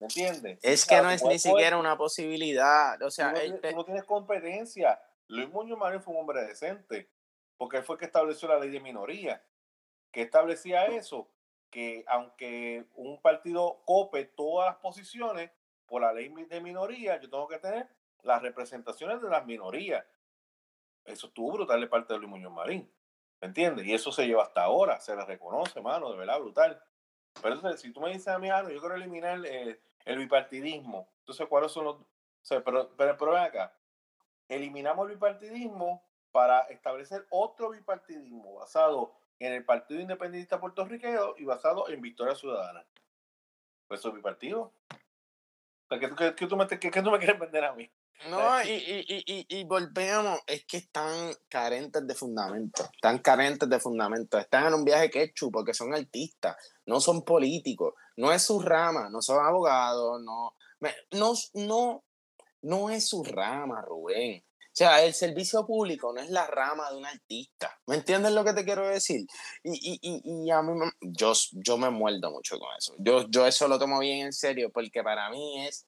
¿Me 0.00 0.06
entiendes? 0.08 0.58
Es 0.62 0.84
que 0.84 1.00
no 1.00 1.12
es 1.12 1.22
ni 1.22 1.38
siquiera 1.38 1.78
una 1.78 1.96
posibilidad. 1.96 3.00
O 3.02 3.10
sea, 3.12 3.32
tú 3.32 3.76
no, 3.76 3.84
tienes 3.84 4.02
competencia. 4.02 5.00
Luis 5.28 5.48
Muñoz 5.48 5.78
Marín 5.78 6.02
fue 6.02 6.12
un 6.12 6.22
hombre 6.22 6.42
decente. 6.42 7.08
Porque 7.56 7.76
él 7.76 7.84
fue 7.84 7.94
el 7.94 8.00
que 8.00 8.06
estableció 8.06 8.48
la 8.48 8.58
ley 8.58 8.70
de 8.70 8.80
minoría. 8.80 9.46
que 10.10 10.22
establecía 10.22 10.86
eso? 10.86 11.30
que 11.70 12.04
aunque 12.08 12.86
un 12.94 13.20
partido 13.20 13.82
cope 13.84 14.24
todas 14.24 14.70
las 14.70 14.76
posiciones 14.76 15.50
por 15.86 16.02
la 16.02 16.12
ley 16.12 16.28
de 16.28 16.60
minoría, 16.60 17.20
yo 17.20 17.30
tengo 17.30 17.48
que 17.48 17.58
tener 17.58 17.88
las 18.22 18.42
representaciones 18.42 19.20
de 19.22 19.28
las 19.28 19.46
minorías. 19.46 20.04
Eso 21.04 21.28
estuvo 21.28 21.52
brutal 21.52 21.80
de 21.80 21.86
parte 21.86 22.12
de 22.12 22.18
Luis 22.18 22.30
Muñoz 22.30 22.52
Marín. 22.52 22.90
¿Me 23.40 23.48
entiendes? 23.48 23.86
Y 23.86 23.94
eso 23.94 24.10
se 24.12 24.26
lleva 24.26 24.42
hasta 24.42 24.62
ahora, 24.62 24.98
se 25.00 25.14
le 25.14 25.24
reconoce, 25.24 25.80
mano, 25.80 26.10
de 26.10 26.18
verdad, 26.18 26.40
brutal. 26.40 26.82
Pero 27.42 27.54
entonces, 27.54 27.80
si 27.80 27.92
tú 27.92 28.00
me 28.00 28.10
dices 28.10 28.28
a 28.28 28.38
mí, 28.38 28.48
yo 28.48 28.80
quiero 28.80 28.94
eliminar 28.94 29.44
el, 29.44 29.80
el 30.04 30.18
bipartidismo, 30.18 31.08
entonces, 31.20 31.46
¿cuáles 31.46 31.70
son 31.70 31.84
los...? 31.84 31.96
pero, 32.48 32.90
pero, 32.96 33.16
pero 33.16 33.32
ven 33.32 33.42
acá, 33.42 33.76
eliminamos 34.48 35.06
el 35.06 35.14
bipartidismo 35.14 36.02
para 36.32 36.60
establecer 36.62 37.26
otro 37.30 37.70
bipartidismo 37.70 38.54
basado 38.54 39.14
en 39.38 39.52
el 39.52 39.64
Partido 39.64 40.00
Independentista 40.00 40.60
Puertorriqueño 40.60 41.34
y 41.36 41.44
basado 41.44 41.88
en 41.88 42.00
Victoria 42.00 42.34
Ciudadana. 42.34 42.86
Pues 43.86 44.00
eso 44.00 44.08
es 44.08 44.14
mi 45.90 45.98
partido. 45.98 46.34
¿Qué, 46.34 46.46
tú 46.46 46.56
me, 46.56 46.66
qué, 46.66 47.02
tú 47.02 47.10
me 47.10 47.18
quieres 47.18 47.38
vender 47.38 47.64
a 47.64 47.74
mí? 47.74 47.90
No, 48.28 48.38
y, 48.64 48.72
y, 48.72 49.24
y, 49.26 49.46
y, 49.48 49.64
volvemos, 49.64 50.40
es 50.46 50.64
que 50.66 50.78
están 50.78 51.32
carentes 51.48 52.06
de 52.06 52.14
fundamento, 52.14 52.84
están 52.94 53.18
carentes 53.18 53.68
de 53.68 53.78
fundamento, 53.78 54.38
están 54.38 54.66
en 54.66 54.74
un 54.74 54.84
viaje 54.84 55.10
quechu 55.10 55.50
porque 55.50 55.74
son 55.74 55.94
artistas, 55.94 56.56
no 56.86 57.00
son 57.00 57.24
políticos, 57.24 57.94
no 58.16 58.32
es 58.32 58.42
su 58.42 58.60
rama, 58.60 59.08
no 59.10 59.20
son 59.20 59.44
abogados, 59.44 60.22
no, 60.22 60.54
no, 61.12 61.34
no, 61.54 62.04
no 62.62 62.90
es 62.90 63.08
su 63.08 63.22
rama, 63.22 63.82
Rubén. 63.82 64.42
O 64.76 64.78
sea, 64.78 65.02
el 65.02 65.14
servicio 65.14 65.64
público 65.64 66.12
no 66.12 66.20
es 66.20 66.28
la 66.28 66.46
rama 66.46 66.90
de 66.90 66.98
un 66.98 67.06
artista. 67.06 67.80
¿Me 67.86 67.94
entiendes 67.94 68.32
lo 68.32 68.44
que 68.44 68.52
te 68.52 68.62
quiero 68.62 68.86
decir? 68.86 69.26
Y, 69.64 69.70
y, 69.72 69.98
y, 70.02 70.44
y 70.44 70.50
a 70.50 70.60
mí 70.60 70.74
me, 70.74 70.92
yo, 71.00 71.32
yo 71.52 71.78
me 71.78 71.88
muerdo 71.88 72.30
mucho 72.30 72.58
con 72.58 72.68
eso. 72.76 72.94
Yo, 72.98 73.26
yo 73.30 73.46
eso 73.46 73.68
lo 73.68 73.78
tomo 73.78 73.98
bien 74.00 74.26
en 74.26 74.34
serio 74.34 74.70
porque 74.70 75.02
para 75.02 75.30
mí 75.30 75.66
es, 75.66 75.86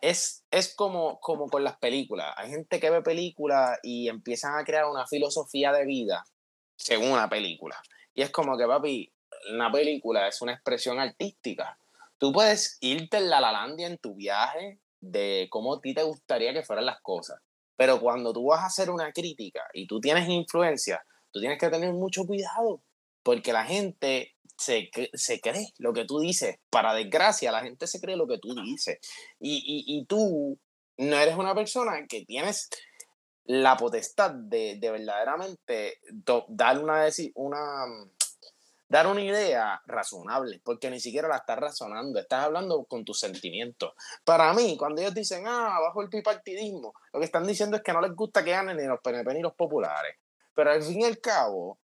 es, 0.00 0.42
es 0.50 0.74
como, 0.74 1.20
como 1.20 1.50
con 1.50 1.64
las 1.64 1.76
películas. 1.76 2.32
Hay 2.38 2.48
gente 2.48 2.80
que 2.80 2.88
ve 2.88 3.02
películas 3.02 3.78
y 3.82 4.08
empiezan 4.08 4.58
a 4.58 4.64
crear 4.64 4.86
una 4.86 5.06
filosofía 5.06 5.70
de 5.70 5.84
vida 5.84 6.24
según 6.76 7.10
una 7.10 7.28
película. 7.28 7.76
Y 8.14 8.22
es 8.22 8.30
como 8.30 8.56
que, 8.56 8.66
papi, 8.66 9.12
una 9.52 9.70
película 9.70 10.28
es 10.28 10.40
una 10.40 10.54
expresión 10.54 10.98
artística. 10.98 11.78
Tú 12.16 12.32
puedes 12.32 12.78
irte 12.80 13.18
en 13.18 13.28
la 13.28 13.42
Lalandia 13.42 13.86
en 13.86 13.98
tu 13.98 14.14
viaje 14.14 14.78
de 14.98 15.46
cómo 15.50 15.74
a 15.74 15.80
ti 15.82 15.92
te 15.92 16.04
gustaría 16.04 16.54
que 16.54 16.62
fueran 16.62 16.86
las 16.86 17.02
cosas 17.02 17.38
pero 17.76 18.00
cuando 18.00 18.32
tú 18.32 18.46
vas 18.46 18.60
a 18.60 18.66
hacer 18.66 18.90
una 18.90 19.12
crítica 19.12 19.62
y 19.72 19.86
tú 19.86 20.00
tienes 20.00 20.28
influencia, 20.28 21.04
tú 21.30 21.40
tienes 21.40 21.58
que 21.58 21.68
tener 21.68 21.92
mucho 21.92 22.24
cuidado, 22.24 22.82
porque 23.22 23.52
la 23.52 23.64
gente 23.64 24.34
se, 24.56 24.90
se 25.14 25.40
cree 25.40 25.72
lo 25.78 25.92
que 25.92 26.04
tú 26.04 26.20
dices. 26.20 26.56
Para 26.70 26.94
desgracia, 26.94 27.52
la 27.52 27.62
gente 27.62 27.86
se 27.86 28.00
cree 28.00 28.16
lo 28.16 28.26
que 28.26 28.38
tú 28.38 28.54
dices. 28.54 28.98
Y, 29.40 29.56
y, 29.56 29.98
y 29.98 30.04
tú 30.04 30.58
no 30.98 31.16
eres 31.16 31.36
una 31.36 31.54
persona 31.54 32.06
que 32.08 32.24
tienes 32.24 32.68
la 33.44 33.76
potestad 33.76 34.30
de, 34.30 34.76
de 34.78 34.90
verdaderamente 34.90 35.98
dar 36.48 36.78
una, 36.78 37.08
una, 37.34 37.84
dar 38.92 39.06
una 39.06 39.22
idea 39.22 39.80
razonable, 39.86 40.60
porque 40.62 40.90
ni 40.90 41.00
siquiera 41.00 41.26
la 41.26 41.36
estás 41.36 41.58
razonando, 41.58 42.20
estás 42.20 42.44
hablando 42.44 42.84
con 42.84 43.06
tus 43.06 43.18
sentimientos. 43.18 43.94
Para 44.22 44.52
mí, 44.52 44.76
cuando 44.76 45.00
ellos 45.00 45.14
dicen, 45.14 45.46
ah, 45.46 45.78
bajo 45.80 46.02
el 46.02 46.08
bipartidismo, 46.08 46.92
lo 47.10 47.18
que 47.18 47.24
están 47.24 47.46
diciendo 47.46 47.78
es 47.78 47.82
que 47.82 47.94
no 47.94 48.02
les 48.02 48.14
gusta 48.14 48.44
que 48.44 48.50
ganen 48.50 48.76
ni 48.76 48.84
los 48.84 49.00
PNP 49.00 49.32
ni 49.32 49.40
los 49.40 49.54
populares. 49.54 50.18
Pero 50.54 50.72
al 50.72 50.82
fin 50.82 51.00
y 51.00 51.04
al 51.04 51.18
cabo, 51.20 51.78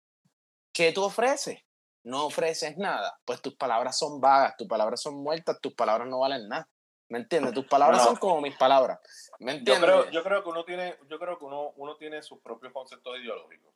¿qué 0.74 0.92
tú 0.94 1.04
ofreces? 1.04 1.60
No 2.02 2.26
ofreces 2.26 2.76
nada, 2.76 3.20
pues 3.24 3.40
tus 3.40 3.56
palabras 3.56 4.00
son 4.00 4.20
vagas, 4.20 4.58
tus 4.58 4.68
palabras 4.68 5.00
son 5.00 5.14
muertas, 5.22 5.62
tus 5.62 5.76
palabras 5.76 6.08
no 6.08 6.22
valen 6.22 6.50
nada. 6.50 6.68
¿Me 7.08 7.20
entiendes? 7.20 7.54
Tus 7.54 7.68
palabras 7.68 8.04
son 8.04 8.16
como 8.16 8.42
mis 8.42 8.58
palabras. 8.58 8.98
¿Me 9.38 9.52
entiendes? 9.52 9.80
Yo 9.80 9.86
creo, 9.86 10.10
yo 10.10 10.24
creo 10.24 10.44
que 10.44 10.50
uno 10.50 10.66
tiene, 10.66 10.98
yo 11.08 11.20
creo 11.20 11.38
que 11.38 11.46
uno, 11.46 11.70
uno 11.76 11.98
tiene 11.98 12.24
sus 12.24 12.40
propios 12.40 12.74
conceptos 12.74 13.20
ideológicos. 13.20 13.76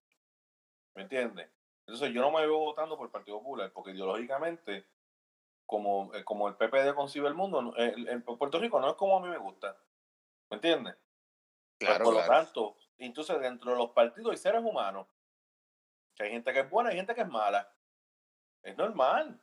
¿Me 0.95 1.03
entiendes? 1.03 1.47
Entonces 1.89 2.13
yo 2.13 2.21
no 2.21 2.29
me 2.29 2.45
veo 2.45 2.59
votando 2.59 2.95
por 2.95 3.07
el 3.07 3.11
Partido 3.11 3.39
Popular, 3.39 3.71
porque 3.73 3.91
ideológicamente, 3.91 4.85
como, 5.65 6.13
eh, 6.13 6.23
como 6.23 6.47
el 6.47 6.55
PPD 6.55 6.93
concibe 6.93 7.27
el 7.27 7.33
mundo, 7.33 7.73
el, 7.77 8.21
Puerto 8.21 8.59
Rico 8.59 8.79
no 8.79 8.89
es 8.89 8.93
como 8.93 9.17
a 9.17 9.21
mí 9.21 9.27
me 9.27 9.39
gusta. 9.39 9.75
¿Me 10.51 10.57
entiendes? 10.57 10.95
Pues, 11.79 11.89
claro, 11.89 12.05
por 12.05 12.13
lo 12.13 12.25
tanto, 12.27 12.77
entonces 12.99 13.39
dentro 13.39 13.71
de 13.71 13.77
los 13.79 13.89
partidos 13.89 14.29
hay 14.29 14.37
seres 14.37 14.61
humanos. 14.63 15.07
Que 16.13 16.25
hay 16.25 16.29
gente 16.29 16.53
que 16.53 16.59
es 16.59 16.69
buena 16.69 16.93
y 16.93 16.97
gente 16.97 17.15
que 17.15 17.21
es 17.21 17.27
mala. 17.27 17.67
Es 18.61 18.77
normal. 18.77 19.41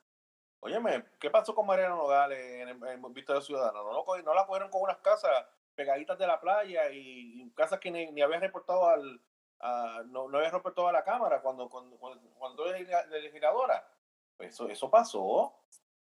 Óyeme, 0.60 1.04
¿qué 1.18 1.30
pasó 1.30 1.52
con 1.52 1.66
Mariano 1.66 1.96
Nogales 1.96 2.38
en, 2.38 2.68
en 2.68 3.12
Vista 3.12 3.40
Ciudadana? 3.40 3.80
No, 3.80 4.04
no, 4.22 4.34
la 4.34 4.46
cogieron 4.46 4.70
con 4.70 4.82
unas 4.82 4.98
casas 4.98 5.46
pegaditas 5.74 6.16
de 6.16 6.28
la 6.28 6.40
playa 6.40 6.92
y, 6.92 7.50
casas 7.56 7.80
que 7.80 7.90
ni, 7.90 8.12
ni 8.12 8.22
habían 8.22 8.40
reportado 8.40 8.88
al, 8.88 9.20
no, 9.60 10.28
no 10.28 10.38
había 10.38 10.50
roto 10.50 10.72
toda 10.72 10.92
la 10.92 11.04
cámara 11.04 11.40
cuando, 11.40 11.68
cuando, 11.68 11.96
cuando, 11.96 12.66
la 12.66 13.04
legisladora. 13.06 13.88
Pues 14.36 14.54
eso, 14.54 14.68
eso 14.68 14.90
pasó. 14.90 15.54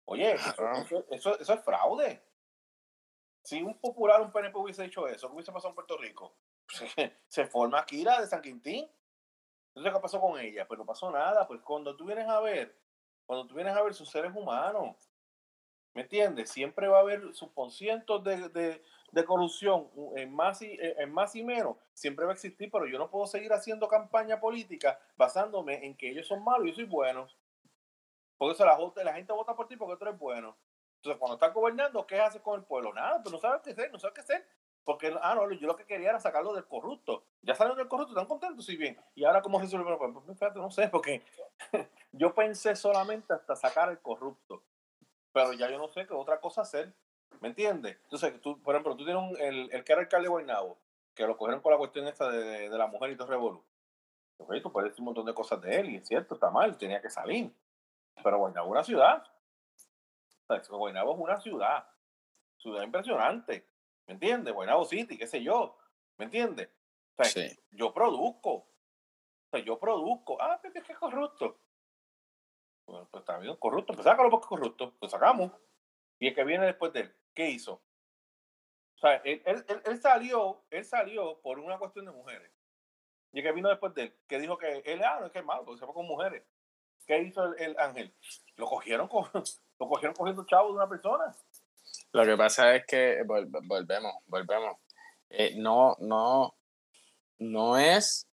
Oye, 0.05 0.33
eso, 0.33 1.05
eso, 1.11 1.39
eso, 1.39 1.55
es 1.55 1.65
fraude. 1.65 2.23
Si 3.43 3.63
un 3.63 3.79
popular, 3.79 4.21
un 4.21 4.33
PNP 4.33 4.59
hubiese 4.59 4.85
hecho 4.85 5.07
eso, 5.07 5.29
¿qué 5.29 5.35
hubiese 5.35 5.53
pasado 5.53 5.71
en 5.71 5.75
Puerto 5.75 5.97
Rico? 5.97 6.37
se 7.29 7.47
forma 7.47 7.81
aquí 7.81 8.05
la 8.05 8.21
de 8.21 8.27
San 8.27 8.43
Quintín. 8.43 8.91
Entonces, 9.69 9.93
¿qué 9.93 10.01
pasó 10.01 10.21
con 10.21 10.39
ella? 10.39 10.67
Pues 10.67 10.79
no 10.79 10.85
pasó 10.85 11.11
nada. 11.11 11.47
Pues 11.47 11.61
cuando 11.63 11.97
tú 11.97 12.05
vienes 12.05 12.29
a 12.29 12.41
ver, 12.41 12.77
cuando 13.25 13.47
tú 13.47 13.55
vienes 13.55 13.75
a 13.75 13.83
ver 13.83 13.95
sus 13.95 14.11
seres 14.11 14.35
humanos, 14.35 14.97
¿me 15.95 16.03
entiendes? 16.03 16.51
Siempre 16.51 16.89
va 16.89 16.99
a 16.99 17.01
haber 17.01 17.35
subconscientes 17.35 18.23
de, 18.25 18.49
de, 18.49 18.83
de 19.13 19.25
corrupción 19.25 19.89
en 20.17 20.33
más, 20.35 20.63
y, 20.63 20.79
en 20.81 21.13
más 21.13 21.35
y 21.35 21.43
menos 21.43 21.77
siempre 21.93 22.25
va 22.25 22.33
a 22.33 22.35
existir, 22.35 22.71
pero 22.71 22.87
yo 22.87 22.99
no 22.99 23.11
puedo 23.11 23.27
seguir 23.27 23.53
haciendo 23.53 23.89
campaña 23.89 24.41
política 24.41 24.99
basándome 25.17 25.85
en 25.85 25.97
que 25.97 26.11
ellos 26.11 26.27
son 26.27 26.45
malos 26.45 26.67
y 26.67 26.69
yo 26.71 26.75
soy 26.77 26.85
bueno. 26.85 27.27
Porque 28.39 28.55
eso 28.55 28.65
la, 28.65 29.05
la 29.05 29.13
gente 29.13 29.33
vota 29.33 29.55
por 29.55 29.69
ti 29.69 29.77
porque 29.77 29.97
tú 29.97 30.05
eres 30.05 30.19
bueno. 30.19 30.57
Entonces, 30.97 31.19
cuando 31.19 31.35
estás 31.35 31.55
gobernando, 31.55 32.07
¿qué 32.07 32.21
haces 32.21 32.43
con 32.43 32.59
el 32.59 32.67
pueblo? 32.67 32.93
Nada, 32.93 33.23
pues 33.23 33.33
no 33.33 33.39
sabes 33.39 33.63
qué 33.63 33.71
hacer, 33.71 33.91
no 33.91 33.99
sabes 33.99 34.15
qué 34.15 34.21
hacer. 34.21 34.47
Porque, 34.85 35.15
ah, 35.23 35.35
no, 35.35 35.51
yo 35.53 35.67
lo 35.67 35.77
que 35.77 35.87
quería 35.87 36.11
era 36.11 36.21
sacarlo 36.21 36.53
del 36.53 36.67
corrupto. 36.67 37.25
Ya 37.43 37.55
salieron 37.55 37.79
del 37.79 37.89
corrupto, 37.89 38.13
están 38.13 38.27
contentos, 38.27 38.65
sí, 38.65 38.77
bien. 38.77 38.99
¿Y 39.15 39.25
ahora 39.25 39.43
cómo 39.43 39.59
resolver? 39.59 39.97
Pues, 39.99 40.13
pues, 40.27 40.39
fíjate, 40.39 40.59
no 40.59 40.71
sé, 40.71 40.89
porque 40.89 41.23
yo 42.13 42.35
pensé 42.35 42.77
solamente 42.77 43.33
hasta 43.33 43.57
sacar 43.57 43.91
el 43.91 44.01
corrupto. 44.01 44.63
Pero 45.33 45.53
ya 45.53 45.71
yo 45.71 45.79
no 45.79 45.89
sé 45.89 46.07
qué 46.07 46.15
otra 46.15 46.41
cosa 46.41 46.63
hacer. 46.63 46.95
¿Me 47.41 47.49
entiendes? 47.49 47.99
Entonces, 48.03 48.41
tú, 48.41 48.61
por 48.61 48.75
ejemplo, 48.75 48.97
tú 48.97 49.05
tienes 49.05 49.23
un, 49.23 49.37
el, 49.41 49.73
el 49.73 49.85
que 49.85 49.93
era 49.93 50.03
alcalde 50.03 50.25
de 50.25 50.31
Guaynabo, 50.31 50.79
que 51.15 51.27
lo 51.27 51.37
cogieron 51.37 51.63
con 51.63 51.73
la 51.73 51.79
cuestión 51.79 52.07
esta 52.07 52.29
de, 52.31 52.69
de, 52.69 52.79
la 52.79 52.87
mujer 52.87 53.11
y 53.11 53.17
todo 53.17 53.29
revolú. 53.29 53.65
Okay, 54.39 54.61
tú 54.61 54.73
puedes 54.73 54.91
decir 54.91 55.01
un 55.01 55.07
montón 55.07 55.27
de 55.27 55.35
cosas 55.35 55.61
de 55.61 55.81
él, 55.81 55.91
y 55.91 55.97
es 55.97 56.09
cierto, 56.09 56.35
está 56.35 56.51
mal, 56.51 56.77
tenía 56.77 57.01
que 57.01 57.11
salir. 57.11 57.55
Pero 58.23 58.39
Guaynabo 58.39 58.67
es 58.67 58.73
una 58.73 58.85
ciudad. 58.85 59.25
O 60.49 60.61
sea, 60.61 60.77
Guaynabo 60.77 61.15
es 61.15 61.21
una 61.21 61.41
ciudad. 61.41 61.87
Ciudad 62.59 62.83
impresionante. 62.83 63.67
¿Me 64.07 64.15
entiendes? 64.15 64.53
Guaynabo 64.53 64.85
City, 64.85 65.17
qué 65.17 65.27
sé 65.27 65.43
yo. 65.43 65.79
¿Me 66.19 66.27
entiendes? 66.27 66.69
O 67.17 67.25
sea, 67.25 67.49
sí. 67.49 67.59
yo 67.71 67.95
produzco. 67.95 68.51
O 68.53 68.67
sea, 69.51 69.61
yo 69.61 69.79
produzco. 69.79 70.41
Ah, 70.41 70.59
pero 70.61 70.75
es 70.75 70.85
que 70.85 70.93
es 70.93 70.99
corrupto. 70.99 71.59
Pues 73.11 73.25
corrupto. 73.59 73.95
Pues 73.95 74.05
sácalo 74.05 74.31
porque 74.31 74.45
es 74.45 74.49
corrupto. 74.49 74.95
Pues 74.99 75.13
sacamos. 75.13 75.53
Y 76.19 76.29
el 76.29 76.35
que 76.35 76.45
viene 76.45 76.67
después 76.67 76.93
de 76.93 77.01
él, 77.01 77.17
¿qué 77.35 77.51
hizo? 77.51 77.83
O 78.97 78.99
sea, 79.01 79.17
él, 79.25 79.43
él, 79.47 79.65
él, 79.87 80.01
salió, 80.01 80.63
él 80.71 80.85
salió 80.85 81.41
por 81.41 81.59
una 81.59 81.79
cuestión 81.79 82.05
de 82.05 82.13
mujeres. 82.13 82.53
Y 83.33 83.39
el 83.39 83.45
que 83.45 83.53
vino 83.53 83.69
después 83.69 83.95
de 83.95 84.03
él, 84.03 84.17
que 84.29 84.39
dijo 84.39 84.59
que 84.59 84.83
él, 84.85 85.03
ah, 85.03 85.19
no 85.21 85.27
es 85.27 85.33
que 85.33 85.39
es 85.39 85.45
malo, 85.45 85.65
porque 85.65 85.79
se 85.79 85.87
fue 85.87 85.95
con 85.95 86.07
mujeres. 86.07 86.45
¿Qué 87.07 87.19
hizo 87.23 87.45
el, 87.45 87.61
el 87.63 87.79
ángel? 87.79 88.15
Lo 88.57 88.67
cogieron, 88.67 89.09
con, 89.09 89.25
lo 89.79 89.89
cogieron 89.89 90.15
cogiendo 90.15 90.45
chavo 90.45 90.69
de 90.69 90.75
una 90.75 90.89
persona. 90.89 91.35
Lo 92.13 92.25
que 92.25 92.37
pasa 92.37 92.75
es 92.75 92.85
que 92.87 93.23
volvemos, 93.25 94.15
volvemos. 94.27 94.77
Eh, 95.31 95.55
no, 95.57 95.97
no, 96.01 96.55
no 97.39 97.79
es 97.79 98.29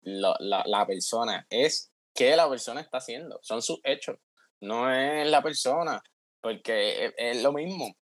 la, 0.00 0.34
la, 0.40 0.62
la, 0.66 0.86
persona, 0.86 1.46
es 1.50 1.92
qué 2.18 2.34
la 2.34 2.48
persona 2.48 2.80
está 2.80 2.98
haciendo. 2.98 3.38
Son 3.42 3.62
sus 3.62 3.78
hechos. 3.84 4.18
No 4.60 4.92
es 4.92 5.24
la 5.28 5.40
persona, 5.40 6.02
porque 6.40 7.06
es, 7.06 7.14
es 7.16 7.42
lo 7.44 7.52
mismo. 7.52 7.96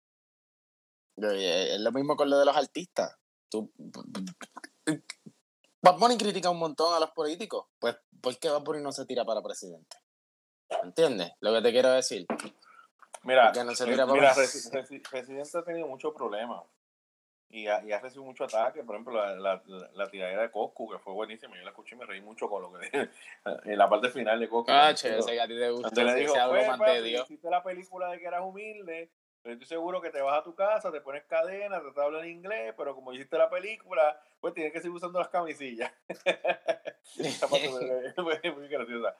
Es 1.16 1.80
lo 1.80 1.90
mismo 1.90 2.16
con 2.16 2.30
lo 2.30 2.38
de 2.38 2.44
los 2.44 2.56
artistas. 2.56 3.16
Tú, 3.48 3.72
Bad 5.82 5.98
Bunny 5.98 6.16
critica 6.16 6.48
un 6.48 6.60
montón 6.60 6.94
a 6.94 7.00
los 7.00 7.10
políticos. 7.10 7.66
Pues, 7.80 7.96
¿por 8.20 8.38
qué 8.38 8.48
Bad 8.48 8.62
Bunny 8.62 8.82
no 8.82 8.92
se 8.92 9.04
tira 9.04 9.24
para 9.24 9.42
presidente? 9.42 9.96
¿Entiendes? 10.84 11.32
Lo 11.40 11.52
que 11.52 11.62
te 11.62 11.72
quiero 11.72 11.90
decir. 11.90 12.24
Mira, 13.24 13.52
no 13.64 13.74
se 13.74 13.84
tira 13.84 14.06
para 14.06 14.20
mira 14.20 14.34
Presidente 15.10 15.58
ha 15.58 15.64
tenido 15.64 15.88
muchos 15.88 16.14
problemas. 16.14 16.62
Y 17.50 17.68
ha, 17.68 17.84
y 17.84 17.92
ha, 17.92 18.00
recibido 18.00 18.24
mucho 18.24 18.44
ataque. 18.44 18.82
Por 18.82 18.96
ejemplo, 18.96 19.14
la, 19.14 19.36
la, 19.36 19.62
la, 19.94 20.10
tiradera 20.10 20.42
de 20.42 20.50
Coscu, 20.50 20.90
que 20.90 20.98
fue 20.98 21.12
buenísima. 21.12 21.56
Yo 21.56 21.62
la 21.62 21.70
escuché 21.70 21.94
y 21.94 21.98
me 21.98 22.06
reí 22.06 22.20
mucho 22.20 22.48
con 22.48 22.62
lo 22.62 22.72
que 22.72 22.86
dije. 22.86 23.10
En 23.64 23.78
la 23.78 23.88
parte 23.88 24.08
final 24.08 24.40
de 24.40 24.48
Coscu. 24.48 24.72
Ah, 24.72 24.92
che, 24.94 25.18
ese 25.18 25.40
a 25.40 25.46
ti 25.46 25.54
te 25.54 25.70
gusta. 25.70 26.02
Le 26.02 26.14
dijo, 26.14 26.34
pues. 26.78 27.06
Hiciste 27.06 27.50
la 27.50 27.62
película 27.62 28.10
de 28.10 28.18
que 28.18 28.26
eras 28.26 28.42
humilde 28.42 29.10
pero 29.44 29.52
estoy 29.56 29.68
seguro 29.68 30.00
que 30.00 30.08
te 30.08 30.22
vas 30.22 30.38
a 30.38 30.42
tu 30.42 30.54
casa, 30.54 30.90
te 30.90 31.02
pones 31.02 31.22
cadena, 31.24 31.78
te 31.78 32.00
hablas 32.00 32.22
en 32.22 32.30
inglés, 32.30 32.72
pero 32.78 32.94
como 32.94 33.12
hiciste 33.12 33.36
la 33.36 33.50
película, 33.50 34.18
pues 34.40 34.54
tienes 34.54 34.72
que 34.72 34.80
seguir 34.80 34.96
usando 34.96 35.18
las 35.18 35.28
camisillas. 35.28 35.92
Esa 37.18 37.46
parte 37.46 37.68
muy 38.56 38.68
graciosa. 38.68 39.14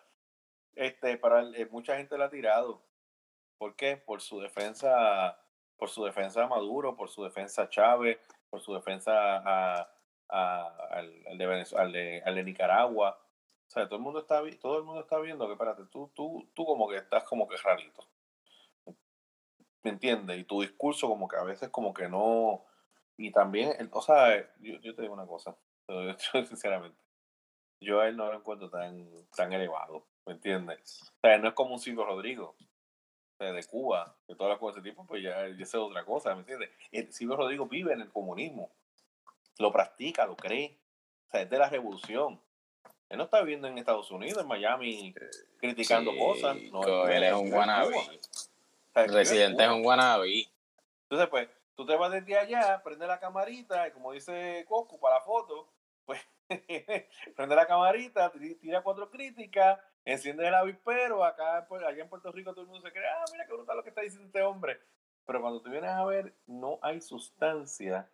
Este, 0.74 1.18
para 1.18 1.42
eh, 1.54 1.68
mucha 1.70 1.98
gente 1.98 2.16
la 2.16 2.24
ha 2.24 2.30
tirado. 2.30 2.82
¿Por 3.58 3.76
qué? 3.76 3.98
Por 3.98 4.22
su 4.22 4.40
defensa, 4.40 5.38
por 5.76 5.90
su 5.90 6.04
defensa 6.04 6.44
a 6.44 6.48
Maduro, 6.48 6.96
por 6.96 7.08
su 7.08 7.24
defensa 7.24 7.62
a 7.62 7.68
Chávez, 7.68 8.18
por 8.50 8.60
su 8.60 8.74
defensa 8.74 9.12
a, 9.44 9.90
al, 10.28 11.38
de 11.38 12.22
al, 12.24 12.34
de, 12.34 12.44
Nicaragua. 12.44 13.18
O 13.66 13.70
sea, 13.70 13.86
todo 13.86 13.96
el 13.96 14.02
mundo 14.02 14.20
está, 14.20 14.42
todo 14.60 14.78
el 14.78 14.84
mundo 14.84 15.00
está 15.00 15.18
viendo 15.18 15.46
que, 15.46 15.52
espérate, 15.52 15.84
tú, 15.90 16.10
tú, 16.14 16.48
tú 16.54 16.64
como 16.64 16.88
que 16.88 16.96
estás 16.96 17.24
como 17.24 17.48
que 17.48 17.56
rarito. 17.56 18.06
¿me 19.84 19.90
entiendes? 19.90 20.38
Y 20.38 20.44
tu 20.44 20.62
discurso 20.62 21.08
como 21.08 21.28
que 21.28 21.36
a 21.36 21.44
veces 21.44 21.68
como 21.68 21.94
que 21.94 22.08
no... 22.08 22.64
Y 23.16 23.30
también, 23.30 23.72
o 23.92 24.02
sea, 24.02 24.40
yo, 24.58 24.80
yo 24.80 24.94
te 24.94 25.02
digo 25.02 25.14
una 25.14 25.26
cosa, 25.26 25.56
yo, 25.86 26.16
sinceramente, 26.46 26.98
yo 27.80 28.00
a 28.00 28.08
él 28.08 28.16
no 28.16 28.26
lo 28.26 28.38
encuentro 28.38 28.68
tan, 28.68 29.08
tan 29.36 29.52
elevado, 29.52 30.08
¿me 30.26 30.32
entiendes? 30.32 31.00
O 31.02 31.20
sea, 31.22 31.38
no 31.38 31.48
es 31.48 31.54
como 31.54 31.74
un 31.74 31.78
Silvio 31.78 32.04
Rodrigo, 32.04 32.56
de 33.38 33.64
Cuba, 33.64 34.16
de 34.28 34.34
todas 34.36 34.50
las 34.50 34.58
cosas 34.58 34.76
de 34.76 34.88
ese 34.88 34.90
tipo, 34.90 35.06
pues 35.06 35.22
ya, 35.22 35.48
ya 35.48 35.62
es 35.62 35.74
otra 35.74 36.04
cosa, 36.04 36.34
¿me 36.34 36.40
entiendes? 36.40 36.70
Silvio 37.10 37.36
Rodrigo 37.36 37.66
vive 37.66 37.92
en 37.92 38.00
el 38.00 38.10
comunismo, 38.10 38.70
lo 39.58 39.72
practica, 39.72 40.26
lo 40.26 40.36
cree, 40.36 40.78
o 41.26 41.30
sea, 41.30 41.42
es 41.42 41.50
de 41.50 41.58
la 41.58 41.68
revolución. 41.68 42.40
Él 43.08 43.18
no 43.18 43.24
está 43.24 43.40
viviendo 43.40 43.68
en 43.68 43.78
Estados 43.78 44.10
Unidos, 44.10 44.42
en 44.42 44.48
Miami, 44.48 45.14
criticando 45.58 46.16
cosas. 46.16 46.56
No, 46.72 47.06
él 47.06 47.22
es 47.22 47.32
un 47.34 47.50
guanabí. 47.50 47.94
El 48.94 49.12
residente 49.12 49.64
es 49.64 49.70
un 49.70 49.82
guanabí. 49.82 50.48
Entonces, 51.02 51.28
pues, 51.28 51.48
tú 51.74 51.84
te 51.84 51.96
vas 51.96 52.12
desde 52.12 52.38
allá, 52.38 52.82
prende 52.82 53.06
la 53.06 53.20
camarita, 53.20 53.86
y 53.88 53.92
como 53.92 54.12
dice 54.12 54.64
Coco 54.68 54.98
para 54.98 55.16
la 55.16 55.20
foto, 55.20 55.68
pues, 56.04 56.20
prende 57.36 57.54
la 57.54 57.66
camarita, 57.66 58.32
tira 58.60 58.82
cuatro 58.82 59.10
críticas, 59.10 59.78
enciende 60.04 60.46
el 60.46 60.54
avispero, 60.54 61.24
acá 61.24 61.66
pues, 61.68 61.82
allá 61.82 62.02
en 62.02 62.08
Puerto 62.08 62.30
Rico 62.32 62.52
todo 62.52 62.62
el 62.62 62.68
mundo 62.68 62.86
se 62.86 62.92
cree, 62.92 63.08
ah, 63.08 63.24
mira 63.32 63.46
qué 63.46 63.52
brutal 63.52 63.76
lo 63.76 63.82
que 63.82 63.88
está 63.90 64.02
diciendo 64.02 64.26
este 64.26 64.42
hombre. 64.42 64.78
Pero 65.26 65.40
cuando 65.40 65.62
tú 65.62 65.70
vienes 65.70 65.90
a 65.90 66.04
ver, 66.04 66.34
no 66.46 66.78
hay 66.82 67.00
sustancia 67.00 68.08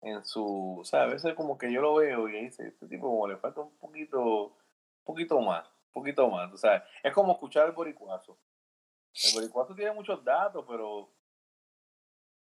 en 0.00 0.24
su, 0.24 0.78
o 0.80 0.84
sea, 0.84 1.02
a 1.02 1.06
veces 1.06 1.34
como 1.34 1.58
que 1.58 1.72
yo 1.72 1.80
lo 1.80 1.94
veo 1.96 2.28
y 2.28 2.44
dice, 2.44 2.68
este 2.68 2.86
tipo 2.86 3.08
como 3.08 3.28
le 3.28 3.36
falta 3.36 3.60
un 3.60 3.76
poquito, 3.78 4.46
un 4.46 5.04
poquito 5.04 5.40
más, 5.40 5.66
un 5.68 5.92
poquito 5.92 6.28
más, 6.28 6.52
o 6.52 6.56
sea, 6.56 6.84
es 7.02 7.12
como 7.12 7.32
escuchar 7.32 7.66
el 7.66 7.72
boricuazo. 7.72 8.38
El 9.14 9.34
boricuazo 9.34 9.74
tiene 9.74 9.92
muchos 9.92 10.22
datos, 10.24 10.64
pero 10.68 11.10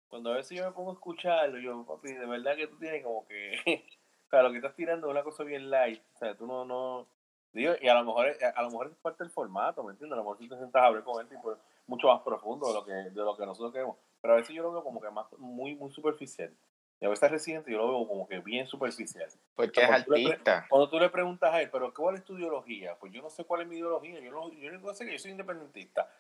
cuando 0.08 0.32
a 0.32 0.36
veces 0.36 0.58
yo 0.58 0.66
me 0.66 0.72
pongo 0.72 0.92
a 0.92 0.94
escucharlo, 0.94 1.60
yo, 1.60 1.86
papi, 1.86 2.14
de 2.14 2.26
verdad 2.26 2.56
que 2.56 2.68
tú 2.68 2.78
tienes 2.78 3.04
como 3.04 3.26
que, 3.26 3.54
o 4.28 4.30
sea, 4.30 4.44
lo 4.44 4.52
que 4.52 4.58
estás 4.58 4.76
tirando 4.76 5.08
es 5.08 5.12
una 5.12 5.24
cosa 5.24 5.44
bien 5.44 5.70
light, 5.70 6.04
o 6.16 6.18
sea, 6.18 6.36
tú 6.36 6.48
no, 6.48 6.66
no, 6.66 7.08
digo, 7.54 7.74
y 7.82 7.88
a 7.88 7.94
lo 7.96 8.06
mejor, 8.06 8.28
a 8.56 8.62
lo 8.62 8.70
mejor 8.70 8.88
es 8.88 8.98
parte 8.98 9.24
del 9.24 9.32
formato, 9.32 9.84
¿me 9.84 9.92
entiendes? 9.92 10.14
A 10.14 10.18
lo 10.18 10.24
mejor 10.24 10.38
tú 10.38 10.48
te 10.48 10.58
sientas 10.58 10.82
a 10.82 10.86
hablar 10.86 11.04
con 11.04 11.22
él 11.22 11.28
tipo, 11.28 11.56
mucho 11.88 12.08
más 12.08 12.22
profundo 12.22 12.68
de 12.68 12.74
lo 12.74 12.86
que, 12.86 12.92
de 12.92 13.12
lo 13.12 13.36
que 13.36 13.46
nosotros 13.46 13.72
queremos, 13.72 13.98
pero 14.22 14.34
a 14.34 14.38
veces 14.38 14.56
yo 14.56 14.64
lo 14.64 14.72
veo 14.72 14.84
como 14.84 15.02
que 15.02 15.10
más, 15.10 15.26
muy, 15.38 15.76
muy 15.76 15.92
superficial. 15.92 16.54
Y 17.02 17.06
a 17.06 17.10
veces 17.10 17.32
residente 17.32 17.72
yo 17.72 17.78
lo 17.78 17.88
veo 17.88 18.08
como 18.08 18.28
que 18.28 18.40
bien 18.40 18.68
superficial. 18.68 19.30
Porque 19.56 19.82
es 19.82 19.90
artista. 19.90 20.66
cuando 20.70 20.90
tú 20.90 21.00
le 21.00 21.10
preguntas 21.10 21.54
a 21.54 21.62
él, 21.62 21.70
pero 21.72 21.94
¿cuál 21.94 22.16
es 22.16 22.26
tu 22.26 22.38
ideología? 22.38 22.98
Pues 23.00 23.14
yo 23.14 23.22
no 23.22 23.30
sé 23.30 23.46
cuál 23.46 23.62
es 23.62 23.68
mi 23.68 23.78
ideología. 23.78 24.20
Yo 24.20 24.32
no, 24.32 24.52
yo 24.52 24.72
no 24.72 24.94
sé 24.94 25.06
que 25.06 25.14
yo 25.14 25.20
soy 25.20 25.32
independentista. 25.32 26.12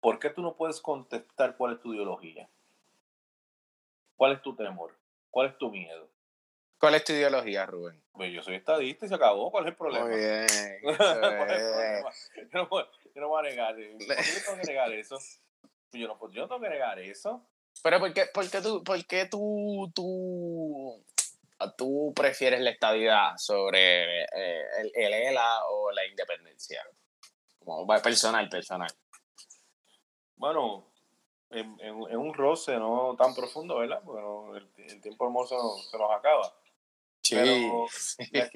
¿Por 0.00 0.18
qué 0.18 0.28
tú 0.28 0.42
no 0.42 0.54
puedes 0.54 0.82
contestar 0.82 1.56
cuál 1.56 1.74
es 1.74 1.80
tu 1.80 1.94
ideología? 1.94 2.46
¿Cuál 4.16 4.32
es 4.32 4.42
tu 4.42 4.54
temor? 4.54 4.94
¿Cuál 5.30 5.48
es 5.48 5.58
tu 5.58 5.70
miedo? 5.70 6.08
¿Cuál 6.78 6.94
es 6.94 7.04
tu 7.04 7.12
ideología, 7.12 7.66
Rubén? 7.66 8.00
Pues 8.12 8.32
yo 8.32 8.42
soy 8.42 8.54
estadista 8.54 9.06
y 9.06 9.08
se 9.08 9.14
acabó. 9.14 9.50
¿Cuál 9.50 9.64
es 9.64 9.70
el 9.70 9.76
problema? 9.76 10.06
Muy 10.06 10.16
bien. 10.16 10.46
¿Cuál 10.82 11.50
es 11.50 11.62
el 11.62 11.72
problema? 11.72 12.10
Yo 12.36 12.46
no, 12.52 12.68
yo 13.14 13.20
no 13.20 13.28
voy 13.28 13.40
a 13.40 13.50
negar. 13.50 13.74
¿Por 13.74 13.84
qué 13.84 13.98
yo 14.06 14.44
tengo 14.44 14.60
que 14.60 14.66
negar 14.66 14.92
eso? 14.92 15.18
Yo 15.92 16.06
no, 16.06 16.32
yo 16.32 16.42
no 16.42 16.48
tengo 16.48 16.60
que 16.60 16.68
negar 16.68 16.98
eso. 17.00 17.44
Pero 17.82 17.98
¿por 17.98 18.12
qué, 18.12 18.26
por 18.32 18.48
qué, 18.50 18.60
tú, 18.60 18.84
por 18.84 19.06
qué 19.06 19.26
tú, 19.26 19.90
tú, 19.94 21.04
tú 21.76 22.12
prefieres 22.14 22.60
la 22.60 22.70
estadidad 22.70 23.36
sobre 23.38 24.22
eh, 24.24 24.64
el, 24.80 24.92
el 24.94 25.14
ELA 25.14 25.66
o 25.66 25.90
la 25.92 26.06
independencia? 26.06 26.82
Como 27.64 27.86
personal, 27.86 28.48
personal. 28.48 28.90
Bueno, 30.36 30.86
en, 31.50 31.76
en, 31.80 32.16
un 32.16 32.34
roce 32.34 32.76
no 32.78 33.16
tan 33.16 33.34
profundo, 33.34 33.78
¿verdad? 33.78 34.00
Porque 34.04 34.58
el, 34.58 34.90
el, 34.90 35.00
tiempo 35.00 35.26
hermoso 35.26 35.78
se 35.90 35.98
nos 35.98 36.10
acaba. 36.10 36.52
Sí. 37.28 37.36
Pero, 37.36 37.86
la, 38.32 38.50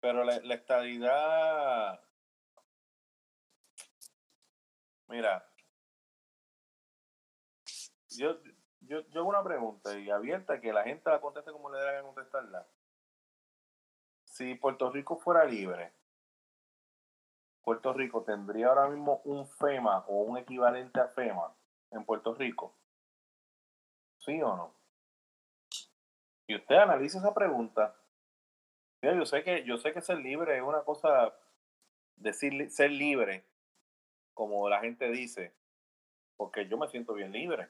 pero 0.00 0.24
la, 0.24 0.38
la, 0.40 0.54
estadidad. 0.54 2.00
Mira. 5.08 5.46
Yo, 8.10 8.38
yo, 8.80 9.00
yo 9.08 9.20
hago 9.20 9.30
una 9.30 9.42
pregunta 9.42 9.98
y 9.98 10.10
abierta 10.10 10.60
que 10.60 10.72
la 10.72 10.82
gente 10.82 11.08
la 11.08 11.22
conteste 11.22 11.52
como 11.52 11.70
le 11.70 11.80
dé 11.80 12.02
contestarla. 12.02 12.66
Si 14.24 14.54
Puerto 14.56 14.90
Rico 14.90 15.16
fuera 15.16 15.44
libre, 15.44 15.94
Puerto 17.62 17.94
Rico 17.94 18.24
tendría 18.24 18.68
ahora 18.68 18.88
mismo 18.88 19.22
un 19.24 19.46
FEMA 19.46 20.04
o 20.08 20.22
un 20.22 20.36
equivalente 20.36 21.00
a 21.00 21.08
FEMA 21.08 21.54
en 21.92 22.04
Puerto 22.04 22.34
Rico? 22.34 22.74
¿Sí 24.18 24.42
o 24.42 24.54
no? 24.54 24.79
Y 26.50 26.56
usted 26.56 26.74
analiza 26.74 27.18
esa 27.18 27.32
pregunta. 27.32 27.94
yo 29.02 29.24
sé 29.24 29.44
que 29.44 29.62
yo 29.62 29.78
sé 29.78 29.92
que 29.92 30.00
ser 30.00 30.18
libre 30.18 30.56
es 30.56 30.62
una 30.62 30.82
cosa 30.82 31.32
decir 32.16 32.68
ser 32.72 32.90
libre, 32.90 33.44
como 34.34 34.68
la 34.68 34.80
gente 34.80 35.08
dice, 35.12 35.54
porque 36.36 36.66
yo 36.66 36.76
me 36.76 36.88
siento 36.88 37.14
bien 37.14 37.30
libre. 37.30 37.68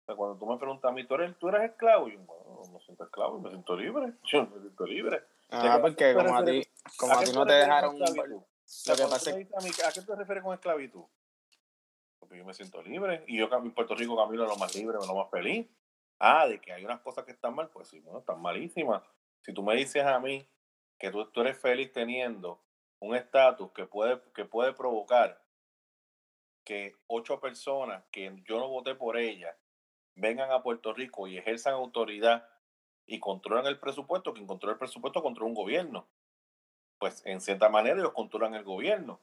O 0.00 0.04
sea, 0.06 0.16
cuando 0.16 0.38
tú 0.38 0.46
me 0.46 0.56
preguntas 0.56 0.90
a 0.90 0.94
mí, 0.94 1.06
¿tú 1.06 1.16
eres, 1.16 1.38
tú 1.38 1.50
eres 1.50 1.70
esclavo? 1.70 2.08
Yo 2.08 2.18
no 2.20 2.72
me 2.72 2.80
siento 2.80 3.04
esclavo, 3.04 3.38
me 3.40 3.50
siento 3.50 3.76
libre. 3.76 4.14
Yo 4.32 4.46
me 4.46 4.60
siento 4.60 4.86
libre. 4.86 5.22
Ah, 5.50 5.78
porque 5.82 6.14
como 6.14 6.34
a 6.34 6.44
ti, 6.46 6.66
como 6.96 7.12
a, 7.12 7.22
ti 7.24 7.32
no 7.34 7.44
te 7.44 7.52
dejaron. 7.52 7.98
Lo 7.98 8.96
que 8.96 9.02
pasa 9.02 9.32
¿A 9.32 9.92
qué 9.92 10.00
te 10.00 10.16
refieres 10.16 10.42
con 10.42 10.54
esclavitud? 10.54 11.04
porque 12.18 12.38
yo 12.38 12.44
me 12.44 12.54
siento 12.54 12.80
libre. 12.80 13.22
Y 13.26 13.36
yo 13.36 13.50
en 13.52 13.74
Puerto 13.74 13.94
Rico 13.94 14.16
camino 14.16 14.46
lo 14.46 14.56
más 14.56 14.74
libre, 14.74 14.96
lo 14.96 15.14
más 15.14 15.28
feliz. 15.30 15.66
Ah, 16.24 16.46
de 16.46 16.60
que 16.60 16.72
hay 16.72 16.84
unas 16.84 17.00
cosas 17.00 17.24
que 17.24 17.32
están 17.32 17.52
mal, 17.52 17.68
pues 17.70 17.88
sí, 17.88 17.98
bueno, 17.98 18.20
están 18.20 18.40
malísimas. 18.40 19.02
Si 19.40 19.52
tú 19.52 19.64
me 19.64 19.74
dices 19.74 20.04
a 20.04 20.20
mí 20.20 20.48
que 20.96 21.10
tú, 21.10 21.28
tú 21.32 21.40
eres 21.40 21.58
feliz 21.60 21.90
teniendo 21.92 22.62
un 23.00 23.16
estatus 23.16 23.72
que 23.72 23.86
puede, 23.86 24.22
que 24.32 24.44
puede 24.44 24.72
provocar 24.72 25.42
que 26.64 26.94
ocho 27.08 27.40
personas 27.40 28.04
que 28.12 28.40
yo 28.44 28.60
no 28.60 28.68
voté 28.68 28.94
por 28.94 29.16
ellas 29.16 29.56
vengan 30.14 30.52
a 30.52 30.62
Puerto 30.62 30.94
Rico 30.94 31.26
y 31.26 31.38
ejerzan 31.38 31.74
autoridad 31.74 32.48
y 33.04 33.18
controlan 33.18 33.66
el 33.66 33.80
presupuesto, 33.80 34.32
quien 34.32 34.46
controla 34.46 34.74
el 34.74 34.78
presupuesto 34.78 35.24
controla 35.24 35.48
un 35.48 35.54
gobierno. 35.56 36.06
Pues 36.98 37.26
en 37.26 37.40
cierta 37.40 37.68
manera 37.68 37.98
ellos 37.98 38.12
controlan 38.12 38.54
el 38.54 38.62
gobierno. 38.62 39.20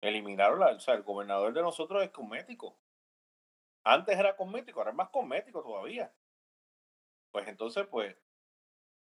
Eliminaron 0.00 0.60
la, 0.60 0.68
o 0.76 0.80
sea, 0.80 0.94
el 0.94 1.02
gobernador 1.02 1.52
de 1.52 1.62
nosotros 1.62 2.04
es 2.04 2.10
cosmético. 2.10 2.78
Antes 3.84 4.18
era 4.18 4.36
cosmético, 4.36 4.80
ahora 4.80 4.92
es 4.92 4.96
más 4.96 5.08
cosmético 5.10 5.62
todavía. 5.62 6.12
Pues 7.30 7.46
entonces, 7.48 7.86
pues, 7.86 8.16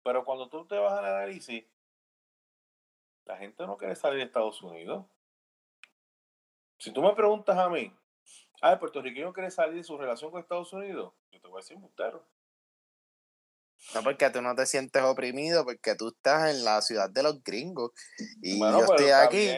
pero 0.02 0.24
cuando 0.24 0.48
tú 0.48 0.66
te 0.66 0.78
vas 0.78 0.92
al 0.92 1.04
análisis, 1.04 1.64
la 3.24 3.36
gente 3.36 3.66
no 3.66 3.76
quiere 3.76 3.96
salir 3.96 4.18
de 4.18 4.24
Estados 4.24 4.62
Unidos. 4.62 5.04
Si 6.78 6.92
tú 6.92 7.02
me 7.02 7.14
preguntas 7.14 7.56
a 7.56 7.68
mí, 7.68 7.92
ah, 8.60 8.72
el 8.72 8.78
puertorriqueño 8.78 9.32
quiere 9.32 9.50
salir 9.50 9.76
de 9.76 9.84
su 9.84 9.96
relación 9.96 10.30
con 10.30 10.40
Estados 10.40 10.72
Unidos, 10.72 11.12
yo 11.30 11.40
te 11.40 11.48
voy 11.48 11.58
a 11.58 11.62
decir 11.62 11.78
mutero. 11.78 12.24
No, 13.94 14.02
porque 14.02 14.30
tú 14.30 14.42
no 14.42 14.54
te 14.54 14.66
sientes 14.66 15.02
oprimido, 15.02 15.64
porque 15.64 15.94
tú 15.94 16.08
estás 16.08 16.54
en 16.54 16.64
la 16.64 16.82
ciudad 16.82 17.08
de 17.08 17.22
los 17.22 17.42
gringos. 17.42 17.92
Y 18.42 18.58
yo 18.58 18.80
estoy 18.80 19.10
aquí. 19.10 19.50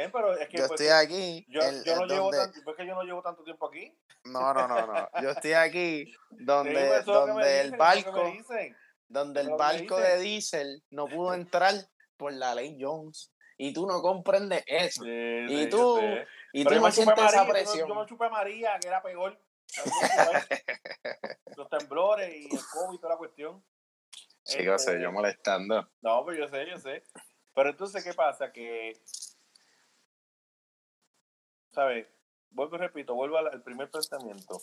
yo 0.53 0.65
estoy 0.67 0.89
aquí. 0.89 1.47
Yo, 1.49 1.61
no 1.97 2.07
llevo 2.07 2.31
tanto, 2.31 2.75
que 2.77 2.87
yo 2.87 2.95
no 2.95 3.03
llevo 3.03 3.23
tanto 3.23 3.43
tiempo 3.43 3.67
aquí. 3.67 3.97
No, 4.25 4.53
no, 4.53 4.69
no, 4.69 4.87
no. 4.87 5.09
Yo 5.23 5.31
estoy 5.31 5.53
aquí 5.53 6.13
donde, 6.31 7.03
donde 7.03 7.61
el 7.61 7.77
barco, 7.77 8.31
donde 9.09 9.41
el 9.41 9.51
barco 9.51 9.97
de 9.99 10.19
diésel 10.19 10.83
no 10.91 11.07
pudo 11.07 11.33
entrar 11.33 11.75
por 12.17 12.33
la 12.33 12.55
ley 12.55 12.77
Jones. 12.79 13.33
Y 13.57 13.73
tú 13.73 13.87
no 13.87 14.03
comprendes 14.03 14.63
eso. 14.67 15.03
y 15.07 15.69
tú, 15.69 15.99
y 16.53 16.65
tú 16.65 16.75
no 16.75 16.91
sientes 16.93 17.25
esa 17.25 17.47
presión. 17.47 17.89
Yo, 17.89 17.95
me 17.95 18.07
chupé 18.07 18.27
a 18.27 18.31
María, 18.31 18.79
que 18.81 18.89
era 18.89 19.03
peor. 19.03 19.41
Los 21.57 21.69
temblores 21.69 22.35
y 22.35 22.55
el 22.55 22.61
COVID 22.73 22.95
y 22.95 22.99
toda 23.01 23.15
la 23.15 23.19
cuestión. 23.19 23.65
Sí, 24.49 24.65
yo 24.65 24.79
sé, 24.79 24.99
yo 24.99 25.13
molestando. 25.13 25.91
No, 26.01 26.25
pero 26.25 26.39
yo 26.39 26.49
sé, 26.49 26.67
yo 26.71 26.79
sé. 26.79 27.05
Pero 27.55 27.69
entonces, 27.69 28.03
¿qué 28.03 28.15
pasa? 28.15 28.51
Que, 28.51 28.99
¿sabes? 31.71 32.09
Vuelvo 32.49 32.77
y 32.77 32.79
repito, 32.79 33.15
vuelvo 33.15 33.37
al, 33.37 33.63
primer 33.63 33.91
pensamiento. 33.91 34.63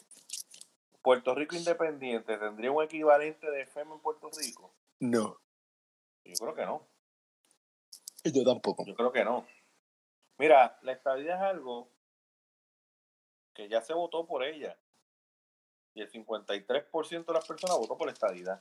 Puerto 1.03 1.35
Rico 1.35 1.55
independiente, 1.55 2.35
¿tendría 2.35 2.71
un 2.71 2.83
equivalente 2.83 3.51
de 3.51 3.67
FEMA 3.67 3.93
en 3.93 4.01
Puerto 4.01 4.31
Rico? 4.35 4.73
No. 4.99 5.39
Yo 6.23 6.33
creo 6.33 6.55
que 6.55 6.65
no. 6.65 6.87
Yo 8.23 8.43
tampoco. 8.43 8.83
Yo 8.87 8.95
creo 8.95 9.11
que 9.11 9.23
no. 9.23 9.45
Mira, 10.39 10.79
la 10.81 10.93
estadía 10.93 11.35
es 11.35 11.41
algo 11.41 11.91
que 13.53 13.69
ya 13.69 13.81
se 13.81 13.93
votó 13.93 14.25
por 14.25 14.43
ella. 14.43 14.79
Y 15.93 16.01
el 16.01 16.11
53% 16.11 17.25
de 17.25 17.33
las 17.33 17.47
personas 17.47 17.77
votó 17.77 17.95
por 17.95 18.07
la 18.07 18.13
estadidad. 18.13 18.59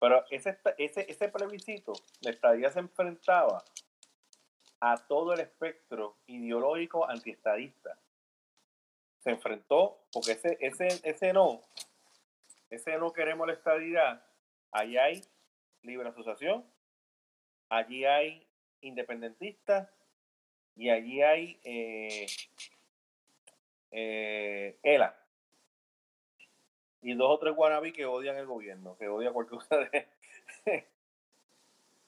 Pero 0.00 0.24
ese, 0.30 0.58
ese, 0.78 1.10
ese 1.10 1.28
plebiscito, 1.28 1.92
la 2.20 2.30
estadía 2.30 2.70
se 2.70 2.78
enfrentaba 2.80 3.64
a 4.80 4.96
todo 5.06 5.32
el 5.32 5.40
espectro 5.40 6.16
ideológico 6.26 7.08
antiestadista. 7.08 7.98
Se 9.20 9.30
enfrentó, 9.30 9.98
porque 10.12 10.32
ese, 10.32 10.56
ese, 10.60 10.86
ese 11.02 11.32
no, 11.32 11.60
ese 12.70 12.96
no 12.98 13.12
queremos 13.12 13.46
la 13.46 13.54
estadidad, 13.54 14.24
allí 14.70 14.96
hay 14.96 15.24
libre 15.82 16.08
asociación, 16.08 16.64
allí 17.68 18.04
hay 18.04 18.46
independentistas 18.80 19.88
y 20.76 20.90
allí 20.90 21.22
hay 21.22 21.60
eh, 21.64 22.26
eh, 23.90 24.78
ELA 24.82 25.27
y 27.02 27.14
dos 27.14 27.30
o 27.30 27.38
tres 27.38 27.54
guanabí 27.54 27.92
que 27.92 28.06
odian 28.06 28.36
el 28.36 28.46
gobierno, 28.46 28.96
que 28.98 29.08
odian 29.08 29.32
cualquier 29.32 29.60
cosa 29.60 29.76
de... 29.76 30.08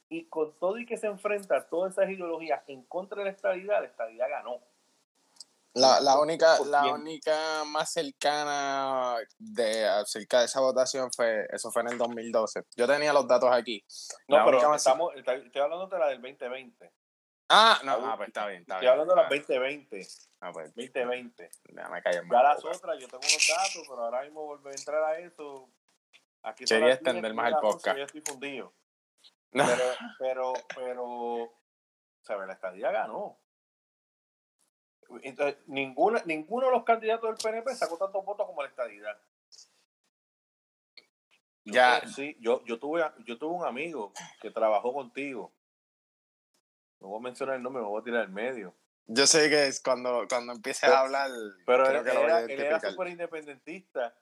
y 0.09 0.25
con 0.25 0.53
todo 0.59 0.79
y 0.79 0.87
que 0.87 0.97
se 0.97 1.07
enfrenta 1.07 1.57
a 1.57 1.69
todas 1.69 1.93
esas 1.93 2.11
ideologías 2.11 2.63
en 2.67 2.83
contra 2.83 3.19
de 3.19 3.25
la 3.25 3.31
estabilidad, 3.31 3.81
la 3.81 3.87
estabilidad 3.87 4.29
ganó. 4.29 4.61
La, 5.73 6.01
la 6.01 6.19
única, 6.19 6.59
la 6.67 6.93
única 6.93 7.65
más 7.65 7.93
cercana 7.93 9.19
de 9.39 9.87
acerca 9.87 10.41
de 10.41 10.47
esa 10.47 10.59
votación 10.61 11.13
fue, 11.13 11.47
eso 11.49 11.71
fue 11.71 11.83
en 11.83 11.89
el 11.91 11.99
2012. 11.99 12.65
Yo 12.77 12.89
tenía 12.89 13.13
los 13.13 13.29
datos 13.29 13.51
aquí. 13.53 13.85
No, 14.27 14.45
pero 14.45 14.75
estamos, 14.75 15.15
estoy 15.15 15.63
hablando 15.63 15.87
de 15.87 15.99
la 15.99 16.09
del 16.09 16.21
2020. 16.21 16.91
Ah, 17.53 17.81
no, 17.83 17.95
ah, 18.07 18.17
pues 18.17 18.29
está 18.29 18.47
bien, 18.47 18.61
está 18.61 18.75
Estoy 18.75 18.89
hablando 18.89 19.13
de 19.13 19.23
las 19.23 19.29
2020. 19.29 20.07
Ah, 20.41 20.53
pues. 20.53 20.73
2020. 20.77 21.51
Déjame 21.65 22.01
callar 22.01 22.25
Ya 22.31 22.43
las 22.45 22.65
otras, 22.65 22.97
yo 23.01 23.09
tengo 23.09 23.25
unos 23.27 23.49
datos, 23.49 23.83
pero 23.89 24.05
ahora 24.05 24.23
mismo 24.23 24.45
volver 24.45 24.73
a 24.73 24.79
entrar 24.79 25.03
a 25.03 25.19
eso. 25.19 25.69
Aquí 26.45 26.65
Quería 26.65 26.95
extender 26.95 27.35
más 27.35 27.53
el 27.53 27.59
podcast. 27.59 27.99
Yo 27.99 28.05
estoy 28.05 28.21
fundido. 28.21 28.73
Pero, 29.53 29.83
pero, 30.21 30.53
pero, 30.77 31.53
¿sabes? 32.21 32.47
La 32.47 32.53
estadía 32.53 32.93
ganó. 32.93 33.37
Entonces, 35.23 35.59
ninguna, 35.67 36.23
ninguno 36.25 36.67
de 36.67 36.73
los 36.73 36.85
candidatos 36.85 37.31
del 37.31 37.53
PNP 37.53 37.75
sacó 37.75 37.99
tantos 37.99 38.25
votos 38.25 38.47
como 38.47 38.63
la 38.63 38.69
estadidad. 38.69 39.21
Ya. 41.65 42.07
sí, 42.07 42.37
yo, 42.39 42.65
yo, 42.65 42.79
tuve, 42.79 43.03
yo 43.25 43.39
tuve 43.39 43.57
un 43.57 43.67
amigo 43.67 44.13
que 44.41 44.53
trabajó 44.53 44.93
contigo 44.95 45.53
no 47.01 47.09
voy 47.09 47.19
a 47.19 47.23
mencionar 47.23 47.57
el 47.57 47.63
nombre, 47.63 47.83
me 47.83 47.89
voy 47.89 48.01
a 48.01 48.05
tirar 48.05 48.25
el 48.25 48.31
medio. 48.31 48.75
Yo 49.07 49.27
sé 49.27 49.51
que 49.51 49.67
es 49.67 49.81
cuando, 49.81 50.27
cuando 50.29 50.53
empieces 50.53 50.89
a 50.89 51.01
hablar. 51.01 51.31
Pero 51.67 51.87
él, 51.89 52.07
era, 52.07 52.41
él 52.43 52.51
era 52.51 52.81
súper 52.81 53.09
independentista. 53.09 54.15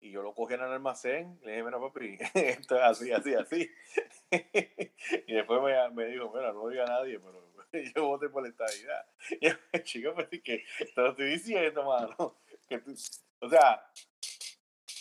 Y 0.00 0.10
yo 0.10 0.22
lo 0.22 0.34
cogí 0.34 0.54
en 0.54 0.60
el 0.60 0.72
almacén. 0.72 1.38
Le 1.42 1.52
dije, 1.52 1.62
mira, 1.62 1.78
papi, 1.78 2.18
esto 2.34 2.76
es 2.76 2.82
así, 2.82 3.12
así, 3.12 3.34
así. 3.34 3.70
y 5.26 5.32
después 5.32 5.62
me, 5.62 5.90
me 5.90 6.06
dijo, 6.06 6.32
mira, 6.34 6.52
no 6.52 6.68
diga 6.68 6.84
a 6.84 6.88
nadie, 6.88 7.20
pero 7.20 7.46
yo 7.94 8.06
voté 8.06 8.28
por 8.28 8.42
la 8.42 8.48
estabilidad. 8.48 9.06
Y 9.40 9.48
yo, 9.48 9.54
chico, 9.82 10.14
pues 10.14 10.28
sí 10.30 10.40
que 10.40 10.64
te 10.94 11.00
lo 11.00 11.10
estoy 11.10 11.30
diciendo, 11.30 11.84
mano. 11.84 12.38
Que 12.68 12.82
o 13.40 13.48
sea, 13.48 13.84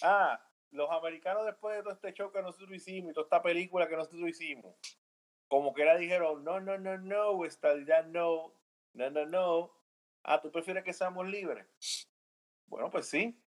ah, 0.04 0.40
los 0.72 0.92
americanos 0.92 1.46
después 1.46 1.78
de 1.78 1.84
todo 1.84 1.94
este 1.94 2.14
show 2.14 2.32
que 2.32 2.42
nosotros 2.42 2.72
hicimos 2.72 3.12
y 3.12 3.14
toda 3.14 3.26
esta 3.26 3.42
película 3.42 3.88
que 3.88 3.96
nosotros 3.96 4.30
hicimos, 4.30 4.76
como 5.48 5.74
que 5.74 5.84
era 5.84 5.98
dijeron, 5.98 6.44
no, 6.44 6.60
no, 6.60 6.78
no, 6.78 6.98
no, 6.98 7.46
estabilidad 7.46 8.06
no, 8.08 8.54
no, 8.94 9.10
no, 9.10 9.26
no. 9.26 9.72
Ah, 10.24 10.42
¿tú 10.42 10.52
prefieres 10.52 10.84
que 10.84 10.94
seamos 10.94 11.28
libres? 11.28 11.66
Bueno, 12.68 12.90
pues 12.90 13.08
sí. 13.08 13.40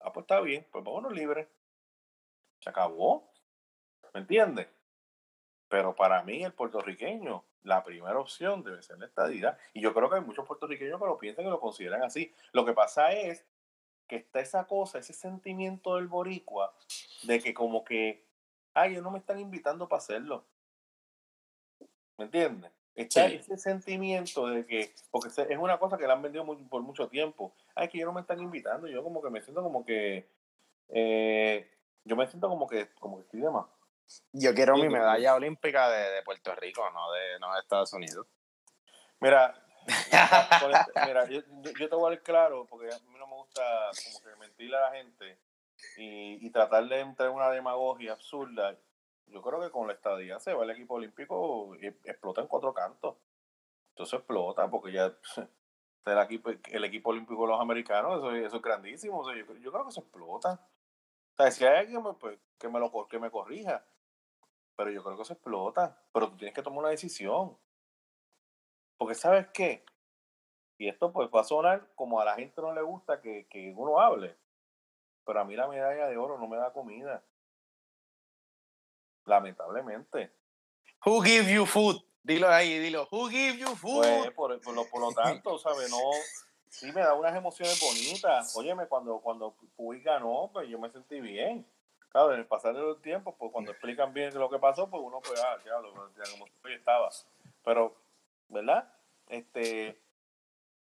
Ah, 0.00 0.12
pues 0.12 0.24
está 0.24 0.40
bien, 0.40 0.66
pues 0.70 0.84
vámonos 0.84 1.12
libres. 1.12 1.48
Se 2.60 2.70
acabó. 2.70 3.32
¿Me 4.12 4.20
entiendes? 4.20 4.68
Pero 5.68 5.94
para 5.94 6.22
mí, 6.22 6.44
el 6.44 6.52
puertorriqueño, 6.52 7.44
la 7.62 7.82
primera 7.82 8.18
opción 8.18 8.62
debe 8.62 8.82
ser 8.82 8.98
la 8.98 9.06
estadidad. 9.06 9.58
Y 9.72 9.80
yo 9.80 9.94
creo 9.94 10.10
que 10.10 10.16
hay 10.16 10.22
muchos 10.22 10.46
puertorriqueños 10.46 11.00
que 11.00 11.06
lo 11.06 11.18
piensan 11.18 11.46
y 11.46 11.50
lo 11.50 11.60
consideran 11.60 12.02
así. 12.02 12.32
Lo 12.52 12.64
que 12.64 12.72
pasa 12.72 13.12
es 13.12 13.44
que 14.06 14.16
está 14.16 14.40
esa 14.40 14.66
cosa, 14.66 14.98
ese 14.98 15.14
sentimiento 15.14 15.96
del 15.96 16.08
boricua, 16.08 16.74
de 17.22 17.40
que 17.40 17.54
como 17.54 17.84
que, 17.84 18.26
ay, 18.74 18.92
ellos 18.92 19.02
no 19.02 19.10
me 19.10 19.18
están 19.18 19.40
invitando 19.40 19.88
para 19.88 19.98
hacerlo. 19.98 20.44
¿Me 22.16 22.24
entiendes? 22.26 22.70
Está 22.94 23.26
ese 23.26 23.58
sentimiento 23.58 24.46
de 24.46 24.64
que, 24.66 24.94
porque 25.10 25.28
es 25.28 25.58
una 25.58 25.78
cosa 25.78 25.98
que 25.98 26.06
le 26.06 26.12
han 26.12 26.22
vendido 26.22 26.46
por 26.68 26.82
mucho 26.82 27.08
tiempo. 27.08 27.52
Ay, 27.74 27.88
que 27.88 27.98
ellos 27.98 28.06
no 28.06 28.12
me 28.12 28.20
están 28.20 28.40
invitando. 28.40 28.86
Yo 28.86 29.02
como 29.02 29.20
que 29.20 29.30
me 29.30 29.42
siento 29.42 29.64
como 29.64 29.84
que, 29.84 30.28
eh, 30.90 31.68
yo 32.04 32.14
me 32.14 32.28
siento 32.28 32.48
como 32.48 32.68
que, 32.68 32.90
como 32.94 33.16
que 33.16 33.24
estoy 33.24 33.40
de 33.40 33.50
más. 33.50 33.66
Yo 34.32 34.54
quiero 34.54 34.76
mi 34.76 34.88
medalla 34.88 35.34
olímpica 35.34 35.88
de, 35.88 36.22
Puerto 36.22 36.54
Rico, 36.54 36.88
no 36.92 37.10
de, 37.10 37.38
no 37.40 37.52
de 37.52 37.60
Estados 37.60 37.92
Unidos. 37.94 38.28
Mira, 39.18 39.60
mira 41.06 41.28
yo, 41.28 41.40
yo, 41.78 41.88
te 41.88 41.96
voy 41.96 42.06
a 42.06 42.14
dar 42.14 42.22
claro, 42.22 42.66
porque 42.66 42.94
a 42.94 42.98
mí 42.98 43.18
no 43.18 43.26
me 43.26 43.34
gusta 43.34 43.62
como 44.04 44.20
que 44.20 44.36
mentirle 44.38 44.76
a 44.76 44.80
la 44.80 44.92
gente 44.92 45.38
y, 45.96 46.46
y 46.46 46.50
tratar 46.50 46.86
de 46.86 47.00
entrar 47.00 47.30
en 47.30 47.34
una 47.34 47.50
demagogia 47.50 48.12
absurda 48.12 48.76
yo 49.26 49.42
creo 49.42 49.60
que 49.60 49.70
con 49.70 49.86
la 49.86 49.94
estadía 49.94 50.38
se 50.38 50.54
va 50.54 50.64
el 50.64 50.70
equipo 50.70 50.94
olímpico 50.94 51.74
y 51.76 51.86
explota 51.86 52.40
en 52.40 52.48
cuatro 52.48 52.72
cantos. 52.72 53.16
Entonces 53.90 54.18
explota 54.18 54.68
porque 54.70 54.92
ya 54.92 55.16
el 56.06 56.18
equipo, 56.18 56.50
el 56.50 56.84
equipo 56.84 57.10
olímpico 57.10 57.42
de 57.42 57.48
los 57.48 57.60
americanos, 57.60 58.18
eso, 58.18 58.32
eso 58.32 58.56
es 58.56 58.62
grandísimo. 58.62 59.22
yo, 59.32 59.72
creo 59.72 59.84
que 59.84 59.92
se 59.92 60.00
explota. 60.00 60.68
O 61.36 61.42
sea, 61.42 61.50
si 61.50 61.64
hay 61.64 61.78
alguien 61.78 62.02
pues, 62.18 62.38
que, 62.58 62.68
me 62.68 62.78
lo, 62.78 63.08
que 63.08 63.18
me 63.18 63.30
corrija, 63.30 63.84
pero 64.76 64.90
yo 64.90 65.02
creo 65.02 65.16
que 65.16 65.24
se 65.24 65.34
explota. 65.34 66.00
Pero 66.12 66.30
tú 66.30 66.36
tienes 66.36 66.54
que 66.54 66.62
tomar 66.62 66.80
una 66.80 66.90
decisión. 66.90 67.56
Porque 68.96 69.14
sabes 69.14 69.48
qué? 69.52 69.84
Y 70.78 70.88
esto 70.88 71.12
pues 71.12 71.28
va 71.34 71.40
a 71.40 71.44
sonar 71.44 71.88
como 71.94 72.20
a 72.20 72.24
la 72.24 72.34
gente 72.34 72.60
no 72.60 72.72
le 72.72 72.82
gusta 72.82 73.20
que, 73.20 73.46
que 73.48 73.72
uno 73.76 74.00
hable. 74.00 74.36
Pero 75.24 75.40
a 75.40 75.44
mí 75.44 75.56
la 75.56 75.68
medalla 75.68 76.06
de 76.06 76.16
oro 76.16 76.38
no 76.38 76.46
me 76.46 76.56
da 76.56 76.72
comida. 76.72 77.24
Lamentablemente. 79.26 80.32
Who 81.04 81.22
give 81.22 81.52
you 81.52 81.66
food? 81.66 82.02
Dilo 82.22 82.48
ahí, 82.48 82.78
dilo. 82.78 83.06
Who 83.10 83.28
give 83.28 83.58
you 83.58 83.76
food? 83.76 84.02
Pues, 84.02 84.30
por, 84.32 84.60
por, 84.60 84.74
lo, 84.74 84.84
por 84.86 85.00
lo 85.00 85.12
tanto, 85.12 85.58
¿sabes? 85.58 85.90
No, 85.90 85.98
sí 86.68 86.90
me 86.92 87.02
da 87.02 87.14
unas 87.14 87.36
emociones 87.36 87.78
bonitas. 87.80 88.56
Óyeme, 88.56 88.86
cuando, 88.86 89.18
cuando 89.20 89.54
Puy 89.76 90.00
ganó, 90.00 90.50
pues 90.52 90.68
yo 90.68 90.78
me 90.78 90.90
sentí 90.90 91.20
bien. 91.20 91.66
Claro, 92.08 92.32
en 92.32 92.40
el 92.40 92.46
pasar 92.46 92.74
de 92.74 92.80
los 92.80 93.02
tiempos, 93.02 93.34
pues 93.38 93.50
cuando 93.52 93.72
explican 93.72 94.14
bien 94.14 94.32
lo 94.34 94.48
que 94.48 94.58
pasó, 94.58 94.88
pues 94.88 95.02
uno, 95.04 95.20
pues, 95.20 95.40
ah, 95.42 95.58
diablo, 95.64 96.10
ya 96.16 96.30
como 96.30 96.46
estaba. 96.68 97.10
Pero, 97.64 97.96
¿verdad? 98.48 98.88
Este, 99.28 100.00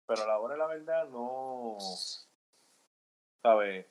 pero 0.05 0.23
a 0.23 0.27
la 0.27 0.39
hora 0.39 0.55
de 0.55 0.59
la 0.59 0.67
verdad, 0.67 1.07
no. 1.09 1.77
¿Sabes? 3.41 3.85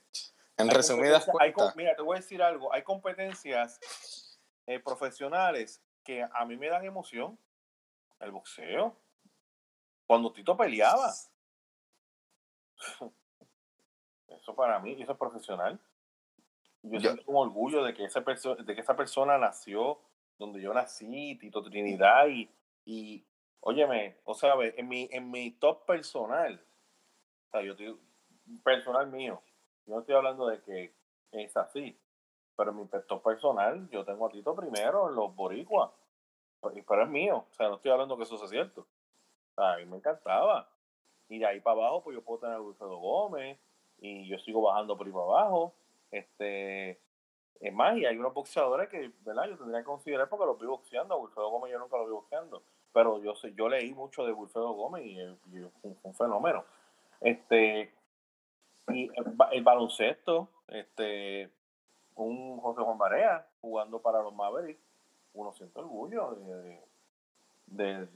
En 0.57 0.69
resumidas 0.69 1.25
cuentas. 1.25 1.77
mira, 1.77 1.95
te 1.95 2.03
voy 2.03 2.17
a 2.17 2.21
decir 2.21 2.43
algo. 2.43 2.73
Hay 2.73 2.83
competencias 2.83 3.79
eh, 4.69 4.79
profesionales 4.81 5.83
que 6.05 6.23
a 6.23 6.45
mí 6.45 6.59
me 6.59 6.69
dan 6.69 6.85
emoción. 6.85 7.39
El 8.21 8.33
boxeo. 8.33 8.95
Cuando 10.07 10.31
Tito 10.33 10.57
peleaba. 10.57 11.11
Eso 14.29 14.55
para 14.55 14.79
mí, 14.79 15.01
eso 15.01 15.13
es 15.13 15.19
profesional. 15.19 15.81
Yo, 16.83 17.01
siento 17.01 17.23
un 17.27 17.37
orgullo 17.37 17.83
de 17.83 17.95
que, 17.95 18.05
esa 18.05 18.21
de 18.21 18.75
que 18.75 18.81
esa 18.83 18.95
persona 18.95 19.39
nació 19.39 19.99
donde 20.39 20.61
yo 20.61 20.75
nací, 20.75 21.37
Tito 21.37 21.63
Trinidad, 21.63 22.29
y, 22.29 22.49
y 22.85 23.25
óyeme, 23.61 24.19
o 24.25 24.35
sea, 24.35 24.53
en 24.61 24.87
mi, 24.87 25.09
en 25.11 25.31
mi 25.31 25.51
top 25.53 25.87
personal, 25.87 26.63
o 27.49 27.51
sea, 27.51 27.63
yo 27.63 27.73
estoy, 27.73 27.99
personal 28.63 29.09
mío, 29.09 29.43
yo 29.87 29.95
no 29.95 30.01
estoy 30.01 30.15
hablando 30.15 30.47
de 30.47 30.61
que 30.63 30.95
es 31.33 31.57
así, 31.57 31.99
pero 32.59 32.73
mi 32.73 32.85
top 32.89 33.23
personal, 33.23 33.89
yo 33.89 34.05
tengo 34.05 34.27
a 34.27 34.31
Tito 34.31 34.53
primero 34.57 35.09
en 35.09 35.15
los 35.15 35.33
boricuas, 35.37 35.93
pero 36.61 37.05
es 37.05 37.09
mío, 37.09 37.47
o 37.49 37.55
sea, 37.55 37.69
no 37.69 37.77
estoy 37.77 37.93
hablando 37.93 38.17
que 38.17 38.25
eso 38.25 38.37
sea 38.37 38.49
cierto. 38.49 38.85
a 39.57 39.77
mí 39.77 39.87
me 39.87 39.99
encantaba. 39.99 40.69
Y 41.29 41.39
de 41.39 41.47
ahí 41.47 41.61
para 41.61 41.81
abajo, 41.83 42.03
pues 42.03 42.17
yo 42.17 42.25
puedo 42.25 42.41
tener 42.41 42.57
a 42.57 42.61
Wilfredo 42.61 42.99
Gómez, 42.99 43.61
y 44.01 44.27
yo 44.27 44.39
sigo 44.41 44.61
bajando 44.63 44.97
por 44.97 45.07
ahí 45.07 45.13
para 45.13 45.25
abajo. 45.25 45.75
Este, 46.11 47.01
es 47.61 47.73
más, 47.73 47.97
y 47.97 48.07
hay 48.07 48.17
unos 48.17 48.35
boxeadores 48.35 48.89
que, 48.89 49.13
¿verdad? 49.21 49.47
Yo 49.49 49.57
tendría 49.57 49.81
que 49.81 49.87
considerar 49.87 50.29
porque 50.29 50.47
los 50.47 50.59
vi 50.59 50.67
boxeando. 50.67 51.17
Wilfredo 51.17 51.51
Gómez 51.51 51.73
yo 51.73 51.79
nunca 51.79 51.97
lo 51.97 52.07
vi 52.07 52.13
boxeando. 52.13 52.65
Pero 52.93 53.23
yo 53.23 53.37
sé, 53.37 53.55
yo 53.55 53.69
leí 53.69 53.95
mucho 53.95 54.27
de 54.27 54.33
Wilfredo 54.33 54.73
Gómez 54.73 55.07
y, 55.07 55.17
fue 55.81 55.97
un, 56.03 56.15
fenómeno. 56.15 56.65
Este, 57.21 57.95
y 58.89 59.11
el, 59.53 59.63
baloncesto, 59.63 60.49
este, 60.67 61.53
un 62.25 62.61
José 62.61 62.83
Juan 62.83 62.99
Barea 62.99 63.47
jugando 63.61 64.01
para 64.01 64.23
los 64.23 64.35
Mavericks, 64.35 64.83
uno 65.35 65.53
siente 65.53 65.79
orgullo 65.79 66.35
de, 67.67 68.07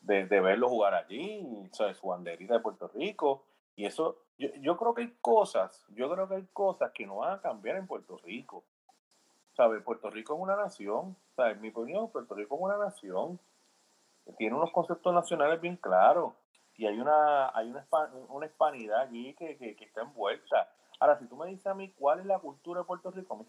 de, 0.00 0.26
de, 0.26 0.40
verlo 0.40 0.68
jugar 0.68 0.94
allí, 0.94 1.68
¿sabes? 1.72 1.96
su 1.98 2.08
banderita 2.08 2.54
de 2.54 2.60
Puerto 2.60 2.88
Rico. 2.88 3.44
Y 3.76 3.86
eso, 3.86 4.18
yo, 4.38 4.48
yo, 4.60 4.76
creo 4.76 4.94
que 4.94 5.02
hay 5.02 5.14
cosas, 5.20 5.86
yo 5.90 6.10
creo 6.10 6.28
que 6.28 6.36
hay 6.36 6.46
cosas 6.52 6.90
que 6.92 7.06
no 7.06 7.16
van 7.16 7.34
a 7.34 7.40
cambiar 7.40 7.76
en 7.76 7.86
Puerto 7.86 8.18
Rico. 8.18 8.64
¿Sabes? 9.56 9.82
Puerto 9.82 10.10
Rico 10.10 10.34
es 10.34 10.40
una 10.40 10.56
nación, 10.56 11.16
¿sabes? 11.36 11.60
Mi 11.60 11.68
opinión, 11.68 12.10
Puerto 12.10 12.34
Rico 12.34 12.54
es 12.56 12.60
una 12.62 12.78
nación. 12.78 13.38
Tiene 14.38 14.54
unos 14.54 14.70
conceptos 14.72 15.12
nacionales 15.12 15.60
bien 15.60 15.76
claros. 15.76 16.32
Y 16.76 16.86
hay 16.86 16.98
una, 16.98 17.50
hay 17.54 17.70
una, 17.70 17.86
una 18.28 18.46
hispanidad 18.46 19.00
allí 19.00 19.34
que, 19.34 19.56
que, 19.56 19.76
está 19.84 20.02
envuelta. 20.02 20.72
Ahora, 21.00 21.18
si 21.18 21.26
tú 21.26 21.34
me 21.34 21.46
dices 21.46 21.66
a 21.66 21.74
mí 21.74 21.90
cuál 21.98 22.20
es 22.20 22.26
la 22.26 22.38
cultura 22.38 22.80
de 22.80 22.86
Puerto 22.86 23.10
Rico, 23.10 23.32
a 23.34 23.38
mí 23.38 23.46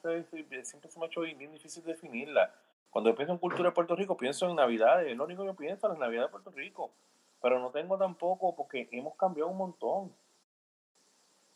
siempre 0.63 0.63
se 0.89 0.97
me 0.97 1.05
ha 1.05 1.07
hecho 1.07 1.21
bien 1.21 1.51
difícil 1.51 1.83
definirla. 1.83 2.49
Cuando 2.89 3.09
yo 3.09 3.15
pienso 3.15 3.33
en 3.33 3.39
cultura 3.39 3.69
de 3.69 3.75
Puerto 3.75 3.93
Rico, 3.93 4.15
pienso 4.15 4.49
en 4.49 4.55
Navidad, 4.55 5.05
es 5.05 5.17
lo 5.17 5.25
único 5.25 5.43
que 5.43 5.47
yo 5.47 5.55
pienso, 5.55 5.87
en 5.87 5.91
las 5.91 5.99
Navidades 5.99 6.29
de 6.29 6.31
Puerto 6.31 6.51
Rico. 6.51 6.91
Pero 7.41 7.59
no 7.59 7.69
tengo 7.71 7.97
tampoco, 7.97 8.55
porque 8.55 8.87
hemos 8.93 9.15
cambiado 9.17 9.49
un 9.49 9.57
montón. 9.57 10.13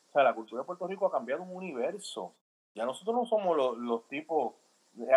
O 0.09 0.11
sea, 0.11 0.23
la 0.23 0.35
cultura 0.35 0.63
de 0.63 0.65
Puerto 0.65 0.85
Rico 0.85 1.05
ha 1.05 1.11
cambiado 1.11 1.43
un 1.43 1.55
universo. 1.55 2.33
Ya 2.73 2.85
nosotros 2.85 3.15
no 3.15 3.25
somos 3.25 3.55
los, 3.55 3.77
los 3.77 4.05
tipos 4.09 4.53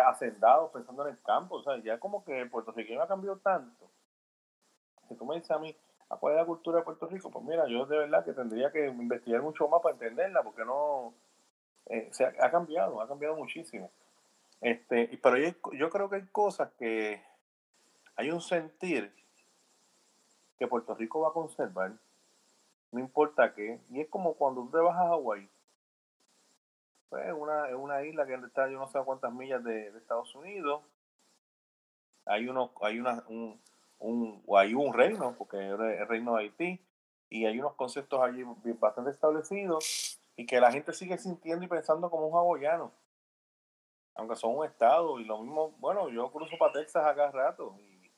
hacendados 0.05 0.71
pensando 0.71 1.05
en 1.05 1.13
el 1.13 1.21
campo. 1.21 1.55
O 1.55 1.63
sea, 1.63 1.77
ya 1.83 1.99
como 1.99 2.23
que 2.23 2.39
el 2.39 2.49
puertorriqueño 2.49 3.01
ha 3.01 3.07
cambiado 3.07 3.37
tanto. 3.39 3.89
Si 5.09 5.15
tú 5.15 5.25
me 5.25 5.35
dices 5.35 5.51
a 5.51 5.59
mí, 5.59 5.75
¿a 6.09 6.17
cuál 6.17 6.33
es 6.33 6.39
la 6.39 6.45
cultura 6.45 6.79
de 6.79 6.83
Puerto 6.83 7.07
Rico? 7.07 7.31
Pues 7.31 7.45
mira, 7.45 7.67
yo 7.67 7.85
de 7.85 7.97
verdad 7.97 8.25
que 8.25 8.33
tendría 8.33 8.71
que 8.71 8.87
investigar 8.87 9.41
mucho 9.41 9.67
más 9.67 9.81
para 9.81 9.93
entenderla, 9.93 10.43
porque 10.43 10.65
no. 10.65 11.13
Eh, 11.85 12.09
se 12.11 12.25
ha, 12.25 12.51
cambiado, 12.51 13.01
ha 13.01 13.07
cambiado 13.07 13.35
muchísimo. 13.35 13.91
Este, 14.61 15.19
pero 15.23 15.37
yo, 15.37 15.49
yo 15.73 15.89
creo 15.89 16.09
que 16.09 16.17
hay 16.17 16.27
cosas 16.27 16.71
que. 16.77 17.23
Hay 18.15 18.31
un 18.31 18.41
sentir 18.41 19.13
que 20.59 20.67
Puerto 20.67 20.93
Rico 20.93 21.21
va 21.21 21.29
a 21.29 21.33
conservar, 21.33 21.93
no 22.91 22.99
importa 22.99 23.53
qué, 23.53 23.79
y 23.89 24.01
es 24.01 24.09
como 24.09 24.33
cuando 24.33 24.61
tú 24.63 24.71
te 24.71 24.77
vas 24.77 24.95
a 24.95 25.07
Hawái, 25.07 25.49
pues 27.07 27.25
es 27.25 27.33
una, 27.33 27.75
una 27.77 28.03
isla 28.03 28.27
que 28.27 28.35
está 28.35 28.69
yo 28.69 28.77
no 28.77 28.87
sé 28.89 28.99
cuántas 29.03 29.33
millas 29.33 29.63
de, 29.63 29.87
Estados 29.97 30.35
Unidos, 30.35 30.83
hay 32.25 32.47
uno, 32.47 32.71
hay 32.81 32.99
una, 32.99 33.23
un, 33.29 33.59
un, 33.99 34.43
hay 34.55 34.73
un 34.73 34.93
reino, 34.93 35.35
porque 35.37 35.57
es 35.57 35.73
el 35.73 36.07
reino 36.07 36.35
de 36.35 36.43
Haití, 36.43 36.85
y 37.29 37.45
hay 37.45 37.59
unos 37.59 37.75
conceptos 37.75 38.19
allí 38.21 38.43
bastante 38.79 39.11
establecidos, 39.11 40.19
y 40.35 40.45
que 40.45 40.59
la 40.59 40.71
gente 40.71 40.93
sigue 40.93 41.17
sintiendo 41.17 41.65
y 41.65 41.67
pensando 41.67 42.09
como 42.09 42.27
un 42.27 42.37
hawaiano, 42.37 42.91
aunque 44.15 44.35
son 44.35 44.57
un 44.57 44.65
estado, 44.65 45.19
y 45.19 45.25
lo 45.25 45.41
mismo, 45.41 45.71
bueno, 45.79 46.09
yo 46.09 46.31
cruzo 46.31 46.57
para 46.57 46.73
Texas 46.73 47.05
acá 47.05 47.29
rato, 47.31 47.75
y 47.79 48.11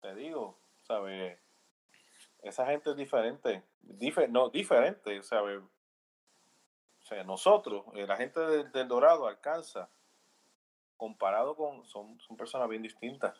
te 0.00 0.14
digo, 0.14 0.58
¿sabes? 0.82 1.38
Esa 2.42 2.66
gente 2.66 2.90
es 2.90 2.96
diferente, 2.96 3.62
no, 4.30 4.48
diferente, 4.48 5.22
¿sabes? 5.22 5.60
O 7.02 7.06
sea, 7.06 7.24
nosotros, 7.24 7.84
eh, 7.94 8.06
la 8.06 8.16
gente 8.16 8.40
del, 8.40 8.88
Dorado 8.88 9.26
alcanza, 9.26 9.88
comparado 10.96 11.56
con, 11.56 11.84
son, 11.86 12.18
son 12.20 12.36
personas 12.36 12.68
bien 12.68 12.82
distintas, 12.82 13.34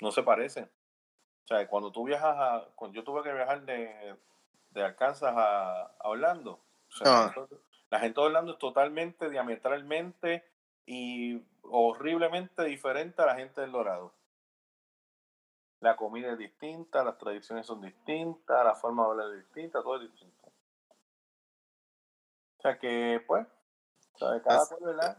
no 0.00 0.10
se 0.10 0.22
parecen. 0.22 0.70
O 1.44 1.46
sea, 1.46 1.66
cuando 1.68 1.92
tú 1.92 2.04
viajas 2.04 2.36
a, 2.38 2.68
cuando 2.74 2.96
yo 2.96 3.04
tuve 3.04 3.22
que 3.22 3.32
viajar 3.32 3.62
de, 3.62 4.16
de 4.70 4.82
Arkansas 4.82 5.32
a, 5.36 5.92
Orlando, 6.04 6.60
ah. 7.04 7.32
la 7.90 8.00
gente 8.00 8.20
de 8.20 8.26
Orlando 8.26 8.52
es 8.52 8.58
totalmente, 8.58 9.30
diametralmente 9.30 10.44
y 10.86 11.40
horriblemente 11.62 12.64
diferente 12.64 13.22
a 13.22 13.26
la 13.26 13.36
gente 13.36 13.60
del 13.60 13.72
Dorado 13.72 14.12
la 15.80 15.96
comida 15.96 16.32
es 16.32 16.38
distinta, 16.38 17.04
las 17.04 17.18
tradiciones 17.18 17.66
son 17.66 17.80
distintas, 17.80 18.64
la 18.64 18.74
forma 18.74 19.04
de 19.04 19.10
hablar 19.10 19.30
es 19.34 19.44
distinta, 19.44 19.82
todo 19.82 19.96
es 19.96 20.10
distinto. 20.10 20.46
O 22.58 22.62
sea 22.62 22.78
que, 22.78 23.22
pues, 23.26 23.46
cada 24.18 24.62
así, 24.62 24.74
¿verdad? 24.80 25.18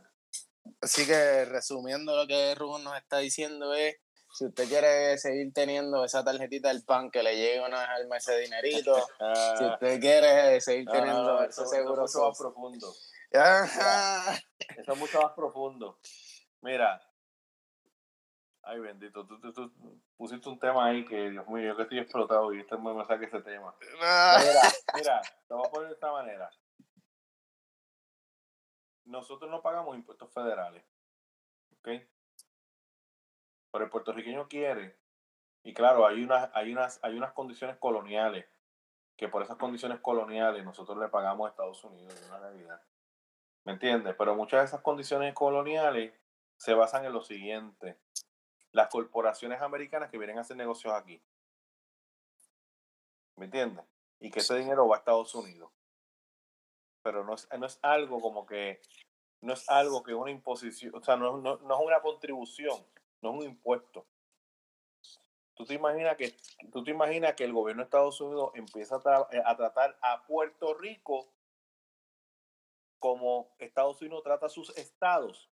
Así 0.81 1.05
que 1.05 1.45
resumiendo 1.45 2.15
lo 2.15 2.27
que 2.27 2.55
Rubén 2.55 2.83
nos 2.83 2.97
está 2.97 3.19
diciendo 3.19 3.73
es, 3.73 3.97
si 4.37 4.45
usted 4.45 4.67
quiere 4.67 5.17
seguir 5.17 5.51
teniendo 5.51 6.05
esa 6.05 6.23
tarjetita 6.23 6.67
del 6.67 6.85
pan 6.85 7.09
que 7.09 7.23
le 7.23 7.35
llegue 7.35 7.59
una 7.59 7.79
vez 7.79 7.89
al 7.89 8.07
mes 8.07 8.27
ese 8.27 8.39
dinerito, 8.39 8.95
si 9.17 9.63
ah. 9.63 9.71
usted 9.73 9.99
quiere 9.99 10.61
seguir 10.61 10.87
teniendo 10.87 11.43
ese 11.43 11.65
seguro. 11.65 12.05
Eso 12.05 12.19
es 12.19 12.23
mucho 12.23 12.27
más 12.27 12.37
profundo. 12.37 12.93
eso 13.31 14.93
es 14.93 14.99
mucho 14.99 15.21
más 15.23 15.31
profundo. 15.33 15.99
Mira, 16.61 17.01
Ay, 18.61 18.79
bendito, 18.79 19.25
tú, 19.25 19.39
tú, 19.39 19.71
pusiste 20.17 20.49
un 20.49 20.59
tema 20.59 20.87
ahí 20.87 21.05
que, 21.05 21.31
Dios 21.31 21.47
mío, 21.47 21.69
yo 21.69 21.75
que 21.77 21.83
estoy 21.83 21.99
explotado 21.99 22.53
y 22.53 22.59
este 22.59 22.77
me 22.77 23.05
saque 23.05 23.25
ese 23.25 23.41
tema. 23.41 23.73
Mira, 23.79 24.37
mira, 24.93 25.21
te 25.47 25.53
voy 25.53 25.65
a 25.65 25.71
poner 25.71 25.87
de 25.87 25.93
esta 25.93 26.11
manera. 26.11 26.51
Nosotros 29.05 29.49
no 29.49 29.63
pagamos 29.63 29.95
impuestos 29.95 30.31
federales, 30.31 30.83
¿ok? 31.79 31.87
Pero 33.71 33.85
el 33.85 33.89
puertorriqueño 33.89 34.47
quiere, 34.47 34.97
y 35.63 35.73
claro, 35.73 36.07
hay 36.07 36.23
unas, 36.23 36.49
hay 36.53 36.71
unas, 36.71 36.99
hay 37.03 37.17
unas 37.17 37.33
condiciones 37.33 37.77
coloniales, 37.77 38.45
que 39.17 39.27
por 39.27 39.41
esas 39.41 39.57
condiciones 39.57 39.99
coloniales 39.99 40.63
nosotros 40.63 40.97
le 40.97 41.09
pagamos 41.09 41.47
a 41.47 41.49
Estados 41.49 41.83
Unidos 41.83 42.19
de 42.19 42.27
una 42.27 42.39
realidad. 42.39 42.81
¿Me 43.65 43.73
entiendes? 43.73 44.15
Pero 44.17 44.35
muchas 44.35 44.61
de 44.61 44.65
esas 44.67 44.81
condiciones 44.81 45.33
coloniales 45.33 46.13
se 46.55 46.73
basan 46.73 47.03
en 47.03 47.13
lo 47.13 47.21
siguiente 47.21 47.99
las 48.71 48.87
corporaciones 48.87 49.61
americanas 49.61 50.09
que 50.09 50.17
vienen 50.17 50.37
a 50.37 50.41
hacer 50.41 50.55
negocios 50.55 50.93
aquí. 50.93 51.21
¿Me 53.35 53.45
entiendes? 53.45 53.83
Y 54.19 54.31
que 54.31 54.39
ese 54.39 54.55
dinero 54.55 54.87
va 54.87 54.95
a 54.95 54.99
Estados 54.99 55.33
Unidos. 55.35 55.71
Pero 57.01 57.23
no 57.23 57.33
es, 57.33 57.47
no 57.57 57.65
es 57.65 57.79
algo 57.81 58.21
como 58.21 58.45
que, 58.45 58.81
no 59.41 59.53
es 59.53 59.67
algo 59.69 60.03
que 60.03 60.13
una 60.13 60.31
imposición, 60.31 60.95
o 60.95 61.03
sea, 61.03 61.17
no, 61.17 61.37
no, 61.37 61.57
no 61.57 61.79
es 61.79 61.85
una 61.85 62.01
contribución, 62.01 62.85
no 63.21 63.31
es 63.31 63.35
un 63.37 63.43
impuesto. 63.43 64.05
¿Tú, 65.55 65.65
te 65.65 65.73
imaginas 65.73 66.15
que, 66.17 66.35
tú 66.71 66.83
te 66.83 66.91
imaginas 66.91 67.33
que 67.33 67.43
el 67.43 67.53
gobierno 67.53 67.81
de 67.81 67.85
Estados 67.85 68.21
Unidos 68.21 68.51
empieza 68.53 69.01
a, 69.03 69.27
eh, 69.31 69.41
a 69.43 69.55
tratar 69.55 69.97
a 70.01 70.23
Puerto 70.25 70.73
Rico 70.75 71.27
como 72.99 73.55
Estados 73.59 74.01
Unidos 74.01 74.23
trata 74.23 74.47
a 74.47 74.49
sus 74.49 74.75
estados. 74.77 75.49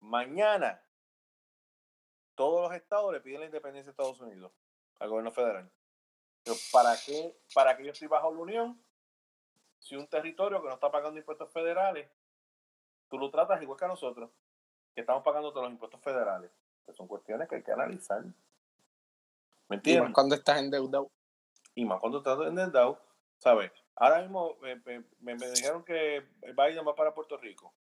Mañana 0.00 0.82
todos 2.34 2.62
los 2.62 2.74
estados 2.74 3.12
le 3.12 3.20
piden 3.20 3.40
la 3.40 3.46
independencia 3.46 3.90
a 3.90 3.92
Estados 3.92 4.20
Unidos, 4.20 4.52
al 4.98 5.08
gobierno 5.08 5.30
federal. 5.30 5.70
Pero 6.42 6.56
¿para 6.72 6.96
qué, 7.04 7.36
¿Para 7.54 7.76
qué 7.76 7.84
yo 7.84 7.92
estoy 7.92 8.08
bajo 8.08 8.32
la 8.32 8.40
Unión? 8.40 8.84
Si 9.78 9.96
un 9.96 10.06
territorio 10.08 10.60
que 10.60 10.68
no 10.68 10.74
está 10.74 10.90
pagando 10.90 11.18
impuestos 11.18 11.50
federales, 11.52 12.10
tú 13.08 13.18
lo 13.18 13.30
tratas 13.30 13.62
igual 13.62 13.78
que 13.78 13.84
a 13.84 13.88
nosotros, 13.88 14.30
que 14.94 15.00
estamos 15.00 15.22
pagando 15.22 15.50
todos 15.50 15.64
los 15.64 15.72
impuestos 15.72 16.00
federales. 16.00 16.50
Que 16.86 16.92
son 16.92 17.08
cuestiones 17.08 17.48
que 17.48 17.56
hay 17.56 17.62
que 17.62 17.72
analizar. 17.72 18.22
¿Me 19.68 19.76
entiendes? 19.76 20.02
Y 20.02 20.04
más 20.04 20.14
cuando 20.14 20.34
estás 20.34 20.58
endeudado. 20.58 21.10
Y 21.74 21.84
más 21.84 22.00
cuando 22.00 22.18
estás 22.18 22.38
endeudado, 22.40 23.00
¿sabes? 23.38 23.72
Ahora 23.96 24.20
mismo 24.20 24.56
me, 24.60 24.76
me, 25.20 25.50
dijeron 25.50 25.84
que 25.84 26.24
Biden 26.42 26.86
va 26.86 26.94
para 26.94 27.14
Puerto 27.14 27.36
Rico. 27.36 27.72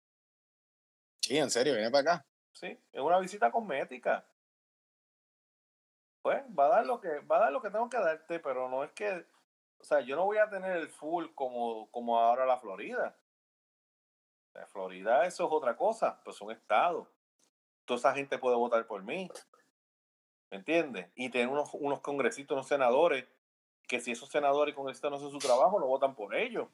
Sí, 1.21 1.37
en 1.37 1.49
serio, 1.49 1.73
viene 1.73 1.89
para 1.89 2.13
acá. 2.13 2.25
Sí, 2.53 2.77
es 2.91 3.01
una 3.01 3.19
visita 3.19 3.51
cosmética. 3.51 4.25
Pues 6.21 6.43
va 6.57 6.65
a 6.67 6.69
dar 6.69 6.85
lo 6.85 7.01
que 7.01 7.19
va 7.19 7.37
a 7.37 7.39
dar 7.41 7.51
lo 7.51 7.61
que 7.61 7.69
tengo 7.69 7.89
que 7.89 7.97
darte, 7.97 8.39
pero 8.39 8.69
no 8.69 8.83
es 8.83 8.91
que, 8.91 9.25
o 9.79 9.83
sea, 9.83 10.01
yo 10.01 10.15
no 10.15 10.25
voy 10.25 10.37
a 10.37 10.49
tener 10.49 10.77
el 10.77 10.87
full 10.89 11.27
como 11.35 11.89
como 11.91 12.19
ahora 12.19 12.45
la 12.45 12.59
Florida. 12.59 13.17
Florida 14.67 15.25
eso 15.25 15.45
es 15.45 15.51
otra 15.51 15.75
cosa, 15.75 16.21
pues 16.23 16.39
un 16.41 16.51
estado. 16.51 17.09
Toda 17.85 17.97
esa 17.97 18.13
gente 18.13 18.37
puede 18.37 18.55
votar 18.55 18.85
por 18.87 19.03
mí. 19.03 19.29
¿Me 20.51 20.57
entiendes? 20.57 21.09
Y 21.15 21.29
tener 21.29 21.47
unos, 21.47 21.73
unos 21.73 22.01
congresistas, 22.01 22.53
unos 22.53 22.67
senadores 22.67 23.25
que 23.87 23.99
si 23.99 24.11
esos 24.11 24.29
senadores 24.29 24.73
y 24.73 24.75
congresistas 24.75 25.11
no 25.11 25.17
hacen 25.17 25.31
su 25.31 25.39
trabajo, 25.39 25.79
lo 25.79 25.87
votan 25.87 26.15
por 26.15 26.35
ellos. 26.35 26.67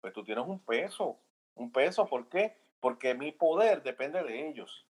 Pues 0.00 0.12
tú 0.12 0.24
tienes 0.24 0.44
un 0.46 0.58
peso. 0.58 1.18
Un 1.54 1.70
peso, 1.70 2.06
¿por 2.06 2.28
qué? 2.28 2.56
Porque 2.80 3.14
mi 3.14 3.32
poder 3.32 3.82
depende 3.82 4.22
de 4.22 4.48
ellos. 4.48 4.86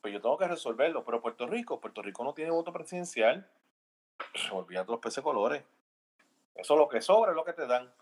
Pues 0.00 0.12
yo 0.12 0.20
tengo 0.20 0.36
que 0.36 0.46
resolverlo. 0.46 1.04
Pero 1.04 1.22
Puerto 1.22 1.46
Rico, 1.46 1.80
Puerto 1.80 2.02
Rico 2.02 2.22
no 2.22 2.34
tiene 2.34 2.50
voto 2.50 2.72
presidencial. 2.72 3.50
Olvídate 4.52 4.90
los 4.90 5.00
peces 5.00 5.22
colores. 5.22 5.64
Eso 6.54 6.76
lo 6.76 6.88
que 6.88 7.00
sobra 7.00 7.30
es 7.30 7.36
lo 7.36 7.44
que 7.44 7.52
te 7.52 7.66
dan. 7.66 7.92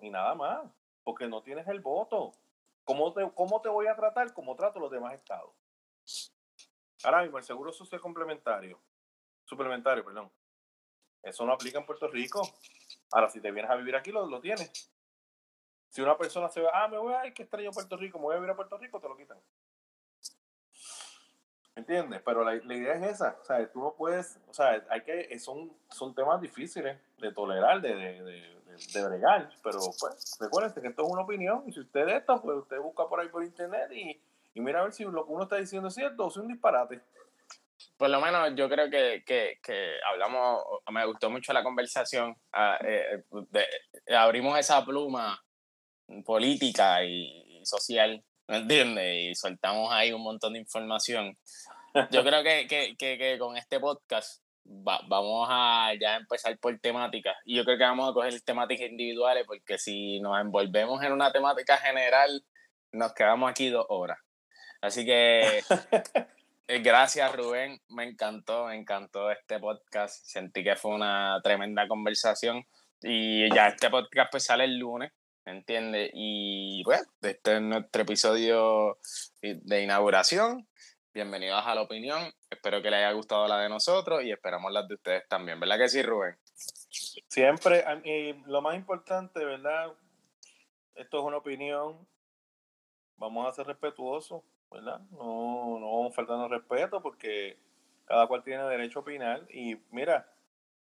Y 0.00 0.10
nada 0.10 0.34
más. 0.34 0.62
Porque 1.08 1.26
no 1.26 1.40
tienes 1.40 1.66
el 1.68 1.80
voto. 1.80 2.32
¿Cómo 2.84 3.14
te, 3.14 3.26
cómo 3.34 3.62
te 3.62 3.70
voy 3.70 3.86
a 3.86 3.96
tratar? 3.96 4.34
Como 4.34 4.54
trato 4.54 4.78
los 4.78 4.90
demás 4.90 5.14
estados. 5.14 5.54
Ahora 7.02 7.22
mismo, 7.22 7.38
el 7.38 7.44
seguro 7.44 7.72
social 7.72 7.98
complementario, 7.98 8.78
suplementario, 9.46 10.04
perdón, 10.04 10.30
eso 11.22 11.46
no 11.46 11.54
aplica 11.54 11.78
en 11.78 11.86
Puerto 11.86 12.08
Rico. 12.08 12.42
Ahora, 13.10 13.30
si 13.30 13.40
te 13.40 13.50
vienes 13.50 13.70
a 13.70 13.76
vivir 13.76 13.96
aquí, 13.96 14.12
lo, 14.12 14.26
lo 14.26 14.38
tienes. 14.38 14.92
Si 15.88 16.02
una 16.02 16.14
persona 16.18 16.50
se 16.50 16.60
va, 16.60 16.72
ah, 16.74 16.88
me 16.88 16.98
voy 16.98 17.14
a 17.14 17.24
ir, 17.26 17.32
que 17.32 17.44
extraño 17.44 17.70
Puerto 17.70 17.96
Rico, 17.96 18.18
me 18.18 18.24
voy 18.24 18.34
a 18.34 18.38
vivir 18.40 18.50
a 18.50 18.56
Puerto 18.56 18.76
Rico, 18.76 19.00
te 19.00 19.08
lo 19.08 19.16
quitan. 19.16 19.40
¿Entiendes? 21.78 22.20
Pero 22.24 22.42
la, 22.42 22.56
idea 22.56 22.94
es 22.94 23.14
esa. 23.14 23.38
O 23.40 23.44
sea, 23.44 23.64
tú 23.70 23.80
no 23.80 23.94
puedes, 23.96 24.40
o 24.48 24.52
sea, 24.52 24.84
hay 24.90 25.02
que, 25.02 25.38
son, 25.38 25.72
son 25.90 26.12
temas 26.12 26.40
difíciles 26.40 26.98
de 27.18 27.32
tolerar, 27.32 27.80
de, 27.80 27.94
de, 27.94 28.22
de, 28.24 28.42
de 28.92 29.08
bregar. 29.08 29.48
Pero 29.62 29.78
pues, 30.00 30.36
recuérdense 30.40 30.80
que 30.80 30.88
esto 30.88 31.02
es 31.02 31.08
una 31.08 31.22
opinión. 31.22 31.62
Y 31.68 31.72
si 31.72 31.78
usted 31.78 32.08
esto, 32.08 32.42
pues 32.42 32.58
usted 32.58 32.78
busca 32.80 33.06
por 33.08 33.20
ahí 33.20 33.28
por 33.28 33.44
internet 33.44 33.92
y, 33.92 34.20
y 34.54 34.60
mira 34.60 34.80
a 34.80 34.82
ver 34.82 34.92
si 34.92 35.04
lo 35.04 35.24
que 35.24 35.32
uno 35.32 35.44
está 35.44 35.54
diciendo 35.54 35.86
es 35.86 35.94
cierto 35.94 36.26
o 36.26 36.30
si 36.30 36.40
es 36.40 36.42
un 36.42 36.52
disparate 36.52 37.00
por 37.96 38.10
lo 38.10 38.20
menos 38.20 38.52
yo 38.54 38.68
creo 38.68 38.88
que, 38.90 39.22
que, 39.26 39.58
que 39.62 39.94
hablamos, 40.10 40.62
me 40.90 41.04
gustó 41.04 41.30
mucho 41.30 41.52
la 41.52 41.64
conversación, 41.64 42.36
ah, 42.52 42.78
eh, 42.84 43.24
abrimos 44.16 44.58
esa 44.58 44.84
pluma 44.84 45.40
política 46.24 47.04
y, 47.04 47.60
social, 47.64 48.24
¿me 48.48 48.58
entiendes? 48.58 49.16
Y 49.16 49.34
soltamos 49.34 49.92
ahí 49.92 50.12
un 50.12 50.22
montón 50.22 50.54
de 50.54 50.58
información. 50.58 51.36
Yo 52.10 52.22
creo 52.24 52.42
que, 52.42 52.66
que, 52.66 52.96
que 52.96 53.36
con 53.38 53.56
este 53.56 53.80
podcast 53.80 54.42
vamos 54.64 55.48
a 55.50 55.92
ya 55.98 56.16
empezar 56.16 56.58
por 56.58 56.78
temáticas 56.78 57.34
y 57.46 57.56
yo 57.56 57.64
creo 57.64 57.78
que 57.78 57.84
vamos 57.84 58.10
a 58.10 58.12
coger 58.12 58.38
temáticas 58.42 58.90
individuales 58.90 59.44
porque 59.46 59.78
si 59.78 60.20
nos 60.20 60.38
envolvemos 60.38 61.02
en 61.02 61.12
una 61.12 61.32
temática 61.32 61.78
general 61.78 62.44
nos 62.92 63.14
quedamos 63.14 63.50
aquí 63.50 63.70
dos 63.70 63.86
horas. 63.88 64.18
Así 64.82 65.06
que 65.06 65.62
Eh, 66.70 66.80
gracias, 66.80 67.34
Rubén. 67.34 67.80
Me 67.88 68.04
encantó, 68.04 68.66
me 68.66 68.76
encantó 68.76 69.30
este 69.30 69.58
podcast. 69.58 70.22
Sentí 70.26 70.62
que 70.62 70.76
fue 70.76 70.94
una 70.94 71.40
tremenda 71.42 71.88
conversación. 71.88 72.62
Y 73.00 73.48
ya 73.54 73.68
este 73.68 73.88
podcast 73.88 74.30
pues 74.30 74.44
sale 74.44 74.64
el 74.64 74.76
lunes, 74.76 75.10
¿me 75.10 75.17
entiendes? 75.50 76.10
Y 76.14 76.82
bueno, 76.84 77.04
este 77.22 77.56
es 77.56 77.62
nuestro 77.62 78.02
episodio 78.02 78.98
de 79.40 79.82
inauguración. 79.82 80.66
Bienvenidos 81.12 81.62
a 81.66 81.74
la 81.74 81.82
opinión. 81.82 82.32
Espero 82.50 82.82
que 82.82 82.90
les 82.90 82.98
haya 82.98 83.12
gustado 83.12 83.48
la 83.48 83.60
de 83.60 83.68
nosotros 83.68 84.22
y 84.22 84.30
esperamos 84.30 84.72
las 84.72 84.86
de 84.88 84.94
ustedes 84.94 85.28
también. 85.28 85.58
¿Verdad 85.58 85.78
que 85.78 85.88
sí, 85.88 86.02
Rubén? 86.02 86.36
Siempre, 87.28 87.84
y 88.04 88.34
lo 88.46 88.62
más 88.62 88.76
importante, 88.76 89.44
¿verdad? 89.44 89.92
Esto 90.94 91.18
es 91.18 91.24
una 91.24 91.38
opinión. 91.38 92.06
Vamos 93.16 93.48
a 93.48 93.52
ser 93.52 93.66
respetuosos 93.66 94.42
¿verdad? 94.70 95.00
No, 95.10 95.78
no 95.80 95.96
vamos 95.96 96.14
faltando 96.14 96.48
respeto 96.48 97.00
porque 97.00 97.56
cada 98.04 98.26
cual 98.26 98.42
tiene 98.42 98.64
derecho 98.64 98.98
a 98.98 99.02
opinar 99.02 99.46
y 99.50 99.76
mira. 99.90 100.30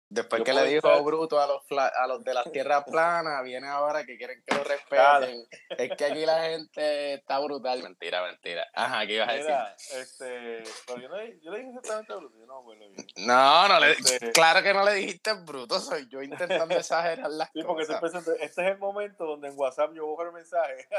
Después 0.09 0.45
que 0.45 0.53
le 0.53 0.65
dijo 0.67 1.03
bruto 1.03 1.41
a 1.41 1.49
los, 1.49 1.65
a 1.71 2.07
los 2.07 2.23
de 2.23 2.33
las 2.33 2.51
tierras 2.53 2.85
planas, 2.91 3.43
viene 3.43 3.67
ahora 3.67 4.05
que 4.05 4.17
quieren 4.17 4.43
que 4.47 4.55
lo 4.55 4.63
respeten. 4.63 5.47
es 5.71 5.97
que 5.97 6.05
aquí 6.05 6.25
la 6.25 6.43
gente 6.43 7.15
está 7.15 7.41
brutal. 7.41 7.83
Mentira, 7.83 8.23
mentira. 8.23 8.67
Ajá, 8.73 9.05
¿qué 9.07 9.15
ibas 9.15 9.29
a 9.29 9.33
decir? 9.33 9.99
Este, 9.99 10.63
pero 10.87 11.01
yo, 11.01 11.09
le, 11.09 11.41
yo 11.41 11.51
le 11.51 11.59
dije 11.59 11.71
exactamente 11.71 12.15
bruto, 12.15 12.39
yo 12.39 12.47
no 12.47 12.65
bien. 12.67 12.95
No, 13.17 13.69
no 13.69 13.81
le, 13.81 13.93
este 13.93 14.31
claro 14.31 14.63
que 14.63 14.73
no 14.73 14.85
le 14.85 14.95
dijiste 14.95 15.33
bruto, 15.33 15.81
soy 15.81 16.09
yo 16.09 16.23
intentando 16.23 16.75
exagerar 16.77 17.31
las 17.31 17.51
sí, 17.53 17.63
porque 17.65 17.83
este 17.83 18.39
es 18.41 18.59
el 18.59 18.79
momento 18.79 19.25
donde 19.25 19.49
en 19.49 19.59
WhatsApp 19.59 19.93
yo 19.93 20.07
busco 20.07 20.23
el 20.23 20.33
mensaje. 20.33 20.89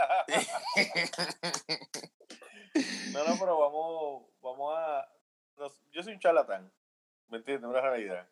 No, 3.12 3.24
no, 3.24 3.36
pero 3.40 3.58
vamos, 3.58 4.26
vamos 4.40 4.76
a. 4.78 5.10
yo 5.92 6.04
soy 6.04 6.14
un 6.14 6.20
charlatán, 6.20 6.72
¿me 7.28 7.38
entiendes? 7.38 7.68
Una 7.68 7.82
realidad. 7.82 8.28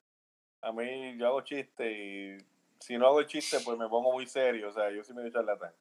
A 0.66 0.72
mí 0.72 1.16
yo 1.18 1.28
hago 1.28 1.42
chiste 1.42 1.92
y 1.92 2.38
si 2.80 2.98
no 2.98 3.06
hago 3.06 3.20
el 3.20 3.28
chiste, 3.28 3.60
pues 3.64 3.78
me 3.78 3.88
pongo 3.88 4.12
muy 4.12 4.26
serio. 4.26 4.70
O 4.70 4.72
sea, 4.72 4.90
yo 4.90 5.04
sí 5.04 5.14
me 5.14 5.22
doy 5.22 5.32
charlatán. 5.32 5.72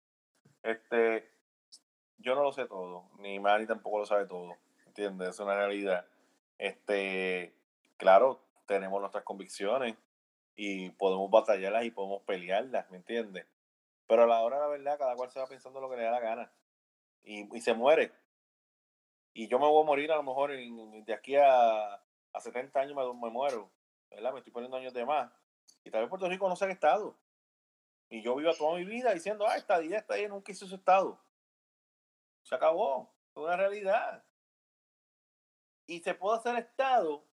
Este, 0.62 1.27
yo 2.19 2.35
no 2.35 2.43
lo 2.43 2.52
sé 2.52 2.66
todo, 2.66 3.09
ni 3.19 3.40
Manny 3.40 3.66
tampoco 3.66 3.98
lo 3.98 4.06
sabe 4.06 4.27
todo, 4.27 4.56
¿entiendes? 4.86 5.31
Es 5.31 5.40
una 5.40 5.55
realidad. 5.55 6.06
Este, 6.59 7.55
claro, 7.97 8.40
tenemos 8.66 9.01
nuestras 9.01 9.24
convicciones 9.24 9.97
y 10.55 10.90
podemos 10.90 11.31
batallarlas 11.31 11.85
y 11.85 11.90
podemos 11.90 12.23
pelearlas, 12.23 12.90
¿me 12.90 12.98
entiendes? 12.98 13.47
Pero 14.06 14.24
a 14.24 14.27
la 14.27 14.40
hora 14.43 14.59
la 14.59 14.69
verdad, 14.69 14.98
cada 14.98 15.16
cual 15.16 15.31
se 15.31 15.40
va 15.40 15.47
pensando 15.47 15.81
lo 15.81 15.89
que 15.89 15.97
le 15.97 16.05
da 16.05 16.11
la 16.11 16.20
gana. 16.20 16.52
Y, 17.23 17.56
y 17.56 17.61
se 17.62 17.73
muere. 17.73 18.12
Y 19.32 19.48
yo 19.48 19.59
me 19.59 19.66
voy 19.66 19.82
a 19.82 19.86
morir 19.86 20.12
a 20.12 20.16
lo 20.16 20.23
mejor 20.23 20.52
de 20.52 21.15
aquí 21.15 21.36
a, 21.36 21.94
a 21.94 22.40
70 22.40 22.78
años 22.78 22.94
me, 22.94 23.02
me, 23.20 23.31
muero, 23.31 23.70
Me 24.20 24.39
estoy 24.39 24.53
poniendo 24.53 24.77
años 24.77 24.93
de 24.93 25.05
más. 25.05 25.31
Y 25.85 25.91
tal 25.91 26.03
vez 26.03 26.09
Puerto 26.09 26.28
Rico 26.28 26.49
no 26.49 26.57
sea 26.57 26.70
Estado. 26.70 27.16
Y 28.09 28.23
yo 28.23 28.36
vivo 28.36 28.53
toda 28.55 28.78
mi 28.78 28.85
vida 28.85 29.12
diciendo, 29.12 29.47
ah, 29.47 29.57
esta 29.57 29.78
día 29.78 29.99
está 29.99 30.15
ahí, 30.15 30.28
nunca 30.28 30.53
hizo 30.53 30.66
ese 30.66 30.77
Estado. 30.77 31.19
Se 32.43 32.55
acabó. 32.55 33.12
Es 33.31 33.36
una 33.36 33.57
realidad. 33.57 34.24
Y 35.86 36.01
se 36.01 36.15
puede 36.15 36.39
hacer 36.39 36.57
Estado. 36.57 37.24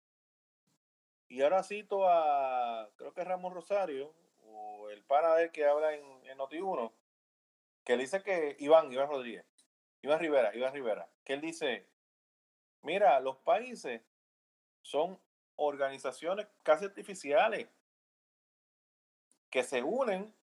Y 1.29 1.43
ahora 1.43 1.63
cito 1.63 2.09
a, 2.09 2.91
creo 2.97 3.13
que 3.13 3.23
Ramón 3.23 3.55
Rosario, 3.55 4.13
o 4.43 4.91
el 4.91 5.05
pana 5.05 5.35
de 5.37 5.45
él 5.45 5.53
que 5.53 5.65
habla 5.65 5.95
en, 5.95 6.05
en 6.27 6.39
Noti1, 6.39 6.93
que 7.85 7.97
dice 7.97 8.23
que 8.23 8.57
Iván, 8.59 8.93
Iván 8.93 9.09
Rodríguez, 9.09 9.47
Iván 10.03 10.19
Rivera, 10.19 10.55
Iván 10.57 10.73
Rivera, 10.73 11.09
que 11.25 11.35
él 11.35 11.41
dice, 11.41 11.89
mira, 12.83 13.21
los 13.21 13.37
países 13.39 14.03
son 14.83 15.21
organizaciones 15.61 16.47
casi 16.63 16.87
artificiales 16.87 17.69
que 19.51 19.63
se 19.63 19.83
unen 19.83 20.35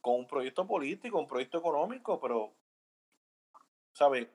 con 0.00 0.14
un 0.14 0.26
proyecto 0.26 0.66
político, 0.66 1.18
un 1.18 1.26
proyecto 1.26 1.58
económico, 1.58 2.20
pero, 2.20 2.54
¿sabes? 3.92 4.28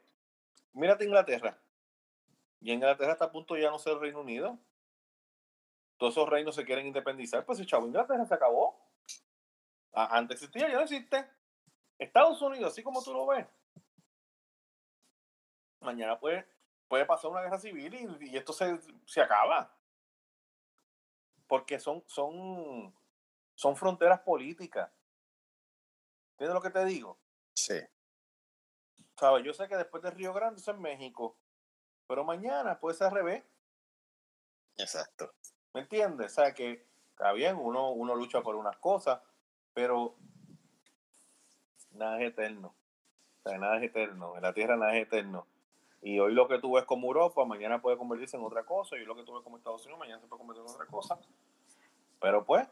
Mírate 0.73 1.05
Inglaterra. 1.05 1.57
Y 2.59 2.73
Inglaterra 2.73 3.13
está 3.13 3.25
a 3.25 3.31
punto 3.31 3.53
de 3.53 3.61
ya 3.61 3.71
no 3.71 3.79
ser 3.79 3.97
Reino 3.97 4.21
Unido. 4.21 4.59
Todos 5.97 6.13
esos 6.13 6.29
reinos 6.29 6.55
se 6.55 6.65
quieren 6.65 6.87
independizar. 6.87 7.45
Pues 7.45 7.65
chavo 7.65 7.87
Inglaterra 7.87 8.25
se 8.25 8.33
acabó. 8.33 8.77
Antes 9.93 10.41
existía, 10.41 10.67
ya 10.67 10.75
no 10.75 10.81
existe. 10.81 11.25
Estados 11.97 12.41
Unidos, 12.41 12.73
así 12.73 12.83
como 12.83 13.01
tú 13.01 13.13
lo 13.13 13.25
ves, 13.25 13.47
mañana 15.79 16.19
puede 16.19 16.45
puede 16.87 17.05
pasar 17.05 17.31
una 17.31 17.41
guerra 17.41 17.59
civil 17.59 18.17
y, 18.21 18.37
esto 18.37 18.53
se, 18.53 18.79
se, 19.05 19.21
acaba. 19.21 19.71
Porque 21.47 21.79
son, 21.79 22.03
son, 22.07 22.93
son 23.55 23.75
fronteras 23.75 24.19
políticas. 24.19 24.91
¿Entiendes 26.33 26.53
lo 26.53 26.61
que 26.61 26.69
te 26.69 26.85
digo? 26.85 27.17
Sí. 27.53 27.79
¿Sabes? 29.17 29.43
Yo 29.43 29.53
sé 29.53 29.67
que 29.67 29.77
después 29.77 30.03
de 30.03 30.11
Río 30.11 30.33
Grande 30.33 30.59
eso 30.59 30.71
es 30.71 30.77
México, 30.77 31.35
pero 32.07 32.23
mañana 32.23 32.79
puede 32.79 32.95
ser 32.95 33.07
al 33.07 33.13
revés. 33.13 33.43
Exacto. 34.77 35.33
¿Me 35.73 35.81
entiendes? 35.81 36.31
O 36.33 36.35
sea 36.35 36.53
que 36.53 36.85
está 37.11 37.31
bien, 37.31 37.57
uno, 37.57 37.91
uno 37.91 38.15
lucha 38.15 38.41
por 38.41 38.55
unas 38.55 38.77
cosas, 38.77 39.19
pero 39.73 40.15
nada 41.91 42.21
es 42.21 42.29
eterno. 42.29 42.75
O 43.43 43.49
sea, 43.49 43.57
nada 43.57 43.77
es 43.77 43.83
eterno. 43.83 44.35
En 44.35 44.43
la 44.43 44.53
tierra 44.53 44.77
nada 44.77 44.95
es 44.95 45.07
eterno. 45.07 45.47
Y 46.07 46.19
hoy 46.19 46.33
lo 46.33 46.47
que 46.47 46.57
tú 46.57 46.71
ves 46.71 46.85
como 46.85 47.07
Europa, 47.07 47.43
mañana 47.43 47.81
puede 47.81 47.97
convertirse 47.97 48.37
en 48.37 48.43
otra 48.45 48.63
cosa. 48.63 48.95
Y 48.95 48.99
hoy 48.99 49.05
lo 49.05 49.13
que 49.13 49.23
tú 49.23 49.33
ves 49.33 49.43
como 49.43 49.57
Estados 49.57 49.83
Unidos, 49.83 49.99
mañana 49.99 50.21
se 50.21 50.27
puede 50.27 50.39
convertir 50.39 50.63
en 50.65 50.71
otra 50.71 50.85
cosa. 50.85 51.19
Pero 52.21 52.45
pues, 52.45 52.65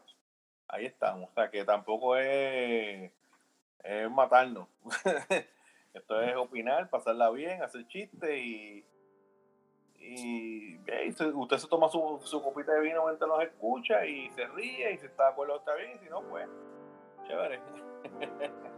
ahí 0.68 0.86
estamos. 0.86 1.28
O 1.28 1.34
sea, 1.34 1.50
que 1.50 1.62
tampoco 1.62 2.16
es, 2.16 3.12
es 3.84 4.10
matarnos. 4.10 4.66
Esto 5.92 6.22
es 6.22 6.34
opinar, 6.34 6.88
pasarla 6.88 7.28
bien, 7.28 7.62
hacer 7.62 7.86
chistes 7.88 8.38
y, 8.38 8.86
y, 9.98 10.78
usted 11.34 11.58
se 11.58 11.68
toma 11.68 11.90
su, 11.90 12.18
su, 12.24 12.42
copita 12.42 12.72
de 12.72 12.80
vino 12.80 13.04
mientras 13.04 13.28
nos 13.28 13.42
escucha 13.42 14.06
y 14.06 14.30
se 14.30 14.46
ríe 14.46 14.92
y 14.92 14.96
si 14.96 15.04
está 15.04 15.24
de 15.24 15.32
acuerdo 15.32 15.56
está 15.56 15.74
bien 15.74 15.98
si 16.00 16.08
no, 16.08 16.22
pues, 16.22 16.48
chévere. 17.26 17.60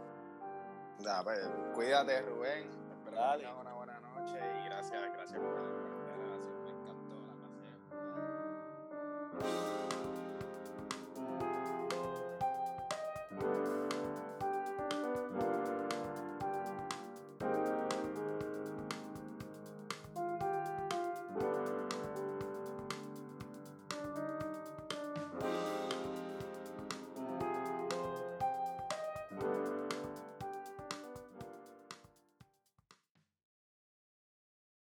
Pues, 1.23 1.49
cuídate 1.75 2.21
Rubén, 2.23 2.69
y 4.37 4.65
gracias, 4.65 5.13
gracias 5.13 5.39
por 5.39 5.53
la, 5.53 5.61
por 5.61 6.19
la, 6.19 6.37
Me 6.63 6.71
encantó 6.71 7.15
la 7.27 7.35
pasé. 7.41 7.63